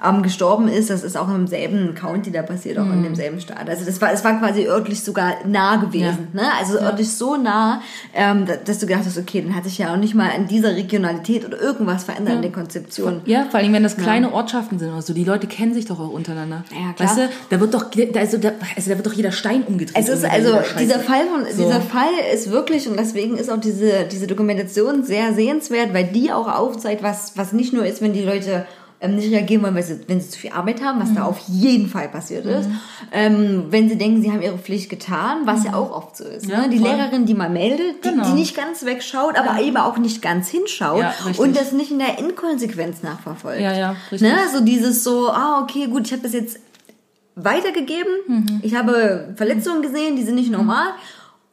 ähm, 0.06 0.24
gestorben 0.24 0.68
ist, 0.68 0.90
das 0.90 1.04
ist 1.04 1.18
auch 1.18 1.30
im 1.30 1.48
selben 1.48 1.96
County 1.96 2.32
da 2.32 2.42
passiert, 2.42 2.78
auch 2.80 2.92
in 2.92 3.04
demselben 3.04 3.40
Staat. 3.40 3.70
Also 3.70 3.86
das 3.86 4.00
war, 4.02 4.12
es 4.12 4.24
war 4.24 4.40
quasi 4.40 4.66
örtlich 4.68 5.02
sogar 5.04 5.34
nah 5.48 5.76
gewesen, 5.78 6.28
ne? 6.34 6.44
Also 6.60 6.80
örtlich 6.80 7.12
so 7.12 7.36
nah, 7.38 7.82
ähm, 8.14 8.46
da- 8.46 8.56
dass 8.58 8.80
du 8.80 8.88
gedacht 8.88 9.04
hast, 9.06 9.18
okay, 9.18 9.42
dann 9.42 9.56
hat 9.56 9.64
sich 9.66 9.78
ja 9.78 9.94
auch 9.94 9.98
nicht 9.98 10.16
mal 10.16 10.30
in 10.38 10.48
dieser 10.48 10.76
Regionalität 10.76 11.46
oder 11.46 11.60
irgendwas 11.62 12.04
verändert 12.04 12.36
in 12.36 12.42
der 12.42 12.52
Konzeption. 12.52 13.22
Ja, 13.26 13.46
vor 13.50 13.60
allem, 13.60 13.74
wenn 13.74 13.84
das 13.84 13.98
kleine 13.98 14.34
Ortschaften 14.34 14.80
sind 14.80 14.90
oder 14.92 15.02
so. 15.02 15.14
Die 15.14 15.24
Leute 15.24 15.48
kennen 15.48 15.74
sich 15.74 15.86
doch 15.86 16.00
auch 16.00 16.10
untereinander. 16.12 16.64
Ja, 16.72 16.94
klar. 16.94 17.10
Weißt 17.10 17.18
du, 17.18 17.30
da 17.50 17.60
wird 17.60 17.74
doch, 17.74 17.86
da- 17.92 18.20
also 18.20 18.38
da, 18.38 18.52
also 18.76 18.90
da 18.90 18.96
wird 18.98 19.06
doch 19.06 19.14
jeder 19.14 19.32
Stein 19.32 19.64
umgedreht. 19.64 19.96
Es 19.98 20.10
ist 20.10 20.26
also 20.26 20.58
dieser 20.80 21.00
Fall 21.00 21.26
von 21.28 21.46
So. 21.52 21.64
dieser 21.64 21.82
Fall 21.82 22.10
ist 22.34 22.52
wirklich 22.52 22.88
und 22.90 22.98
deswegen 23.00 23.38
ist 23.38 23.50
auch 23.52 23.60
diese 23.60 24.06
diese 24.12 24.28
Dokumentation 24.28 25.04
sehr 25.04 25.34
sehenswert, 25.34 25.94
weil 25.94 26.06
die 26.06 26.32
auch 26.32 26.48
aufzeigt, 26.52 27.04
was 27.04 27.34
was 27.36 27.54
nicht 27.54 27.74
nur 27.74 27.86
ist, 27.86 28.02
wenn 28.02 28.14
die 28.14 28.22
Leute 28.24 28.66
ähm, 29.06 29.16
nicht 29.16 29.32
reagieren 29.32 29.64
wollen, 29.64 29.76
weil 29.76 29.84
sie, 29.84 30.00
wenn 30.08 30.20
sie 30.20 30.30
zu 30.30 30.40
viel 30.40 30.52
Arbeit 30.52 30.82
haben, 30.84 31.00
was 31.00 31.14
da 31.14 31.22
Mhm. 31.22 31.26
auf 31.28 31.40
jeden 31.48 31.88
Fall 31.88 32.10
passiert 32.10 32.46
ist. 32.46 32.68
Ähm, 33.12 33.66
wenn 33.70 33.88
sie 33.90 33.98
denken, 33.98 34.22
sie 34.22 34.32
haben 34.32 34.42
ihre 34.42 34.58
Pflicht 34.58 34.90
getan, 34.90 35.40
was 35.46 35.64
ja 35.64 35.74
auch 35.76 35.92
oft 35.92 36.18
so 36.18 36.24
ist. 36.24 36.46
Mhm. 36.46 36.52
Ja, 36.52 36.62
ne? 36.62 36.70
Die 36.70 36.80
voll. 36.80 36.90
Lehrerin, 36.90 37.26
die 37.26 37.34
mal 37.34 37.50
meldet, 37.50 38.04
die, 38.04 38.10
Genau. 38.10 38.26
die 38.26 38.34
nicht 38.34 38.56
ganz 38.56 38.84
wegschaut, 38.86 39.38
aber 39.38 39.62
eben 39.62 39.78
auch 39.78 39.98
nicht 39.98 40.22
ganz 40.22 40.50
hinschaut 40.50 41.00
Ja, 41.02 41.14
und 41.38 41.56
das 41.56 41.72
nicht 41.72 41.92
in 41.92 42.00
der 42.00 42.20
Inkonsequenz 42.20 43.04
nachverfolgt. 43.04 43.62
Ja, 43.62 43.74
ja, 43.74 43.96
richtig. 44.12 44.22
Ne? 44.30 44.36
So 44.54 44.62
dieses 44.62 45.04
so, 45.04 45.30
ah, 45.30 45.62
okay, 45.64 45.88
gut, 45.88 46.08
ich 46.08 46.12
habe 46.14 46.24
das 46.24 46.34
jetzt 46.34 46.58
weitergegeben. 47.36 48.12
Mhm. 48.28 48.60
Ich 48.64 48.76
habe 48.76 49.34
Verletzungen 49.36 49.82
gesehen, 49.82 50.16
die 50.16 50.24
sind 50.24 50.36
nicht 50.36 50.52
normal. 50.52 50.88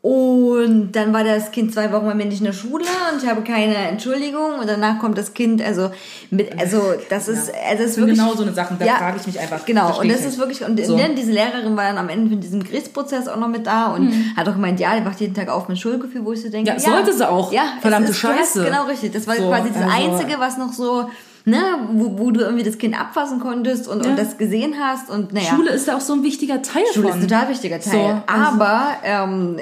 Und 0.02 0.90
dann 0.92 1.12
war 1.12 1.22
das 1.22 1.52
Kind 1.52 1.72
zwei 1.72 1.92
Wochen 1.92 2.06
bei 2.06 2.14
mir 2.14 2.24
nicht 2.24 2.40
in 2.40 2.44
der 2.46 2.52
Schule 2.52 2.82
und 3.12 3.22
ich 3.22 3.28
habe 3.30 3.42
keine 3.42 3.76
Entschuldigung 3.76 4.58
und 4.58 4.66
danach 4.68 4.98
kommt 4.98 5.16
das 5.16 5.32
Kind, 5.32 5.62
also 5.62 5.92
mit, 6.30 6.58
also 6.60 6.94
das 7.08 7.28
ist, 7.28 7.52
also 7.68 7.82
das 7.84 7.92
ist 7.92 7.96
wirklich 7.98 8.18
genau 8.18 8.34
so 8.34 8.42
eine 8.42 8.52
Sachen, 8.52 8.80
da 8.80 8.84
frage 8.96 9.18
ich 9.20 9.26
mich 9.28 9.38
einfach, 9.38 9.64
Genau, 9.64 10.00
und 10.00 10.10
das 10.10 10.24
ist 10.24 10.38
wirklich, 10.40 10.64
und 10.64 10.84
So. 10.84 10.96
ne, 10.96 11.10
diese 11.16 11.30
Lehrerin 11.30 11.76
war 11.76 11.84
dann 11.84 11.98
am 11.98 12.08
Ende 12.08 12.30
von 12.30 12.40
diesem 12.40 12.64
Gerichtsprozess 12.64 13.28
auch 13.28 13.36
noch 13.36 13.46
mit 13.46 13.64
da 13.64 13.94
und 13.94 14.12
hat 14.36 14.48
auch 14.48 14.54
gemeint, 14.54 14.80
ja, 14.80 14.98
die 14.98 15.04
wacht 15.06 15.20
jeden 15.20 15.34
Tag 15.34 15.48
auf 15.48 15.68
mit 15.68 15.78
Schuldgefühl, 15.78 16.24
wo 16.24 16.32
ich 16.32 16.42
so 16.42 16.48
denke, 16.48 16.72
Mhm. 16.72 16.78
Ja, 16.78 16.82
sollte 16.90 17.12
sie 17.12 17.28
auch. 17.30 17.52
Ja, 17.52 17.74
Verdammte 17.80 18.08
hast 18.10 18.18
Scheiße. 18.18 18.64
Genau 18.64 18.84
richtig, 18.86 19.12
das 19.12 19.28
war 19.28 19.36
So, 19.36 19.48
quasi 19.50 19.68
das 19.68 19.82
also- 19.84 19.88
Einzige, 20.14 20.40
was 20.40 20.58
noch 20.58 20.72
so, 20.72 21.08
ne, 21.44 21.62
wo, 21.92 22.18
wo 22.18 22.30
du 22.30 22.40
irgendwie 22.40 22.64
das 22.64 22.78
Kind 22.78 22.98
abfassen 22.98 23.40
konntest 23.40 23.88
und, 23.88 24.04
und 24.06 24.18
das 24.18 24.38
gesehen 24.38 24.74
hast 24.80 25.10
und 25.10 25.32
naja. 25.32 25.46
Schule 25.48 25.70
ist 25.70 25.88
da 25.88 25.96
auch 25.96 26.00
so 26.00 26.12
ein 26.14 26.22
wichtiger 26.22 26.62
Teil 26.62 26.84
Schule 26.92 27.08
von. 27.08 27.18
ist 27.18 27.24
ein 27.24 27.28
total 27.28 27.48
wichtiger 27.48 27.80
Teil. 27.80 27.92
So, 27.92 28.32
also- 28.32 28.52
aber 28.62 28.86
ähm, 29.04 29.56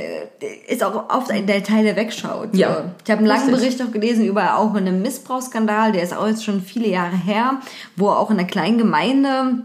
ist 0.68 0.82
auch 0.84 1.08
oft 1.10 1.30
ein 1.30 1.46
der 1.46 1.62
Teil, 1.62 1.84
der 1.84 1.96
wegschaut. 1.96 2.50
So. 2.52 2.58
Ja, 2.58 2.84
Ich 3.04 3.10
habe 3.10 3.18
einen 3.18 3.26
langen 3.26 3.48
richtig. 3.54 3.76
Bericht 3.76 3.82
auch 3.82 3.92
gelesen 3.92 4.24
über 4.24 4.56
auch 4.56 4.74
einen 4.74 5.02
Missbrauchsskandal, 5.02 5.92
der 5.92 6.02
ist 6.02 6.14
auch 6.16 6.26
jetzt 6.26 6.44
schon 6.44 6.60
viele 6.62 6.88
Jahre 6.88 7.16
her, 7.16 7.60
wo 7.96 8.08
auch 8.08 8.30
in 8.30 8.38
einer 8.38 8.48
kleinen 8.48 8.78
Gemeinde 8.78 9.62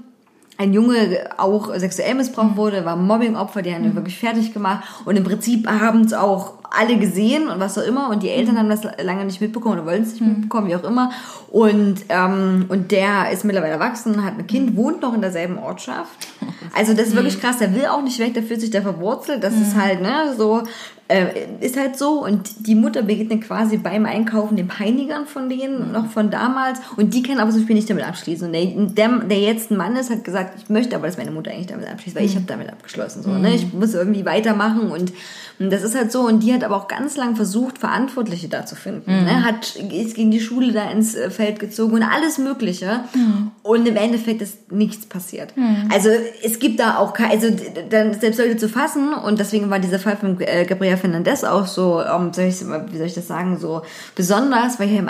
ein 0.57 0.73
Junge 0.73 1.29
auch 1.37 1.73
sexuell 1.75 2.11
Mhm. 2.13 2.17
missbraucht 2.19 2.55
wurde, 2.55 2.85
war 2.85 2.95
Mobbingopfer, 2.95 3.61
die 3.61 3.73
haben 3.73 3.83
ihn 3.85 3.95
wirklich 3.95 4.17
fertig 4.17 4.53
gemacht 4.53 4.83
und 5.05 5.17
im 5.17 5.23
Prinzip 5.23 5.67
haben 5.67 6.01
es 6.01 6.13
auch 6.13 6.53
alle 6.77 6.97
gesehen 6.97 7.47
und 7.47 7.59
was 7.59 7.77
auch 7.77 7.83
immer 7.83 8.09
und 8.09 8.23
die 8.23 8.27
Mhm. 8.27 8.33
Eltern 8.33 8.57
haben 8.59 8.69
das 8.69 8.81
lange 9.03 9.25
nicht 9.25 9.39
mitbekommen 9.41 9.79
oder 9.79 9.85
wollen 9.85 10.03
es 10.03 10.13
nicht 10.13 10.21
mitbekommen, 10.25 10.67
wie 10.67 10.75
auch 10.75 10.83
immer 10.83 11.11
und 11.51 11.95
ähm, 12.09 12.65
und 12.69 12.91
der 12.91 13.31
ist 13.31 13.43
mittlerweile 13.45 13.73
erwachsen, 13.73 14.23
hat 14.25 14.33
ein 14.33 14.37
Mhm. 14.43 14.47
Kind, 14.47 14.75
wohnt 14.77 15.01
noch 15.01 15.13
in 15.13 15.21
derselben 15.21 15.57
Ortschaft. 15.59 16.27
Also 16.73 16.93
das 16.93 17.07
ist 17.07 17.15
wirklich 17.15 17.39
krass, 17.39 17.57
der 17.59 17.73
will 17.73 17.85
auch 17.85 18.01
nicht 18.01 18.19
weg, 18.19 18.33
der 18.33 18.43
fühlt 18.43 18.59
sich 18.59 18.69
da 18.71 18.81
verwurzelt, 18.81 19.43
das 19.43 19.53
Mhm. 19.55 19.61
ist 19.61 19.75
halt 19.75 20.01
ne 20.01 20.33
so 20.37 20.63
äh, 21.07 21.25
ist 21.61 21.77
halt 21.77 21.97
so. 21.97 22.23
Und 22.25 22.49
die 22.67 22.75
Mutter 22.75 23.01
begegnet 23.03 23.41
quasi 23.43 23.77
beim 23.77 24.05
Einkaufen 24.05 24.55
den 24.57 24.67
Peinigern 24.67 25.25
von 25.27 25.49
denen, 25.49 25.91
noch 25.91 26.07
von 26.09 26.29
damals. 26.31 26.79
Und 26.97 27.13
die 27.13 27.21
können 27.23 27.39
aber 27.39 27.51
zum 27.51 27.59
Beispiel 27.61 27.75
nicht 27.75 27.89
damit 27.89 28.07
abschließen. 28.07 28.47
Und 28.47 28.53
der, 28.53 28.65
der, 29.09 29.19
der 29.25 29.39
jetzt 29.39 29.71
ein 29.71 29.77
Mann 29.77 29.95
ist, 29.95 30.09
hat 30.09 30.23
gesagt, 30.23 30.59
ich 30.61 30.69
möchte 30.69 30.95
aber, 30.95 31.07
dass 31.07 31.17
meine 31.17 31.31
Mutter 31.31 31.51
eigentlich 31.51 31.67
damit 31.67 31.87
abschließt, 31.89 32.15
weil 32.15 32.25
ich 32.25 32.35
habe 32.35 32.45
damit 32.47 32.69
abgeschlossen, 32.71 33.23
so, 33.23 33.29
ne? 33.29 33.53
ich 33.53 33.71
muss 33.73 33.93
irgendwie 33.93 34.25
weitermachen 34.25 34.91
und, 34.91 35.13
und 35.59 35.71
das 35.71 35.83
ist 35.83 35.95
halt 35.95 36.11
so. 36.11 36.21
Und 36.21 36.41
die 36.41 36.53
hat 36.53 36.63
aber 36.63 36.75
auch 36.75 36.87
ganz 36.87 37.15
lang 37.17 37.35
versucht, 37.35 37.77
Verantwortliche 37.77 38.47
da 38.47 38.65
zu 38.65 38.75
finden, 38.75 39.11
ne? 39.25 39.45
hat, 39.45 39.75
ist 39.75 40.15
gegen 40.15 40.31
die 40.31 40.39
Schule 40.41 40.71
da 40.73 40.89
ins 40.89 41.15
äh, 41.15 41.29
Feld 41.29 41.59
gezogen 41.59 41.93
und 41.95 42.03
alles 42.03 42.37
mögliche. 42.37 43.01
Und 43.63 43.87
im 43.87 43.95
Endeffekt 43.95 44.41
ist 44.41 44.71
nichts 44.71 45.05
passiert. 45.05 45.53
Also 45.91 46.09
es 46.43 46.59
gibt 46.59 46.79
da 46.79 46.97
auch, 46.97 47.13
kein- 47.13 47.31
also 47.31 47.47
dann 47.89 48.13
selbst 48.19 48.39
Leute 48.39 48.57
zu 48.57 48.69
fassen. 48.69 49.13
Und 49.13 49.39
deswegen 49.39 49.69
war 49.69 49.79
dieser 49.79 49.99
Fall 49.99 50.17
von 50.17 50.39
äh, 50.41 50.65
Gabriela 50.95 51.23
Fernandez 51.23 51.43
auch 51.43 51.67
so, 51.67 52.01
ähm, 52.01 52.31
soll 52.33 52.45
ich, 52.45 52.61
wie 52.61 52.97
soll 52.97 53.07
ich 53.07 53.13
das 53.15 53.27
sagen, 53.27 53.57
so 53.59 53.81
besonders, 54.15 54.79
weil 54.79 54.87
hier 54.87 55.05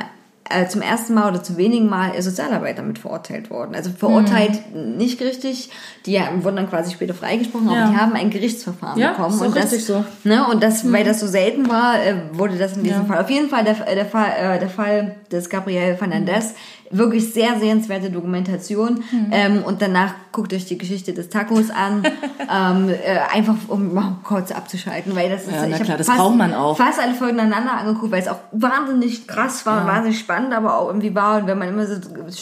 äh, 0.48 0.68
zum 0.68 0.82
ersten 0.84 1.16
Mal 1.16 1.30
oder 1.32 1.42
zum 1.42 1.58
wenigen 1.58 1.90
Mal 1.90 2.22
Sozialarbeiter 2.22 2.84
mit 2.84 3.00
verurteilt 3.00 3.50
worden. 3.50 3.74
Also 3.74 3.90
verurteilt 3.90 4.76
nicht 4.76 5.20
richtig, 5.22 5.72
die 6.06 6.12
ja- 6.14 6.28
wurden 6.42 6.58
dann 6.58 6.70
quasi 6.70 6.92
später 6.94 7.16
freigesprochen, 7.16 7.68
aber 7.70 7.78
Ja. 7.80 7.90
die 7.90 7.98
haben 7.98 8.14
ein 8.14 8.30
Gerichtsverfahren 8.30 9.00
Ja, 9.00 9.14
bekommen. 9.14 9.40
auch 9.42 9.46
und 9.48 9.56
das, 9.56 9.72
so. 9.88 10.06
Ne, 10.24 10.46
und 10.48 10.62
das, 10.62 10.92
weil 10.92 11.04
das 11.04 11.20
so 11.20 11.26
selten 11.28 11.68
war, 11.68 11.96
äh, 12.04 12.14
wurde 12.34 12.58
das 12.58 12.78
in 12.78 12.84
diesem. 12.84 13.08
Fall. 13.08 13.20
Auf 13.24 13.30
jeden 13.32 13.50
Fall 13.50 13.64
der, 13.64 13.74
der, 13.74 14.06
Fall, 14.06 14.30
äh, 14.40 14.60
der 14.60 14.70
Fall 14.70 15.16
des 15.32 15.50
Gabriel 15.50 15.96
Fernandez. 15.96 16.54
Wirklich 16.98 17.34
sehr 17.34 17.60
sehenswerte 17.60 18.10
Dokumentation. 18.10 19.04
Mhm. 19.12 19.28
Ähm, 19.32 19.64
und 19.64 19.82
danach 19.82 20.14
guckt 20.32 20.54
euch 20.54 20.66
die 20.66 20.78
Geschichte 20.78 21.14
des 21.14 21.30
Tacos 21.30 21.70
an. 21.70 22.04
ähm, 22.40 22.90
äh, 22.90 23.20
einfach 23.34 23.56
um 23.68 23.94
mal 23.94 24.18
kurz 24.24 24.52
abzuschalten, 24.52 25.16
weil 25.16 25.30
das 25.30 25.44
ist, 25.44 25.52
Ja, 25.52 25.68
na 25.68 25.78
ich 25.78 25.84
klar, 25.84 25.98
das 25.98 26.08
fast, 26.08 26.20
braucht 26.20 26.36
man 26.36 26.54
auch. 26.54 26.78
fast 26.78 27.00
alle 27.00 27.14
Folgen 27.14 27.40
aneinander 27.40 27.74
angeguckt, 27.74 28.12
weil 28.12 28.22
es 28.22 28.28
auch 28.28 28.40
wahnsinnig 28.52 29.28
krass 29.28 29.66
war 29.66 29.82
und 29.82 29.88
wahnsinnig 29.88 30.20
spannend, 30.20 30.54
aber 30.54 30.78
auch 30.78 30.88
irgendwie 30.88 31.14
war 31.16 31.38
und 31.40 31.48
wenn 31.48 31.58
man 31.58 31.70
immer 31.70 31.86
so 31.86 32.00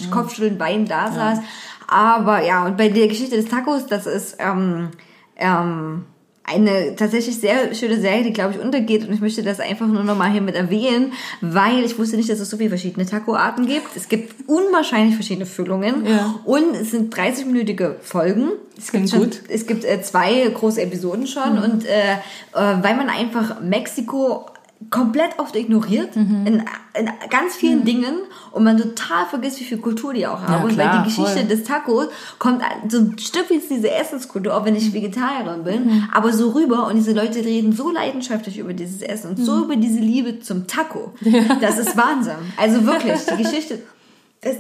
Kopfschütteln 0.10 0.58
Bein 0.58 0.86
da 0.86 1.12
saß. 1.12 1.39
Aber 1.88 2.43
ja, 2.43 2.66
und 2.66 2.78
bei 2.78 2.89
der 2.89 3.08
Geschichte 3.08 3.36
des 3.36 3.45
Tacos, 3.45 3.88
das 3.88 4.06
ist 4.06 4.38
ähm, 4.39 4.89
ähm, 5.36 6.06
eine 6.46 6.96
tatsächlich 6.96 7.39
sehr 7.39 7.74
schöne 7.74 8.00
Serie, 8.02 8.24
die, 8.24 8.34
glaube 8.34 8.54
ich, 8.54 8.60
untergeht. 8.60 9.08
Und 9.08 9.14
ich 9.14 9.22
möchte 9.22 9.44
das 9.44 9.60
einfach 9.60 9.88
nur 9.88 10.04
nochmal 10.04 10.32
hier 10.32 10.41
mit 10.41 10.56
erwähnen, 10.56 11.14
weil 11.39 11.84
ich 11.86 11.98
wusste 11.98 12.18
nicht, 12.18 12.30
dass 12.30 12.39
es 12.39 12.50
so 12.50 12.58
viele 12.58 12.70
verschiedene 12.70 13.06
Taco-Arten 13.06 13.66
gibt. 13.66 13.96
Es 13.96 14.10
gibt 14.10 14.48
unwahrscheinlich 14.48 15.16
verschiedene 15.16 15.46
Füllungen. 15.46 16.06
Ja. 16.06 16.36
Und 16.44 16.76
es 16.76 16.91
sind 16.91 17.16
30-minütige 17.16 17.96
Folgen. 18.02 18.50
Es 18.78 18.91
gibt, 18.91 19.08
Klingt 19.08 19.10
schon, 19.10 19.20
gut. 19.20 19.41
es 19.48 19.66
gibt 19.66 19.86
äh, 19.86 20.02
zwei 20.02 20.48
große 20.50 20.82
Episoden 20.82 21.28
schon. 21.28 21.60
Und 21.60 21.86
äh, 21.86 22.14
äh, 22.14 22.16
weil 22.54 22.98
man 22.98 23.10
einfach 23.10 23.62
Mexiko 23.62 24.46
komplett 24.90 25.38
oft 25.40 25.56
ignoriert 25.56 26.16
Mhm. 26.16 26.46
in, 26.48 26.54
in 27.00 27.10
ganz 27.30 27.56
vielen 27.56 27.84
Dingen 27.86 28.16
und 28.52 28.64
man 28.64 28.78
total 28.78 29.26
vergisst, 29.26 29.60
wie 29.60 29.64
viel 29.64 29.78
Kultur 29.80 30.14
die 30.14 30.26
auch 30.28 30.42
haben. 30.42 30.66
und 30.66 30.78
weil 30.78 30.90
die 31.00 31.04
Geschichte 31.06 31.40
voll. 31.40 31.44
des 31.46 31.64
Tacos 31.64 32.08
kommt 32.40 32.62
so 32.90 33.00
ein 33.00 33.18
Stück 33.20 33.50
wie 33.50 33.60
diese 33.60 33.90
Essenskultur, 33.92 34.56
auch 34.56 34.66
wenn 34.66 34.76
ich 34.76 34.94
Vegetarierin 34.94 35.64
bin, 35.64 36.08
aber 36.14 36.34
so 36.34 36.50
rüber 36.52 36.88
und 36.88 36.96
diese 36.96 37.14
Leute 37.14 37.40
reden 37.40 37.74
so 37.74 37.92
leidenschaftlich 37.92 38.58
über 38.60 38.74
dieses 38.74 39.02
Essen 39.02 39.32
und 39.32 39.38
so 39.38 39.64
über 39.66 39.76
diese 39.76 40.00
Liebe 40.00 40.40
zum 40.40 40.68
Taco. 40.68 41.14
Das 41.62 41.78
ist 41.80 41.96
Wahnsinn. 41.98 42.36
Also 42.58 42.86
wirklich, 42.86 43.20
die 43.26 43.38
Geschichte 43.44 43.80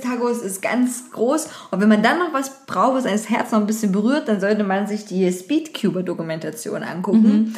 Tagos 0.01 0.37
ist 0.41 0.61
ganz 0.61 1.11
groß. 1.11 1.47
Und 1.71 1.81
wenn 1.81 1.89
man 1.89 2.01
dann 2.01 2.17
noch 2.17 2.31
was 2.31 2.65
braucht, 2.65 2.95
was 2.95 3.05
eines 3.05 3.29
Herz 3.29 3.51
noch 3.51 3.59
ein 3.59 3.67
bisschen 3.67 3.91
berührt, 3.91 4.29
dann 4.29 4.39
sollte 4.39 4.63
man 4.63 4.87
sich 4.87 5.03
die 5.03 5.29
Speedcuber-Dokumentation 5.29 6.83
angucken. 6.83 7.53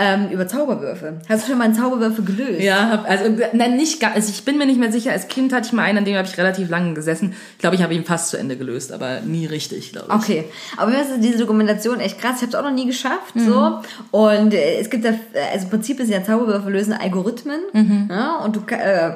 Ähm, 0.00 0.30
über 0.30 0.46
Zauberwürfe. 0.46 1.14
Hast 1.28 1.42
du 1.42 1.50
schon 1.50 1.58
mal 1.58 1.64
einen 1.64 1.74
Zauberwürfel 1.74 2.24
gelöst? 2.24 2.60
Ja, 2.60 2.88
hab, 2.88 3.10
also 3.10 3.24
nein, 3.52 3.76
nicht 3.76 3.98
gar, 3.98 4.12
also 4.12 4.30
ich 4.30 4.44
bin 4.44 4.56
mir 4.56 4.64
nicht 4.64 4.78
mehr 4.78 4.92
sicher. 4.92 5.10
Als 5.10 5.26
Kind 5.26 5.52
hatte 5.52 5.66
ich 5.66 5.72
mal 5.72 5.82
einen, 5.82 5.98
an 5.98 6.04
dem 6.04 6.16
habe 6.16 6.28
ich 6.28 6.38
relativ 6.38 6.70
lange 6.70 6.94
gesessen. 6.94 7.34
Ich 7.54 7.58
glaube, 7.58 7.74
ich 7.74 7.82
habe 7.82 7.94
ihn 7.94 8.04
fast 8.04 8.30
zu 8.30 8.38
Ende 8.38 8.56
gelöst, 8.56 8.92
aber 8.92 9.20
nie 9.22 9.46
richtig, 9.46 9.90
glaube 9.90 10.06
ich. 10.08 10.14
Okay, 10.14 10.44
aber 10.76 10.92
mir 10.92 11.00
ist 11.00 11.10
diese 11.18 11.38
Dokumentation 11.38 11.98
echt 11.98 12.20
krass. 12.20 12.36
Ich 12.36 12.42
habe 12.42 12.50
es 12.50 12.54
auch 12.54 12.62
noch 12.62 12.72
nie 12.72 12.86
geschafft. 12.86 13.34
Mhm. 13.34 13.46
So 13.46 13.80
und 14.12 14.54
äh, 14.54 14.78
es 14.78 14.88
gibt 14.88 15.04
da, 15.04 15.10
also 15.52 15.64
im 15.64 15.70
Prinzip 15.70 15.98
ist 15.98 16.10
ja 16.10 16.22
Zauberwürfel 16.22 16.72
lösen 16.72 16.92
Algorithmen. 16.92 17.60
Mhm. 17.72 18.06
Ja, 18.08 18.36
und 18.36 18.54
du 18.54 18.60
äh, 18.68 19.10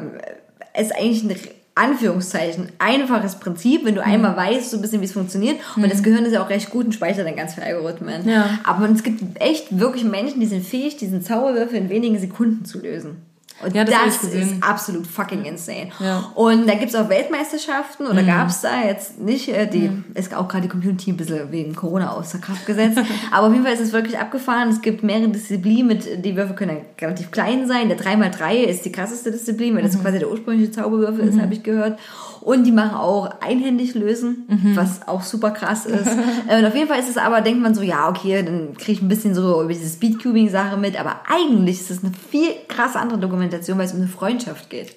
es 0.74 0.86
ist 0.86 0.96
eigentlich 0.96 1.22
ein 1.22 1.28
Anführungszeichen 1.74 2.68
einfaches 2.78 3.36
Prinzip, 3.36 3.84
wenn 3.84 3.94
du 3.94 4.02
Mhm. 4.02 4.06
einmal 4.06 4.36
weißt, 4.36 4.70
so 4.70 4.76
ein 4.76 4.82
bisschen, 4.82 5.00
wie 5.00 5.06
es 5.06 5.12
funktioniert. 5.12 5.56
Und 5.76 5.90
das 5.90 6.02
Gehirn 6.02 6.24
ist 6.24 6.32
ja 6.32 6.44
auch 6.44 6.50
recht 6.50 6.70
gut 6.70 6.86
und 6.86 6.92
speichert 6.92 7.26
dann 7.26 7.36
ganz 7.36 7.54
viele 7.54 7.66
Algorithmen. 7.66 8.28
Ja. 8.28 8.58
Aber 8.64 8.88
es 8.90 9.02
gibt 9.02 9.22
echt 9.40 9.78
wirklich 9.78 10.04
Menschen, 10.04 10.40
die 10.40 10.46
sind 10.46 10.64
fähig, 10.66 10.96
diesen 10.96 11.22
Zauberwürfel 11.22 11.78
in 11.78 11.88
wenigen 11.88 12.18
Sekunden 12.18 12.64
zu 12.64 12.80
lösen. 12.80 13.16
Und 13.64 13.74
Ja, 13.74 13.84
das 13.84 14.20
das, 14.20 14.24
ist 14.34 14.54
absolut 14.62 15.06
fucking 15.06 15.44
insane. 15.44 15.88
Ja. 16.00 16.18
Mhm. 16.20 16.24
Und 16.34 16.68
da 16.68 16.74
gibt's 16.74 16.94
auch 16.94 17.08
Weltmeisterschaften 17.08 18.06
oder 18.06 18.22
gab's 18.22 18.60
da 18.60 18.82
jetzt 18.84 19.18
nicht, 19.20 19.48
äh, 19.48 19.66
die 19.68 19.90
ist 20.14 20.34
auch 20.34 20.48
gerade 20.48 20.62
die 20.62 20.68
Community 20.68 21.10
ein 21.12 21.16
bisschen 21.16 21.50
wegen 21.52 21.74
Corona 21.74 22.10
außer 22.12 22.38
Kraft 22.38 22.66
gesetzt. 22.66 22.98
Aber 23.30 23.46
auf 23.48 23.52
jeden 23.52 23.64
Fall 23.64 23.74
ist 23.74 23.80
es 23.80 23.92
wirklich 23.92 24.18
abgefahren. 24.18 24.68
Es 24.68 24.80
gibt 24.82 25.02
mehrere 25.02 25.28
Disziplinen, 25.28 25.86
mit, 25.86 26.24
die 26.24 26.36
Würfel 26.36 26.56
können 26.56 26.78
relativ 27.00 27.30
klein 27.30 27.66
sein. 27.66 27.88
Der 27.88 27.98
3x3 27.98 28.54
ist 28.64 28.84
die 28.84 28.92
krasseste 28.92 29.30
Disziplin, 29.30 29.74
weil 29.76 29.82
das 29.82 29.96
Mhm. 29.96 30.02
quasi 30.02 30.18
der 30.18 30.30
ursprüngliche 30.30 30.70
Zauberwürfel 30.72 31.28
ist, 31.28 31.40
habe 31.40 31.54
ich 31.54 31.62
gehört. 31.62 31.98
Und 32.44 32.64
die 32.64 32.72
machen 32.72 32.94
auch 32.96 33.40
einhändig 33.40 33.94
lösen, 33.94 34.46
Mhm. 34.48 34.76
was 34.76 35.06
auch 35.06 35.22
super 35.22 35.50
krass 35.52 35.86
ist. 35.86 36.06
Äh, 36.48 36.58
Und 36.58 36.66
auf 36.66 36.74
jeden 36.74 36.88
Fall 36.88 36.98
ist 36.98 37.08
es 37.08 37.16
aber, 37.16 37.40
denkt 37.40 37.62
man 37.62 37.74
so, 37.74 37.82
ja, 37.82 38.08
okay, 38.08 38.42
dann 38.42 38.74
kriege 38.76 38.92
ich 38.92 39.02
ein 39.02 39.08
bisschen 39.08 39.34
so 39.34 39.62
über 39.62 39.72
diese 39.72 39.88
Speedcubing-Sache 39.88 40.76
mit. 40.76 40.98
Aber 40.98 41.20
eigentlich 41.28 41.80
ist 41.80 41.90
es 41.90 42.02
eine 42.02 42.12
viel 42.30 42.48
krass 42.68 42.96
andere 42.96 43.18
Dokumentation, 43.18 43.78
weil 43.78 43.84
es 43.86 43.92
um 43.92 44.00
eine 44.00 44.08
Freundschaft 44.08 44.70
geht. 44.70 44.96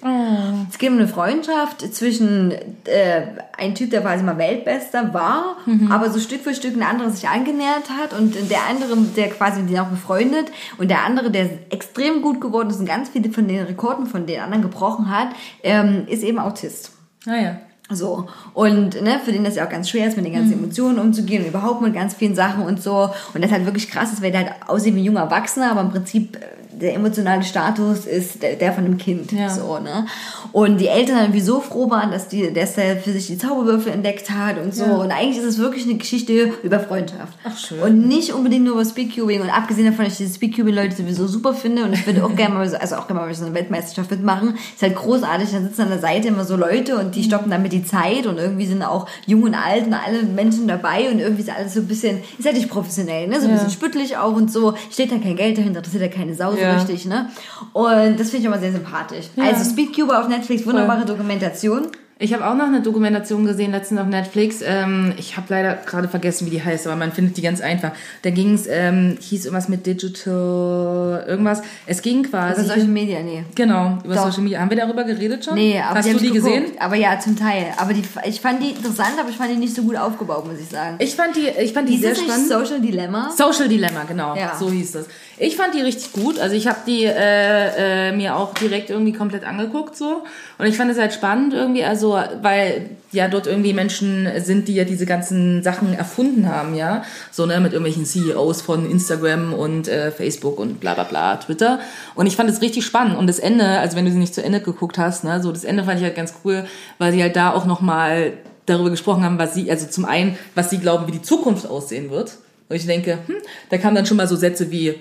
Es 0.70 0.78
geht 0.78 0.90
um 0.90 0.96
eine 0.98 1.06
Freundschaft 1.08 1.82
zwischen 1.94 2.50
äh, 2.50 3.22
ein 3.56 3.74
Typ, 3.74 3.90
der 3.90 4.00
quasi 4.00 4.24
mal 4.24 4.38
Weltbester 4.38 5.14
war, 5.14 5.56
aber 5.90 6.10
so 6.10 6.18
Stück 6.18 6.40
für 6.42 6.54
Stück 6.54 6.74
ein 6.76 6.82
anderer 6.82 7.10
sich 7.10 7.28
angenähert 7.28 7.90
hat 7.90 8.18
und 8.18 8.34
der 8.50 8.58
andere, 8.68 8.96
der 9.16 9.28
quasi 9.30 9.60
mit 9.60 9.70
denen 9.70 9.80
auch 9.80 9.86
befreundet 9.86 10.46
und 10.78 10.88
der 10.90 11.04
andere, 11.04 11.30
der 11.30 11.48
extrem 11.70 12.22
gut 12.22 12.40
geworden 12.40 12.70
ist 12.70 12.80
und 12.80 12.86
ganz 12.86 13.08
viele 13.10 13.30
von 13.30 13.46
den 13.48 13.64
Rekorden 13.64 14.06
von 14.06 14.26
den 14.26 14.40
anderen 14.40 14.62
gebrochen 14.62 15.10
hat, 15.10 15.28
ähm, 15.62 16.04
ist 16.08 16.22
eben 16.24 16.38
Autist. 16.38 16.92
Naja. 17.26 17.58
So. 17.88 18.28
Und 18.52 19.00
ne, 19.00 19.20
für 19.24 19.30
den 19.30 19.44
das 19.44 19.54
ja 19.54 19.64
auch 19.64 19.70
ganz 19.70 19.88
schwer 19.88 20.08
ist, 20.08 20.16
mit 20.16 20.26
den 20.26 20.32
ganzen 20.32 20.54
Emotionen 20.54 20.98
umzugehen 20.98 21.42
und 21.42 21.48
überhaupt 21.48 21.82
mit 21.82 21.94
ganz 21.94 22.14
vielen 22.14 22.34
Sachen 22.34 22.64
und 22.64 22.82
so. 22.82 23.10
Und 23.32 23.44
das 23.44 23.52
halt 23.52 23.64
wirklich 23.64 23.88
krass 23.88 24.12
ist, 24.12 24.22
weil 24.22 24.32
der 24.32 24.40
halt 24.40 24.68
aussieht 24.68 24.94
wie 24.94 25.00
ein 25.00 25.04
junger 25.04 25.20
Erwachsener, 25.20 25.70
aber 25.70 25.82
im 25.82 25.90
Prinzip 25.90 26.36
äh, 26.36 26.55
der 26.80 26.94
emotionale 26.94 27.42
Status 27.42 28.04
ist 28.06 28.42
der, 28.42 28.56
der 28.56 28.72
von 28.72 28.84
einem 28.84 28.98
Kind. 28.98 29.32
Ja. 29.32 29.48
So, 29.48 29.78
ne? 29.78 30.06
Und 30.52 30.78
die 30.80 30.88
Eltern 30.88 31.18
irgendwie 31.18 31.40
so 31.40 31.60
froh 31.60 31.90
waren, 31.90 32.10
dass, 32.10 32.28
die, 32.28 32.52
dass 32.52 32.76
er 32.78 32.96
für 32.98 33.12
sich 33.12 33.26
die 33.26 33.38
Zauberwürfel 33.38 33.92
entdeckt 33.92 34.30
hat 34.30 34.58
und 34.62 34.74
so. 34.74 34.84
Ja. 34.84 34.96
Und 34.96 35.10
eigentlich 35.10 35.38
ist 35.38 35.44
es 35.44 35.58
wirklich 35.58 35.84
eine 35.84 35.94
Geschichte 35.96 36.52
über 36.62 36.78
Freundschaft. 36.80 37.32
Ach, 37.44 37.56
schön. 37.56 37.80
Und 37.80 38.06
nicht 38.08 38.32
unbedingt 38.32 38.64
nur 38.64 38.74
über 38.74 38.84
Speedcubing. 38.84 39.40
Und 39.42 39.50
abgesehen 39.50 39.86
davon, 39.86 40.04
dass 40.04 40.12
ich 40.14 40.18
diese 40.26 40.34
Speedcubing-Leute 40.34 40.96
sowieso 40.96 41.26
super 41.26 41.54
finde 41.54 41.84
und 41.84 41.92
ich 41.94 42.06
würde 42.06 42.24
auch 42.24 42.34
gerne 42.36 42.54
mal, 42.54 42.68
so- 42.68 42.76
also 42.76 42.96
auch 42.96 43.06
gerne 43.06 43.22
mal 43.22 43.34
so 43.34 43.44
eine 43.46 43.54
Weltmeisterschaft 43.54 44.10
mitmachen, 44.10 44.54
ist 44.74 44.82
halt 44.82 44.96
großartig. 44.96 45.50
Dann 45.52 45.64
sitzen 45.64 45.82
an 45.82 45.88
der 45.88 45.98
Seite 46.00 46.28
immer 46.28 46.44
so 46.44 46.56
Leute 46.56 46.96
und 46.98 47.14
die 47.14 47.24
stoppen 47.24 47.50
damit 47.50 47.72
die 47.72 47.84
Zeit 47.84 48.26
und 48.26 48.38
irgendwie 48.38 48.66
sind 48.66 48.82
auch 48.82 49.06
jung 49.26 49.42
und 49.44 49.54
alt 49.54 49.86
und 49.86 49.94
alle 49.94 50.22
Menschen 50.24 50.68
dabei 50.68 51.10
und 51.10 51.18
irgendwie 51.20 51.42
ist 51.42 51.50
alles 51.50 51.74
so 51.74 51.80
ein 51.80 51.86
bisschen, 51.88 52.18
ist 52.38 52.44
halt 52.46 52.56
nicht 52.56 52.68
professionell, 52.70 53.28
ne? 53.28 53.38
So 53.40 53.46
ein 53.46 53.50
Ja. 53.50 53.54
bisschen 53.56 53.70
spüttelig 53.72 54.16
auch 54.16 54.34
und 54.34 54.52
so. 54.52 54.74
Steht 54.90 55.10
da 55.12 55.16
kein 55.18 55.36
Geld 55.36 55.58
dahinter, 55.58 55.78
interessiert 55.78 56.02
ja 56.02 56.08
keine 56.08 56.34
Sau 56.34 56.52
so 56.52 56.65
Ja. 56.66 56.76
richtig, 56.76 57.06
ne? 57.06 57.28
Und 57.72 58.18
das 58.18 58.30
finde 58.30 58.38
ich 58.38 58.44
immer 58.44 58.58
sehr 58.58 58.72
sympathisch. 58.72 59.26
Also 59.36 59.68
Speedcuber 59.70 60.20
auf 60.20 60.28
Netflix, 60.28 60.66
wunderbare 60.66 61.04
Dokumentation. 61.04 61.88
Ich 62.18 62.32
habe 62.32 62.46
auch 62.48 62.54
noch 62.54 62.64
eine 62.64 62.80
Dokumentation 62.80 63.44
gesehen 63.44 63.72
letztens 63.72 64.00
auf 64.00 64.06
Netflix. 64.06 64.60
Ähm, 64.64 65.12
ich 65.18 65.36
habe 65.36 65.48
leider 65.50 65.74
gerade 65.74 66.08
vergessen, 66.08 66.46
wie 66.46 66.50
die 66.50 66.64
heißt, 66.64 66.86
aber 66.86 66.96
man 66.96 67.12
findet 67.12 67.36
die 67.36 67.42
ganz 67.42 67.60
einfach. 67.60 67.92
Da 68.22 68.30
ging 68.30 68.54
es, 68.54 68.66
ähm, 68.66 69.18
hieß 69.20 69.44
irgendwas 69.44 69.68
mit 69.68 69.84
Digital, 69.84 71.24
irgendwas. 71.28 71.60
Es 71.86 72.00
ging 72.00 72.22
quasi. 72.22 72.60
Also 72.60 72.72
Social 72.72 72.86
Media, 72.88 73.20
nee. 73.22 73.44
genau, 73.54 73.98
über 74.02 74.14
Doch. 74.14 74.24
Social 74.30 74.42
Media. 74.44 74.60
Haben 74.60 74.70
wir 74.70 74.78
darüber 74.78 75.04
geredet 75.04 75.44
schon? 75.44 75.56
Nee, 75.56 75.78
aber 75.78 75.98
Hast 75.98 76.10
du 76.10 76.16
die 76.18 76.30
gesehen? 76.30 76.64
geguckt. 76.64 76.80
Aber 76.82 76.96
ja, 76.96 77.18
zum 77.20 77.36
Teil. 77.38 77.66
Aber 77.76 77.92
die, 77.92 78.02
ich 78.24 78.40
fand 78.40 78.62
die 78.62 78.70
interessant, 78.70 79.12
aber 79.20 79.28
ich 79.28 79.36
fand 79.36 79.50
die 79.50 79.56
nicht 79.56 79.74
so 79.74 79.82
gut 79.82 79.96
aufgebaut, 79.96 80.46
muss 80.46 80.58
ich 80.58 80.68
sagen. 80.70 80.96
Ich 80.98 81.14
fand 81.16 81.36
die, 81.36 81.48
ich 81.62 81.74
fand 81.74 81.86
die 81.86 81.96
Hieß 81.96 82.00
sehr 82.00 82.14
spannend. 82.14 82.48
Social 82.48 82.80
Dilemma? 82.80 83.30
Social 83.36 83.68
Dilemma, 83.68 84.04
genau, 84.04 84.34
Ja. 84.34 84.56
so 84.58 84.70
hieß 84.70 84.92
das. 84.92 85.06
Ich 85.38 85.56
fand 85.56 85.74
die 85.74 85.82
richtig 85.82 86.12
gut, 86.12 86.38
also 86.38 86.56
ich 86.56 86.66
habe 86.66 86.78
die 86.86 87.04
äh, 87.04 88.08
äh, 88.08 88.12
mir 88.12 88.36
auch 88.36 88.54
direkt 88.54 88.88
irgendwie 88.88 89.12
komplett 89.12 89.44
angeguckt 89.44 89.94
so. 89.94 90.24
Und 90.56 90.66
ich 90.66 90.78
fand 90.78 90.90
es 90.90 90.98
halt 90.98 91.12
spannend 91.12 91.52
irgendwie, 91.52 91.84
also 91.84 92.18
weil 92.40 92.88
ja 93.12 93.28
dort 93.28 93.46
irgendwie 93.46 93.74
Menschen 93.74 94.26
sind, 94.38 94.66
die 94.66 94.74
ja 94.74 94.84
diese 94.84 95.04
ganzen 95.04 95.62
Sachen 95.62 95.92
erfunden 95.92 96.48
haben, 96.48 96.74
ja, 96.74 97.04
so 97.30 97.44
ne 97.44 97.60
mit 97.60 97.74
irgendwelchen 97.74 98.06
CEOs 98.06 98.62
von 98.62 98.90
Instagram 98.90 99.52
und 99.52 99.88
äh, 99.88 100.10
Facebook 100.10 100.58
und 100.58 100.80
bla 100.80 100.94
bla 100.94 101.04
bla 101.04 101.36
Twitter. 101.36 101.80
Und 102.14 102.26
ich 102.26 102.36
fand 102.36 102.48
es 102.48 102.62
richtig 102.62 102.86
spannend. 102.86 103.18
Und 103.18 103.26
das 103.26 103.38
Ende, 103.38 103.66
also 103.80 103.94
wenn 103.94 104.06
du 104.06 104.12
sie 104.12 104.18
nicht 104.18 104.34
zu 104.34 104.42
Ende 104.42 104.60
geguckt 104.60 104.96
hast, 104.96 105.22
ne, 105.22 105.42
so 105.42 105.52
das 105.52 105.64
Ende 105.64 105.84
fand 105.84 105.98
ich 105.98 106.04
halt 106.04 106.16
ganz 106.16 106.32
cool, 106.44 106.64
weil 106.96 107.12
sie 107.12 107.22
halt 107.22 107.36
da 107.36 107.52
auch 107.52 107.66
noch 107.66 107.82
mal 107.82 108.32
darüber 108.64 108.88
gesprochen 108.88 109.22
haben, 109.22 109.38
was 109.38 109.52
sie, 109.52 109.70
also 109.70 109.86
zum 109.86 110.06
einen, 110.06 110.38
was 110.54 110.70
sie 110.70 110.78
glauben, 110.78 111.06
wie 111.06 111.12
die 111.12 111.22
Zukunft 111.22 111.68
aussehen 111.68 112.10
wird. 112.10 112.38
Und 112.70 112.76
ich 112.76 112.86
denke, 112.86 113.18
hm, 113.26 113.36
da 113.68 113.76
kamen 113.76 113.94
dann 113.94 114.06
schon 114.06 114.16
mal 114.16 114.26
so 114.26 114.34
Sätze 114.34 114.70
wie, 114.70 114.94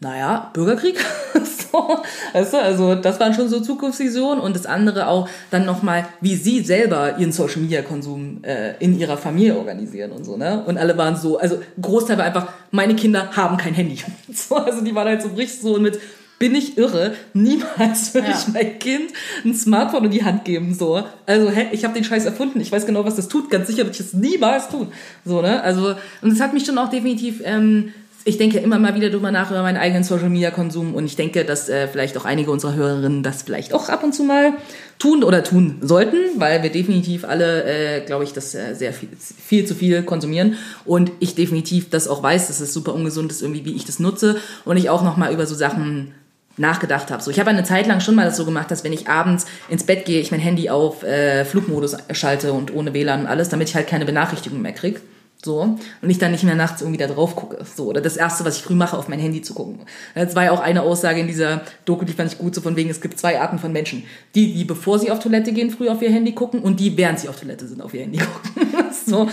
naja, 0.00 0.50
Bürgerkrieg. 0.52 0.96
so, 1.34 1.98
weißt 2.32 2.52
du, 2.52 2.58
also 2.58 2.94
das 2.94 3.18
waren 3.18 3.34
schon 3.34 3.48
so 3.48 3.60
Zukunftsvisionen 3.60 4.38
und 4.40 4.54
das 4.54 4.64
andere 4.66 5.08
auch 5.08 5.28
dann 5.50 5.64
nochmal, 5.66 6.06
wie 6.20 6.36
sie 6.36 6.60
selber 6.62 7.18
ihren 7.18 7.32
Social 7.32 7.60
Media 7.60 7.82
Konsum 7.82 8.42
äh, 8.44 8.74
in 8.78 8.98
ihrer 8.98 9.16
Familie 9.16 9.56
organisieren 9.56 10.12
und 10.12 10.24
so, 10.24 10.36
ne? 10.36 10.62
Und 10.66 10.78
alle 10.78 10.96
waren 10.96 11.16
so, 11.16 11.38
also 11.38 11.60
Großteil 11.80 12.16
war 12.18 12.24
einfach, 12.24 12.52
meine 12.70 12.94
Kinder 12.94 13.30
haben 13.36 13.56
kein 13.56 13.74
Handy. 13.74 13.98
so, 14.32 14.56
also 14.56 14.82
die 14.82 14.94
waren 14.94 15.08
halt 15.08 15.22
so 15.22 15.28
richtig 15.30 15.60
so 15.60 15.78
mit, 15.80 15.98
bin 16.38 16.54
ich 16.54 16.78
irre, 16.78 17.14
niemals 17.34 18.14
würde 18.14 18.28
Ja. 18.28 18.38
ich 18.38 18.46
mein 18.54 18.78
Kind 18.78 19.10
ein 19.44 19.54
Smartphone 19.54 20.04
in 20.04 20.10
die 20.12 20.22
Hand 20.24 20.44
geben, 20.44 20.72
so. 20.74 21.02
Also, 21.26 21.50
hä, 21.50 21.66
ich 21.72 21.82
habe 21.84 21.94
den 21.94 22.04
Scheiß 22.04 22.24
erfunden, 22.24 22.60
ich 22.60 22.70
weiß 22.70 22.86
genau, 22.86 23.04
was 23.04 23.16
das 23.16 23.26
tut, 23.26 23.50
ganz 23.50 23.66
sicher 23.66 23.78
würde 23.82 23.90
ich 23.90 24.00
es 24.00 24.12
niemals 24.14 24.68
tun. 24.68 24.92
So, 25.24 25.42
ne? 25.42 25.60
Also, 25.62 25.96
und 26.22 26.30
es 26.30 26.40
hat 26.40 26.54
mich 26.54 26.64
schon 26.64 26.78
auch 26.78 26.88
definitiv, 26.90 27.40
ähm, 27.44 27.92
ich 28.24 28.36
denke 28.36 28.58
immer 28.58 28.78
mal 28.78 28.94
wieder 28.94 29.10
drüber 29.10 29.30
nach 29.30 29.50
über 29.50 29.62
meinen 29.62 29.76
eigenen 29.76 30.04
Social 30.04 30.28
Media 30.28 30.50
Konsum 30.50 30.94
und 30.94 31.06
ich 31.06 31.16
denke, 31.16 31.44
dass 31.44 31.68
äh, 31.68 31.88
vielleicht 31.88 32.16
auch 32.18 32.24
einige 32.24 32.50
unserer 32.50 32.74
Hörerinnen 32.74 33.22
das 33.22 33.42
vielleicht 33.42 33.72
auch 33.72 33.88
ab 33.88 34.04
und 34.04 34.14
zu 34.14 34.24
mal 34.24 34.54
tun 34.98 35.24
oder 35.24 35.44
tun 35.44 35.78
sollten, 35.80 36.16
weil 36.36 36.62
wir 36.62 36.70
definitiv 36.70 37.24
alle, 37.24 37.64
äh, 37.64 38.00
glaube 38.04 38.24
ich, 38.24 38.32
das 38.32 38.54
äh, 38.54 38.74
sehr 38.74 38.92
viel, 38.92 39.08
viel 39.18 39.64
zu 39.64 39.74
viel 39.74 40.02
konsumieren 40.02 40.56
und 40.84 41.12
ich 41.20 41.34
definitiv 41.36 41.90
das 41.90 42.08
auch 42.08 42.22
weiß, 42.22 42.48
dass 42.48 42.60
es 42.60 42.74
super 42.74 42.94
ungesund 42.94 43.30
ist, 43.30 43.42
irgendwie, 43.42 43.64
wie 43.64 43.76
ich 43.76 43.84
das 43.84 43.98
nutze 43.98 44.36
und 44.64 44.76
ich 44.76 44.90
auch 44.90 45.02
noch 45.02 45.16
mal 45.16 45.32
über 45.32 45.46
so 45.46 45.54
Sachen 45.54 46.12
nachgedacht 46.58 47.10
habe. 47.10 47.22
So, 47.22 47.30
ich 47.30 47.38
habe 47.38 47.50
eine 47.50 47.64
Zeit 47.64 47.86
lang 47.86 48.00
schon 48.00 48.16
mal 48.16 48.24
das 48.24 48.36
so 48.36 48.44
gemacht, 48.44 48.70
dass 48.70 48.84
wenn 48.84 48.92
ich 48.92 49.08
abends 49.08 49.46
ins 49.68 49.84
Bett 49.84 50.04
gehe, 50.04 50.20
ich 50.20 50.32
mein 50.32 50.40
Handy 50.40 50.68
auf 50.70 51.04
äh, 51.04 51.44
Flugmodus 51.44 51.96
schalte 52.12 52.52
und 52.52 52.74
ohne 52.74 52.92
WLAN 52.92 53.20
und 53.20 53.26
alles, 53.26 53.48
damit 53.48 53.68
ich 53.68 53.76
halt 53.76 53.86
keine 53.86 54.04
Benachrichtigungen 54.04 54.62
mehr 54.62 54.72
krieg. 54.72 55.00
So. 55.44 55.60
Und 56.02 56.10
ich 56.10 56.18
dann 56.18 56.32
nicht 56.32 56.42
mehr 56.42 56.56
nachts 56.56 56.80
irgendwie 56.80 56.98
da 56.98 57.06
drauf 57.06 57.36
gucke. 57.36 57.58
So. 57.76 57.86
Oder 57.86 58.00
das 58.00 58.16
erste, 58.16 58.44
was 58.44 58.56
ich 58.56 58.62
früh 58.62 58.74
mache, 58.74 58.96
auf 58.98 59.06
mein 59.08 59.20
Handy 59.20 59.40
zu 59.40 59.54
gucken. 59.54 59.78
Das 60.14 60.34
war 60.34 60.44
ja 60.44 60.50
auch 60.50 60.58
eine 60.60 60.82
Aussage 60.82 61.20
in 61.20 61.28
dieser 61.28 61.60
Doku, 61.84 62.04
die 62.04 62.12
fand 62.12 62.32
ich 62.32 62.38
gut, 62.38 62.54
so 62.56 62.60
von 62.60 62.74
wegen, 62.74 62.90
es 62.90 63.00
gibt 63.00 63.18
zwei 63.20 63.40
Arten 63.40 63.58
von 63.60 63.70
Menschen. 63.72 64.02
Die, 64.34 64.52
die 64.52 64.64
bevor 64.64 64.98
sie 64.98 65.10
auf 65.12 65.20
Toilette 65.20 65.52
gehen, 65.52 65.70
früh 65.70 65.88
auf 65.88 66.02
ihr 66.02 66.10
Handy 66.10 66.32
gucken 66.32 66.60
und 66.60 66.80
die, 66.80 66.96
während 66.96 67.20
sie 67.20 67.28
auf 67.28 67.38
Toilette 67.38 67.68
sind, 67.68 67.80
auf 67.82 67.94
ihr 67.94 68.00
Handy 68.02 68.18
gucken. 68.54 68.68
so. 69.06 69.28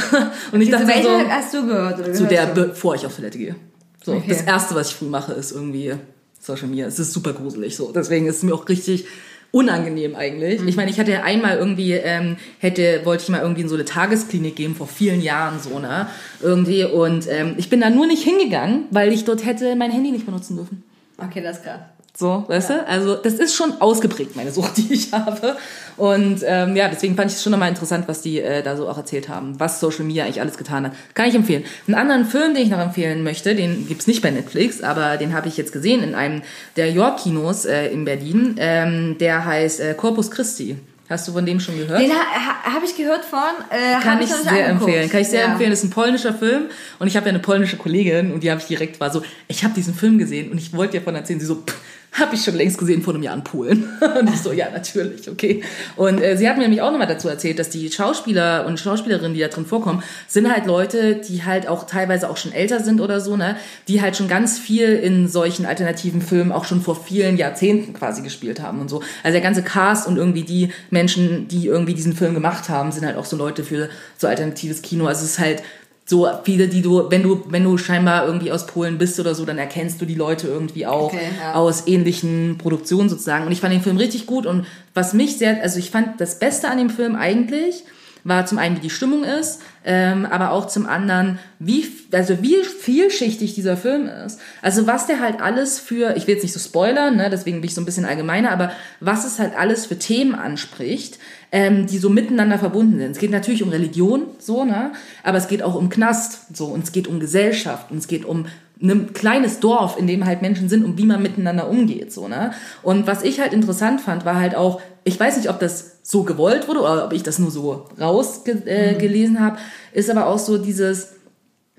Und 0.52 0.60
ich 0.62 0.66
Zu 0.70 0.72
dachte 0.72 0.88
welcher 0.88 1.20
so, 1.24 1.28
hast 1.30 1.54
du 1.54 1.66
gehört? 1.66 1.98
Oder 2.00 2.12
zu 2.12 2.26
der, 2.26 2.46
du? 2.46 2.68
bevor 2.68 2.94
ich 2.94 3.04
auf 3.06 3.14
Toilette 3.14 3.38
gehe. 3.38 3.54
So, 4.02 4.12
Okay. 4.12 4.24
das 4.28 4.42
erste, 4.42 4.74
was 4.74 4.88
ich 4.88 4.94
früh 4.96 5.06
mache, 5.06 5.32
ist 5.34 5.52
irgendwie 5.52 5.94
Social 6.40 6.68
Media. 6.68 6.86
Es 6.86 6.98
ist 6.98 7.12
super 7.12 7.32
gruselig. 7.34 7.76
So, 7.76 7.92
deswegen 7.92 8.26
ist 8.26 8.38
es 8.38 8.42
mir 8.42 8.54
auch 8.54 8.66
richtig 8.68 9.04
unangenehm 9.52 10.14
eigentlich. 10.14 10.62
Ich 10.66 10.76
meine, 10.76 10.90
ich 10.90 11.00
hatte 11.00 11.12
ja 11.12 11.22
einmal 11.22 11.56
irgendwie, 11.56 11.92
ähm, 11.92 12.36
hätte, 12.58 13.00
wollte 13.04 13.24
ich 13.24 13.28
mal 13.28 13.40
irgendwie 13.40 13.62
in 13.62 13.68
so 13.68 13.74
eine 13.74 13.84
Tagesklinik 13.84 14.56
gehen 14.56 14.74
vor 14.74 14.86
vielen 14.86 15.20
Jahren 15.20 15.58
so, 15.58 15.78
ne? 15.78 16.08
Irgendwie. 16.40 16.84
Und 16.84 17.28
ähm, 17.28 17.54
ich 17.56 17.68
bin 17.68 17.80
da 17.80 17.90
nur 17.90 18.06
nicht 18.06 18.22
hingegangen, 18.22 18.84
weil 18.90 19.12
ich 19.12 19.24
dort 19.24 19.44
hätte 19.44 19.74
mein 19.76 19.90
Handy 19.90 20.12
nicht 20.12 20.26
benutzen 20.26 20.56
dürfen. 20.56 20.84
Okay, 21.18 21.42
das 21.42 21.58
ist 21.58 21.64
krass. 21.64 21.80
So, 22.20 22.44
weißt 22.48 22.68
du? 22.68 22.86
Also 22.86 23.14
das 23.16 23.32
ist 23.34 23.54
schon 23.54 23.80
ausgeprägt, 23.80 24.36
meine 24.36 24.52
Sucht, 24.52 24.72
die 24.76 24.92
ich 24.92 25.10
habe. 25.12 25.56
Und 25.96 26.42
ähm, 26.46 26.76
ja, 26.76 26.88
deswegen 26.88 27.16
fand 27.16 27.30
ich 27.30 27.38
es 27.38 27.42
schon 27.42 27.50
nochmal 27.50 27.70
interessant, 27.70 28.06
was 28.08 28.20
die 28.20 28.40
äh, 28.40 28.62
da 28.62 28.76
so 28.76 28.86
auch 28.90 28.98
erzählt 28.98 29.30
haben, 29.30 29.58
was 29.58 29.80
Social 29.80 30.04
Media 30.04 30.24
eigentlich 30.24 30.42
alles 30.42 30.58
getan 30.58 30.84
hat. 30.84 30.92
Kann 31.14 31.28
ich 31.30 31.34
empfehlen. 31.34 31.64
Einen 31.86 31.94
anderen 31.96 32.26
Film, 32.26 32.52
den 32.52 32.62
ich 32.62 32.68
noch 32.68 32.78
empfehlen 32.78 33.22
möchte, 33.22 33.54
den 33.54 33.88
gibt's 33.88 34.06
nicht 34.06 34.20
bei 34.20 34.30
Netflix, 34.30 34.82
aber 34.82 35.16
den 35.16 35.32
habe 35.32 35.48
ich 35.48 35.56
jetzt 35.56 35.72
gesehen 35.72 36.02
in 36.02 36.14
einem 36.14 36.42
der 36.76 36.90
York-Kinos 36.92 37.64
äh, 37.64 37.86
in 37.88 38.04
Berlin. 38.04 38.56
Ähm, 38.58 39.16
der 39.18 39.46
heißt 39.46 39.80
äh, 39.80 39.94
Corpus 39.94 40.30
Christi. 40.30 40.76
Hast 41.08 41.26
du 41.26 41.32
von 41.32 41.44
dem 41.44 41.58
schon 41.58 41.76
gehört? 41.76 42.00
Den 42.02 42.12
ha, 42.12 42.14
ha, 42.22 42.74
habe 42.74 42.84
ich 42.84 42.96
gehört 42.96 43.24
von. 43.24 43.40
Äh, 43.70 44.00
Kann 44.00 44.20
ich 44.22 44.28
nicht 44.28 44.42
sehr 44.42 44.50
angeguckt. 44.68 44.82
empfehlen. 44.88 45.10
Kann 45.10 45.20
ich 45.22 45.28
sehr 45.28 45.40
Ja. 45.40 45.46
empfehlen. 45.52 45.70
Das 45.70 45.80
ist 45.80 45.86
ein 45.86 45.90
polnischer 45.90 46.32
Film 46.34 46.64
und 47.00 47.08
ich 47.08 47.16
habe 47.16 47.26
ja 47.26 47.30
eine 47.30 47.40
polnische 47.40 47.78
Kollegin 47.78 48.30
und 48.32 48.44
die 48.44 48.50
habe 48.50 48.60
ich 48.60 48.66
direkt 48.68 49.00
war 49.00 49.10
so, 49.10 49.22
ich 49.48 49.64
habe 49.64 49.74
diesen 49.74 49.92
Film 49.94 50.18
gesehen 50.18 50.52
und 50.52 50.58
ich 50.58 50.72
wollte 50.72 50.92
dir 50.92 50.98
davon 51.00 51.16
erzählen. 51.16 51.40
Sie 51.40 51.46
so, 51.46 51.64
habe 52.12 52.34
ich 52.34 52.42
schon 52.42 52.56
längst 52.56 52.78
gesehen 52.78 53.02
vor 53.02 53.14
einem 53.14 53.22
Jahr 53.22 53.36
in 53.36 53.44
Polen. 53.44 53.88
Und 54.20 54.28
ich 54.28 54.40
so, 54.40 54.52
ja 54.52 54.68
natürlich, 54.70 55.30
okay. 55.30 55.62
Und 55.96 56.20
äh, 56.20 56.36
sie 56.36 56.48
hat 56.48 56.56
mir 56.56 56.64
nämlich 56.64 56.82
auch 56.82 56.90
nochmal 56.90 57.06
dazu 57.06 57.28
erzählt, 57.28 57.58
dass 57.58 57.70
die 57.70 57.90
Schauspieler 57.90 58.66
und 58.66 58.80
Schauspielerinnen, 58.80 59.34
die 59.34 59.40
da 59.40 59.48
drin 59.48 59.66
vorkommen, 59.66 60.02
sind 60.26 60.52
halt 60.52 60.66
Leute, 60.66 61.16
die 61.16 61.44
halt 61.44 61.68
auch 61.68 61.86
teilweise 61.86 62.28
auch 62.28 62.36
schon 62.36 62.52
älter 62.52 62.80
sind 62.80 63.00
oder 63.00 63.20
so, 63.20 63.36
ne, 63.36 63.56
die 63.88 64.02
halt 64.02 64.16
schon 64.16 64.28
ganz 64.28 64.58
viel 64.58 64.94
in 64.94 65.28
solchen 65.28 65.66
alternativen 65.66 66.20
Filmen 66.20 66.52
auch 66.52 66.64
schon 66.64 66.80
vor 66.80 66.96
vielen 66.96 67.36
Jahrzehnten 67.36 67.92
quasi 67.92 68.22
gespielt 68.22 68.60
haben 68.60 68.80
und 68.80 68.88
so. 68.88 69.02
Also 69.22 69.32
der 69.32 69.42
ganze 69.42 69.62
Cast 69.62 70.08
und 70.08 70.16
irgendwie 70.16 70.42
die 70.42 70.72
Menschen, 70.90 71.48
die 71.48 71.66
irgendwie 71.66 71.94
diesen 71.94 72.14
Film 72.14 72.34
gemacht 72.34 72.68
haben, 72.68 72.90
sind 72.92 73.06
halt 73.06 73.16
auch 73.16 73.24
so 73.24 73.36
Leute 73.36 73.62
für 73.62 73.88
so 74.18 74.26
alternatives 74.26 74.82
Kino. 74.82 75.06
Also 75.06 75.24
es 75.24 75.32
ist 75.32 75.38
halt 75.38 75.62
so 76.10 76.28
viele, 76.42 76.66
die 76.66 76.82
du, 76.82 77.08
wenn 77.08 77.22
du, 77.22 77.44
wenn 77.48 77.62
du 77.62 77.78
scheinbar 77.78 78.26
irgendwie 78.26 78.50
aus 78.50 78.66
Polen 78.66 78.98
bist 78.98 79.20
oder 79.20 79.36
so, 79.36 79.44
dann 79.44 79.58
erkennst 79.58 80.00
du 80.00 80.04
die 80.04 80.16
Leute 80.16 80.48
irgendwie 80.48 80.84
auch 80.84 81.12
Okay, 81.12 81.20
ja. 81.40 81.54
aus 81.54 81.86
ähnlichen 81.86 82.58
Produktionen 82.58 83.08
sozusagen. 83.08 83.46
Und 83.46 83.52
ich 83.52 83.60
fand 83.60 83.72
den 83.72 83.80
Film 83.80 83.96
richtig 83.96 84.26
gut 84.26 84.44
und 84.44 84.66
was 84.92 85.14
mich 85.14 85.38
sehr, 85.38 85.62
also 85.62 85.78
ich 85.78 85.92
fand 85.92 86.20
das 86.20 86.40
Beste 86.40 86.68
an 86.68 86.78
dem 86.78 86.90
Film 86.90 87.14
eigentlich 87.14 87.84
war 88.24 88.46
zum 88.46 88.58
einen, 88.58 88.76
wie 88.76 88.80
die 88.80 88.90
Stimmung 88.90 89.24
ist, 89.24 89.60
ähm, 89.84 90.26
aber 90.26 90.50
auch 90.52 90.66
zum 90.66 90.86
anderen, 90.86 91.38
wie, 91.58 91.86
also 92.12 92.42
wie 92.42 92.56
vielschichtig 92.64 93.54
dieser 93.54 93.76
Film 93.76 94.06
ist. 94.06 94.38
Also 94.62 94.86
was 94.86 95.06
der 95.06 95.20
halt 95.20 95.40
alles 95.40 95.78
für, 95.78 96.16
ich 96.16 96.26
will 96.26 96.34
jetzt 96.34 96.42
nicht 96.42 96.52
so 96.52 96.60
spoilern, 96.60 97.16
ne, 97.16 97.30
deswegen 97.30 97.60
bin 97.60 97.68
ich 97.68 97.74
so 97.74 97.80
ein 97.80 97.86
bisschen 97.86 98.04
allgemeiner, 98.04 98.50
aber 98.50 98.72
was 99.00 99.24
es 99.24 99.38
halt 99.38 99.56
alles 99.56 99.86
für 99.86 99.98
Themen 99.98 100.34
anspricht, 100.34 101.18
ähm, 101.52 101.86
die 101.86 101.98
so 101.98 102.10
miteinander 102.10 102.58
verbunden 102.58 102.98
sind. 102.98 103.12
Es 103.12 103.18
geht 103.18 103.30
natürlich 103.30 103.62
um 103.62 103.70
Religion, 103.70 104.26
so, 104.38 104.64
ne, 104.64 104.92
aber 105.22 105.38
es 105.38 105.48
geht 105.48 105.62
auch 105.62 105.74
um 105.74 105.88
Knast, 105.88 106.56
so, 106.56 106.66
und 106.66 106.84
es 106.84 106.92
geht 106.92 107.08
um 107.08 107.20
Gesellschaft 107.20 107.90
und 107.90 107.98
es 107.98 108.08
geht 108.08 108.24
um 108.24 108.46
ein 108.82 109.12
kleines 109.12 109.60
Dorf, 109.60 109.98
in 109.98 110.06
dem 110.06 110.24
halt 110.24 110.42
Menschen 110.42 110.68
sind 110.68 110.84
und 110.84 110.96
wie 110.98 111.06
man 111.06 111.22
miteinander 111.22 111.68
umgeht, 111.68 112.12
so, 112.12 112.28
ne? 112.28 112.52
Und 112.82 113.06
was 113.06 113.22
ich 113.22 113.40
halt 113.40 113.52
interessant 113.52 114.00
fand, 114.00 114.24
war 114.24 114.36
halt 114.36 114.54
auch, 114.54 114.80
ich 115.04 115.18
weiß 115.18 115.36
nicht, 115.36 115.50
ob 115.50 115.60
das 115.60 115.98
so 116.02 116.22
gewollt 116.22 116.66
wurde 116.68 116.80
oder 116.80 117.04
ob 117.04 117.12
ich 117.12 117.22
das 117.22 117.38
nur 117.38 117.50
so 117.50 117.86
rausgelesen 118.00 118.66
äh, 118.66 118.94
gelesen 118.94 119.40
habe, 119.40 119.58
ist 119.92 120.10
aber 120.10 120.26
auch 120.26 120.38
so 120.38 120.58
dieses, 120.58 121.20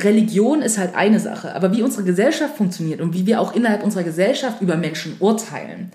Religion 0.03 0.61
ist 0.61 0.77
halt 0.77 0.95
eine 0.95 1.19
Sache, 1.19 1.55
aber 1.55 1.71
wie 1.73 1.83
unsere 1.83 2.03
Gesellschaft 2.03 2.57
funktioniert 2.57 3.01
und 3.01 3.13
wie 3.13 3.25
wir 3.25 3.39
auch 3.41 3.55
innerhalb 3.55 3.83
unserer 3.83 4.03
Gesellschaft 4.03 4.61
über 4.61 4.75
Menschen 4.75 5.15
urteilen. 5.19 5.91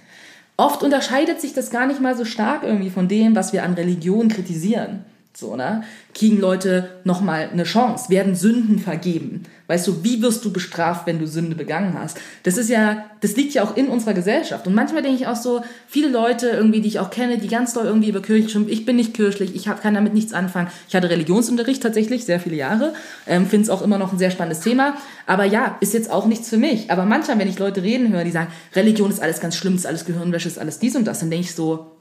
Oft 0.56 0.82
unterscheidet 0.82 1.40
sich 1.40 1.52
das 1.52 1.70
gar 1.70 1.86
nicht 1.86 2.00
mal 2.00 2.16
so 2.16 2.24
stark 2.24 2.62
irgendwie 2.62 2.90
von 2.90 3.08
dem, 3.08 3.36
was 3.36 3.52
wir 3.52 3.62
an 3.62 3.74
Religion 3.74 4.28
kritisieren. 4.28 5.04
So, 5.38 5.54
ne? 5.54 5.82
Kriegen 6.14 6.40
Leute 6.40 6.88
nochmal 7.04 7.50
eine 7.52 7.64
Chance, 7.64 8.08
werden 8.08 8.34
Sünden 8.34 8.78
vergeben. 8.78 9.42
Weißt 9.66 9.86
du, 9.86 10.02
wie 10.02 10.22
wirst 10.22 10.42
du 10.46 10.50
bestraft, 10.50 11.06
wenn 11.06 11.18
du 11.18 11.26
Sünde 11.26 11.54
begangen 11.54 11.94
hast? 12.00 12.18
Das 12.44 12.56
ist 12.56 12.70
ja, 12.70 13.04
das 13.20 13.36
liegt 13.36 13.52
ja 13.52 13.62
auch 13.62 13.76
in 13.76 13.88
unserer 13.88 14.14
Gesellschaft. 14.14 14.66
Und 14.66 14.74
manchmal 14.74 15.02
denke 15.02 15.20
ich 15.20 15.26
auch 15.26 15.36
so, 15.36 15.62
viele 15.88 16.08
Leute 16.08 16.48
irgendwie, 16.48 16.80
die 16.80 16.88
ich 16.88 17.00
auch 17.00 17.10
kenne, 17.10 17.36
die 17.36 17.48
ganz 17.48 17.74
doll 17.74 17.84
irgendwie 17.84 18.08
über 18.08 18.22
Kirche 18.22 18.48
schimpfen. 18.48 18.72
Ich 18.72 18.86
bin 18.86 18.96
nicht 18.96 19.12
kirchlich, 19.12 19.54
ich 19.54 19.68
hab, 19.68 19.82
kann 19.82 19.92
damit 19.92 20.14
nichts 20.14 20.32
anfangen. 20.32 20.68
Ich 20.88 20.96
hatte 20.96 21.10
Religionsunterricht 21.10 21.82
tatsächlich, 21.82 22.24
sehr 22.24 22.40
viele 22.40 22.56
Jahre. 22.56 22.94
Ähm, 23.26 23.46
Finde 23.46 23.64
es 23.64 23.70
auch 23.70 23.82
immer 23.82 23.98
noch 23.98 24.12
ein 24.14 24.18
sehr 24.18 24.30
spannendes 24.30 24.60
Thema. 24.60 24.94
Aber 25.26 25.44
ja, 25.44 25.76
ist 25.80 25.92
jetzt 25.92 26.10
auch 26.10 26.24
nichts 26.24 26.48
für 26.48 26.56
mich. 26.56 26.90
Aber 26.90 27.04
manchmal, 27.04 27.38
wenn 27.38 27.48
ich 27.48 27.58
Leute 27.58 27.82
reden 27.82 28.10
höre, 28.10 28.24
die 28.24 28.30
sagen, 28.30 28.50
Religion 28.74 29.10
ist 29.10 29.20
alles 29.20 29.40
ganz 29.40 29.54
schlimm, 29.54 29.74
ist 29.74 29.86
alles 29.86 30.06
Gehirnwäsche, 30.06 30.48
ist 30.48 30.58
alles 30.58 30.78
dies 30.78 30.96
und 30.96 31.04
das, 31.04 31.20
dann 31.20 31.28
denke 31.28 31.44
ich 31.44 31.54
so, 31.54 31.95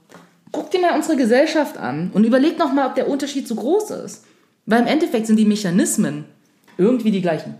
guck 0.55 0.71
dir 0.71 0.79
mal 0.79 0.95
unsere 0.95 1.17
Gesellschaft 1.17 1.77
an 1.77 2.11
und 2.13 2.23
überleg 2.23 2.57
noch 2.57 2.71
mal, 2.73 2.87
ob 2.87 2.95
der 2.95 3.09
Unterschied 3.09 3.47
so 3.47 3.55
groß 3.55 3.91
ist. 3.91 4.23
Weil 4.65 4.81
im 4.81 4.87
Endeffekt 4.87 5.27
sind 5.27 5.37
die 5.37 5.45
Mechanismen 5.45 6.25
irgendwie 6.77 7.11
die 7.11 7.21
gleichen, 7.21 7.55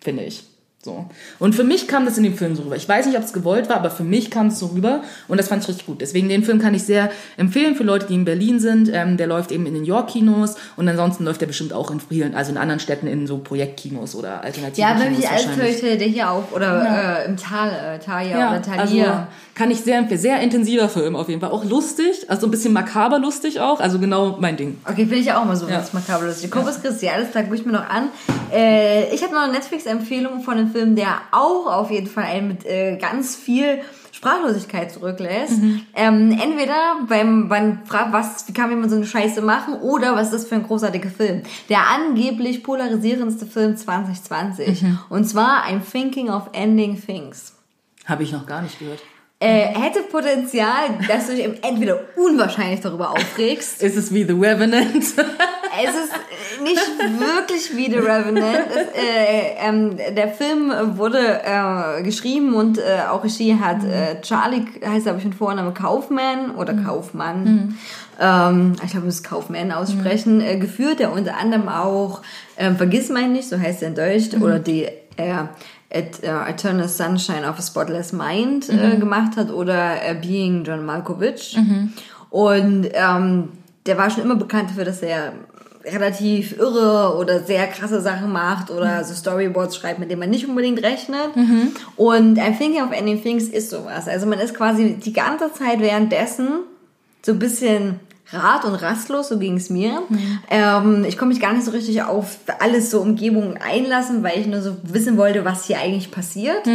finde 0.00 0.22
ich. 0.24 0.44
So. 0.80 1.06
Und 1.40 1.56
für 1.56 1.64
mich 1.64 1.88
kam 1.88 2.04
das 2.04 2.16
in 2.18 2.22
dem 2.22 2.34
Film 2.36 2.54
so 2.54 2.62
rüber. 2.62 2.76
Ich 2.76 2.88
weiß 2.88 3.06
nicht, 3.06 3.18
ob 3.18 3.24
es 3.24 3.32
gewollt 3.32 3.68
war, 3.68 3.76
aber 3.76 3.90
für 3.90 4.04
mich 4.04 4.30
kam 4.30 4.46
es 4.46 4.60
so 4.60 4.66
rüber 4.66 5.02
und 5.26 5.36
das 5.36 5.48
fand 5.48 5.62
ich 5.62 5.68
richtig 5.68 5.86
gut. 5.86 6.00
Deswegen 6.00 6.28
den 6.28 6.44
Film 6.44 6.60
kann 6.60 6.72
ich 6.72 6.84
sehr 6.84 7.10
empfehlen 7.36 7.74
für 7.74 7.82
Leute, 7.82 8.06
die 8.06 8.14
in 8.14 8.24
Berlin 8.24 8.60
sind. 8.60 8.88
Ähm, 8.92 9.16
der 9.16 9.26
läuft 9.26 9.50
eben 9.50 9.66
in 9.66 9.74
den 9.74 9.84
York-Kinos 9.84 10.54
und 10.76 10.88
ansonsten 10.88 11.24
läuft 11.24 11.40
der 11.40 11.48
bestimmt 11.48 11.72
auch 11.72 11.90
in 11.90 11.98
vielen, 11.98 12.36
also 12.36 12.52
in 12.52 12.58
anderen 12.58 12.78
Städten 12.78 13.08
in 13.08 13.26
so 13.26 13.38
Projektkinos 13.38 14.14
oder 14.14 14.44
alternativen 14.44 14.88
Ja, 14.88 14.94
wenn 14.94 15.08
Kinos 15.08 15.18
mich 15.18 15.28
alles 15.28 15.48
wahrscheinlich. 15.48 15.80
täuscht, 15.80 16.00
der 16.00 16.06
hier 16.08 16.30
auch. 16.30 16.52
Oder 16.52 17.24
äh, 17.24 17.28
im 17.28 17.36
Tal, 17.36 17.70
äh, 17.70 17.98
Talia 17.98 18.50
oder 18.50 18.62
Talia. 18.62 18.80
also 18.80 19.26
kann 19.58 19.72
ich 19.72 19.80
sehr 19.80 19.98
empfehlen. 19.98 20.20
Sehr 20.20 20.40
intensiver 20.40 20.88
Film 20.88 21.16
auf 21.16 21.28
jeden 21.28 21.40
Fall. 21.40 21.50
Auch 21.50 21.64
lustig, 21.64 22.30
also 22.30 22.46
ein 22.46 22.50
bisschen 22.52 22.72
makaber 22.72 23.18
lustig 23.18 23.60
auch. 23.60 23.80
Also 23.80 23.98
genau 23.98 24.36
mein 24.40 24.56
Ding. 24.56 24.78
Okay, 24.84 25.02
finde 25.04 25.16
ich 25.16 25.26
ja 25.26 25.40
auch 25.40 25.44
mal 25.44 25.56
so 25.56 25.66
Ja. 25.68 25.78
was 25.78 25.92
makaber 25.92 26.26
lustig. 26.26 26.50
Corpus 26.50 26.80
Christi, 26.80 27.08
alles 27.08 27.32
klar, 27.32 27.42
gucke 27.42 27.56
ich 27.56 27.66
mir 27.66 27.72
noch 27.72 27.88
an. 27.88 28.08
Äh, 28.52 29.12
ich 29.12 29.22
habe 29.24 29.34
noch 29.34 29.42
eine 29.42 29.52
Netflix-Empfehlung 29.54 30.42
von 30.42 30.54
einem 30.54 30.70
Film, 30.70 30.94
der 30.94 31.08
auch 31.32 31.66
auf 31.66 31.90
jeden 31.90 32.06
Fall 32.06 32.24
einen 32.24 32.48
mit 32.48 32.64
äh, 32.66 32.96
ganz 32.98 33.34
viel 33.34 33.80
Sprachlosigkeit 34.12 34.92
zurücklässt. 34.92 35.58
Mhm. 35.60 35.80
Ähm, 35.94 36.30
entweder 36.40 36.96
beim, 37.08 37.48
man 37.48 37.80
fragt, 37.84 38.12
was, 38.12 38.46
wie 38.48 38.52
kann 38.52 38.70
man 38.78 38.88
so 38.88 38.94
eine 38.96 39.06
Scheiße 39.06 39.42
machen, 39.42 39.74
oder 39.74 40.14
was 40.14 40.26
ist 40.28 40.34
das 40.34 40.44
für 40.46 40.54
ein 40.54 40.62
großartiger 40.64 41.10
Film? 41.10 41.42
Der 41.68 41.80
angeblich 41.88 42.62
polarisierendste 42.62 43.44
Film 43.46 43.76
2020. 43.76 44.82
Mhm. 44.82 44.98
Und 45.08 45.24
zwar 45.24 45.64
I'm 45.66 45.80
Thinking 45.88 46.30
of 46.30 46.50
Ending 46.52 47.00
Things. 47.00 47.54
Habe 48.06 48.22
ich 48.22 48.32
noch 48.32 48.46
gar 48.46 48.62
nicht 48.62 48.78
gehört. 48.78 49.00
Äh, 49.40 49.66
hätte 49.68 50.00
Potenzial, 50.02 50.98
dass 51.06 51.28
du 51.28 51.36
dich 51.36 51.46
entweder 51.62 52.00
unwahrscheinlich 52.16 52.80
darüber 52.80 53.12
aufregst, 53.12 53.80
Ist 53.82 53.96
es 53.96 54.12
wie 54.12 54.24
The 54.24 54.32
Revenant? 54.32 55.04
Es 55.80 55.90
ist 55.94 56.62
nicht 56.64 57.20
wirklich 57.20 57.76
wie 57.76 57.88
The 57.88 57.98
Revenant. 57.98 58.66
Es, 58.68 59.00
äh, 59.00 59.54
ähm, 59.60 59.96
der 59.96 60.28
Film 60.28 60.72
wurde 60.98 61.40
äh, 61.44 62.02
geschrieben 62.02 62.54
und 62.54 62.78
äh, 62.78 63.02
auch 63.08 63.22
Regie 63.22 63.54
hat 63.54 63.84
äh, 63.84 64.20
Charlie, 64.22 64.64
heißt 64.84 65.04
glaube 65.04 65.20
ich 65.20 65.24
mit 65.26 65.36
Vorname 65.36 65.72
Kaufman 65.72 66.56
oder 66.56 66.74
Kaufmann. 66.74 67.78
Ähm, 68.18 68.72
ich 68.72 68.90
glaube, 68.90 68.94
wir 68.94 69.00
müssen 69.02 69.22
Kaufman 69.22 69.70
aussprechen. 69.70 70.40
Äh, 70.40 70.56
geführt, 70.56 70.98
der 70.98 71.12
unter 71.12 71.36
anderem 71.36 71.68
auch 71.68 72.22
ähm, 72.56 72.76
Vergiss 72.76 73.08
mein 73.08 73.30
nicht, 73.30 73.48
so 73.48 73.60
heißt 73.60 73.82
er 73.82 73.88
in 73.88 73.94
Deutsch, 73.94 74.34
oder 74.40 74.58
die 74.58 74.88
Eternal 75.90 76.88
Sunshine 76.88 77.48
of 77.48 77.58
a 77.58 77.62
Spotless 77.62 78.12
Mind 78.12 78.68
äh, 78.68 78.96
gemacht 78.98 79.36
hat 79.36 79.50
oder 79.50 80.02
äh, 80.02 80.14
Being 80.14 80.64
John 80.64 80.84
Malkovich. 80.84 81.56
Und 82.30 82.88
ähm, 82.92 83.48
der 83.86 83.96
war 83.96 84.10
schon 84.10 84.22
immer 84.24 84.36
bekannt 84.36 84.70
dafür, 84.70 84.84
dass 84.84 85.00
er 85.00 85.32
relativ 85.84 86.58
irre 86.58 87.16
oder 87.16 87.40
sehr 87.42 87.66
krasse 87.68 88.02
Sachen 88.02 88.30
macht 88.30 88.70
oder 88.70 89.02
so 89.04 89.14
Storyboards 89.14 89.76
schreibt, 89.76 89.98
mit 89.98 90.10
denen 90.10 90.20
man 90.20 90.28
nicht 90.28 90.46
unbedingt 90.46 90.82
rechnet. 90.82 91.30
Und 91.96 92.38
I'm 92.38 92.58
Thinking 92.58 92.82
of 92.82 92.92
Ending 92.92 93.22
Things 93.22 93.44
ist 93.44 93.70
sowas. 93.70 94.06
Also 94.06 94.26
man 94.26 94.38
ist 94.40 94.54
quasi 94.54 94.94
die 95.02 95.14
ganze 95.14 95.50
Zeit 95.54 95.80
währenddessen 95.80 96.48
so 97.24 97.32
ein 97.32 97.38
bisschen 97.38 98.00
rat- 98.32 98.64
und 98.64 98.74
rastlos, 98.74 99.28
so 99.28 99.38
ging 99.38 99.56
es 99.56 99.70
mir. 99.70 100.02
Ähm, 100.50 101.04
ich 101.08 101.16
konnte 101.16 101.34
mich 101.34 101.42
gar 101.42 101.52
nicht 101.52 101.64
so 101.64 101.70
richtig 101.70 102.02
auf 102.02 102.38
alles 102.60 102.90
so 102.90 103.00
Umgebungen 103.00 103.58
einlassen, 103.58 104.22
weil 104.22 104.38
ich 104.40 104.46
nur 104.46 104.60
so 104.62 104.76
wissen 104.82 105.16
wollte, 105.16 105.44
was 105.44 105.66
hier 105.66 105.78
eigentlich 105.78 106.10
passiert. 106.10 106.66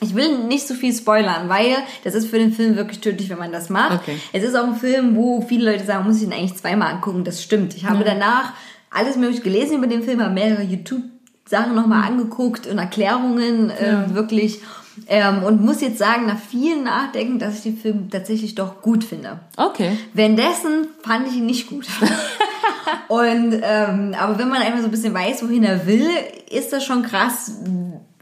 Ich 0.00 0.14
will 0.14 0.38
nicht 0.46 0.68
so 0.68 0.74
viel 0.74 0.92
spoilern, 0.92 1.48
weil 1.48 1.76
das 2.04 2.14
ist 2.14 2.28
für 2.28 2.38
den 2.38 2.52
Film 2.52 2.76
wirklich 2.76 3.00
tödlich, 3.00 3.30
wenn 3.30 3.38
man 3.38 3.50
das 3.50 3.70
macht. 3.70 4.02
Okay. 4.02 4.18
Es 4.32 4.44
ist 4.44 4.54
auch 4.54 4.66
ein 4.66 4.76
Film, 4.76 5.16
wo 5.16 5.40
viele 5.40 5.72
Leute 5.72 5.84
sagen, 5.84 6.06
muss 6.06 6.18
ich 6.18 6.24
ihn 6.24 6.32
eigentlich 6.32 6.54
zweimal 6.56 6.92
angucken. 6.92 7.24
Das 7.24 7.42
stimmt. 7.42 7.74
Ich 7.74 7.86
habe 7.86 8.04
danach 8.04 8.52
alles 8.90 9.16
mögliche 9.16 9.42
gelesen 9.42 9.78
über 9.78 9.86
den 9.86 10.02
Film, 10.02 10.22
habe 10.22 10.34
mehrere 10.34 10.62
YouTube-Sachen 10.62 11.74
nochmal 11.74 12.04
angeguckt 12.04 12.66
und 12.66 12.78
Erklärungen 12.78 13.70
äh, 13.70 14.14
wirklich. 14.14 14.60
Ähm, 15.08 15.42
und 15.42 15.64
muss 15.64 15.80
jetzt 15.80 15.98
sagen, 15.98 16.26
nach 16.26 16.38
vielen 16.38 16.84
Nachdenken, 16.84 17.38
dass 17.38 17.56
ich 17.56 17.62
den 17.62 17.76
Film 17.76 18.10
tatsächlich 18.10 18.54
doch 18.54 18.82
gut 18.82 19.04
finde. 19.04 19.40
Okay. 19.56 19.98
Währenddessen 20.14 20.88
fand 21.02 21.28
ich 21.28 21.36
ihn 21.36 21.46
nicht 21.46 21.68
gut. 21.68 21.86
Und 23.08 23.60
ähm, 23.62 24.14
aber 24.18 24.38
wenn 24.38 24.48
man 24.48 24.62
einfach 24.62 24.80
so 24.80 24.86
ein 24.86 24.90
bisschen 24.90 25.14
weiß, 25.14 25.42
wohin 25.42 25.64
er 25.64 25.86
will, 25.86 26.08
ist 26.50 26.72
das 26.72 26.84
schon 26.84 27.02
krass, 27.02 27.52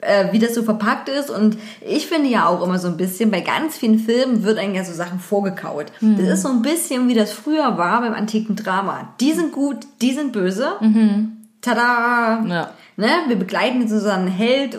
äh, 0.00 0.32
wie 0.32 0.38
das 0.38 0.54
so 0.54 0.62
verpackt 0.62 1.08
ist. 1.08 1.30
Und 1.30 1.56
ich 1.80 2.06
finde 2.06 2.28
ja 2.28 2.46
auch 2.46 2.62
immer 2.62 2.78
so 2.78 2.88
ein 2.88 2.96
bisschen, 2.96 3.30
bei 3.30 3.40
ganz 3.40 3.76
vielen 3.76 3.98
Filmen 3.98 4.42
wird 4.42 4.58
einem 4.58 4.74
ja 4.74 4.84
so 4.84 4.92
Sachen 4.92 5.20
vorgekaut. 5.20 5.86
Das 6.00 6.28
ist 6.28 6.42
so 6.42 6.48
ein 6.48 6.62
bisschen 6.62 7.08
wie 7.08 7.14
das 7.14 7.32
früher 7.32 7.78
war 7.78 8.00
beim 8.00 8.14
antiken 8.14 8.56
Drama. 8.56 9.14
Die 9.20 9.32
sind 9.32 9.52
gut, 9.52 9.78
die 10.02 10.12
sind 10.12 10.32
böse. 10.32 10.74
Tada! 11.60 12.44
Ja. 12.46 12.70
Ne? 12.96 13.08
Wir 13.26 13.36
begleiten 13.36 13.80
jetzt 13.80 13.92
unseren 13.92 14.28
Held, 14.28 14.78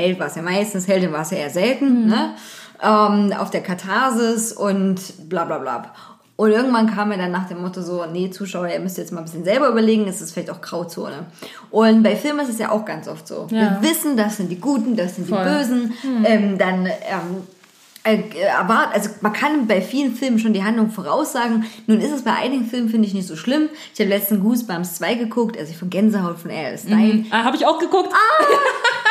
Held 0.00 0.18
war 0.18 0.26
es 0.26 0.34
ja 0.34 0.42
meistens, 0.42 0.88
war 0.88 1.22
es 1.22 1.30
ja 1.30 1.38
eher 1.38 1.50
selten, 1.50 2.08
ne? 2.08 2.34
ähm, 2.82 3.32
auf 3.38 3.50
der 3.50 3.62
Katharsis 3.62 4.52
und 4.52 5.28
bla 5.28 5.44
bla 5.44 5.58
bla. 5.58 5.92
Und 6.40 6.52
irgendwann 6.52 6.86
kam 6.86 7.12
er 7.12 7.18
dann 7.18 7.32
nach 7.32 7.48
dem 7.48 7.60
Motto 7.60 7.82
so, 7.82 8.06
nee, 8.10 8.30
Zuschauer, 8.30 8.68
ihr 8.68 8.80
müsst 8.80 8.96
jetzt 8.96 9.12
mal 9.12 9.18
ein 9.18 9.24
bisschen 9.24 9.44
selber 9.44 9.68
überlegen, 9.68 10.08
es 10.08 10.22
ist 10.22 10.32
vielleicht 10.32 10.48
auch 10.48 10.62
Grauzone. 10.62 11.26
Und 11.70 12.02
bei 12.02 12.16
Filmen 12.16 12.40
ist 12.40 12.48
es 12.48 12.58
ja 12.58 12.70
auch 12.70 12.86
ganz 12.86 13.08
oft 13.08 13.28
so. 13.28 13.46
Ja. 13.50 13.78
Wir 13.82 13.90
wissen, 13.90 14.16
das 14.16 14.38
sind 14.38 14.48
die 14.50 14.58
Guten, 14.58 14.96
das 14.96 15.16
sind 15.16 15.28
Voll. 15.28 15.38
die 15.38 15.44
Bösen. 15.44 15.92
Ähm, 16.24 16.56
dann 16.56 16.86
ähm, 16.86 16.92
äh, 16.92 17.59
erwartet, 18.04 18.94
also 18.94 19.10
man 19.20 19.32
kann 19.32 19.66
bei 19.66 19.80
vielen 19.82 20.14
Filmen 20.14 20.38
schon 20.38 20.52
die 20.52 20.64
Handlung 20.64 20.90
voraussagen. 20.90 21.66
Nun 21.86 22.00
ist 22.00 22.12
es 22.12 22.22
bei 22.22 22.32
einigen 22.32 22.64
Filmen, 22.66 22.88
finde 22.88 23.06
ich, 23.06 23.14
nicht 23.14 23.28
so 23.28 23.36
schlimm. 23.36 23.68
Ich 23.94 24.00
habe 24.00 24.08
letzten 24.10 24.40
Goosebumps 24.40 24.94
2 24.96 25.14
geguckt, 25.14 25.58
also 25.58 25.72
von 25.74 25.90
Gänsehaut 25.90 26.38
von 26.38 26.50
R.L. 26.50 26.78
Stein. 26.78 27.26
Ah, 27.30 27.44
habe 27.44 27.56
ich 27.56 27.66
auch 27.66 27.78
geguckt. 27.78 28.10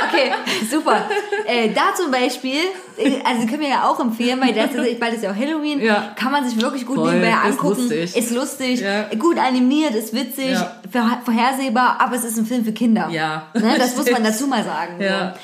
Okay, 0.08 0.32
super. 0.72 1.04
Äh, 1.46 1.70
da 1.70 1.94
zum 1.96 2.10
Beispiel, 2.10 2.62
äh, 2.98 3.20
also 3.24 3.46
können 3.46 3.60
wir 3.62 3.70
ja 3.70 3.84
auch 3.88 4.00
empfehlen, 4.00 4.40
weil 4.42 4.54
das 4.54 4.74
ist, 4.74 5.00
bald 5.00 5.14
ist 5.14 5.24
ja 5.24 5.32
auch 5.32 5.36
Halloween, 5.36 5.82
Ja. 5.82 6.14
kann 6.16 6.32
man 6.32 6.48
sich 6.50 6.60
wirklich 6.60 6.86
gut 6.86 6.96
Voll, 6.96 7.14
nebenbei 7.14 7.38
ist 7.50 7.60
angucken. 7.60 7.82
lustig. 7.82 8.16
Ist 8.16 8.32
lustig, 8.32 8.80
Ja. 8.82 9.04
gut 9.20 9.38
animiert, 9.38 9.94
ist 9.94 10.14
witzig, 10.16 10.52
Ja. 10.54 10.80
vorher- 10.92 11.22
vorhersehbar, 11.24 11.98
aber 12.00 12.16
es 12.16 12.24
ist 12.24 12.38
ein 12.38 12.46
Film 12.46 12.66
für 12.66 12.72
Kinder. 12.72 13.10
Ja. 13.12 13.44
Ne, 13.54 13.76
das 13.78 13.96
muss 13.98 14.10
man 14.10 14.24
dazu 14.24 14.48
mal 14.48 14.64
sagen. 14.64 15.00
Ja. 15.00 15.36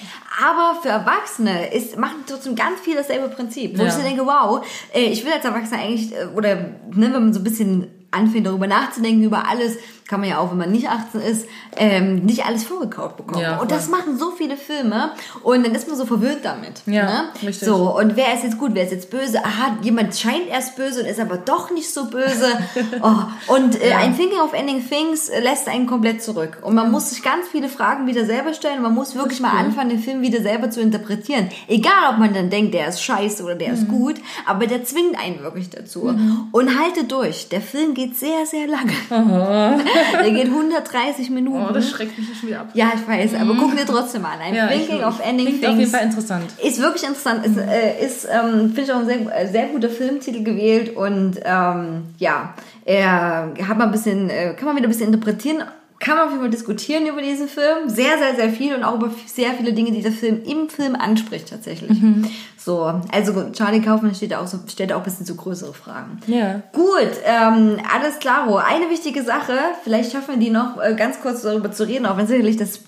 Aber 0.43 0.79
für 0.81 0.89
Erwachsene 0.89 1.73
ist, 1.73 1.97
machen 1.97 2.23
trotzdem 2.27 2.55
ganz 2.55 2.79
viel 2.81 2.95
dasselbe 2.95 3.29
Prinzip. 3.29 3.77
Wo 3.77 3.81
Ja. 3.83 3.87
ich 3.87 3.93
so 3.93 4.01
denke, 4.01 4.25
wow, 4.25 4.65
äh, 4.93 5.05
ich 5.05 5.23
will 5.25 5.31
als 5.31 5.45
Erwachsener 5.45 5.81
eigentlich, 5.81 6.13
äh, 6.13 6.25
oder 6.35 6.55
ne, 6.55 6.73
wenn 6.91 7.11
man 7.11 7.33
so 7.33 7.39
ein 7.39 7.43
bisschen 7.43 7.87
anfängt, 8.11 8.45
darüber 8.47 8.67
nachzudenken, 8.67 9.23
über 9.23 9.47
alles, 9.47 9.77
kann 10.07 10.19
man 10.19 10.29
ja 10.29 10.37
auch, 10.37 10.51
wenn 10.51 10.57
man 10.57 10.71
nicht 10.71 10.87
18 10.87 11.19
ist, 11.21 11.47
ähm, 11.77 12.17
nicht 12.25 12.45
alles 12.45 12.63
vorgekauft 12.63 13.17
bekommen. 13.17 13.41
Ja, 13.41 13.57
und 13.57 13.71
das 13.71 13.89
machen 13.89 14.17
so 14.19 14.31
viele 14.31 14.55
Filme 14.55 15.11
und 15.43 15.65
dann 15.65 15.73
ist 15.73 15.87
man 15.87 15.97
so 15.97 16.05
verwöhnt 16.05 16.39
damit. 16.43 16.83
Ja, 16.85 17.03
ne? 17.05 17.23
richtig. 17.41 17.67
So, 17.67 17.97
und 17.97 18.15
wer 18.15 18.33
ist 18.35 18.43
jetzt 18.43 18.57
gut, 18.59 18.71
wer 18.75 18.83
ist 18.83 18.91
jetzt 18.91 19.09
böse? 19.09 19.43
Aha, 19.43 19.77
jemand 19.81 20.15
scheint 20.15 20.47
erst 20.47 20.75
böse 20.75 21.01
und 21.01 21.07
ist 21.07 21.19
aber 21.19 21.37
doch 21.37 21.71
nicht 21.71 21.91
so 21.91 22.05
böse. 22.05 22.47
oh, 23.01 23.53
und 23.53 23.81
äh, 23.81 23.89
Ja. 23.89 23.97
ein 23.97 24.15
Thinking 24.15 24.39
of 24.39 24.53
Ending 24.53 24.87
Things 24.87 25.27
äh, 25.29 25.39
lässt 25.41 25.67
einen 25.67 25.87
komplett 25.87 26.21
zurück. 26.21 26.59
Und 26.61 26.75
man 26.75 26.91
muss 26.91 27.09
sich 27.09 27.23
ganz 27.23 27.47
viele 27.51 27.67
Fragen 27.67 28.05
wieder 28.07 28.25
selber 28.25 28.53
stellen 28.53 28.81
man 28.83 28.93
muss 28.93 29.15
wirklich 29.15 29.39
mal 29.39 29.57
anfangen, 29.57 29.89
den 29.89 29.99
Film 29.99 30.21
wieder 30.21 30.41
selber 30.41 30.69
zu 30.69 30.81
interpretieren. 30.81 31.49
Egal, 31.67 32.11
ob 32.11 32.19
man 32.19 32.33
dann 32.33 32.49
denkt, 32.51 32.73
der 32.75 32.87
ist 32.89 33.01
scheiße 33.01 33.43
oder 33.43 33.55
der 33.55 33.69
Mhm. 33.69 33.73
ist 33.73 33.87
gut, 33.87 34.15
aber 34.45 34.67
der 34.67 34.83
zwingt 34.83 35.17
einen 35.19 35.41
wirklich 35.41 35.69
dazu. 35.71 36.13
Und 36.51 36.79
halte 36.79 37.05
durch. 37.05 37.49
Der 37.49 37.61
Film 37.61 37.93
geht 37.95 38.15
sehr, 38.17 38.45
sehr 38.45 38.67
lange. 38.67 38.93
der 40.23 40.31
geht 40.31 40.45
130 40.47 41.29
Minuten. 41.29 41.65
Oh, 41.69 41.73
das 41.73 41.89
schreckt 41.89 42.17
mich 42.17 42.27
schon 42.39 42.49
wieder 42.49 42.61
ab. 42.61 42.69
ja, 42.73 42.91
ich 42.95 43.07
weiß, 43.07 43.39
aber 43.39 43.55
guck 43.55 43.75
dir 43.75 43.85
trotzdem 43.85 44.25
an. 44.25 44.39
Ein 44.39 44.53
Ja, 44.55 44.65
of 45.07 45.19
Ending 45.19 45.45
klingt 45.47 45.61
Things. 45.61 45.73
auf 45.73 45.79
jeden 45.79 45.91
Fall 45.91 46.03
interessant. 46.03 46.45
Ist 46.63 46.79
wirklich 46.81 47.03
interessant. 47.03 47.45
Ist, 47.45 47.57
äh, 47.57 48.05
ist 48.05 48.25
ähm, 48.25 48.69
finde 48.73 48.81
ich 48.81 48.91
auch 48.93 48.99
ein 48.99 49.05
sehr, 49.07 49.35
äh, 49.41 49.47
sehr 49.47 49.67
guter 49.67 49.89
Filmtitel 49.89 50.43
gewählt 50.43 50.95
und 50.95 51.39
ähm, 51.43 52.03
ja, 52.17 52.53
er 52.85 53.53
hat 53.67 53.77
mal 53.77 53.85
ein 53.85 53.91
bisschen, 53.91 54.29
äh, 54.29 54.53
kann 54.53 54.65
man 54.65 54.75
wieder 54.75 54.87
ein 54.87 54.91
bisschen 54.91 55.07
interpretieren. 55.13 55.63
Kann 55.97 56.17
man 56.17 56.25
auf 56.25 56.31
jeden 56.31 56.41
Fall 56.41 56.51
diskutieren 56.51 57.07
über 57.07 57.21
diesen 57.21 57.47
Film. 57.47 57.87
Sehr, 57.89 58.17
sehr, 58.17 58.35
sehr 58.35 58.49
viel 58.49 58.75
und 58.75 58.83
auch 58.83 58.95
über 58.95 59.09
sehr 59.27 59.53
viele 59.53 59.71
Dinge, 59.71 59.91
die 59.91 60.01
der 60.01 60.11
Film 60.11 60.41
im 60.45 60.67
Film 60.69 60.93
anspricht 60.93 61.49
tatsächlich. 61.49 61.89
Mhm. 62.01 62.27
So, 62.65 62.91
also 63.11 63.51
Charlie 63.51 63.79
Kaufman 63.79 64.15
steht 64.15 64.33
auch 64.33 64.47
so, 64.47 64.57
stellt 64.65 64.91
auch 64.91 64.97
ein 64.97 65.03
bisschen 65.03 65.27
so 65.27 65.35
größere 65.35 65.71
Fragen. 65.71 66.19
Ja. 66.25 66.63
Gut, 66.73 67.11
ähm, 67.23 67.77
alles 67.93 68.17
klaro. 68.17 68.55
Eine 68.55 68.89
wichtige 68.89 69.21
Sache, 69.21 69.53
vielleicht 69.83 70.11
schaffen 70.11 70.29
wir 70.29 70.37
die 70.37 70.49
noch 70.49 70.81
äh, 70.81 70.95
ganz 70.95 71.21
kurz 71.21 71.43
darüber 71.43 71.71
zu 71.71 71.87
reden, 71.87 72.07
auch 72.07 72.17
wenn 72.17 72.25
sicherlich 72.25 72.57
das 72.57 72.79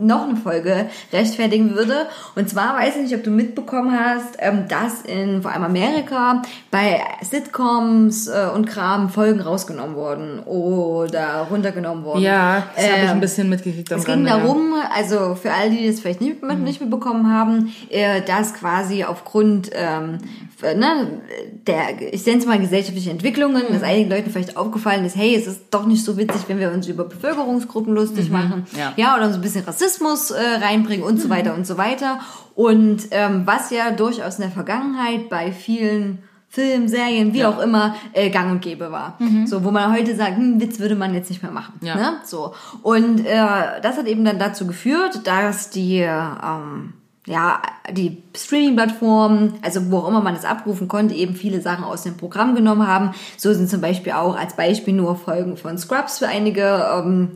noch 0.00 0.28
eine 0.28 0.36
Folge 0.36 0.86
rechtfertigen 1.12 1.74
würde. 1.74 2.06
Und 2.34 2.48
zwar 2.48 2.76
weiß 2.76 2.96
ich 2.96 3.02
nicht, 3.02 3.14
ob 3.14 3.24
du 3.24 3.30
mitbekommen 3.30 3.98
hast, 3.98 4.36
ähm, 4.38 4.66
dass 4.68 5.02
in 5.02 5.42
vor 5.42 5.52
allem 5.52 5.64
Amerika 5.64 6.42
bei 6.70 7.00
Sitcoms 7.22 8.28
äh, 8.28 8.48
und 8.54 8.66
Kram 8.66 9.10
Folgen 9.10 9.40
rausgenommen 9.40 9.96
wurden 9.96 10.40
oder 10.40 11.46
runtergenommen 11.50 12.04
wurden. 12.04 12.22
Ja, 12.22 12.64
das 12.74 12.84
habe 12.84 12.96
ich 12.96 13.02
Ähm, 13.04 13.10
ein 13.10 13.20
bisschen 13.20 13.48
mitgekriegt 13.48 13.92
am 13.92 13.98
es 13.98 14.04
ging 14.04 14.26
Rande, 14.26 14.30
ja. 14.30 14.38
darum, 14.38 14.74
also 14.94 15.34
für 15.34 15.52
all 15.52 15.70
die, 15.70 15.78
die 15.78 15.86
das 15.88 16.00
vielleicht 16.00 16.20
nicht, 16.20 16.42
nicht 16.42 16.80
mitbekommen 16.80 17.32
haben, 17.32 17.72
äh, 17.90 18.22
dass 18.22 18.54
quasi 18.54 19.04
aufgrund 19.04 19.70
ähm, 19.74 20.18
ne, 20.62 21.20
der, 21.66 22.12
ich 22.12 22.24
nenne 22.26 22.38
es 22.38 22.46
mal 22.46 22.58
gesellschaftliche 22.58 23.10
Entwicklungen, 23.10 23.62
dass 23.70 23.82
einigen 23.82 24.10
Leuten 24.10 24.30
vielleicht 24.30 24.56
aufgefallen 24.56 25.04
ist, 25.04 25.16
hey, 25.16 25.34
es 25.34 25.46
ist 25.46 25.62
doch 25.70 25.86
nicht 25.86 26.04
so 26.04 26.16
witzig, 26.16 26.42
wenn 26.48 26.58
wir 26.58 26.70
uns 26.70 26.86
über 26.88 27.04
Bevölkerungsgruppen 27.04 27.94
lustig 27.94 28.30
machen, 28.30 28.66
ja. 28.96 29.16
oder 29.16 29.30
so 29.30 29.36
ein 29.36 29.40
bisschen 29.40 29.64
Rassismus 29.84 30.30
äh, 30.30 30.40
reinbringen 30.40 31.04
und 31.04 31.20
so 31.20 31.28
weiter 31.28 31.54
und 31.54 31.66
so 31.66 31.78
weiter. 31.78 32.20
Und 32.54 33.08
ähm, 33.10 33.42
was 33.44 33.70
ja 33.70 33.90
durchaus 33.90 34.36
in 34.36 34.42
der 34.42 34.50
Vergangenheit 34.50 35.28
bei 35.28 35.52
vielen 35.52 36.20
Filmen, 36.48 36.88
Serien, 36.88 37.34
wie 37.34 37.44
auch 37.44 37.58
immer, 37.58 37.96
äh, 38.12 38.30
gang 38.30 38.52
und 38.52 38.62
gäbe 38.62 38.92
war. 38.92 39.18
So, 39.46 39.64
wo 39.64 39.72
man 39.72 39.92
heute 39.92 40.14
sagt, 40.14 40.36
hm, 40.36 40.60
Witz 40.60 40.78
würde 40.78 40.94
man 40.94 41.12
jetzt 41.12 41.28
nicht 41.28 41.42
mehr 41.42 41.50
machen. 41.50 41.74
Ja. 41.80 41.96
Ne? 41.96 42.12
So. 42.24 42.54
Und 42.82 43.26
äh, 43.26 43.80
das 43.82 43.96
hat 43.96 44.06
eben 44.06 44.24
dann 44.24 44.38
dazu 44.38 44.64
geführt, 44.66 45.26
dass 45.26 45.70
die, 45.70 45.98
ähm, 45.98 46.92
ja, 47.26 47.62
die 47.90 48.22
Streaming-Plattformen, 48.36 49.54
also 49.62 49.90
wo 49.90 49.98
auch 49.98 50.08
immer 50.08 50.20
man 50.20 50.34
es 50.34 50.44
abrufen 50.44 50.88
konnte, 50.88 51.14
eben 51.14 51.34
viele 51.34 51.62
Sachen 51.62 51.82
aus 51.84 52.02
dem 52.02 52.16
Programm 52.18 52.54
genommen 52.54 52.86
haben. 52.86 53.12
So 53.38 53.52
sind 53.54 53.70
zum 53.70 53.80
Beispiel 53.80 54.12
auch 54.12 54.36
als 54.36 54.56
Beispiel 54.56 54.92
nur 54.92 55.16
Folgen 55.16 55.56
von 55.56 55.78
Scrubs 55.78 56.18
für 56.18 56.28
einige 56.28 56.84
ähm, 56.94 57.30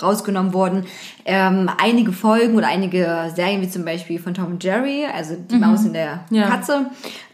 rausgenommen 0.00 0.52
worden. 0.54 0.86
Ähm, 1.24 1.68
einige 1.78 2.12
Folgen 2.12 2.56
oder 2.56 2.68
einige 2.68 3.32
Serien, 3.34 3.62
wie 3.62 3.68
zum 3.68 3.84
Beispiel 3.84 4.20
von 4.20 4.34
Tom 4.34 4.46
und 4.46 4.64
Jerry, 4.64 5.06
also 5.12 5.34
die 5.36 5.56
Maus 5.56 5.84
in 5.84 5.92
der 5.92 6.24
Ja. 6.30 6.48
Katze. 6.48 6.86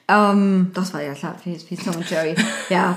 Ähm, 0.08 0.70
das 0.72 0.94
war 0.94 1.02
ja 1.02 1.12
klar, 1.12 1.34
wie, 1.44 1.58
wie 1.68 1.76
Tom 1.76 1.96
und 1.96 2.10
Jerry. 2.10 2.34
ja. 2.70 2.96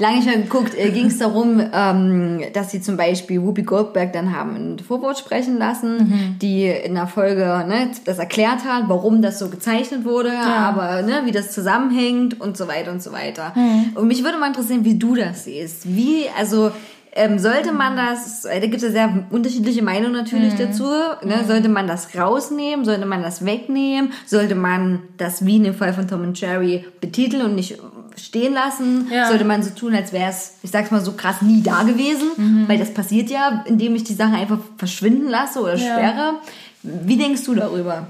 Lange 0.00 0.16
nicht 0.16 0.26
mehr 0.26 0.38
geguckt, 0.38 0.74
äh, 0.76 0.90
ging 0.90 1.06
es 1.06 1.18
darum, 1.18 1.62
ähm, 1.72 2.42
dass 2.52 2.70
sie 2.70 2.80
zum 2.80 2.96
Beispiel 2.96 3.42
Whoopi 3.42 3.62
Goldberg 3.62 4.12
dann 4.12 4.34
haben 4.34 4.56
ein 4.56 4.78
Vorwort 4.78 5.18
sprechen 5.18 5.58
lassen, 5.58 6.36
die 6.40 6.66
in 6.66 6.94
der 6.94 7.06
Folge 7.06 7.64
ne, 7.68 7.90
das 8.04 8.18
erklärt 8.18 8.64
hat, 8.64 8.84
warum 8.88 9.22
das 9.22 9.38
so 9.38 9.48
gezeichnet 9.48 10.04
wurde, 10.04 10.32
aber 10.32 11.02
ne, 11.02 11.22
wie 11.24 11.32
das 11.32 11.52
zusammenhängt 11.52 12.40
und 12.40 12.56
so 12.56 12.66
weiter 12.66 12.90
und 12.90 13.02
so 13.02 13.12
weiter. 13.12 13.52
Und 13.94 14.08
mich 14.08 14.24
würde 14.24 14.38
mal 14.38 14.48
interessieren, 14.48 14.84
wie 14.84 14.98
du 14.98 15.14
das 15.14 15.44
siehst. 15.44 15.94
Wie, 15.94 16.24
also 16.38 16.72
ähm, 17.12 17.38
sollte 17.38 17.72
man 17.72 17.96
das, 17.96 18.44
äh, 18.44 18.60
da 18.60 18.66
gibt 18.66 18.76
es 18.76 18.82
ja 18.82 18.90
sehr 18.90 19.24
unterschiedliche 19.30 19.82
Meinungen 19.82 20.12
natürlich 20.12 20.54
dazu, 20.54 20.84
ne? 21.24 21.44
sollte 21.46 21.68
man 21.68 21.88
das 21.88 22.14
rausnehmen, 22.16 22.84
sollte 22.84 23.06
man 23.06 23.22
das 23.22 23.44
wegnehmen, 23.44 24.12
sollte 24.26 24.54
man 24.54 25.00
das 25.16 25.44
wie 25.44 25.56
in 25.56 25.64
dem 25.64 25.74
Fall 25.74 25.92
von 25.92 26.06
Tom 26.06 26.22
und 26.22 26.40
Jerry 26.40 26.84
betiteln 27.00 27.44
und 27.44 27.54
nicht 27.56 27.78
stehen 28.24 28.54
lassen, 28.54 29.08
Ja. 29.12 29.28
sollte 29.28 29.44
man 29.44 29.62
so 29.62 29.70
tun, 29.70 29.94
als 29.94 30.12
wäre 30.12 30.30
es, 30.30 30.54
ich 30.62 30.70
sag's 30.70 30.90
mal 30.90 31.00
so 31.00 31.12
krass, 31.12 31.42
nie 31.42 31.62
da 31.62 31.82
gewesen, 31.82 32.64
weil 32.68 32.78
das 32.78 32.92
passiert 32.94 33.30
ja, 33.30 33.64
indem 33.66 33.94
ich 33.94 34.04
die 34.04 34.14
Sachen 34.14 34.34
einfach 34.34 34.58
verschwinden 34.76 35.28
lasse 35.28 35.60
oder 35.60 35.74
Ja. 35.76 35.94
sperre. 35.96 36.34
Wie 36.82 37.16
denkst 37.16 37.44
du 37.44 37.54
darüber? 37.54 38.06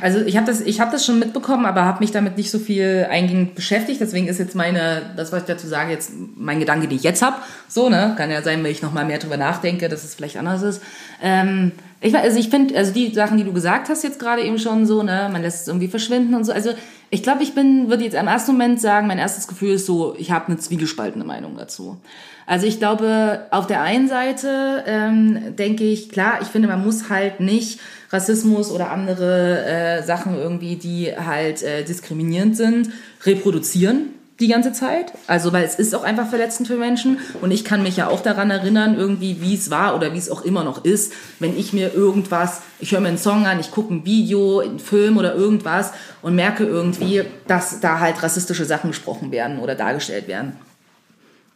Also 0.00 0.20
ich 0.20 0.36
habe 0.36 0.46
das, 0.46 0.60
ich 0.60 0.80
habe 0.80 0.92
das 0.92 1.04
schon 1.04 1.18
mitbekommen, 1.18 1.66
aber 1.66 1.84
habe 1.84 1.98
mich 2.00 2.12
damit 2.12 2.36
nicht 2.36 2.50
so 2.50 2.58
viel 2.58 3.06
eingehend 3.10 3.54
beschäftigt. 3.56 4.00
Deswegen 4.00 4.28
ist 4.28 4.38
jetzt 4.38 4.54
meine, 4.54 5.02
das 5.16 5.32
was 5.32 5.40
ich 5.42 5.46
dazu 5.48 5.66
sage, 5.66 5.90
jetzt 5.92 6.12
mein 6.36 6.60
Gedanke, 6.60 6.86
den 6.88 6.96
ich 6.96 7.02
jetzt 7.02 7.20
habe. 7.20 7.36
So 7.68 7.88
ne, 7.90 8.14
kann 8.16 8.30
ja 8.30 8.42
sein, 8.42 8.62
wenn 8.64 8.70
ich 8.70 8.80
noch 8.80 8.92
mal 8.92 9.04
mehr 9.04 9.18
drüber 9.18 9.36
nachdenke, 9.36 9.88
dass 9.88 10.04
es 10.04 10.14
vielleicht 10.14 10.36
anders 10.38 10.62
ist. 10.62 10.80
Ähm, 11.20 11.72
ich, 12.00 12.14
weiß- 12.14 12.20
also 12.22 12.38
ich 12.38 12.48
finde, 12.48 12.76
also 12.78 12.92
die 12.92 13.12
Sachen, 13.12 13.38
die 13.38 13.44
du 13.44 13.52
gesagt 13.52 13.88
hast 13.88 14.04
jetzt 14.04 14.20
gerade 14.20 14.42
eben 14.42 14.58
schon 14.58 14.86
so, 14.86 15.02
ne, 15.02 15.28
man 15.32 15.42
lässt 15.42 15.62
es 15.62 15.68
irgendwie 15.68 15.88
verschwinden 15.88 16.34
und 16.34 16.44
so. 16.44 16.52
Also 16.52 16.70
ich 17.10 17.22
glaube, 17.22 17.42
ich 17.42 17.54
bin, 17.54 17.88
würde 17.88 18.04
jetzt 18.04 18.14
im 18.14 18.26
ersten 18.26 18.52
Moment 18.52 18.80
sagen, 18.80 19.06
mein 19.06 19.18
erstes 19.18 19.46
Gefühl 19.46 19.74
ist 19.74 19.86
so, 19.86 20.14
ich 20.18 20.30
habe 20.32 20.48
eine 20.48 20.58
zwiegespaltene 20.58 21.24
Meinung 21.24 21.56
dazu. 21.56 21.98
Also 22.46 22.66
ich 22.66 22.78
glaube, 22.78 23.46
auf 23.50 23.66
der 23.66 23.82
einen 23.82 24.08
Seite 24.08 24.84
ähm, 24.86 25.56
denke 25.56 25.84
ich, 25.84 26.08
klar, 26.10 26.38
ich 26.42 26.48
finde, 26.48 26.68
man 26.68 26.84
muss 26.84 27.08
halt 27.08 27.40
nicht 27.40 27.80
Rassismus 28.10 28.70
oder 28.70 28.90
andere 28.90 29.64
äh, 29.66 30.02
Sachen 30.02 30.36
irgendwie, 30.36 30.76
die 30.76 31.12
halt 31.16 31.62
äh, 31.62 31.84
diskriminierend 31.84 32.56
sind, 32.56 32.90
reproduzieren 33.24 34.15
die 34.40 34.48
ganze 34.48 34.72
Zeit. 34.72 35.12
Also 35.26 35.52
weil 35.52 35.64
es 35.64 35.76
ist 35.76 35.94
auch 35.94 36.04
einfach 36.04 36.28
verletzend 36.28 36.68
für 36.68 36.76
Menschen 36.76 37.18
und 37.40 37.50
ich 37.50 37.64
kann 37.64 37.82
mich 37.82 37.96
ja 37.96 38.08
auch 38.08 38.20
daran 38.20 38.50
erinnern, 38.50 38.96
irgendwie 38.96 39.40
wie 39.40 39.54
es 39.54 39.70
war 39.70 39.94
oder 39.96 40.12
wie 40.12 40.18
es 40.18 40.30
auch 40.30 40.42
immer 40.42 40.64
noch 40.64 40.84
ist, 40.84 41.12
wenn 41.38 41.58
ich 41.58 41.72
mir 41.72 41.94
irgendwas, 41.94 42.60
ich 42.78 42.92
höre 42.92 43.00
mir 43.00 43.08
einen 43.08 43.18
Song 43.18 43.46
an, 43.46 43.60
ich 43.60 43.70
gucke 43.70 43.94
ein 43.94 44.04
Video, 44.04 44.60
einen 44.60 44.78
Film 44.78 45.16
oder 45.16 45.34
irgendwas 45.34 45.92
und 46.22 46.34
merke 46.34 46.64
irgendwie, 46.64 47.22
dass 47.46 47.80
da 47.80 48.00
halt 48.00 48.22
rassistische 48.22 48.64
Sachen 48.64 48.90
gesprochen 48.90 49.30
werden 49.30 49.58
oder 49.58 49.74
dargestellt 49.74 50.28
werden 50.28 50.52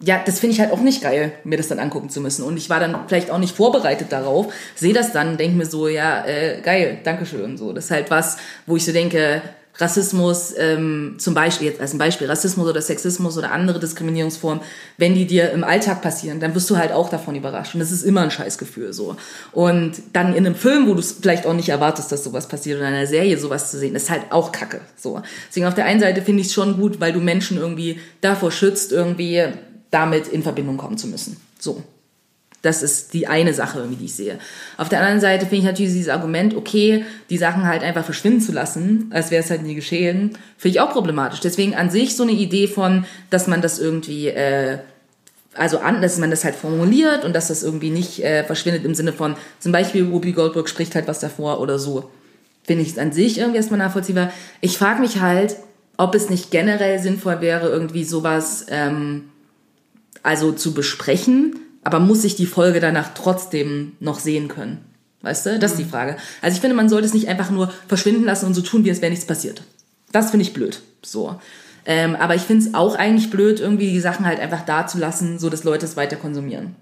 ja, 0.02 0.20
das 0.24 0.40
finde 0.40 0.54
ich 0.54 0.60
halt 0.60 0.72
auch 0.72 0.80
nicht 0.80 1.02
geil, 1.02 1.32
mir 1.44 1.58
das 1.58 1.68
dann 1.68 1.78
angucken 1.78 2.08
zu 2.08 2.20
müssen. 2.20 2.42
Und 2.42 2.56
ich 2.56 2.70
war 2.70 2.80
dann 2.80 2.96
vielleicht 3.06 3.30
auch 3.30 3.38
nicht 3.38 3.54
vorbereitet 3.54 4.10
darauf, 4.10 4.52
sehe 4.74 4.94
das 4.94 5.12
dann, 5.12 5.36
denke 5.36 5.58
mir 5.58 5.66
so, 5.66 5.88
ja, 5.88 6.24
äh, 6.24 6.60
geil, 6.62 6.98
Dankeschön. 7.04 7.58
So, 7.58 7.72
das 7.72 7.86
ist 7.86 7.90
halt 7.90 8.10
was, 8.10 8.38
wo 8.66 8.76
ich 8.76 8.84
so 8.84 8.92
denke, 8.92 9.42
Rassismus, 9.78 10.52
ähm, 10.58 11.14
zum 11.18 11.32
Beispiel, 11.32 11.68
jetzt 11.68 11.80
als 11.80 11.94
ein 11.94 11.98
Beispiel, 11.98 12.26
Rassismus 12.26 12.68
oder 12.68 12.82
Sexismus 12.82 13.38
oder 13.38 13.52
andere 13.52 13.80
Diskriminierungsformen, 13.80 14.62
wenn 14.98 15.14
die 15.14 15.26
dir 15.26 15.50
im 15.52 15.64
Alltag 15.64 16.02
passieren, 16.02 16.40
dann 16.40 16.54
wirst 16.54 16.68
du 16.68 16.76
halt 16.76 16.92
auch 16.92 17.08
davon 17.08 17.34
überrascht. 17.34 17.74
Und 17.74 17.80
das 17.80 17.90
ist 17.90 18.02
immer 18.02 18.20
ein 18.20 18.30
Scheißgefühl 18.30 18.92
so. 18.92 19.16
Und 19.52 19.92
dann 20.12 20.34
in 20.34 20.44
einem 20.44 20.54
Film, 20.54 20.86
wo 20.86 20.94
du 20.94 21.00
es 21.00 21.12
vielleicht 21.12 21.46
auch 21.46 21.54
nicht 21.54 21.68
erwartest, 21.68 22.12
dass 22.12 22.24
sowas 22.24 22.48
passiert, 22.48 22.78
oder 22.78 22.88
in 22.88 22.94
einer 22.94 23.06
Serie 23.06 23.38
sowas 23.38 23.70
zu 23.70 23.78
sehen, 23.78 23.94
ist 23.94 24.10
halt 24.10 24.30
auch 24.30 24.52
Kacke. 24.52 24.80
So. 24.96 25.22
Deswegen 25.48 25.66
auf 25.66 25.74
der 25.74 25.86
einen 25.86 26.00
Seite 26.00 26.22
finde 26.22 26.42
ich 26.42 26.48
es 26.48 26.54
schon 26.54 26.76
gut, 26.78 27.00
weil 27.00 27.12
du 27.12 27.20
Menschen 27.20 27.56
irgendwie 27.56 28.00
davor 28.20 28.50
schützt, 28.50 28.92
irgendwie 28.92 29.44
damit 29.90 30.28
in 30.28 30.42
Verbindung 30.42 30.76
kommen 30.76 30.98
zu 30.98 31.06
müssen. 31.06 31.36
So. 31.58 31.82
Das 32.62 32.82
ist 32.82 33.14
die 33.14 33.26
eine 33.26 33.54
Sache, 33.54 33.78
irgendwie, 33.78 33.96
die 33.96 34.04
ich 34.04 34.14
sehe. 34.14 34.38
Auf 34.76 34.90
der 34.90 35.00
anderen 35.00 35.20
Seite 35.20 35.46
finde 35.46 35.56
ich 35.56 35.64
natürlich 35.64 35.92
dieses 35.92 36.12
Argument, 36.12 36.54
okay, 36.54 37.06
die 37.30 37.38
Sachen 37.38 37.64
halt 37.66 37.82
einfach 37.82 38.04
verschwinden 38.04 38.42
zu 38.42 38.52
lassen, 38.52 39.10
als 39.14 39.30
wäre 39.30 39.42
es 39.42 39.50
halt 39.50 39.62
nie 39.62 39.74
geschehen, 39.74 40.36
finde 40.58 40.76
ich 40.76 40.80
auch 40.80 40.92
problematisch. 40.92 41.40
Deswegen 41.40 41.74
an 41.74 41.88
sich 41.88 42.16
so 42.16 42.22
eine 42.22 42.32
Idee 42.32 42.68
von, 42.68 43.06
dass 43.30 43.46
man 43.46 43.62
das 43.62 43.78
irgendwie, 43.78 44.28
äh, 44.28 44.78
also 45.54 45.78
an, 45.78 46.02
dass 46.02 46.18
man 46.18 46.30
das 46.30 46.44
halt 46.44 46.54
formuliert 46.54 47.24
und 47.24 47.34
dass 47.34 47.48
das 47.48 47.62
irgendwie 47.62 47.90
nicht 47.90 48.22
äh, 48.22 48.44
verschwindet 48.44 48.84
im 48.84 48.94
Sinne 48.94 49.14
von, 49.14 49.36
zum 49.58 49.72
Beispiel 49.72 50.12
Whoopi 50.12 50.32
Goldberg 50.32 50.68
spricht 50.68 50.94
halt 50.94 51.08
was 51.08 51.20
davor 51.20 51.60
oder 51.60 51.78
so. 51.78 52.10
Finde 52.64 52.82
ich 52.82 53.00
an 53.00 53.12
sich 53.12 53.38
irgendwie 53.38 53.56
erstmal 53.56 53.78
nachvollziehbar. 53.78 54.32
Ich 54.60 54.76
frage 54.76 55.00
mich 55.00 55.20
halt, 55.20 55.56
ob 55.96 56.14
es 56.14 56.28
nicht 56.28 56.50
generell 56.50 56.98
sinnvoll 56.98 57.40
wäre, 57.40 57.68
irgendwie 57.68 58.04
sowas, 58.04 58.66
ähm, 58.68 59.30
also 60.22 60.52
zu 60.52 60.74
besprechen, 60.74 61.56
aber 61.82 62.00
muss 62.00 62.24
ich 62.24 62.36
die 62.36 62.46
Folge 62.46 62.80
danach 62.80 63.14
trotzdem 63.14 63.92
noch 64.00 64.18
sehen 64.18 64.48
können? 64.48 64.84
Weißt 65.22 65.46
du? 65.46 65.58
Das 65.58 65.72
ist 65.72 65.78
die 65.78 65.84
Frage. 65.84 66.16
Also 66.40 66.54
ich 66.54 66.60
finde, 66.60 66.76
man 66.76 66.88
sollte 66.88 67.06
es 67.06 67.14
nicht 67.14 67.28
einfach 67.28 67.50
nur 67.50 67.72
verschwinden 67.88 68.24
lassen 68.24 68.46
und 68.46 68.54
so 68.54 68.62
tun, 68.62 68.84
wie 68.84 68.90
es 68.90 69.02
wäre 69.02 69.10
nichts 69.10 69.26
passiert. 69.26 69.62
Das 70.12 70.30
finde 70.30 70.44
ich 70.44 70.54
blöd. 70.54 70.80
So. 71.04 71.38
Ähm, 71.84 72.16
aber 72.16 72.34
ich 72.34 72.42
finde 72.42 72.66
es 72.66 72.74
auch 72.74 72.96
eigentlich 72.96 73.30
blöd, 73.30 73.60
irgendwie 73.60 73.90
die 73.90 74.00
Sachen 74.00 74.26
halt 74.26 74.40
einfach 74.40 74.64
da 74.64 74.86
zu 74.86 74.98
lassen, 74.98 75.38
so 75.38 75.50
dass 75.50 75.64
Leute 75.64 75.86
es 75.86 75.96
weiter 75.96 76.16
konsumieren. 76.16 76.74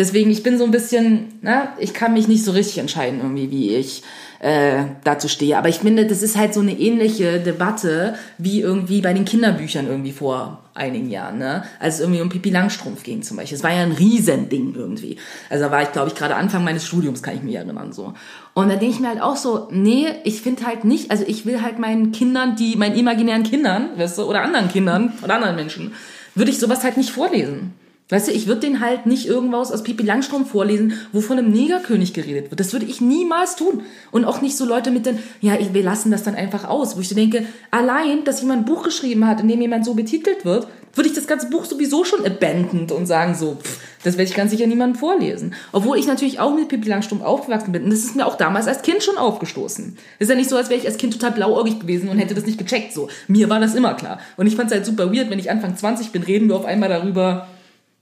Deswegen, 0.00 0.30
ich 0.30 0.42
bin 0.42 0.56
so 0.56 0.64
ein 0.64 0.70
bisschen, 0.70 1.26
na, 1.42 1.74
ich 1.78 1.92
kann 1.92 2.14
mich 2.14 2.26
nicht 2.26 2.42
so 2.42 2.52
richtig 2.52 2.78
entscheiden, 2.78 3.20
irgendwie, 3.20 3.50
wie 3.50 3.74
ich 3.74 4.02
äh, 4.38 4.84
dazu 5.04 5.28
stehe. 5.28 5.58
Aber 5.58 5.68
ich 5.68 5.80
finde, 5.80 6.06
das 6.06 6.22
ist 6.22 6.38
halt 6.38 6.54
so 6.54 6.60
eine 6.60 6.72
ähnliche 6.72 7.38
Debatte 7.38 8.14
wie 8.38 8.62
irgendwie 8.62 9.02
bei 9.02 9.12
den 9.12 9.26
Kinderbüchern 9.26 9.86
irgendwie 9.86 10.12
vor 10.12 10.62
einigen 10.72 11.10
Jahren, 11.10 11.36
ne? 11.36 11.64
Als 11.78 11.96
es 11.96 12.00
irgendwie 12.00 12.22
um 12.22 12.30
Pippi 12.30 12.48
Langstrumpf 12.48 13.02
ging 13.02 13.20
zum 13.20 13.36
Beispiel. 13.36 13.58
Es 13.58 13.62
war 13.62 13.74
ja 13.74 13.82
ein 13.82 13.92
Riesending 13.92 14.74
irgendwie. 14.74 15.18
Also 15.50 15.66
da 15.66 15.70
war 15.70 15.82
ich, 15.82 15.92
glaube 15.92 16.08
ich, 16.08 16.14
gerade 16.14 16.34
Anfang 16.34 16.64
meines 16.64 16.86
Studiums, 16.86 17.22
kann 17.22 17.34
ich 17.34 17.42
mich 17.42 17.56
erinnern, 17.56 17.92
so. 17.92 18.14
Und 18.54 18.70
da 18.70 18.76
denke 18.76 18.94
ich 18.94 19.00
mir 19.00 19.08
halt 19.08 19.20
auch 19.20 19.36
so, 19.36 19.68
nee, 19.70 20.06
ich 20.24 20.40
finde 20.40 20.64
halt 20.64 20.86
nicht, 20.86 21.10
also 21.10 21.24
ich 21.26 21.44
will 21.44 21.60
halt 21.60 21.78
meinen 21.78 22.10
Kindern, 22.12 22.56
die, 22.56 22.74
meinen 22.76 22.96
imaginären 22.96 23.42
Kindern, 23.42 23.90
weißt 23.98 24.16
du, 24.16 24.22
oder 24.22 24.40
anderen 24.40 24.68
Kindern 24.68 25.12
oder 25.22 25.34
anderen 25.34 25.56
Menschen, 25.56 25.92
würde 26.34 26.50
ich 26.50 26.58
sowas 26.58 26.84
halt 26.84 26.96
nicht 26.96 27.10
vorlesen. 27.10 27.74
Weißt 28.10 28.28
du, 28.28 28.32
ich 28.32 28.46
würde 28.46 28.60
den 28.60 28.80
halt 28.80 29.06
nicht 29.06 29.26
irgendwas 29.26 29.72
aus 29.72 29.82
Pipi 29.82 30.02
Langstrumpf 30.02 30.50
vorlesen, 30.50 30.94
wo 31.12 31.20
von 31.20 31.38
einem 31.38 31.50
Negerkönig 31.50 32.12
geredet 32.12 32.50
wird. 32.50 32.60
Das 32.60 32.72
würde 32.72 32.86
ich 32.86 33.00
niemals 33.00 33.56
tun. 33.56 33.82
Und 34.10 34.24
auch 34.24 34.42
nicht 34.42 34.56
so 34.56 34.64
Leute 34.64 34.90
mit 34.90 35.06
den, 35.06 35.18
ja, 35.40 35.56
wir 35.72 35.82
lassen 35.82 36.10
das 36.10 36.24
dann 36.24 36.34
einfach 36.34 36.68
aus. 36.68 36.96
Wo 36.96 37.00
ich 37.00 37.08
denke, 37.14 37.46
allein, 37.70 38.24
dass 38.24 38.40
jemand 38.40 38.62
ein 38.62 38.64
Buch 38.64 38.82
geschrieben 38.82 39.26
hat, 39.26 39.40
in 39.40 39.48
dem 39.48 39.60
jemand 39.60 39.84
so 39.84 39.94
betitelt 39.94 40.44
wird, 40.44 40.66
würde 40.94 41.08
ich 41.08 41.14
das 41.14 41.26
ganze 41.26 41.48
Buch 41.48 41.64
sowieso 41.64 42.04
schon 42.04 42.26
abandoned 42.26 42.90
und 42.90 43.06
sagen 43.06 43.34
so, 43.34 43.56
pff, 43.62 43.78
das 44.02 44.16
werde 44.16 44.30
ich 44.30 44.36
ganz 44.36 44.50
sicher 44.50 44.66
niemandem 44.66 44.98
vorlesen. 44.98 45.54
Obwohl 45.72 45.98
ich 45.98 46.06
natürlich 46.06 46.40
auch 46.40 46.54
mit 46.54 46.68
Pippi 46.68 46.88
Langstrumpf 46.88 47.22
aufgewachsen 47.22 47.70
bin. 47.70 47.84
Und 47.84 47.90
das 47.90 48.00
ist 48.00 48.16
mir 48.16 48.26
auch 48.26 48.36
damals 48.36 48.66
als 48.66 48.82
Kind 48.82 49.02
schon 49.02 49.16
aufgestoßen. 49.16 49.96
Ist 50.18 50.28
ja 50.28 50.34
nicht 50.34 50.50
so, 50.50 50.56
als 50.56 50.68
wäre 50.68 50.80
ich 50.80 50.86
als 50.86 50.96
Kind 50.96 51.12
total 51.12 51.32
blauäugig 51.32 51.80
gewesen 51.80 52.08
und 52.08 52.18
hätte 52.18 52.34
das 52.34 52.46
nicht 52.46 52.58
gecheckt. 52.58 52.92
So, 52.92 53.08
mir 53.28 53.48
war 53.48 53.60
das 53.60 53.74
immer 53.74 53.94
klar. 53.94 54.18
Und 54.36 54.46
ich 54.46 54.56
fand 54.56 54.70
es 54.70 54.74
halt 54.74 54.86
super 54.86 55.12
weird, 55.14 55.30
wenn 55.30 55.38
ich 55.38 55.50
Anfang 55.50 55.76
20 55.76 56.10
bin, 56.10 56.22
reden 56.22 56.48
wir 56.48 56.56
auf 56.56 56.64
einmal 56.64 56.88
darüber, 56.88 57.48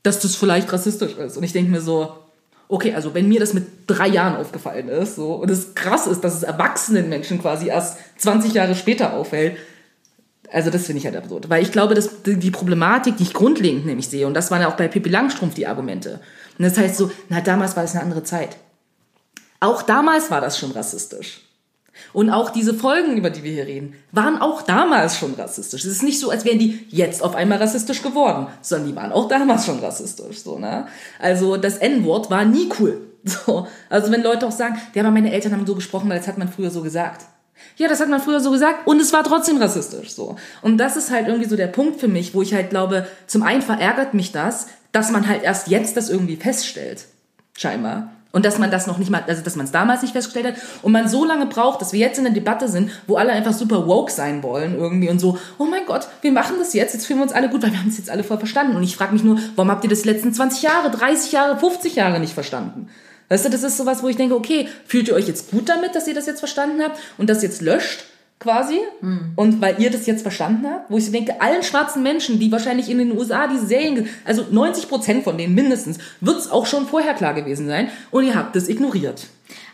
dass 0.03 0.21
das 0.21 0.37
vielleicht 0.37 0.73
rassistisch 0.73 1.17
ist. 1.17 1.37
Und 1.37 1.43
ich 1.43 1.53
denke 1.53 1.71
mir 1.71 1.81
so, 1.81 2.13
okay, 2.69 2.95
also 2.95 3.15
wenn 3.15 3.29
mir 3.29 3.41
das 3.41 3.55
mit 3.55 3.67
drei 3.87 4.09
Jahren 4.09 4.37
aufgefallen 4.37 4.89
ist, 4.89 5.17
so, 5.17 5.35
und 5.35 5.51
es 5.51 5.75
krass 5.75 6.07
ist, 6.07 6.23
dass 6.23 6.35
es 6.35 6.43
erwachsenen 6.43 7.09
Menschen 7.09 7.41
quasi 7.41 7.69
erst 7.69 7.99
20 8.19 8.53
Jahre 8.53 8.75
später 8.75 9.15
auffällt, 9.15 9.57
also 10.51 10.71
das 10.71 10.87
finde 10.87 11.01
ich 11.01 11.07
halt 11.07 11.17
absurd. 11.17 11.51
Weil 11.51 11.63
ich 11.63 11.73
glaube, 11.73 11.95
dass 11.95 12.23
die 12.25 12.51
Problematik, 12.51 13.17
die 13.17 13.25
ich 13.25 13.35
grundlegend 13.35 13.87
nämlich 13.87 14.09
sehe, 14.09 14.27
und 14.27 14.35
das 14.35 14.51
waren 14.51 14.63
ja 14.63 14.69
auch 14.69 14.77
bei 14.77 14.89
Pippi 14.89 15.09
Langstrumpf 15.09 15.55
die 15.55 15.67
Argumente. 15.67 16.21
Und 16.59 16.65
das 16.65 16.79
heißt 16.79 16.97
so, 16.97 17.11
na, 17.29 17.41
damals 17.41 17.77
war 17.77 17.85
es 17.85 17.93
eine 17.93 18.03
andere 18.03 18.23
Zeit. 18.23 18.57
Auch 19.61 19.83
damals 19.83 20.31
war 20.31 20.41
das 20.41 20.59
schon 20.59 20.71
rassistisch. 20.71 21.48
Und 22.13 22.31
auch 22.31 22.51
diese 22.51 22.75
Folgen, 22.75 23.17
über 23.17 23.31
die 23.31 23.43
wir 23.43 23.53
hier 23.53 23.67
reden, 23.67 23.95
waren 24.13 24.41
auch 24.41 24.63
damals 24.63 25.17
schon 25.17 25.35
rassistisch. 25.35 25.85
Es 25.85 25.93
ist 25.93 26.03
nicht 26.03 26.21
so, 26.21 26.31
als 26.31 26.45
wären 26.45 26.59
die 26.59 26.87
jetzt 26.89 27.23
auf 27.23 27.35
einmal 27.35 27.59
rassistisch 27.59 28.03
geworden, 28.03 28.47
sondern 28.63 28.89
die 28.89 28.97
waren 28.97 29.13
auch 29.13 29.29
damals 29.29 29.67
schon 29.67 29.79
rassistisch. 29.81 30.41
So, 30.43 30.59
ne? 30.59 30.87
Also 31.19 31.57
das 31.57 31.79
N-Wort 31.79 32.31
war 32.31 32.45
nie 32.45 32.69
cool. 32.79 33.03
So. 33.25 33.67
Also 33.91 34.11
wenn 34.11 34.23
Leute 34.23 34.47
auch 34.47 34.53
sagen, 34.53 34.79
ja, 34.95 35.03
aber 35.03 35.11
meine 35.11 35.33
Eltern 35.33 35.53
haben 35.53 35.67
so 35.67 35.75
gesprochen, 35.75 36.09
weil 36.09 36.19
das 36.19 36.29
hat 36.29 36.39
man 36.39 36.49
früher 36.49 36.71
so 36.71 36.83
gesagt. 36.83 37.27
Ja, 37.77 37.89
das 37.89 38.01
hat 38.01 38.09
man 38.09 38.21
früher 38.21 38.41
so 38.41 38.51
gesagt 38.51 38.87
und 38.87 39.01
es 39.01 39.13
war 39.13 39.25
trotzdem 39.25 39.59
rassistisch 39.59 40.13
so. 40.13 40.37
Und 40.63 40.79
das 40.79 40.97
ist 40.97 41.11
halt 41.11 41.27
irgendwie 41.29 41.49
so 41.49 41.57
der 41.57 41.67
Punkt 41.67 42.01
für 42.01 42.09
mich, 42.09 42.33
wo 42.33 42.43
ich 42.43 42.55
halt 42.55 42.71
glaube, 42.71 43.07
zum 43.27 43.43
einen 43.43 43.61
verärgert 43.61 44.15
mich 44.15 44.33
das, 44.33 44.69
dass 44.93 45.11
man 45.11 45.29
halt 45.29 45.43
erst 45.43 45.69
jetzt 45.69 45.97
das 45.97 46.09
irgendwie 46.09 46.37
feststellt. 46.37 47.07
Scheinbar. 47.57 48.13
Und 48.31 48.45
dass 48.45 48.59
man 48.59 48.71
das 48.71 48.87
noch 48.87 48.99
nicht 48.99 49.11
mal, 49.11 49.25
also 49.27 49.43
dass 49.43 49.57
man 49.57 49.65
es 49.65 49.73
damals 49.73 50.03
nicht 50.03 50.13
festgestellt 50.13 50.47
hat 50.47 50.55
und 50.83 50.93
man 50.93 51.09
so 51.09 51.25
lange 51.25 51.47
braucht, 51.47 51.81
dass 51.81 51.95
wir 51.95 52.01
jetzt 52.01 52.19
in 52.19 52.25
der 52.25 52.35
Debatte 52.35 52.69
sind, 52.69 52.91
wo 53.07 53.17
alle 53.17 53.33
einfach 53.33 53.55
super 53.55 53.87
woke 53.87 54.13
sein 54.13 54.43
wollen 54.43 54.79
irgendwie 54.79 55.09
und 55.09 55.19
so, 55.19 55.39
oh 55.57 55.65
mein 55.65 55.87
Gott, 55.87 56.09
wir 56.21 56.31
machen 56.31 56.57
das 56.59 56.75
jetzt, 56.75 56.93
jetzt 56.93 57.07
fühlen 57.07 57.21
wir 57.21 57.23
uns 57.25 57.33
alle 57.33 57.49
gut, 57.49 57.63
weil 57.63 57.73
wir 57.73 57.79
haben 57.79 57.89
es 57.89 57.97
jetzt 57.97 58.11
alle 58.11 58.25
voll 58.25 58.39
verstanden. 58.39 58.77
Und 58.77 58.83
ich 58.83 58.97
frage 58.97 59.15
mich 59.15 59.25
nur, 59.25 59.39
warum 59.57 59.71
habt 59.71 59.83
ihr 59.85 59.91
das 59.91 60.03
die 60.03 60.11
letzten 60.11 60.35
20 60.35 60.63
Jahre, 60.63 60.91
30 60.91 61.33
Jahre, 61.33 61.59
50 61.59 61.95
Jahre 61.95 62.21
nicht 62.21 62.35
verstanden? 62.35 62.91
Weißt 63.31 63.47
du, 63.47 63.51
das 63.51 63.63
ist 63.63 63.77
sowas, 63.77 64.03
wo 64.03 64.09
ich 64.09 64.17
denke, 64.17 64.35
okay, 64.35 64.69
fühlt 64.87 65.09
ihr 65.09 65.15
euch 65.15 65.27
jetzt 65.27 65.51
gut 65.51 65.69
damit, 65.69 65.95
dass 65.95 66.07
ihr 66.07 66.15
das 66.15 66.27
jetzt 66.27 66.41
verstanden 66.41 66.83
habt 66.83 66.99
und 67.17 67.31
das 67.31 67.43
jetzt 67.43 67.63
löscht? 67.63 68.05
Quasi. 68.41 68.79
Und 69.37 69.61
weil 69.61 69.81
ihr 69.81 69.91
das 69.91 70.07
jetzt 70.07 70.23
verstanden 70.23 70.67
habt, 70.71 70.91
wo 70.91 70.97
ich 70.99 71.07
so 71.07 71.13
denke, 71.13 71.41
allen 71.41 71.63
schwarzen 71.63 72.03
Menschen, 72.03 72.39
die 72.39 72.51
wahrscheinlich 72.53 72.89
in 72.91 72.99
den 72.99 73.17
USA 73.17 73.47
diese 73.49 73.67
Serien, 73.67 74.09
also 74.25 74.45
90 74.51 74.89
Prozent 74.89 75.25
von 75.25 75.37
denen 75.37 75.55
mindestens, 75.55 75.99
wird 76.21 76.39
es 76.39 76.51
auch 76.51 76.67
schon 76.67 76.87
vorher 76.87 77.15
klar 77.15 77.35
gewesen 77.35 77.67
sein. 77.67 77.89
Und 78.11 78.25
ihr 78.25 78.35
habt 78.35 78.55
das 78.55 78.69
ignoriert. 78.69 79.27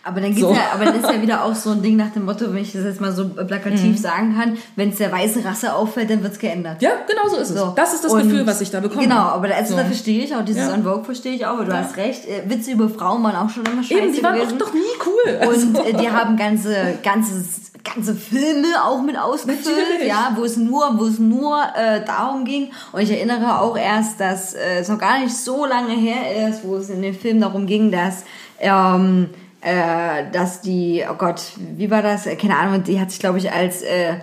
Aber 0.07 0.21
dann, 0.21 0.35
gibt's 0.35 0.43
So. 0.43 0.53
ja, 0.55 0.69
aber 0.75 0.85
dann 0.85 0.97
ist 1.01 1.11
ja 1.11 1.21
wieder 1.23 1.45
auch 1.45 1.55
so 1.55 1.71
ein 1.71 1.81
Ding 1.83 1.97
nach 1.97 2.11
dem 2.13 2.27
Motto, 2.27 2.47
wenn 2.53 2.59
ich 2.63 2.73
das 2.73 2.85
jetzt 2.85 3.01
mal 3.01 3.11
so 3.13 3.27
plakativ 3.31 3.99
sagen 3.99 4.35
kann, 4.37 4.59
wenn 4.77 4.91
es 4.91 4.97
der 4.99 5.11
weißen 5.11 5.43
Rasse 5.43 5.75
auffällt, 5.75 6.11
dann 6.11 6.23
wird's 6.23 6.39
geändert. 6.39 6.83
Ja, 6.83 6.91
genau 7.09 7.27
so 7.35 7.37
ist 7.41 7.49
es. 7.51 7.59
So. 7.59 7.73
Das 7.75 7.95
ist 7.95 8.05
das 8.05 8.13
Und- 8.13 8.25
Gefühl, 8.25 8.47
was 8.47 8.61
ich 8.61 8.71
da 8.71 8.81
bekomme. 8.81 9.03
Genau, 9.03 9.17
aber 9.17 9.49
da, 9.49 9.55
also 9.55 9.71
So. 9.73 9.79
da 9.79 9.85
verstehe 9.87 10.23
ich 10.23 10.35
auch, 10.37 10.45
dieses 10.45 10.69
Ja. 10.69 10.75
On 10.75 10.85
Vogue 10.85 11.05
verstehe 11.05 11.33
ich 11.35 11.47
auch, 11.47 11.55
aber 11.55 11.65
du 11.65 11.73
Ja. 11.73 11.79
hast 11.79 11.97
recht, 11.97 12.27
äh, 12.27 12.43
Witze 12.51 12.73
über 12.73 12.91
Frauen 12.91 13.23
waren 13.23 13.35
auch 13.37 13.49
schon 13.49 13.65
immer 13.65 13.83
scheiße 13.83 13.99
Eben, 14.03 14.13
die 14.13 14.23
waren 14.23 14.39
auch 14.41 14.53
doch 14.53 14.75
nie 14.75 14.81
cool. 15.07 15.37
Also, 15.41 15.67
Und 15.69 15.77
äh, 15.87 15.95
die 15.95 16.11
haben 16.11 16.37
ganze, 16.37 16.77
ganzes, 17.03 17.73
ganze 17.85 18.15
Filme 18.15 18.83
auch 18.83 19.03
mit 19.03 19.19
ausgefüllt, 19.19 20.05
ja, 20.07 20.33
wo 20.37 20.45
es 20.45 20.57
nur, 20.57 20.99
wo 20.99 21.05
es 21.05 21.19
nur 21.19 21.63
äh, 21.77 22.05
darum 22.05 22.45
ging. 22.45 22.71
Und 22.93 23.03
ich 23.03 23.11
erinnere 23.11 23.61
auch 23.61 23.77
erst, 23.77 24.19
dass 24.21 24.55
äh, 24.55 24.79
es 24.81 24.89
noch 24.89 24.99
gar 24.99 25.21
nicht 25.21 25.37
so 25.37 25.67
lange 25.67 25.95
her 25.95 26.49
ist, 26.49 26.65
wo 26.65 26.77
es 26.77 26.91
in 26.91 27.03
dem 27.03 27.15
Film 27.15 27.41
darum 27.41 27.67
ging, 27.67 27.91
dass 27.91 28.25
ähm, 28.59 29.31
äh, 29.61 30.31
dass 30.31 30.61
die, 30.61 31.05
oh 31.11 31.15
Gott, 31.15 31.41
wie 31.57 31.91
war 31.91 32.03
das? 32.03 32.27
Äh, 32.27 32.37
Keine 32.37 32.57
Ahnung, 32.59 32.83
die 32.85 33.01
hat 33.01 33.11
sich, 33.11 33.21
glaube 33.21 33.39
ich, 33.39 33.51
als 33.51 33.83
äh, 33.83 34.17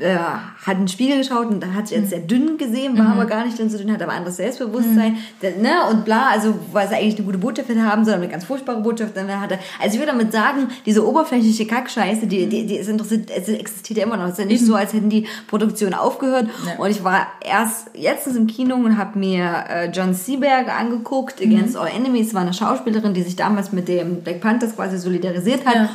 äh, 0.00 0.16
hat 0.16 0.74
in 0.74 0.78
den 0.80 0.88
Spiegel 0.88 1.18
geschaut 1.18 1.46
und 1.46 1.62
da 1.62 1.68
hat 1.74 1.88
sich 1.88 1.98
als 1.98 2.10
sehr 2.10 2.20
dünn 2.20 2.56
gesehen, 2.58 2.96
war 2.98 3.08
aber 3.08 3.26
gar 3.26 3.44
nicht 3.44 3.58
dann 3.58 3.68
so 3.70 3.78
dünn, 3.78 3.92
hat 3.92 4.02
aber 4.02 4.12
anderes 4.12 4.36
Selbstbewusstsein, 4.36 5.16
Da- 5.40 5.48
ne, 5.60 5.72
und 5.90 6.04
bla, 6.04 6.28
also 6.30 6.54
weil 6.72 6.88
sie 6.88 6.94
eigentlich 6.94 7.16
eine 7.16 7.24
gute 7.24 7.38
Botschaft 7.38 7.68
hätte 7.68 7.82
haben, 7.82 8.04
sondern 8.04 8.22
eine 8.22 8.30
ganz 8.30 8.44
furchtbare 8.44 8.80
Botschaft 8.80 9.16
dann 9.16 9.28
hatte. 9.40 9.58
Also 9.80 9.94
ich 9.94 10.00
würde 10.00 10.12
damit 10.12 10.32
sagen, 10.32 10.68
diese 10.86 11.06
oberflächliche 11.06 11.66
Kackscheiße, 11.66 12.26
die, 12.26 12.46
die, 12.48 12.66
die 12.66 12.76
ist 12.76 12.88
interessiert, 12.88 13.30
es 13.30 13.48
existiert 13.48 13.98
ja 13.98 14.04
immer 14.06 14.16
noch. 14.16 14.24
Es 14.26 14.32
ist 14.32 14.38
ja 14.38 14.44
nicht 14.44 14.64
so, 14.64 14.74
als 14.74 14.92
hätten 14.92 15.10
die 15.10 15.26
Produktion 15.48 15.94
aufgehört. 15.94 16.46
Ja. 16.66 16.82
Und 16.82 16.90
ich 16.90 17.02
war 17.04 17.26
erst 17.40 17.90
letztens 17.96 18.36
im 18.36 18.46
Kino 18.46 18.74
und 18.76 18.96
habe 18.98 19.18
mir 19.18 19.64
äh, 19.68 19.90
John 19.90 20.14
Seaberg 20.14 20.68
angeguckt, 20.68 21.40
Against 21.42 21.76
All 21.76 21.88
Enemies, 21.88 22.34
war 22.34 22.42
eine 22.42 22.54
Schauspielerin, 22.54 23.14
die 23.14 23.22
sich 23.22 23.36
damals 23.36 23.72
mit 23.72 23.88
dem 23.88 24.22
Black 24.22 24.40
Panthers 24.40 24.74
quasi 24.76 24.98
solidarisiert 24.98 25.64
hat 25.66 25.74
Ja. 25.74 25.90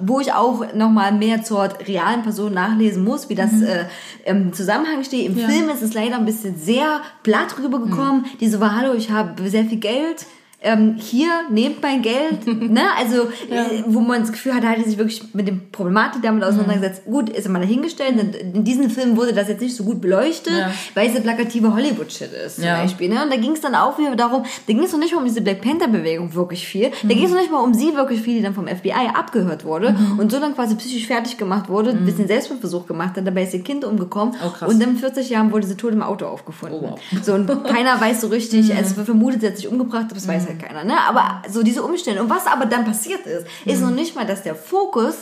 Wo 0.00 0.20
ich 0.20 0.32
auch 0.32 0.72
noch 0.74 0.90
mal 0.90 1.12
mehr 1.12 1.42
zur 1.42 1.68
realen 1.86 2.22
Person 2.22 2.54
nachlesen 2.54 3.04
muss, 3.04 3.28
wie 3.28 3.34
das 3.34 3.60
äh, 3.60 3.84
im 4.24 4.52
Zusammenhang 4.52 5.04
steht. 5.04 5.26
Im 5.26 5.36
Ja. 5.36 5.48
Film 5.48 5.68
ist 5.68 5.82
es 5.82 5.94
leider 5.94 6.16
ein 6.16 6.24
bisschen 6.24 6.56
sehr 6.56 7.00
platt 7.22 7.56
rübergekommen. 7.58 8.26
Die 8.40 8.48
so 8.48 8.60
war, 8.60 8.76
hallo, 8.76 8.94
ich 8.94 9.10
habe 9.10 9.48
sehr 9.48 9.64
viel 9.64 9.78
Geld. 9.78 10.26
Ähm, 10.64 10.96
hier, 10.98 11.28
nehmt 11.50 11.82
mein 11.82 12.00
Geld. 12.02 12.46
ne? 12.46 12.80
Also, 12.98 13.24
äh, 13.50 13.82
wo 13.86 14.00
man 14.00 14.22
das 14.22 14.32
Gefühl 14.32 14.54
hat, 14.54 14.64
hat 14.64 14.78
er 14.78 14.84
sich 14.84 14.96
wirklich 14.98 15.22
mit 15.34 15.46
dem 15.46 15.70
Problematik 15.70 16.22
damit 16.22 16.42
auseinandergesetzt. 16.42 17.04
Gut, 17.04 17.28
ist 17.28 17.44
er 17.44 17.50
mal 17.52 17.58
dahingestellt. 17.60 18.14
In 18.54 18.64
diesem 18.64 18.88
Film 18.90 19.16
wurde 19.16 19.32
das 19.34 19.48
jetzt 19.48 19.60
nicht 19.60 19.76
so 19.76 19.84
gut 19.84 20.00
beleuchtet, 20.00 20.52
Ja. 20.58 20.70
weil 20.94 21.08
es 21.08 21.12
der 21.14 21.20
plakative 21.20 21.74
Hollywood-Shit 21.74 22.30
ist, 22.32 22.56
zum 22.56 22.64
Ja. 22.64 22.80
Beispiel. 22.80 23.10
Ne? 23.10 23.22
Und 23.22 23.30
da 23.30 23.36
ging 23.36 23.52
es 23.52 23.60
dann 23.60 23.74
auch 23.74 23.98
wieder 23.98 24.16
darum, 24.16 24.42
da 24.66 24.72
ging 24.72 24.82
es 24.82 24.92
noch 24.92 24.98
nicht 24.98 25.12
mal 25.12 25.18
um 25.18 25.24
diese 25.26 25.42
Black 25.42 25.60
Panther-Bewegung 25.60 26.34
wirklich 26.34 26.66
viel. 26.66 26.90
Da 27.02 27.08
ging 27.14 27.24
es 27.24 27.30
noch 27.30 27.38
nicht 27.40 27.52
mal 27.52 27.60
um 27.60 27.74
sie 27.74 27.94
wirklich 27.94 28.22
viel, 28.22 28.36
die 28.38 28.42
dann 28.42 28.54
vom 28.54 28.66
FBI 28.66 29.10
abgehört 29.14 29.64
wurde 29.64 29.92
Mhm. 29.92 30.18
und 30.18 30.32
so 30.32 30.40
dann 30.40 30.54
quasi 30.54 30.74
psychisch 30.76 31.06
fertig 31.06 31.36
gemacht 31.36 31.68
wurde, 31.68 31.90
ein 31.90 32.06
bisschen 32.06 32.26
Selbstmordversuch 32.26 32.86
gemacht 32.86 33.16
hat, 33.16 33.26
dabei 33.26 33.42
ist 33.42 33.52
ihr 33.54 33.62
Kind 33.62 33.84
umgekommen 33.84 34.34
Oh, 34.42 34.66
und 34.66 34.80
dann 34.80 34.92
mit 34.92 35.00
40 35.00 35.28
Jahren 35.30 35.52
wurde 35.52 35.66
sie 35.66 35.76
tot 35.76 35.92
im 35.92 36.02
Auto 36.02 36.24
aufgefunden. 36.26 36.78
Oh, 36.82 36.90
wow. 36.92 37.00
Mhm. 37.10 37.22
So, 37.22 37.34
und 37.34 37.64
keiner 37.64 38.00
weiß 38.00 38.22
so 38.22 38.28
richtig, 38.28 38.70
also 38.74 38.90
es 38.90 38.96
wird 38.96 39.06
vermutet, 39.06 39.42
sie 39.42 39.46
hat 39.48 39.56
sich 39.56 39.68
umgebracht, 39.68 40.04
aber 40.06 40.14
das 40.14 40.26
weiß 40.26 40.46
halt 40.46 40.53
keiner. 40.58 40.84
Ne? 40.84 40.94
Aber 41.08 41.42
so 41.50 41.62
diese 41.62 41.82
Umstände. 41.82 42.22
Und 42.22 42.30
was 42.30 42.46
aber 42.46 42.66
dann 42.66 42.84
passiert 42.84 43.26
ist, 43.26 43.46
ist 43.64 43.80
Mhm. 43.80 43.88
noch 43.88 43.94
nicht 43.94 44.14
mal, 44.14 44.26
dass 44.26 44.42
der 44.42 44.54
Fokus 44.54 45.16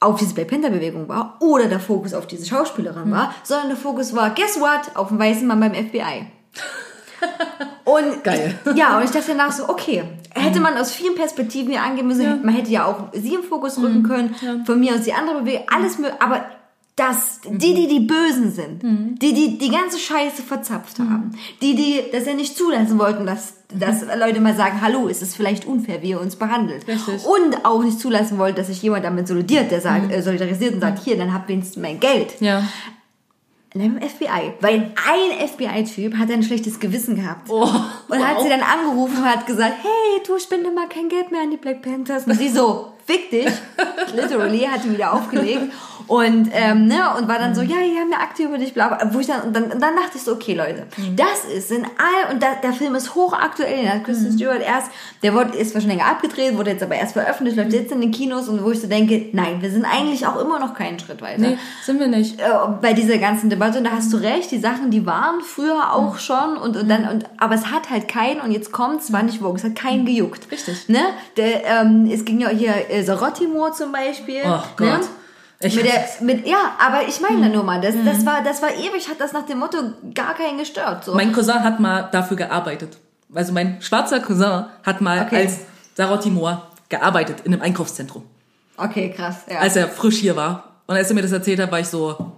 auf 0.00 0.18
diese 0.18 0.32
Black 0.34 0.48
Panther 0.48 0.70
Bewegung 0.70 1.08
war 1.08 1.36
oder 1.40 1.66
der 1.66 1.80
Fokus 1.80 2.14
auf 2.14 2.26
diese 2.26 2.46
Schauspielerin 2.46 3.08
Mhm. 3.08 3.12
war, 3.12 3.34
sondern 3.42 3.68
der 3.68 3.76
Fokus 3.76 4.14
war, 4.16 4.30
guess 4.30 4.58
what, 4.60 4.94
auf 4.96 5.08
dem 5.08 5.18
weißen 5.18 5.46
Mann 5.46 5.60
beim 5.60 5.74
FBI. 5.74 6.26
Und 7.84 8.24
Geil. 8.24 8.58
Ich, 8.64 8.76
ja, 8.76 8.96
und 8.98 9.04
ich 9.04 9.10
dachte 9.10 9.28
danach 9.28 9.52
so, 9.52 9.68
okay, 9.68 10.04
hätte 10.34 10.60
man 10.60 10.76
aus 10.78 10.92
vielen 10.92 11.14
Perspektiven 11.14 11.70
hier 11.70 11.82
angehen 11.82 12.06
müssen. 12.06 12.42
Man 12.44 12.54
hätte 12.54 12.70
ja 12.70 12.86
auch 12.86 13.08
sie 13.12 13.34
im 13.34 13.42
Fokus 13.42 13.76
Mhm. 13.76 13.84
rücken 13.84 14.02
können, 14.04 14.64
von 14.64 14.78
mir 14.80 14.94
aus 14.94 15.02
die 15.02 15.12
andere 15.12 15.40
Bewegung, 15.40 15.66
alles 15.74 15.98
möglich. 15.98 16.16
Aber 16.22 16.44
das, 17.00 17.40
die, 17.44 17.74
die 17.74 17.88
die 17.88 18.00
Bösen 18.00 18.52
sind, 18.52 18.82
Mhm. 18.82 19.18
die, 19.20 19.32
die 19.32 19.58
die 19.58 19.70
ganze 19.70 19.98
Scheiße 19.98 20.42
verzapft 20.42 20.98
haben, 20.98 21.32
die, 21.62 21.74
die 21.74 22.00
das 22.12 22.26
ja 22.26 22.34
nicht 22.34 22.56
zulassen 22.56 22.98
wollten, 22.98 23.24
dass, 23.26 23.54
dass 23.74 24.02
Leute 24.18 24.40
mal 24.40 24.54
sagen, 24.54 24.80
hallo, 24.82 25.06
ist 25.08 25.22
es 25.22 25.34
vielleicht 25.34 25.66
unfair, 25.66 26.02
wie 26.02 26.10
ihr 26.10 26.20
uns 26.20 26.36
behandelt. 26.36 26.86
Mhm. 26.86 26.92
Richtig. 26.94 27.24
Und 27.24 27.64
auch 27.64 27.82
nicht 27.82 27.98
zulassen 27.98 28.38
wollten, 28.38 28.56
dass 28.58 28.66
sich 28.66 28.82
jemand 28.82 29.04
damit 29.04 29.26
solidiert, 29.26 29.70
der 29.70 29.80
sagt, 29.80 30.12
äh, 30.12 30.22
solidarisiert 30.22 30.74
und 30.74 30.80
sagt, 30.80 31.02
hier, 31.02 31.16
dann 31.16 31.32
habt 31.32 31.48
wenigstens 31.48 31.80
mein 31.82 31.98
Geld. 32.00 32.40
Ja. 32.40 32.62
Nein, 33.72 33.98
im 34.00 34.08
FBI. 34.08 34.54
Weil 34.60 34.92
ein 35.08 35.48
FBI-Typ 35.48 36.16
hat 36.16 36.30
ein 36.30 36.42
schlechtes 36.42 36.80
Gewissen 36.80 37.14
gehabt. 37.14 37.48
Oh, 37.48 37.68
und 38.10 38.26
hat 38.26 38.36
wow. 38.36 38.42
sie 38.42 38.48
dann 38.48 38.62
angerufen 38.62 39.18
und 39.18 39.24
hat 39.24 39.46
gesagt, 39.46 39.74
hey, 39.82 40.22
du 40.26 40.38
spende 40.38 40.70
mal 40.70 40.88
kein 40.88 41.08
Geld 41.08 41.30
mehr 41.30 41.42
an 41.42 41.50
die 41.50 41.56
Black 41.56 41.82
Panthers. 41.82 42.26
Und 42.26 42.34
sie 42.34 42.48
so, 42.48 42.92
fick 43.06 43.30
dich. 43.30 43.52
Literally, 44.14 44.60
hat 44.60 44.84
ihn 44.84 44.94
wieder 44.94 45.12
aufgelegt. 45.12 45.72
Und, 46.06 46.50
ähm, 46.52 46.86
ne, 46.86 47.02
und 47.16 47.28
war 47.28 47.38
dann 47.38 47.54
so, 47.54 47.60
ja, 47.60 47.76
die 47.76 47.96
haben 47.96 48.12
eine 48.12 48.20
Akte 48.20 48.42
über 48.42 48.58
dich, 48.58 48.74
bla, 48.74 48.88
bla. 48.88 49.14
Wo 49.14 49.20
ich 49.20 49.28
dann, 49.28 49.42
und 49.42 49.54
dann, 49.54 49.64
und 49.64 49.80
dann 49.80 49.94
dachte 49.94 50.16
ich 50.16 50.22
so, 50.22 50.32
okay, 50.32 50.54
Leute, 50.54 50.88
das 51.14 51.44
ist 51.44 51.70
in 51.70 51.84
all, 51.84 52.32
und 52.32 52.42
da, 52.42 52.56
der 52.60 52.72
Film 52.72 52.96
ist 52.96 53.14
hochaktuell, 53.14 53.82
den 53.82 53.92
hat 53.92 54.02
Kristen 54.02 54.32
Stewart 54.32 54.60
erst, 54.60 54.90
der 55.22 55.34
wurde, 55.34 55.56
ist 55.56 55.72
wahrscheinlich 55.72 55.98
länger 55.98 56.10
abgedreht, 56.10 56.56
wurde 56.56 56.72
jetzt 56.72 56.82
aber 56.82 56.96
erst 56.96 57.12
veröffentlicht, 57.12 57.56
läuft 57.56 57.72
jetzt 57.74 57.92
in 57.92 58.00
den 58.00 58.10
Kinos, 58.10 58.48
und 58.48 58.64
wo 58.64 58.72
ich 58.72 58.80
so 58.80 58.88
denke, 58.88 59.26
nein, 59.32 59.62
wir 59.62 59.70
sind 59.70 59.84
eigentlich 59.84 60.26
auch 60.26 60.40
immer 60.40 60.58
noch 60.58 60.74
keinen 60.74 60.98
Schritt 60.98 61.22
weiter 61.22 61.40
Nee, 61.40 61.58
sind 61.84 62.00
wir 62.00 62.08
nicht. 62.08 62.40
äh, 62.40 62.44
bei 62.82 62.92
dieser 62.92 63.18
ganzen 63.18 63.48
Debatte 63.48 63.78
und 63.78 63.84
da 63.84 63.92
hast 63.92 64.12
du 64.12 64.16
recht, 64.16 64.50
die 64.50 64.58
Sachen, 64.58 64.90
die 64.90 65.06
waren 65.06 65.40
früher 65.42 65.94
auch 65.94 66.18
schon 66.18 66.56
und, 66.56 66.76
und 66.76 66.88
dann 66.88 67.08
und 67.08 67.24
aber 67.38 67.54
es 67.54 67.66
hat 67.66 67.88
halt 67.88 67.99
keinen 68.08 68.40
und 68.40 68.52
jetzt 68.52 68.72
kommt 68.72 69.00
es 69.02 69.12
war 69.12 69.22
nicht 69.22 69.38
Vogue, 69.40 69.56
es 69.56 69.64
hat 69.64 69.76
keinen 69.76 70.06
gejuckt. 70.06 70.50
Richtig. 70.50 70.88
Ne? 70.88 71.00
Der, 71.36 71.64
ähm, 71.64 72.08
es 72.10 72.24
ging 72.24 72.40
ja 72.40 72.48
hier 72.48 72.90
äh, 72.90 73.02
Sorotimo 73.02 73.70
zum 73.70 73.92
Beispiel. 73.92 74.42
Oh 74.44 74.62
Gott. 74.76 75.00
Ne? 75.00 75.00
Ich 75.62 75.76
mit 75.76 75.84
der, 75.84 76.04
mit, 76.22 76.46
ja, 76.46 76.72
aber 76.78 77.06
ich 77.06 77.20
meine 77.20 77.50
nur 77.50 77.62
mal, 77.62 77.80
das, 77.82 77.94
das 78.04 78.24
war, 78.24 78.42
das 78.42 78.62
war 78.62 78.70
ewig, 78.70 79.08
hat 79.10 79.20
das 79.20 79.34
nach 79.34 79.44
dem 79.44 79.58
Motto 79.58 79.76
gar 80.14 80.34
keinen 80.34 80.56
gestört. 80.56 81.04
So. 81.04 81.14
Mein 81.14 81.32
Cousin 81.32 81.62
hat 81.62 81.78
mal 81.80 82.08
dafür 82.12 82.38
gearbeitet. 82.38 82.96
Also 83.34 83.52
mein 83.52 83.80
schwarzer 83.82 84.20
Cousin 84.20 84.64
hat 84.82 85.00
mal 85.02 85.20
Okay. 85.20 85.36
als 85.36 85.58
Sarah 85.94 86.16
Timor 86.16 86.66
gearbeitet 86.88 87.40
in 87.44 87.52
einem 87.52 87.62
Einkaufszentrum, 87.62 88.24
okay, 88.76 89.10
krass. 89.14 89.36
Ja. 89.50 89.58
als 89.58 89.76
er 89.76 89.86
frisch 89.88 90.16
hier 90.18 90.34
war. 90.34 90.64
Und 90.86 90.96
als 90.96 91.08
er 91.08 91.14
mir 91.14 91.22
das 91.22 91.32
erzählt 91.32 91.60
hat, 91.60 91.70
war 91.70 91.78
ich 91.78 91.86
so, 91.88 92.32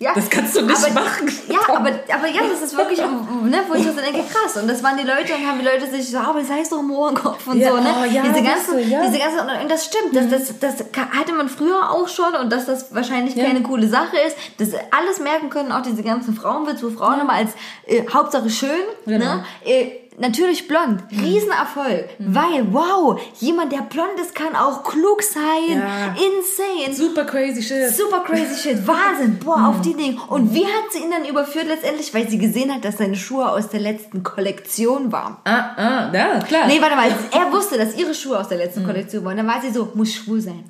ja. 0.00 0.12
das 0.14 0.28
kannst 0.30 0.56
du 0.56 0.62
nicht 0.62 0.76
aber, 0.84 0.94
machen. 0.94 1.28
Ja, 1.48 1.58
aber, 1.68 1.90
aber 2.14 2.26
ja, 2.28 2.42
das 2.50 2.62
ist 2.62 2.76
wirklich, 2.76 2.98
ne, 3.00 3.60
wo 3.68 3.74
ich 3.74 3.84
so 3.84 3.92
denke, 3.92 4.22
krass. 4.32 4.56
Und 4.56 4.68
das 4.68 4.82
waren 4.82 4.96
die 4.96 5.04
Leute 5.04 5.34
und 5.34 5.46
haben 5.46 5.58
die 5.58 5.64
Leute 5.64 5.86
sich 5.90 6.10
so, 6.10 6.18
aber 6.18 6.40
das 6.40 6.50
heißt 6.50 6.72
doch 6.72 6.82
Mohrenkopf 6.82 7.46
und 7.46 7.58
Ja, 7.58 7.70
so, 7.70 7.76
ne? 7.78 7.94
oh, 8.00 8.04
ja, 8.04 8.22
diese 8.22 8.42
ganzen, 8.42 8.76
du, 8.76 8.82
ja. 8.82 9.00
Mhm. 9.02 9.12
diese 9.12 9.18
ganzen, 9.18 9.62
und 9.62 9.70
das 9.70 9.84
stimmt, 9.84 10.14
das, 10.14 10.28
das, 10.28 10.58
das 10.60 10.74
hatte 11.16 11.32
man 11.32 11.48
früher 11.48 11.90
auch 11.90 12.08
schon 12.08 12.34
und 12.34 12.52
dass 12.52 12.66
das 12.66 12.94
wahrscheinlich 12.94 13.34
Ja. 13.34 13.44
keine 13.46 13.62
coole 13.62 13.88
Sache 13.88 14.16
ist. 14.26 14.36
Das 14.58 14.70
alles 14.90 15.20
merken 15.20 15.50
können 15.50 15.72
auch 15.72 15.82
diese 15.82 16.02
ganzen 16.02 16.34
Frauenwitze, 16.34 16.86
wo 16.86 16.90
Frauen 16.96 17.20
immer 17.20 17.32
als 17.34 17.50
äh, 17.86 18.02
Hauptsache 18.12 18.50
schön, 18.50 18.70
Genau. 19.06 19.24
ne? 19.36 19.44
Äh, 19.64 20.07
Natürlich 20.20 20.66
blond, 20.66 21.02
Riesenerfolg, 21.12 22.08
Mhm. 22.18 22.34
weil, 22.34 22.72
wow, 22.72 23.20
jemand, 23.40 23.70
der 23.72 23.82
blond 23.82 24.18
ist, 24.20 24.34
kann 24.34 24.56
auch 24.56 24.82
klug 24.82 25.22
sein, 25.22 25.78
Ja. 25.78 26.14
insane, 26.14 26.92
Super 26.94 27.24
crazy 27.24 27.62
shit. 27.62 27.94
Super 27.94 28.20
crazy 28.20 28.56
shit, 28.62 28.86
Wahnsinn, 28.86 29.38
boah, 29.38 29.58
Mhm. 29.58 29.64
auf 29.66 29.80
die 29.80 29.94
Dinge. 29.94 30.18
Und 30.28 30.52
wie 30.54 30.64
hat 30.64 30.90
sie 30.92 30.98
ihn 30.98 31.10
dann 31.10 31.24
überführt 31.24 31.66
letztendlich? 31.68 32.12
Weil 32.14 32.28
sie 32.28 32.38
gesehen 32.38 32.74
hat, 32.74 32.84
dass 32.84 32.98
seine 32.98 33.16
Schuhe 33.16 33.48
aus 33.48 33.68
der 33.68 33.80
letzten 33.80 34.22
Kollektion 34.24 35.12
waren. 35.12 35.36
Ah, 35.44 35.70
ah, 35.76 36.10
ja, 36.12 36.40
klar. 36.40 36.66
Nee, 36.66 36.80
warte 36.80 36.96
mal, 36.96 37.08
er 37.30 37.52
wusste, 37.52 37.78
dass 37.78 37.96
ihre 37.96 38.14
Schuhe 38.14 38.38
aus 38.40 38.48
der 38.48 38.58
letzten 38.58 38.84
Kollektion 38.84 39.24
waren. 39.24 39.36
Dann 39.36 39.46
war 39.46 39.60
sie 39.62 39.70
so, 39.70 39.88
muss 39.94 40.12
schwul 40.14 40.40
sein. 40.40 40.64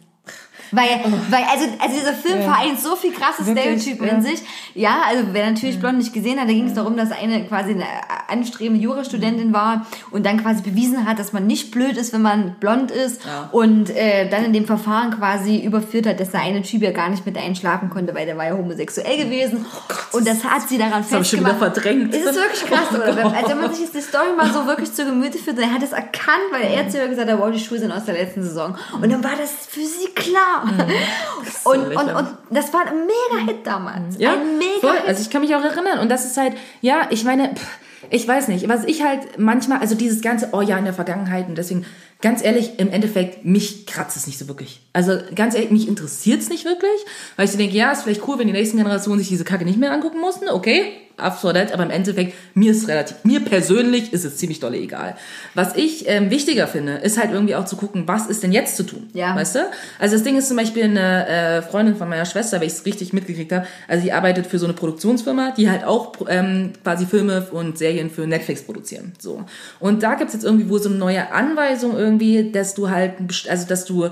Weil, 0.73 0.89
weil 1.31 1.45
also, 1.51 1.67
also 1.79 1.95
dieser 1.99 2.13
Film 2.13 2.43
vereint 2.43 2.81
so 2.81 2.97
viel 2.97 3.13
krasse 3.13 3.47
Wirklich, 3.47 3.83
Stereotype 3.83 4.07
ja. 4.07 4.13
in 4.15 4.23
sich. 4.23 4.41
Ja, 4.75 5.03
also 5.07 5.25
wer 5.33 5.51
natürlich 5.51 5.79
Blond 5.81 5.99
nicht 5.99 6.13
gesehen 6.13 6.39
hat, 6.41 6.49
da 6.49 6.53
ging 6.53 6.67
es 6.67 6.75
darum, 6.75 6.97
dass 6.97 7.11
eine 7.11 7.45
quasi 7.47 7.71
eine 7.73 7.85
anstrebende 8.29 8.83
Jurastudentin 8.83 9.53
war 9.53 9.87
und 10.11 10.27
dann 10.27 10.43
quasi 10.43 10.63
bewiesen 10.63 11.07
hat, 11.07 11.19
dass 11.19 11.33
man 11.33 11.47
nicht 11.47 11.71
blöd 11.71 11.97
ist, 11.97 12.13
wenn 12.13 12.23
man 12.23 12.57
blond 12.61 12.91
ist 12.91 13.23
Ja. 13.25 13.49
und 13.53 13.91
äh, 13.91 14.29
dann 14.29 14.45
in 14.45 14.53
dem 14.53 14.67
Verfahren 14.67 15.11
quasi 15.17 15.59
überführt 15.65 16.07
hat, 16.07 16.21
dass 16.21 16.31
der 16.31 16.41
eine 16.43 16.63
Typ 16.63 16.83
ja 16.83 16.91
gar 16.93 17.09
nicht 17.09 17.25
mit 17.27 17.37
der 17.37 17.43
einen 17.43 17.57
schlafen 17.57 17.91
konnte, 17.91 18.15
weil 18.15 18.27
der 18.27 18.37
war 18.37 18.47
ja 18.47 18.57
homosexuell 18.57 19.17
gewesen. 19.25 19.65
und 20.13 20.27
das 20.27 20.45
hat 20.45 20.69
sie 20.69 20.79
daran 20.79 21.05
hab 21.11 21.21
ich 21.23 21.29
schon 21.29 21.41
wieder 21.41 21.55
festgemacht. 21.55 21.75
verdrängt. 21.75 22.15
Es 22.15 22.25
ist 22.25 22.35
wirklich 22.35 22.65
krass, 22.71 22.91
oder? 22.95 23.17
Wenn, 23.17 23.27
also 23.27 23.49
wenn 23.51 23.61
man 23.61 23.71
sich 23.73 23.81
jetzt 23.85 23.95
die 23.95 24.01
Story 24.03 24.29
mal 24.37 24.53
so 24.53 24.67
wirklich 24.67 24.93
zu 24.93 25.05
Gemüte 25.05 25.39
führt, 25.39 25.59
er 25.59 25.73
hat 25.73 25.83
es 25.83 25.93
erkannt, 25.93 26.39
weil 26.51 26.63
er 26.71 26.89
zu 26.89 26.99
ihr 26.99 27.09
gesagt 27.09 27.31
hat, 27.31 27.39
wow, 27.39 27.51
die 27.51 27.59
Schuhe 27.59 27.79
sind 27.79 27.93
aus 27.93 28.05
der 28.05 28.15
letzten 28.15 28.43
Saison. 28.43 28.77
Und 29.01 29.11
dann 29.11 29.23
war 29.25 29.33
das 29.41 29.67
für 29.69 29.81
sie 29.81 30.09
klar. 30.15 30.58
So 30.67 31.71
Und, 31.71 31.79
und, 31.79 31.89
lächerlich. 31.89 32.17
und 32.17 32.29
das 32.51 32.73
war 32.73 32.87
ein 32.87 33.07
Mega-Hit 33.07 33.67
damals. 33.67 34.19
Ja, 34.19 34.33
ein 34.33 34.39
voll. 34.81 34.91
Mega-Hit. 34.93 35.09
Also 35.09 35.23
ich 35.23 35.31
kann 35.31 35.43
mich 35.43 35.55
auch 35.55 35.63
erinnern. 35.63 35.99
Und 35.99 36.09
das 36.11 36.25
ist 36.25 36.37
halt, 36.37 36.55
ja, 36.81 37.07
ich 37.11 37.25
meine, 37.25 37.55
ich 38.11 38.27
weiß 38.27 38.49
nicht, 38.49 38.69
was 38.69 38.85
ich 38.85 39.03
halt 39.03 39.39
manchmal, 39.39 39.79
also 39.79 39.95
dieses 39.95 40.21
ganze, 40.23 40.51
oh 40.53 40.61
ja, 40.61 40.79
in 40.79 40.85
der 40.85 40.95
Vergangenheit 40.95 41.49
und 41.49 41.59
deswegen, 41.59 41.85
ganz 42.21 42.43
ehrlich, 42.43 42.79
im 42.79 42.91
Endeffekt, 42.91 43.45
mich 43.45 43.87
kratzt 43.87 44.17
es 44.17 44.27
nicht 44.27 44.39
so 44.39 44.49
wirklich. 44.49 44.81
Also 44.93 45.19
ganz 45.35 45.55
ehrlich, 45.55 45.71
mich 45.71 45.89
interessiert 45.89 46.41
es 46.41 46.49
nicht 46.49 46.65
wirklich, 46.65 47.05
weil 47.37 47.45
ich 47.45 47.53
so 47.53 47.59
denke, 47.59 47.77
ja, 47.77 47.93
ist 47.93 48.03
vielleicht 48.03 48.27
cool, 48.27 48.39
wenn 48.39 48.47
die 48.47 48.53
nächsten 48.53 48.77
Generationen 48.79 49.19
sich 49.19 49.29
diese 49.29 49.45
Kacke 49.45 49.65
nicht 49.65 49.79
mehr 49.79 49.93
angucken 49.93 50.21
mussten, 50.21 50.49
okay, 50.49 50.93
that, 51.19 51.73
aber 51.73 51.83
im 51.85 51.91
Endeffekt, 51.91 52.35
mir 52.55 52.73
ist 52.73 52.89
relativ, 52.89 53.17
mir 53.25 53.41
persönlich 53.41 54.13
ist 54.13 54.25
es 54.25 54.37
ziemlich 54.37 54.61
dolle 54.61 54.79
egal. 54.79 55.17
Was 55.55 55.77
ich 55.77 56.09
ähm, 56.09 56.31
wichtiger 56.31 56.67
finde, 56.67 56.95
ist 56.95 57.19
halt 57.19 57.33
irgendwie 57.33 57.55
auch 57.55 57.65
zu 57.65 57.77
gucken, 57.77 58.05
was 58.07 58.27
ist 58.27 58.43
denn 58.43 58.53
jetzt 58.53 58.77
zu 58.77 58.85
tun, 58.85 59.09
Ja. 59.13 59.35
weißt 59.37 59.57
du? 59.57 59.59
Also 59.99 60.15
das 60.17 60.23
Ding 60.23 60.37
ist 60.37 60.49
zum 60.49 60.57
Beispiel 60.57 60.85
eine 60.85 61.27
äh, 61.29 61.63
Freundin 61.63 61.97
von 61.97 62.09
meiner 62.09 62.25
Schwester, 62.25 62.61
weil 62.61 62.67
ich 62.69 62.75
es 62.75 62.87
richtig 62.87 63.13
mitgekriegt 63.13 63.53
habe, 63.53 63.67
also 63.87 64.03
die 64.03 64.13
arbeitet 64.13 64.47
für 64.47 64.59
so 64.59 64.67
eine 64.67 64.75
Produktionsfirma, 64.75 65.53
die 65.57 65.69
halt 65.71 65.85
auch 65.85 66.13
ähm, 66.29 66.73
quasi 66.83 67.07
Filme 67.07 67.47
und 67.51 67.79
Serien 67.79 68.11
für 68.11 68.27
Netflix 68.27 68.63
produzieren. 68.63 69.13
So. 69.19 69.45
Und 69.81 70.03
da 70.03 70.15
gibt's 70.15 70.35
jetzt 70.35 70.45
irgendwie 70.45 70.69
wohl 70.69 70.81
so 70.81 70.89
eine 70.89 70.99
neue 70.99 71.33
Anweisung 71.33 71.97
irgendwie, 71.97 72.51
dass 72.53 72.75
du 72.75 72.91
halt, 72.91 73.13
also 73.49 73.67
dass 73.67 73.85
du 73.85 74.09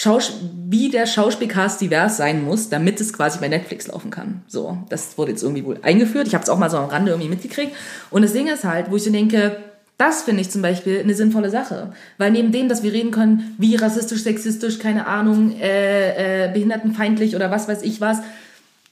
Schaus 0.00 0.32
wie 0.68 0.90
der 0.90 1.06
Schauspielcast 1.06 1.80
divers 1.80 2.18
sein 2.18 2.44
muss, 2.44 2.68
damit 2.68 3.00
es 3.00 3.12
quasi 3.12 3.40
bei 3.40 3.48
Netflix 3.48 3.88
laufen 3.88 4.12
kann. 4.12 4.42
So, 4.46 4.78
das 4.90 5.18
wurde 5.18 5.32
jetzt 5.32 5.42
irgendwie 5.42 5.64
wohl 5.64 5.80
eingeführt. 5.82 6.28
Ich 6.28 6.34
habe 6.34 6.44
es 6.44 6.48
auch 6.50 6.56
mal 6.56 6.70
so 6.70 6.76
am 6.76 6.88
Rande 6.88 7.10
irgendwie 7.10 7.28
mitgekriegt. 7.28 7.74
Und 8.10 8.22
das 8.22 8.32
Ding 8.32 8.46
ist 8.46 8.62
halt, 8.62 8.92
wo 8.92 8.96
ich 8.96 9.02
so 9.02 9.10
denke, 9.10 9.56
das 9.96 10.22
finde 10.22 10.42
ich 10.42 10.50
zum 10.50 10.62
Beispiel 10.62 11.00
eine 11.00 11.14
sinnvolle 11.14 11.50
Sache. 11.50 11.94
Weil 12.16 12.30
neben 12.30 12.52
dem, 12.52 12.68
dass 12.68 12.84
wir 12.84 12.92
reden 12.92 13.10
können, 13.10 13.56
wie 13.58 13.74
rassistisch, 13.74 14.22
sexistisch, 14.22 14.78
keine 14.78 15.08
Ahnung, 15.08 15.58
äh, 15.58 16.44
äh, 16.44 16.52
behindertenfeindlich 16.52 17.34
oder 17.34 17.50
was 17.50 17.66
weiß 17.66 17.82
ich 17.82 18.00
was, 18.00 18.18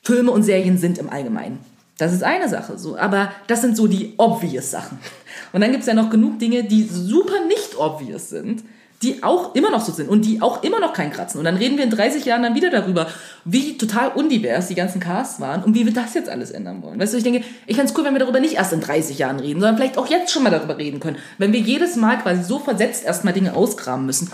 Filme 0.03 0.33
und 0.33 0.43
Serien 0.43 0.77
sind 0.77 0.99
im 0.99 1.09
Allgemeinen. 1.09 1.61
Das 1.99 2.13
ist 2.13 2.25
eine 2.25 2.49
Sache 2.49 2.79
so, 2.79 2.99
aber 2.99 3.31
das 3.47 3.61
sind 3.61 3.77
so 3.77 3.87
die 3.87 4.15
obvious 4.17 4.73
Sachen. 4.73 4.99
Und 5.53 5.61
dann 5.61 5.71
gibt's 5.71 5.87
ja 5.87 5.95
noch 5.95 6.11
genug 6.11 6.41
Dinge, 6.41 6.65
die 6.65 6.83
super 6.83 7.47
nicht 7.47 7.77
obvious 7.79 8.29
sind, 8.29 8.65
die 9.03 9.23
auch 9.23 9.55
immer 9.55 9.71
noch 9.71 9.85
so 9.85 9.93
sind 9.93 10.09
und 10.09 10.25
die 10.25 10.41
auch 10.41 10.63
immer 10.63 10.81
noch 10.81 10.93
keinen 10.93 11.13
kratzen. 11.13 11.39
Und 11.39 11.45
dann 11.45 11.57
reden 11.57 11.77
wir 11.77 11.85
in 11.85 11.91
30 11.91 12.25
Jahren 12.25 12.43
dann 12.43 12.55
wieder 12.55 12.71
darüber, 12.71 13.07
wie 13.45 13.77
total 13.77 14.09
undivers 14.09 14.69
die 14.69 14.75
ganzen 14.75 15.01
Casts 15.01 15.41
waren 15.41 15.63
und 15.63 15.75
wie 15.75 15.85
wir 15.85 15.93
das 15.93 16.15
jetzt 16.15 16.29
alles 16.29 16.51
ändern 16.51 16.83
wollen. 16.83 16.99
Weißt 16.99 17.13
du, 17.13 17.19
ich 17.19 17.25
denke, 17.25 17.45
ich 17.67 17.77
fände 17.77 17.93
cool, 17.97 18.05
wenn 18.05 18.15
wir 18.15 18.21
darüber 18.21 18.41
nicht 18.41 18.55
erst 18.55 18.73
in 18.73 18.81
30 18.81 19.19
Jahren 19.19 19.39
reden, 19.39 19.61
sondern 19.61 19.77
vielleicht 19.77 19.99
auch 19.99 20.09
jetzt 20.09 20.33
schon 20.33 20.43
mal 20.43 20.51
darüber 20.51 20.79
reden 20.79 21.01
können. 21.01 21.19
Wenn 21.39 21.53
wir 21.53 21.61
jedes 21.61 21.97
Mal 21.97 22.19
quasi 22.19 22.43
so 22.43 22.59
versetzt 22.59 23.05
erstmal 23.05 23.35
Dinge 23.35 23.55
ausgraben 23.55 24.07
müssen. 24.07 24.31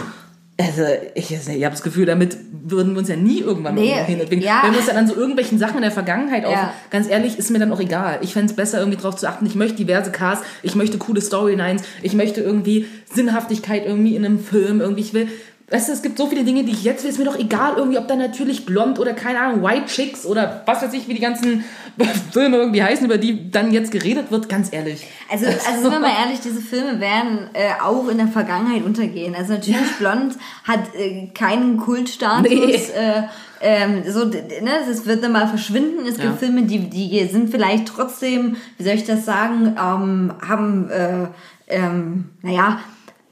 Also, 0.67 0.83
ich, 1.15 1.31
ich 1.31 1.47
habe 1.65 1.71
das 1.71 1.83
Gefühl, 1.83 2.07
damit 2.07 2.37
würden 2.65 2.93
wir 2.95 2.99
uns 3.01 3.09
ja 3.09 3.17
nie 3.17 3.41
irgendwann 3.41 3.75
Nee, 3.75 3.95
hin. 4.07 4.19
Deswegen, 4.21 4.43
ja. 4.43 4.61
Wenn 4.63 4.73
wir 4.73 4.79
uns 4.79 4.87
dann 4.89 4.97
an 4.97 5.07
so 5.07 5.15
irgendwelchen 5.15 5.59
Sachen 5.59 5.77
in 5.77 5.83
der 5.83 5.91
Vergangenheit 5.91 6.45
auf, 6.45 6.53
Ja. 6.53 6.73
ganz 6.91 7.09
ehrlich, 7.09 7.39
ist 7.39 7.51
mir 7.51 7.59
dann 7.59 7.73
auch 7.73 7.81
egal. 7.81 8.19
Ich 8.23 8.33
fänd's 8.33 8.53
besser, 8.55 8.79
irgendwie 8.79 8.99
drauf 9.01 9.17
zu 9.17 9.29
achten. 9.29 9.45
Ich 9.47 9.55
möchte 9.55 9.77
diverse 9.77 10.11
Casts, 10.13 10.45
ich 10.63 10.75
möchte 10.75 10.99
coole 10.99 11.21
Storylines, 11.21 11.83
ich 12.03 12.15
möchte 12.15 12.41
irgendwie 12.41 12.87
Sinnhaftigkeit 13.13 13.85
irgendwie 13.87 14.17
in 14.17 14.25
einem 14.25 14.39
Film, 14.39 14.81
irgendwie, 14.81 15.03
ich 15.03 15.15
will. 15.15 15.29
Weißt 15.73 15.89
du, 15.89 15.93
es 15.95 16.03
gibt 16.03 16.19
so 16.19 16.27
viele 16.27 16.45
Dinge, 16.45 16.65
die 16.65 16.73
ich 16.73 16.85
jetzt 16.85 17.03
will. 17.03 17.11
Ist 17.11 17.19
mir 17.19 17.25
doch 17.25 17.39
egal, 17.39 17.75
irgendwie, 17.79 17.97
ob 17.97 18.07
da 18.07 18.15
natürlich 18.15 18.67
blond 18.67 18.99
oder 18.99 19.15
keine 19.15 19.41
Ahnung, 19.41 19.63
White 19.63 19.87
Chicks 19.87 20.27
oder 20.27 20.63
was 20.67 20.83
weiß 20.83 20.93
ich, 20.93 21.09
wie 21.09 21.15
die 21.15 21.21
ganzen 21.21 21.65
Filme 22.31 22.59
irgendwie 22.59 22.83
heißen, 22.83 23.07
über 23.07 23.17
die 23.17 23.51
dann 23.51 23.73
jetzt 23.73 23.91
geredet 23.91 24.31
wird, 24.31 24.51
ganz 24.51 24.71
ehrlich. 24.71 25.07
Also, 25.31 25.47
also 25.47 25.83
sind 25.83 25.91
wir 25.91 25.99
mal 26.01 26.13
ehrlich, 26.25 26.41
diese 26.41 26.61
Filme 26.61 27.01
werden 27.01 27.49
äh, 27.55 27.81
auch 27.83 28.07
in 28.09 28.19
der 28.19 28.29
Vergangenheit 28.29 28.85
untergehen. 28.85 29.35
Also 29.35 29.55
natürlich 29.55 29.97
Blond 29.99 30.37
hat 30.65 30.95
äh, 30.95 31.29
keinen 31.29 31.79
Kultstatus. 31.79 32.51
Nee. 32.51 32.75
Äh, 32.75 33.23
ähm, 33.63 34.03
so, 34.07 34.25
ne, 34.27 34.41
das 34.87 35.07
wird 35.07 35.25
dann 35.25 35.33
mal 35.33 35.49
verschwinden. 35.49 36.05
Es 36.07 36.19
Ja. 36.19 36.25
gibt 36.25 36.41
Filme, 36.41 36.65
die, 36.65 36.91
die 36.91 37.25
sind 37.27 37.51
vielleicht 37.51 37.87
trotzdem, 37.87 38.57
wie 38.77 38.85
soll 38.85 38.95
ich 38.95 39.05
das 39.05 39.25
sagen, 39.25 39.77
ähm, 39.81 40.35
haben, 40.47 40.91
äh, 40.91 41.29
ähm, 41.69 42.25
naja, 42.43 42.81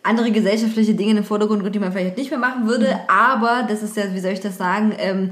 andere 0.02 0.30
gesellschaftliche 0.30 0.94
Dinge 0.94 1.10
in 1.10 1.16
den 1.16 1.24
Vordergrund, 1.24 1.74
die 1.74 1.78
man 1.78 1.92
vielleicht 1.92 2.16
nicht 2.16 2.30
mehr 2.30 2.38
machen 2.38 2.66
würde. 2.66 3.00
Aber 3.08 3.66
das 3.68 3.82
ist 3.82 3.96
ja, 3.96 4.04
wie 4.12 4.20
soll 4.20 4.32
ich 4.32 4.40
das 4.40 4.56
sagen, 4.56 4.94
ähm, 4.98 5.30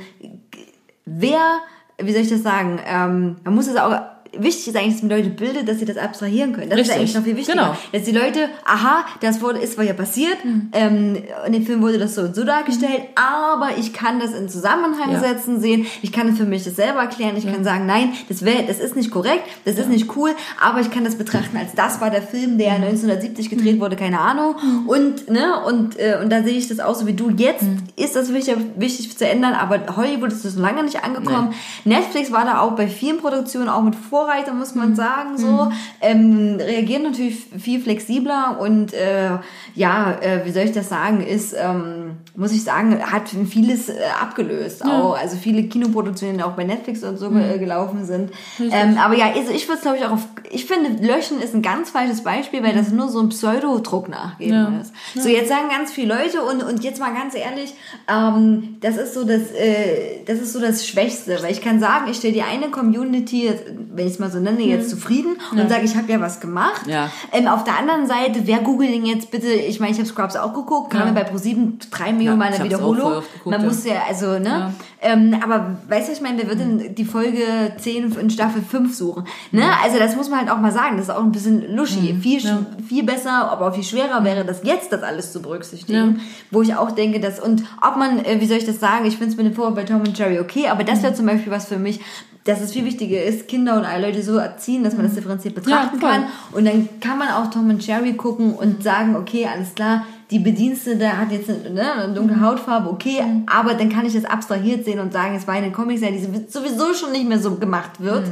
wer, 1.04 1.60
wie 2.00 2.12
soll 2.12 2.22
ich 2.22 2.30
das 2.30 2.42
sagen, 2.42 2.80
ähm, 2.86 3.36
man 3.44 3.54
muss 3.54 3.66
es 3.66 3.76
auch, 3.76 3.98
wichtig 4.36 4.68
ist 4.68 4.76
eigentlich, 4.76 4.94
dass 4.94 5.02
man 5.02 5.16
Leute 5.16 5.30
bildet, 5.30 5.68
dass 5.68 5.78
sie 5.78 5.84
das 5.84 5.96
abstrahieren 5.96 6.52
können. 6.52 6.70
Das 6.70 6.78
ist 6.78 6.86
Richtig. 6.88 6.96
eigentlich 6.96 7.14
noch 7.14 7.22
viel 7.24 7.36
wichtiger. 7.36 7.58
Genau. 7.58 7.76
Dass 7.92 8.02
die 8.02 8.12
Leute, 8.12 8.48
aha, 8.64 9.04
das 9.20 9.40
wurde, 9.40 9.58
ist 9.58 9.78
ja 9.78 9.92
passiert, 9.92 10.36
ähm, 10.72 11.16
in 11.46 11.52
dem 11.52 11.64
Film 11.64 11.82
wurde 11.82 11.98
das 11.98 12.14
so 12.14 12.22
und 12.22 12.34
so 12.34 12.44
dargestellt, 12.44 13.02
aber 13.14 13.70
ich 13.78 13.92
kann 13.92 14.20
das 14.20 14.32
in 14.34 14.48
Zusammenhang 14.48 15.12
Ja. 15.12 15.20
setzen, 15.20 15.60
sehen, 15.60 15.86
ich 16.02 16.12
kann 16.12 16.34
für 16.36 16.44
mich 16.44 16.64
das 16.64 16.76
selber 16.76 17.00
erklären, 17.00 17.36
ich 17.36 17.44
kann 17.46 17.64
sagen, 17.64 17.86
nein, 17.86 18.12
das, 18.28 18.44
wär, 18.44 18.62
das 18.62 18.78
ist 18.80 18.96
nicht 18.96 19.10
korrekt, 19.10 19.44
das 19.64 19.76
ist 19.78 19.88
nicht 19.88 20.14
cool, 20.16 20.30
aber 20.60 20.80
ich 20.80 20.90
kann 20.90 21.04
das 21.04 21.16
betrachten 21.16 21.56
als 21.56 21.72
das 21.74 22.00
war 22.00 22.10
der 22.10 22.22
Film, 22.22 22.58
der 22.58 22.72
1970 22.72 23.50
gedreht 23.50 23.80
wurde, 23.80 23.96
keine 23.96 24.20
Ahnung. 24.20 24.54
Und, 24.86 25.28
ne, 25.30 25.62
und, 25.66 25.98
äh, 25.98 26.18
und 26.22 26.30
da 26.30 26.42
sehe 26.42 26.56
ich 26.58 26.68
das 26.68 26.80
auch 26.80 26.94
so 26.94 27.06
wie 27.06 27.14
du. 27.14 27.30
Jetzt 27.30 27.64
ist 27.96 28.16
das 28.16 28.32
wichtig, 28.32 28.56
wichtig 28.76 29.16
zu 29.16 29.26
ändern, 29.26 29.54
aber 29.54 29.96
Hollywood 29.96 30.32
ist 30.32 30.44
das 30.44 30.54
noch 30.56 30.62
lange 30.68 30.82
nicht 30.84 31.02
angekommen. 31.04 31.52
Netflix 31.84 32.30
war 32.32 32.44
da 32.44 32.60
auch 32.60 32.72
bei 32.72 32.88
vielen 32.88 33.18
Produktionen 33.18 33.68
auch 33.68 33.82
mit 33.82 33.94
Vorreiter, 34.18 34.52
muss 34.52 34.74
man 34.74 34.96
sagen, 34.96 35.38
so. 35.38 35.70
Ähm, 36.00 36.56
reagieren 36.58 37.04
natürlich 37.04 37.36
viel 37.36 37.80
flexibler 37.80 38.58
und 38.60 38.92
äh, 38.92 39.38
ja, 39.74 40.12
äh, 40.20 40.44
wie 40.44 40.50
soll 40.50 40.64
ich 40.64 40.72
das 40.72 40.88
sagen, 40.88 41.24
ist, 41.24 41.54
ähm, 41.56 42.16
muss 42.38 42.52
ich 42.52 42.62
sagen, 42.62 43.02
hat 43.02 43.28
vieles 43.50 43.88
äh, 43.88 43.94
abgelöst 44.22 44.84
auch. 44.84 45.18
Also 45.18 45.36
viele 45.36 45.64
Kinoproduktionen, 45.64 46.38
die 46.38 46.44
auch 46.44 46.52
bei 46.52 46.62
Netflix 46.64 47.02
und 47.02 47.16
so 47.18 47.30
äh, 47.34 47.58
gelaufen 47.58 48.04
sind. 48.04 48.30
Ähm, 48.60 48.96
aber 48.96 49.16
ja, 49.16 49.26
also 49.34 49.50
ich 49.52 49.66
würde 49.66 49.76
es 49.78 49.82
glaube 49.82 49.96
ich 49.98 50.04
auch 50.04 50.12
auf, 50.12 50.26
ich 50.50 50.64
finde, 50.64 51.04
Löschen 51.04 51.40
ist 51.40 51.52
ein 51.54 51.62
ganz 51.62 51.90
falsches 51.90 52.22
Beispiel, 52.22 52.62
weil 52.62 52.74
das 52.74 52.90
nur 52.92 53.08
so 53.08 53.20
ein 53.20 53.28
Pseudodruck 53.30 54.08
nachgeben 54.08 54.54
Ja. 54.54 54.80
ist. 54.80 54.92
So, 55.20 55.28
jetzt 55.28 55.48
sagen 55.48 55.68
ganz 55.68 55.90
viele 55.90 56.14
Leute 56.14 56.42
und, 56.42 56.62
und 56.62 56.84
jetzt 56.84 57.00
mal 57.00 57.12
ganz 57.12 57.34
ehrlich, 57.34 57.74
ähm, 58.06 58.76
das 58.80 58.96
ist 58.96 59.14
so 59.14 59.24
das, 59.24 59.50
äh, 59.50 60.22
das 60.24 60.38
ist 60.38 60.52
so 60.52 60.60
das 60.60 60.86
Schwächste, 60.86 61.38
weil 61.42 61.50
ich 61.50 61.60
kann 61.60 61.80
sagen, 61.80 62.06
ich 62.08 62.18
stelle 62.18 62.34
die 62.34 62.42
eine 62.42 62.68
Community, 62.70 63.50
wenn 63.94 64.06
ich 64.06 64.12
es 64.12 64.18
mal 64.20 64.30
so 64.30 64.38
nenne, 64.38 64.62
jetzt 64.62 64.90
zufrieden 64.90 65.36
und 65.50 65.68
sage, 65.68 65.84
ich 65.84 65.96
habe 65.96 66.10
ja 66.12 66.20
was 66.20 66.38
gemacht. 66.38 66.86
Ja. 66.86 67.10
Ähm, 67.32 67.48
auf 67.48 67.64
der 67.64 67.76
anderen 67.78 68.06
Seite, 68.06 68.42
wer 68.44 68.58
googelt 68.58 68.92
denn 68.94 69.04
jetzt 69.04 69.32
bitte, 69.32 69.48
ich 69.48 69.80
meine, 69.80 69.90
ich 69.92 69.98
habe 69.98 70.08
Scrubs 70.08 70.36
auch 70.36 70.54
geguckt, 70.54 70.90
kam 70.90 71.00
Ja. 71.00 71.06
ja. 71.08 71.12
bei 71.12 71.24
ProSieben 71.24 71.78
drei 71.90 72.12
Millionen 72.12 72.27
Ja, 72.30 72.36
Mal 72.36 72.52
eine 72.52 72.64
Wiederholung. 72.64 73.10
geguckt, 73.10 73.46
Man 73.46 73.60
ja. 73.60 73.66
muss 73.66 73.84
ja, 73.84 73.94
also, 74.08 74.38
ne? 74.38 74.72
Ähm, 75.00 75.36
aber 75.42 75.76
weißt 75.88 76.08
du, 76.08 76.12
ich 76.12 76.20
meine, 76.20 76.38
wer 76.38 76.48
wird 76.48 76.58
denn 76.60 76.94
die 76.94 77.04
Folge 77.04 77.42
10 77.78 78.12
in 78.18 78.30
Staffel 78.30 78.62
5 78.62 78.94
suchen? 78.94 79.24
Ne? 79.52 79.62
Also 79.84 79.98
das 79.98 80.16
muss 80.16 80.28
man 80.28 80.40
halt 80.40 80.50
auch 80.50 80.58
mal 80.58 80.72
sagen, 80.72 80.96
das 80.96 81.06
ist 81.08 81.14
auch 81.14 81.22
ein 81.22 81.30
bisschen 81.32 81.74
luschi. 81.76 82.14
Viel, 82.20 82.40
sch- 82.40 82.64
viel 82.86 83.04
besser, 83.04 83.50
aber 83.50 83.68
auch 83.68 83.74
viel 83.74 83.84
schwerer 83.84 84.24
wäre 84.24 84.44
das 84.44 84.60
jetzt, 84.64 84.92
das 84.92 85.02
alles 85.02 85.32
zu 85.32 85.40
berücksichtigen. 85.40 86.20
Wo 86.50 86.62
ich 86.62 86.74
auch 86.74 86.90
denke, 86.90 87.20
dass, 87.20 87.38
und 87.38 87.62
ob 87.80 87.96
man, 87.96 88.24
äh, 88.24 88.40
wie 88.40 88.46
soll 88.46 88.56
ich 88.58 88.66
das 88.66 88.80
sagen, 88.80 89.04
ich 89.06 89.16
finde 89.16 89.30
es 89.32 89.36
mit 89.36 89.46
dem 89.46 89.54
Vorwurf 89.54 89.74
bei 89.76 89.84
Tom 89.84 90.00
und 90.00 90.18
Jerry 90.18 90.40
okay, 90.40 90.68
aber 90.68 90.82
das 90.84 91.02
wäre 91.02 91.14
zum 91.14 91.26
Beispiel 91.26 91.52
was 91.52 91.66
für 91.66 91.78
mich, 91.78 92.00
dass 92.44 92.60
es 92.62 92.72
viel 92.72 92.84
wichtiger 92.86 93.22
ist, 93.22 93.46
Kinder 93.46 93.76
und 93.76 93.84
alle 93.84 94.06
Leute 94.06 94.22
so 94.22 94.36
erziehen, 94.38 94.82
dass 94.82 94.94
man 94.94 95.04
das 95.04 95.14
differenziert 95.14 95.54
betrachten 95.54 96.00
kann. 96.00 96.24
Und 96.52 96.66
dann 96.66 96.88
kann 97.00 97.18
man 97.18 97.28
auch 97.28 97.50
Tom 97.50 97.68
und 97.68 97.86
Jerry 97.86 98.14
gucken 98.14 98.54
und 98.54 98.82
sagen, 98.82 99.16
okay, 99.16 99.46
alles 99.52 99.74
klar, 99.74 100.04
die 100.30 100.38
Bedienstete 100.38 101.16
hat 101.16 101.32
jetzt 101.32 101.48
eine, 101.48 101.70
ne, 101.70 101.92
eine 101.92 102.12
dunkle 102.14 102.40
Hautfarbe, 102.40 102.90
okay, 102.90 103.22
aber 103.46 103.74
dann 103.74 103.88
kann 103.88 104.04
ich 104.04 104.12
das 104.12 104.24
abstrahiert 104.24 104.84
sehen 104.84 105.00
und 105.00 105.12
sagen, 105.12 105.34
es 105.36 105.46
war 105.46 105.54
eine 105.54 105.72
Comicserie, 105.72 106.20
die 106.20 106.50
sowieso 106.50 106.92
schon 106.94 107.12
nicht 107.12 107.26
mehr 107.28 107.38
so 107.38 107.54
gemacht 107.56 107.92
wird. 108.00 108.24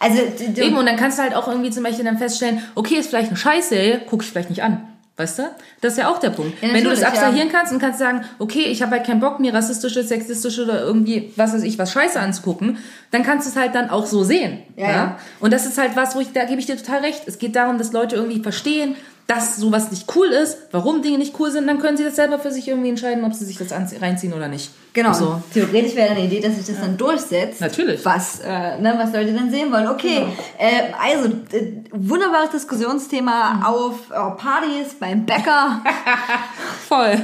Also, 0.00 0.16
d- 0.38 0.48
d- 0.48 0.62
Eben, 0.62 0.76
und 0.76 0.86
dann 0.86 0.96
kannst 0.96 1.18
du 1.18 1.22
halt 1.22 1.34
auch 1.34 1.46
irgendwie 1.48 1.70
zum 1.70 1.84
Beispiel 1.84 2.04
dann 2.04 2.18
feststellen, 2.18 2.60
okay, 2.74 2.94
ist 2.96 3.08
vielleicht 3.10 3.28
eine 3.28 3.36
Scheißserie, 3.36 4.02
guck 4.08 4.22
ich 4.22 4.30
vielleicht 4.30 4.50
nicht 4.50 4.62
an. 4.62 4.82
Weißt 5.18 5.40
du? 5.40 5.42
Das 5.82 5.92
ist 5.92 5.98
ja 5.98 6.08
auch 6.10 6.18
der 6.18 6.30
Punkt. 6.30 6.60
Ja, 6.62 6.72
Wenn 6.72 6.84
du 6.84 6.88
das 6.90 7.02
abstrahieren 7.02 7.50
kannst 7.52 7.70
und 7.70 7.78
kannst 7.78 7.98
sagen, 7.98 8.22
okay, 8.38 8.62
ich 8.64 8.80
habe 8.80 8.92
halt 8.92 9.04
keinen 9.06 9.20
Bock, 9.20 9.40
mir 9.40 9.52
rassistische, 9.52 10.02
sexistische 10.02 10.64
oder 10.64 10.80
irgendwie, 10.80 11.32
was 11.36 11.52
weiß 11.52 11.62
ich, 11.64 11.78
was 11.78 11.92
Scheiße 11.92 12.18
anzugucken, 12.18 12.78
dann 13.10 13.22
kannst 13.22 13.46
du 13.46 13.50
es 13.50 13.56
halt 13.56 13.74
dann 13.74 13.90
auch 13.90 14.06
so 14.06 14.24
sehen. 14.24 14.60
Ja, 14.76 14.90
ja. 14.90 15.18
Und 15.38 15.52
das 15.52 15.66
ist 15.66 15.76
halt 15.76 15.96
was, 15.96 16.16
wo 16.16 16.20
ich, 16.20 16.32
da 16.32 16.44
gebe 16.46 16.60
ich 16.60 16.66
dir 16.66 16.78
total 16.78 17.00
recht. 17.00 17.24
Es 17.26 17.38
geht 17.38 17.54
darum, 17.56 17.76
dass 17.76 17.92
Leute 17.92 18.16
irgendwie 18.16 18.42
verstehen, 18.42 18.96
dass 19.34 19.56
sowas 19.56 19.90
nicht 19.90 20.14
cool 20.16 20.28
ist, 20.28 20.58
warum 20.70 21.02
Dinge 21.02 21.18
nicht 21.18 21.38
cool 21.38 21.50
sind, 21.50 21.66
dann 21.66 21.78
können 21.78 21.96
sie 21.96 22.04
das 22.04 22.16
selber 22.16 22.38
für 22.38 22.50
sich 22.50 22.68
irgendwie 22.68 22.90
entscheiden, 22.90 23.24
ob 23.24 23.34
sie 23.34 23.44
sich 23.44 23.58
das 23.58 23.72
reinziehen 23.72 24.32
oder 24.32 24.48
nicht. 24.48 24.70
Genau. 24.94 25.12
So. 25.14 25.42
Theoretisch 25.54 25.94
wäre 25.94 26.08
dann 26.08 26.18
eine 26.18 26.26
Idee, 26.26 26.40
dass 26.40 26.56
sich 26.56 26.66
das 26.66 26.80
dann 26.80 26.98
durchsetzt. 26.98 27.60
Natürlich. 27.62 28.04
Was, 28.04 28.40
äh, 28.40 28.78
ne, 28.78 28.94
was 28.98 29.12
Leute 29.12 29.32
dann 29.32 29.50
sehen 29.50 29.72
wollen. 29.72 29.88
Okay, 29.88 30.26
äh, 30.58 30.92
also 31.00 31.28
äh, 31.52 31.82
wunderbares 31.92 32.50
Diskussionsthema 32.50 33.62
auf 33.64 34.10
äh, 34.10 34.14
Partys, 34.36 34.94
beim 35.00 35.24
Bäcker. 35.24 35.82
Voll. 36.88 37.18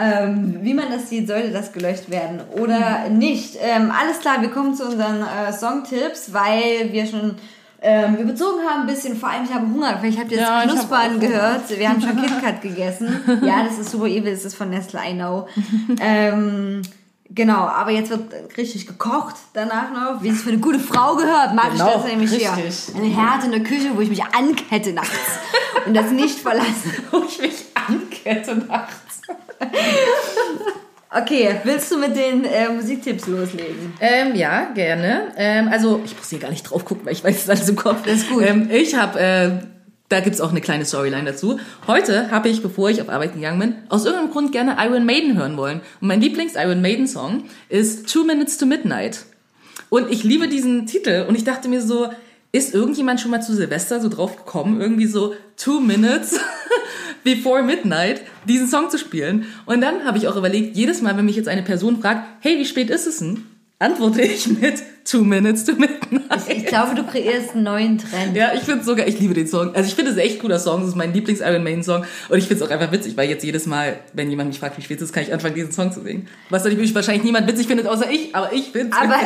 ähm, 0.00 0.60
wie 0.62 0.72
man 0.72 0.90
das 0.90 1.10
sieht, 1.10 1.28
sollte 1.28 1.50
das 1.50 1.72
gelöscht 1.72 2.10
werden 2.10 2.40
oder 2.58 3.10
nicht. 3.10 3.58
Ähm, 3.60 3.92
alles 3.98 4.20
klar, 4.20 4.40
wir 4.40 4.50
kommen 4.50 4.74
zu 4.74 4.84
unseren 4.84 5.22
äh, 5.22 5.52
Songtipps, 5.52 6.32
weil 6.32 6.92
wir 6.92 7.06
schon 7.06 7.36
ähm, 7.82 8.16
überzogen 8.16 8.60
haben 8.68 8.82
ein 8.82 8.86
bisschen. 8.86 9.16
Vor 9.16 9.28
allem, 9.30 9.44
ich 9.44 9.52
habe 9.54 9.66
Hunger. 9.66 9.98
Vielleicht 10.00 10.18
habt 10.18 10.30
ihr 10.32 10.38
jetzt 10.38 10.46
Ja, 10.48 10.62
Knuspern 10.64 11.20
gehört. 11.20 11.78
Wir 11.78 11.88
haben 11.88 12.00
schon 12.00 12.16
KitKat 12.16 12.60
gegessen. 12.62 13.20
Ja, 13.42 13.64
das 13.64 13.78
ist 13.78 13.90
super 13.90 14.06
evil. 14.06 14.30
Das 14.32 14.44
ist 14.44 14.54
von 14.54 14.70
Nestle, 14.70 15.00
I 15.08 15.14
know. 15.14 15.46
ähm, 16.00 16.82
Genau, 17.32 17.58
aber 17.60 17.92
jetzt 17.92 18.10
wird 18.10 18.24
richtig 18.56 18.88
gekocht 18.88 19.36
danach 19.52 19.92
noch, 19.92 20.20
wie 20.20 20.30
es 20.30 20.42
für 20.42 20.48
eine 20.50 20.58
gute 20.58 20.80
Frau 20.80 21.14
gehört. 21.14 21.54
Mag 21.54 21.70
Genau, 21.70 21.86
ich 21.86 21.92
das 21.94 22.04
nämlich 22.06 22.30
hier. 22.32 22.50
richtig. 22.56 22.96
Eine 22.96 23.06
Herd 23.06 23.44
in 23.44 23.52
der 23.52 23.62
Küche, 23.62 23.90
wo 23.94 24.00
ich 24.00 24.08
mich 24.10 24.24
ankette 24.24 24.92
nachts 24.92 25.12
und 25.86 25.94
das 25.94 26.10
nicht 26.10 26.40
verlasse. 26.40 26.88
Wo 27.12 27.22
ich 27.28 27.40
mich 27.40 27.66
ankette 27.88 28.56
nachts. 28.56 29.22
Okay, 31.12 31.56
willst 31.64 31.90
du 31.90 31.98
mit 31.98 32.14
den 32.14 32.44
äh, 32.44 32.68
Musiktipps 32.68 33.26
loslegen? 33.26 33.94
Ähm, 34.00 34.36
ja, 34.36 34.66
gerne. 34.72 35.32
Ähm, 35.36 35.68
also, 35.68 36.00
ich 36.04 36.16
muss 36.16 36.30
hier 36.30 36.38
gar 36.38 36.50
nicht 36.50 36.62
drauf 36.62 36.84
gucken, 36.84 37.04
weil 37.04 37.14
ich 37.14 37.24
weiß 37.24 37.36
es 37.42 37.50
alles 37.50 37.68
im 37.68 37.74
Kopf. 37.74 38.02
Das 38.04 38.18
ist 38.18 38.30
gut. 38.30 38.44
Ähm, 38.46 38.70
ich 38.70 38.94
habe, 38.94 39.18
äh, 39.18 39.50
da 40.08 40.20
gibt's 40.20 40.40
auch 40.40 40.50
eine 40.50 40.60
kleine 40.60 40.84
Storyline 40.84 41.24
dazu. 41.24 41.58
Heute 41.88 42.30
habe 42.30 42.48
ich, 42.48 42.62
bevor 42.62 42.90
ich 42.90 43.02
auf 43.02 43.08
Arbeit 43.08 43.34
gegangen 43.34 43.58
bin, 43.58 43.74
aus 43.88 44.04
irgendeinem 44.04 44.30
Grund 44.30 44.52
gerne 44.52 44.76
Iron 44.78 45.04
Maiden 45.04 45.36
hören 45.36 45.56
wollen. 45.56 45.80
Und 46.00 46.06
mein 46.06 46.20
Lieblings-Iron 46.20 46.80
Maiden-Song 46.80 47.42
ist 47.68 48.08
Two 48.08 48.22
Minutes 48.22 48.56
to 48.58 48.66
Midnight. 48.66 49.24
Und 49.88 50.12
ich 50.12 50.22
liebe 50.22 50.46
diesen 50.46 50.86
Titel. 50.86 51.26
Und 51.28 51.34
ich 51.34 51.42
dachte 51.42 51.68
mir 51.68 51.82
so, 51.82 52.08
ist 52.52 52.72
irgendjemand 52.72 53.20
schon 53.20 53.32
mal 53.32 53.40
zu 53.40 53.54
Silvester 53.54 54.00
so 54.00 54.08
drauf 54.08 54.36
gekommen, 54.36 54.80
irgendwie 54.80 55.06
so 55.06 55.34
Two 55.56 55.80
Minutes 55.80 56.38
before 57.24 57.62
Midnight 57.62 58.22
diesen 58.46 58.68
Song 58.68 58.90
zu 58.90 58.98
spielen? 58.98 59.46
Und 59.66 59.80
dann 59.80 60.04
habe 60.04 60.18
ich 60.18 60.28
auch 60.28 60.36
überlegt, 60.36 60.76
jedes 60.76 61.02
Mal, 61.02 61.16
wenn 61.16 61.24
mich 61.24 61.36
jetzt 61.36 61.48
eine 61.48 61.62
Person 61.62 62.00
fragt, 62.00 62.26
hey, 62.40 62.58
wie 62.58 62.64
spät 62.64 62.90
ist 62.90 63.06
es 63.06 63.18
denn? 63.18 63.44
Antworte 63.78 64.22
ich 64.22 64.46
mit 64.46 64.82
Two 65.04 65.24
Minutes 65.24 65.64
to 65.64 65.72
Midnight. 65.72 66.00
Ich 66.48 66.66
glaube, 66.66 66.94
du 66.94 67.04
kreierst 67.04 67.54
einen 67.54 67.64
neuen 67.64 67.98
Trend. 67.98 68.36
Ja, 68.36 68.52
ich 68.54 68.60
finde 68.62 68.84
sogar, 68.84 69.06
ich 69.06 69.18
liebe 69.18 69.34
den 69.34 69.46
Song. 69.46 69.74
Also 69.74 69.88
ich 69.88 69.94
finde 69.94 70.10
es 70.12 70.16
echt 70.16 70.40
cooler 70.40 70.58
Song. 70.58 70.80
Das 70.80 70.90
ist 70.90 70.96
mein 70.96 71.12
Lieblings-Iron 71.12 71.62
Maiden-Song. 71.64 72.04
Und 72.28 72.38
ich 72.38 72.46
finde 72.46 72.62
es 72.62 72.68
auch 72.68 72.72
einfach 72.72 72.92
witzig, 72.92 73.16
weil 73.16 73.28
jetzt 73.28 73.42
jedes 73.44 73.66
Mal, 73.66 73.98
wenn 74.12 74.30
jemand 74.30 74.50
mich 74.50 74.58
fragt, 74.60 74.76
wie 74.78 74.82
spät 74.82 74.98
es 74.98 75.04
ist, 75.04 75.12
kann 75.12 75.22
ich 75.22 75.32
anfangen, 75.32 75.54
diesen 75.54 75.72
Song 75.72 75.90
zu 75.92 76.02
singen. 76.02 76.28
Was 76.50 76.64
natürlich 76.64 76.94
wahrscheinlich 76.94 77.24
niemand 77.24 77.48
witzig 77.48 77.66
findet, 77.66 77.86
außer 77.86 78.10
ich. 78.10 78.34
Aber 78.34 78.52
ich 78.52 78.70
finde 78.70 78.96
Aber 79.00 79.16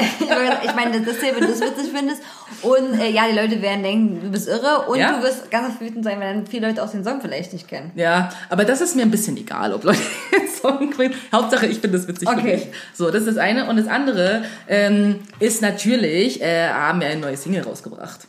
ich 0.65 0.75
meine, 0.75 1.01
das 1.01 1.17
ist 1.17 1.23
ja, 1.23 1.29
wenn 1.35 1.47
du 1.47 1.53
es 1.53 1.61
witzig 1.61 1.91
findest. 1.95 2.23
Und 2.63 2.99
äh, 3.01 3.11
ja, 3.11 3.25
die 3.31 3.37
Leute 3.39 3.61
werden 3.61 3.83
denken, 3.83 4.21
du 4.23 4.31
bist 4.31 4.49
irre. 4.49 4.87
Und 4.89 4.99
Ja. 4.99 5.19
du 5.19 5.23
wirst 5.25 5.51
ganz 5.51 5.81
wütend 5.81 6.05
sein, 6.05 6.21
wenn 6.21 6.37
dann 6.39 6.47
viele 6.47 6.69
Leute 6.69 6.83
auch 6.83 6.91
den 6.91 7.05
Song 7.05 7.21
vielleicht 7.21 7.53
nicht 7.53 7.69
kennen. 7.69 7.91
Ja, 7.97 8.31
aber 8.49 8.65
das 8.65 8.81
ist 8.81 8.95
mir 8.97 9.03
ein 9.03 9.11
bisschen 9.11 9.37
egal, 9.37 9.73
ob 9.75 9.85
Leute 9.85 9.99
den 10.33 10.49
Song 10.49 10.93
finden. 10.93 11.17
Hauptsache, 11.33 11.67
ich 11.67 11.81
finde 11.81 11.99
das 11.99 12.09
witzig 12.09 12.29
für 12.29 12.37
Okay. 12.37 12.55
mich. 12.57 12.67
So, 12.95 13.07
das 13.11 13.23
ist 13.23 13.29
das 13.29 13.37
eine. 13.39 13.69
Und 13.69 13.77
das 13.77 13.89
andere 13.89 14.45
ähm, 14.69 15.17
ist 15.41 15.64
natürlich, 15.65 16.41
äh, 16.41 16.69
haben 16.69 17.01
wir 17.01 17.09
ein 17.09 17.21
neues 17.21 17.43
Single 17.43 17.63
rausgebracht. 17.63 18.29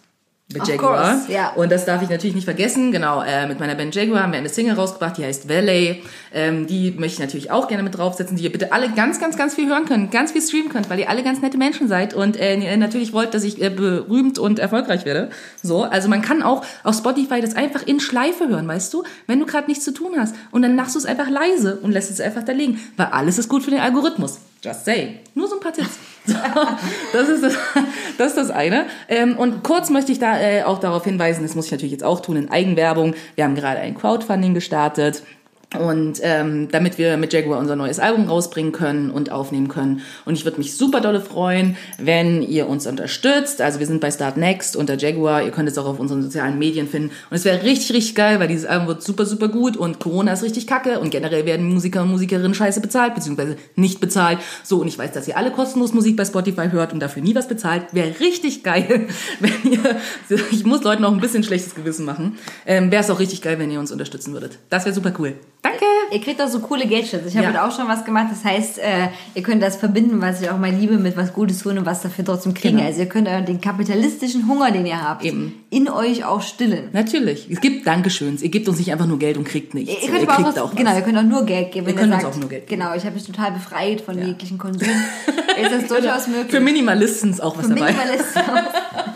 Mit 0.53 0.67
Jaguar. 0.67 1.13
course, 1.13 1.31
ja. 1.31 1.53
Und 1.53 1.71
das 1.71 1.85
darf 1.85 2.03
ich 2.03 2.09
natürlich 2.09 2.35
nicht 2.35 2.45
vergessen. 2.45 2.91
Genau, 2.91 3.23
äh, 3.23 3.47
mit 3.47 3.59
meiner 3.59 3.73
Band 3.73 3.95
Jaguar 3.95 4.21
haben 4.21 4.31
wir 4.31 4.37
eine 4.37 4.47
Single 4.47 4.75
rausgebracht, 4.75 5.17
die 5.17 5.25
heißt 5.25 5.49
Valley. 5.49 6.03
Ähm, 6.31 6.67
die 6.67 6.91
möchte 6.91 7.15
ich 7.15 7.19
natürlich 7.19 7.49
auch 7.49 7.67
gerne 7.67 7.81
mit 7.81 7.97
draufsetzen, 7.97 8.37
die 8.37 8.43
ihr 8.43 8.51
bitte 8.51 8.71
alle 8.71 8.91
ganz, 8.91 9.19
ganz, 9.19 9.37
ganz 9.37 9.55
viel 9.55 9.67
hören 9.67 9.85
könnt, 9.85 10.11
ganz 10.11 10.33
viel 10.33 10.43
streamen 10.43 10.69
könnt, 10.69 10.87
weil 10.91 10.99
ihr 10.99 11.09
alle 11.09 11.23
ganz 11.23 11.41
nette 11.41 11.57
Menschen 11.57 11.87
seid 11.87 12.13
und 12.13 12.37
äh, 12.39 12.57
ihr 12.57 12.77
natürlich 12.77 13.11
wollt, 13.11 13.33
dass 13.33 13.43
ich 13.43 13.59
äh, 13.59 13.71
berühmt 13.71 14.37
und 14.37 14.59
erfolgreich 14.59 15.03
werde. 15.03 15.31
So, 15.63 15.81
also 15.81 16.09
man 16.09 16.21
kann 16.21 16.43
auch 16.43 16.63
auf 16.83 16.95
Spotify 16.95 17.41
das 17.41 17.55
einfach 17.55 17.81
in 17.87 17.99
Schleife 17.99 18.47
hören, 18.47 18.67
weißt 18.67 18.93
du? 18.93 19.03
Wenn 19.25 19.39
du 19.39 19.47
gerade 19.47 19.67
nichts 19.67 19.83
zu 19.83 19.95
tun 19.95 20.11
hast. 20.15 20.35
Und 20.51 20.61
dann 20.61 20.75
machst 20.75 20.93
du 20.93 20.99
es 20.99 21.07
einfach 21.07 21.27
leise 21.27 21.79
und 21.81 21.91
lässt 21.91 22.11
es 22.11 22.21
einfach 22.21 22.43
da 22.43 22.51
liegen. 22.51 22.79
Weil 22.97 23.07
alles 23.07 23.39
ist 23.39 23.49
gut 23.49 23.63
für 23.63 23.71
den 23.71 23.79
Algorithmus. 23.79 24.37
Just 24.63 24.85
say. 24.85 25.21
Nur 25.33 25.47
so 25.47 25.55
ein 25.55 25.59
paar 25.59 25.73
Tipps. 25.73 25.97
Das, 27.13 27.29
ist 27.29 27.43
das, 27.43 27.53
das 28.17 28.27
ist 28.29 28.37
das 28.37 28.51
eine. 28.51 28.85
Ähm, 29.07 29.37
und 29.37 29.63
kurz 29.63 29.89
möchte 29.89 30.11
ich 30.11 30.19
da 30.19 30.39
äh, 30.39 30.63
auch 30.63 30.79
darauf 30.79 31.03
hinweisen, 31.03 31.43
das 31.43 31.55
muss 31.55 31.67
ich 31.67 31.71
natürlich 31.71 31.91
jetzt 31.91 32.03
auch 32.03 32.19
tun 32.19 32.35
in 32.35 32.49
Eigenwerbung. 32.49 33.15
Wir 33.35 33.45
haben 33.45 33.55
gerade 33.55 33.79
ein 33.79 33.95
Crowdfunding 33.95 34.53
gestartet. 34.53 35.23
Und 35.79 36.19
ähm, 36.21 36.69
damit 36.71 36.97
wir 36.97 37.17
mit 37.17 37.33
Jaguar 37.33 37.59
unser 37.59 37.75
neues 37.75 37.99
Album 37.99 38.27
rausbringen 38.27 38.71
können 38.71 39.11
und 39.11 39.31
aufnehmen 39.31 39.67
können. 39.67 40.01
Und 40.25 40.33
ich 40.35 40.45
würde 40.45 40.57
mich 40.57 40.77
super 40.77 41.01
dolle 41.01 41.21
freuen, 41.21 41.77
wenn 41.97 42.41
ihr 42.41 42.67
uns 42.67 42.87
unterstützt. 42.87 43.61
Also 43.61 43.79
wir 43.79 43.87
sind 43.87 44.01
bei 44.01 44.11
Start 44.11 44.37
Next 44.37 44.75
unter 44.75 44.97
Jaguar. 44.97 45.43
Ihr 45.43 45.51
könnt 45.51 45.69
es 45.69 45.77
auch 45.77 45.85
auf 45.85 45.99
unseren 45.99 46.23
sozialen 46.23 46.57
Medien 46.59 46.87
finden. 46.87 47.11
Und 47.29 47.35
es 47.35 47.45
wäre 47.45 47.63
richtig, 47.63 47.93
richtig 47.93 48.15
geil, 48.15 48.39
weil 48.39 48.47
dieses 48.47 48.65
Album 48.65 48.87
wird 48.87 49.03
super, 49.03 49.25
super 49.25 49.47
gut 49.47 49.77
und 49.77 49.99
Corona 49.99 50.33
ist 50.33 50.43
richtig 50.43 50.67
kacke 50.67 50.99
und 50.99 51.11
generell 51.11 51.45
werden 51.45 51.65
Musiker 51.65 52.03
und 52.03 52.11
Musikerinnen 52.11 52.53
scheiße 52.53 52.81
bezahlt, 52.81 53.15
beziehungsweise 53.15 53.57
nicht 53.75 53.99
bezahlt. 53.99 54.39
So, 54.63 54.79
und 54.81 54.87
ich 54.87 54.97
weiß, 54.97 55.11
dass 55.11 55.27
ihr 55.27 55.37
alle 55.37 55.51
kostenlos 55.51 55.93
Musik 55.93 56.15
bei 56.15 56.25
Spotify 56.25 56.69
hört 56.71 56.93
und 56.93 56.99
dafür 56.99 57.21
nie 57.21 57.35
was 57.35 57.47
bezahlt. 57.47 57.93
Wäre 57.93 58.19
richtig 58.19 58.63
geil, 58.63 59.07
wenn 59.39 59.71
ihr, 59.71 59.97
ich 60.51 60.65
muss 60.65 60.83
Leuten 60.83 61.03
auch 61.05 61.11
ein 61.11 61.21
bisschen 61.21 61.43
schlechtes 61.43 61.75
Gewissen 61.75 62.05
machen. 62.05 62.37
Ähm, 62.65 62.91
wäre 62.91 63.03
es 63.03 63.09
auch 63.09 63.19
richtig 63.19 63.41
geil, 63.41 63.59
wenn 63.59 63.71
ihr 63.71 63.79
uns 63.79 63.91
unterstützen 63.91 64.33
würdet. 64.33 64.59
Das 64.69 64.85
wäre 64.85 64.95
super 64.95 65.13
cool. 65.19 65.35
Danke! 65.65 65.85
Ihr 66.11 66.21
kriegt 66.21 66.39
auch 66.41 66.47
so 66.47 66.59
coole 66.59 66.85
Gadgets. 66.87 67.13
Ich 67.27 67.35
habe 67.35 67.47
Ja. 67.47 67.49
heute 67.53 67.63
auch 67.63 67.75
schon 67.75 67.87
was 67.87 68.05
gemacht. 68.05 68.27
Das 68.29 68.43
heißt, 68.45 68.77
äh, 68.77 69.07
ihr 69.33 69.41
könnt 69.41 69.63
das 69.63 69.77
verbinden, 69.77 70.21
was 70.21 70.41
ich 70.41 70.49
auch 70.51 70.57
mal 70.59 70.69
liebe, 70.71 70.97
mit 70.97 71.17
was 71.17 71.33
Gutes 71.33 71.59
tun 71.59 71.77
und 71.79 71.85
was 71.87 72.01
dafür 72.01 72.23
trotzdem 72.23 72.53
kriegen. 72.53 72.77
Genau. 72.77 72.87
Also 72.87 72.99
ihr 73.01 73.07
könnt 73.09 73.27
den 73.27 73.59
kapitalistischen 73.61 74.47
Hunger, 74.47 74.69
den 74.71 74.85
ihr 74.85 75.01
habt, 75.01 75.25
Eben. 75.25 75.63
in 75.71 75.89
euch 75.89 76.23
auch 76.23 76.41
stillen. 76.43 76.89
Natürlich. 76.93 77.47
Es 77.49 77.61
gibt 77.61 77.87
Dankeschöns. 77.87 78.43
Ihr 78.43 78.49
gebt 78.49 78.69
uns 78.69 78.77
nicht 78.77 78.91
einfach 78.91 79.07
nur 79.07 79.17
Geld 79.17 79.37
und 79.37 79.45
kriegt 79.45 79.73
nichts. 79.73 79.91
Ihr 80.03 80.11
könnt 80.11 80.29
aber 80.29 80.39
auch, 80.39 80.47
was, 80.49 80.57
auch 80.59 80.69
was. 80.69 80.75
genau, 80.75 80.95
ihr 80.95 81.01
könnt 81.01 81.17
auch 81.17 81.23
nur 81.23 81.45
Geld 81.45 81.71
geben. 81.71 81.87
Ihr 81.87 81.95
könnt 81.95 82.11
ihr 82.11 82.13
uns 82.15 82.23
sagt, 82.23 82.35
auch 82.35 82.39
nur 82.39 82.49
Geld 82.49 82.67
geben. 82.67 82.81
Genau, 82.81 82.93
ich 82.95 83.03
habe 83.03 83.15
mich 83.15 83.25
total 83.25 83.51
befreit 83.51 84.01
von 84.01 84.23
jeglichen 84.23 84.57
Konsum. 84.59 84.87
Ist 84.87 85.71
das 85.71 85.87
durchaus 85.87 86.27
möglich. 86.27 86.51
Für 86.51 86.59
Minimalisten 86.59 87.31
ist 87.31 87.41
auch 87.41 87.57
was 87.57 87.65
Für 87.67 87.73
dabei. 87.73 87.91
Minimalisten. 87.91 88.41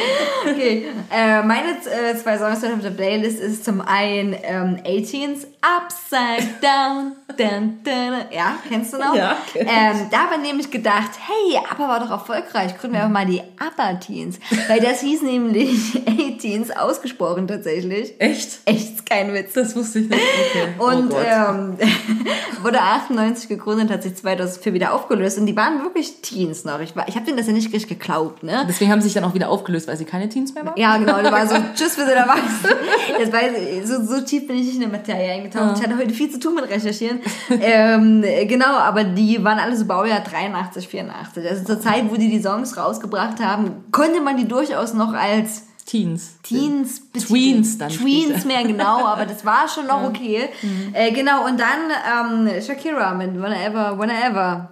okay, 0.50 0.86
äh, 1.14 1.42
meine 1.42 1.68
äh, 1.70 2.16
zwei 2.16 2.38
Songs 2.38 2.62
auf 2.64 2.80
der 2.82 2.90
Playlist 2.90 3.40
ist 3.40 3.64
zum 3.64 3.80
einen 3.80 4.34
ähm, 4.42 4.78
18s 4.84 5.46
Upside 5.60 6.48
Down. 6.60 7.12
Dun, 7.36 7.80
dun. 7.84 8.14
Ja, 8.34 8.54
kennst 8.68 8.94
du 8.94 8.98
noch? 8.98 9.14
Ja, 9.14 9.36
kenn 9.52 9.66
ähm, 9.68 10.06
Da 10.10 10.18
habe 10.20 10.36
ich 10.36 10.40
nämlich 10.48 10.70
gedacht, 10.70 11.10
hey, 11.26 11.58
ABBA 11.70 11.88
war 11.88 12.00
doch 12.00 12.10
erfolgreich, 12.10 12.78
gründen 12.78 12.94
wir 12.96 13.02
einfach 13.02 13.12
mal 13.12 13.26
die 13.26 13.42
ABBA-Teens. 13.58 14.38
Weil 14.68 14.80
das 14.80 15.00
hieß 15.00 15.22
nämlich 15.22 15.68
18s 16.06 16.72
ausgesprochen 16.74 17.46
tatsächlich. 17.48 18.14
Echt? 18.20 18.60
Echt, 18.64 19.04
kein 19.04 19.34
Witz. 19.34 19.52
Das 19.52 19.76
wusste 19.76 19.98
ich 19.98 20.08
nicht. 20.08 20.20
Okay. 20.22 20.68
Und 20.78 21.12
oh 21.12 21.16
ähm, 21.26 21.76
wurde 22.62 22.80
98 22.80 23.48
gegründet, 23.48 23.90
hat 23.90 24.02
sich 24.02 24.14
2004 24.16 24.72
wieder 24.72 24.94
aufgelöst 24.94 25.36
und 25.38 25.46
die 25.46 25.56
waren 25.56 25.82
wirklich 25.82 26.22
Teens 26.22 26.64
noch. 26.64 26.80
Ich, 26.80 26.96
war- 26.96 27.08
ich 27.08 27.16
habe 27.16 27.26
denen 27.26 27.36
das 27.36 27.48
ja 27.48 27.52
nicht 27.52 27.72
richtig 27.74 27.98
geglaubt, 27.98 28.44
ne? 28.44 28.64
Deswegen 28.68 28.90
haben 28.90 29.00
sie 29.02 29.08
sich 29.08 29.14
dann 29.14 29.24
auch 29.24 29.34
wieder 29.34 29.50
aufgelöst, 29.50 29.85
weil 29.86 29.96
sie 29.96 30.04
keine 30.04 30.28
Teens 30.28 30.54
mehr 30.54 30.64
waren? 30.66 30.74
Ja, 30.76 30.96
genau, 30.96 31.20
da 31.22 31.30
war 31.32 31.46
so, 31.46 31.54
tschüss, 31.74 31.96
wir 31.96 32.06
sind 32.06 32.16
erwachsen. 32.16 33.32
Weiß 33.32 33.52
ich, 33.58 33.86
so, 33.86 34.04
so 34.04 34.20
tief 34.22 34.46
bin 34.46 34.56
ich 34.56 34.66
nicht 34.66 34.74
in 34.74 34.80
der 34.80 34.90
Materie 34.90 35.32
eingetaucht. 35.32 35.78
Ich 35.78 35.84
hatte 35.84 35.96
heute 35.96 36.12
viel 36.12 36.30
zu 36.30 36.38
tun 36.38 36.54
mit 36.54 36.68
Recherchieren. 36.68 37.20
ähm, 37.60 38.22
genau, 38.48 38.76
aber 38.76 39.04
die 39.04 39.42
waren 39.42 39.58
alle 39.58 39.76
so 39.76 39.84
Baujahr 39.84 40.20
83, 40.20 40.88
84. 40.88 41.48
Also 41.48 41.64
zur 41.64 41.80
Zeit, 41.80 42.10
wo 42.10 42.16
die 42.16 42.30
die 42.30 42.40
Songs 42.42 42.76
rausgebracht 42.76 43.40
haben, 43.40 43.84
konnte 43.92 44.20
man 44.20 44.36
die 44.36 44.46
durchaus 44.46 44.94
noch 44.94 45.12
als 45.12 45.62
Teens. 45.86 46.38
Teens. 46.42 47.00
Tweens 47.12 47.78
dann 47.78 47.90
Tweens 47.90 48.40
später. 48.40 48.46
mehr 48.48 48.64
genau, 48.64 49.06
aber 49.06 49.24
das 49.24 49.44
war 49.44 49.68
schon 49.68 49.86
noch 49.86 50.02
okay. 50.02 50.48
Äh, 50.92 51.12
genau, 51.12 51.46
und 51.46 51.60
dann 51.60 52.48
ähm, 52.48 52.60
Shakira 52.60 53.14
mit 53.14 53.40
Whenever, 53.40 53.96
Whenever. 53.96 54.70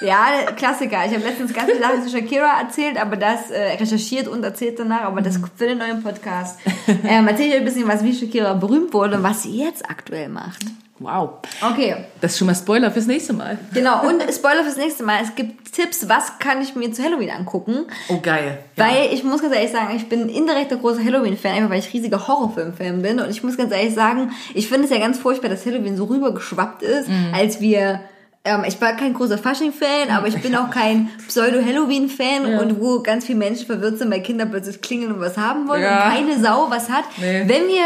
Ja, 0.00 0.26
Klassiker. 0.56 0.98
Ich 1.06 1.12
habe 1.14 1.24
letztens 1.24 1.52
ganz 1.52 1.70
viele 1.70 1.80
Sachen 1.80 2.02
zu 2.02 2.10
Shakira 2.10 2.60
erzählt, 2.60 3.00
aber 3.00 3.16
das 3.16 3.50
äh, 3.50 3.76
recherchiert 3.78 4.28
und 4.28 4.44
erzählt 4.44 4.78
danach, 4.78 5.02
aber 5.02 5.20
das 5.20 5.38
für 5.56 5.66
den 5.66 5.78
neuen 5.78 6.02
Podcast. 6.02 6.58
Ähm, 7.04 7.26
erzähle 7.28 7.48
ich 7.48 7.54
euch 7.54 7.58
ein 7.60 7.64
bisschen 7.64 7.88
was, 7.88 8.02
wie 8.04 8.14
Shakira 8.14 8.54
berühmt 8.54 8.92
wurde 8.92 9.16
und 9.16 9.22
was 9.22 9.42
sie 9.42 9.62
jetzt 9.62 9.88
aktuell 9.88 10.28
macht. 10.28 10.60
Wow. 11.00 11.34
Okay, 11.62 11.94
Das 12.20 12.32
ist 12.32 12.38
schon 12.38 12.46
mal 12.48 12.56
Spoiler 12.56 12.90
fürs 12.90 13.06
nächste 13.06 13.32
Mal. 13.32 13.56
genau. 13.72 14.02
Und 14.08 14.20
Spoiler 14.34 14.64
fürs 14.64 14.76
nächste 14.76 15.04
Mal. 15.04 15.20
Es 15.22 15.32
gibt 15.36 15.72
Tipps, 15.72 16.08
was 16.08 16.40
kann 16.40 16.60
ich 16.60 16.74
mir 16.74 16.90
zu 16.90 17.04
Halloween 17.04 17.30
angucken. 17.30 17.86
Oh, 18.08 18.18
geil. 18.20 18.58
Weil 18.74 19.10
ich 19.12 19.22
muss 19.22 19.40
ganz 19.40 19.54
ehrlich 19.54 19.70
sagen, 19.70 19.94
ich 19.94 20.08
bin 20.08 20.28
indirekter 20.28 20.74
großer 20.76 21.04
Halloween-Fan, 21.04 21.52
einfach 21.54 21.70
weil 21.70 21.78
ich 21.78 21.92
riesiger 21.94 22.26
Horrorfilm-Fan 22.26 23.00
bin. 23.02 23.20
Und 23.20 23.30
ich 23.30 23.44
muss 23.44 23.56
ganz 23.56 23.72
ehrlich 23.72 23.94
sagen, 23.94 24.32
ich 24.54 24.66
finde 24.68 24.86
es 24.86 24.90
ja 24.90 24.98
ganz 24.98 25.18
furchtbar, 25.18 25.48
dass 25.48 25.64
Halloween 25.66 25.96
so 25.96 26.06
rübergeschwappt 26.06 26.82
ist, 26.82 27.08
Mhm. 27.08 27.32
als 27.32 27.60
wir. 27.60 28.00
Ähm, 28.44 28.64
ich 28.66 28.80
war 28.80 28.92
kein 28.94 29.14
großer 29.14 29.36
Fasching-Fan, 29.36 30.10
aber 30.10 30.28
ich 30.28 30.40
bin 30.40 30.54
auch 30.56 30.70
kein 30.70 31.10
Pseudo-Halloween-Fan 31.28 32.58
und 32.60 32.80
wo 32.80 33.00
ganz 33.02 33.24
viele 33.26 33.38
Menschen 33.38 33.66
verwirrt 33.66 33.98
sind, 33.98 34.10
weil 34.10 34.22
Kinder 34.22 34.46
plötzlich 34.46 34.80
klingeln 34.80 35.12
und 35.12 35.20
was 35.20 35.36
haben 35.36 35.68
wollen 35.68 35.82
Ja. 35.82 36.06
und 36.06 36.14
keine 36.14 36.38
Sau 36.40 36.66
was 36.70 36.88
hat. 36.88 37.04
Nee. 37.18 37.42
Wenn 37.46 37.68
wir 37.68 37.82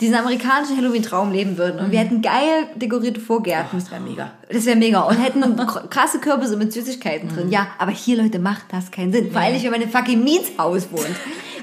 diesen 0.00 0.16
amerikanischen 0.16 0.76
Halloween-Traum 0.76 1.32
leben 1.32 1.56
würden 1.56 1.78
und 1.80 1.90
wir 1.92 2.00
hätten 2.00 2.20
geil 2.20 2.66
dekorierte 2.74 3.20
Vorgärten. 3.20 3.78
Das 3.78 3.90
wäre 3.90 4.00
mega. 4.00 4.30
Das 4.50 4.66
wäre 4.66 4.76
mega. 4.76 5.00
Und 5.02 5.16
hätten 5.24 5.42
kr- 5.42 5.88
krasse 5.88 6.18
Kürbisse 6.18 6.56
mit 6.56 6.72
Süßigkeiten 6.72 7.28
drin. 7.34 7.48
Ja, 7.50 7.68
aber 7.78 7.92
hier, 7.92 8.22
Leute, 8.22 8.38
macht 8.40 8.64
das 8.72 8.90
keinen 8.90 9.12
Sinn. 9.12 9.30
Vor 9.32 9.40
allem 9.40 9.62
wenn 9.62 9.70
man 9.70 9.80
in 9.82 9.88
fucking 9.90 10.22
Mietshaus 10.22 10.88
wohnt. 10.92 11.06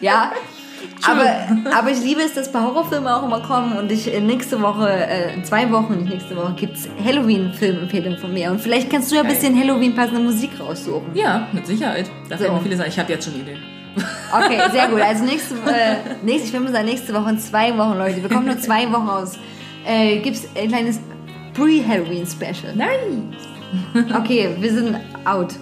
Ja. 0.01 0.31
Aber, 1.07 1.25
aber 1.77 1.91
ich 1.91 2.01
liebe 2.03 2.21
es, 2.21 2.33
dass 2.33 2.51
bei 2.51 2.59
Horrorfilmen 2.61 3.07
auch 3.07 3.23
immer 3.23 3.41
kommen 3.41 3.77
und 3.77 3.91
ich 3.91 4.13
äh, 4.13 4.19
nächste 4.19 4.61
Woche, 4.61 4.89
äh, 4.89 5.33
in 5.33 5.43
zwei 5.43 5.71
Wochen, 5.71 5.97
nicht 5.97 6.09
nächste 6.09 6.35
Woche, 6.35 6.53
gibt's 6.55 6.87
Halloween-Filmempfehlungen 7.03 8.17
von 8.19 8.33
mir. 8.33 8.51
Und 8.51 8.61
vielleicht 8.61 8.89
kannst 8.89 9.11
du 9.11 9.15
ja 9.15 9.21
ein 9.21 9.27
bisschen 9.27 9.57
Halloween-passende 9.59 10.21
Musik 10.21 10.51
raussuchen. 10.59 11.15
Ja, 11.15 11.47
mit 11.51 11.65
Sicherheit. 11.65 12.09
Da 12.29 12.37
So. 12.37 12.59
viele 12.61 12.77
sagen. 12.77 12.89
Ich 12.89 12.99
habe 12.99 13.11
jetzt 13.11 13.25
schon 13.25 13.39
Ideen. 13.39 13.59
Okay, 14.33 14.57
sehr 14.71 14.87
gut. 14.87 15.01
Also 15.01 15.25
nächste, 15.25 15.55
äh, 15.55 15.95
nächste 16.23 16.47
ich 16.47 16.53
will 16.53 16.61
mal 16.61 16.71
sagen, 16.71 16.85
nächste 16.85 17.13
Woche 17.13 17.31
in 17.31 17.39
zwei 17.39 17.77
Wochen, 17.77 17.97
Leute. 17.97 18.21
Wir 18.21 18.29
kommen 18.29 18.45
nur 18.45 18.57
zwei 18.61 18.89
Wochen 18.89 19.09
aus. 19.09 19.37
Äh, 19.85 20.19
gibt's 20.19 20.47
ein 20.55 20.69
kleines 20.69 21.01
Pre-Halloween-Special. 21.53 22.73
Nein. 22.75 23.35
Okay, 24.17 24.55
wir 24.57 24.71
sind 24.71 24.95
out. 25.25 25.53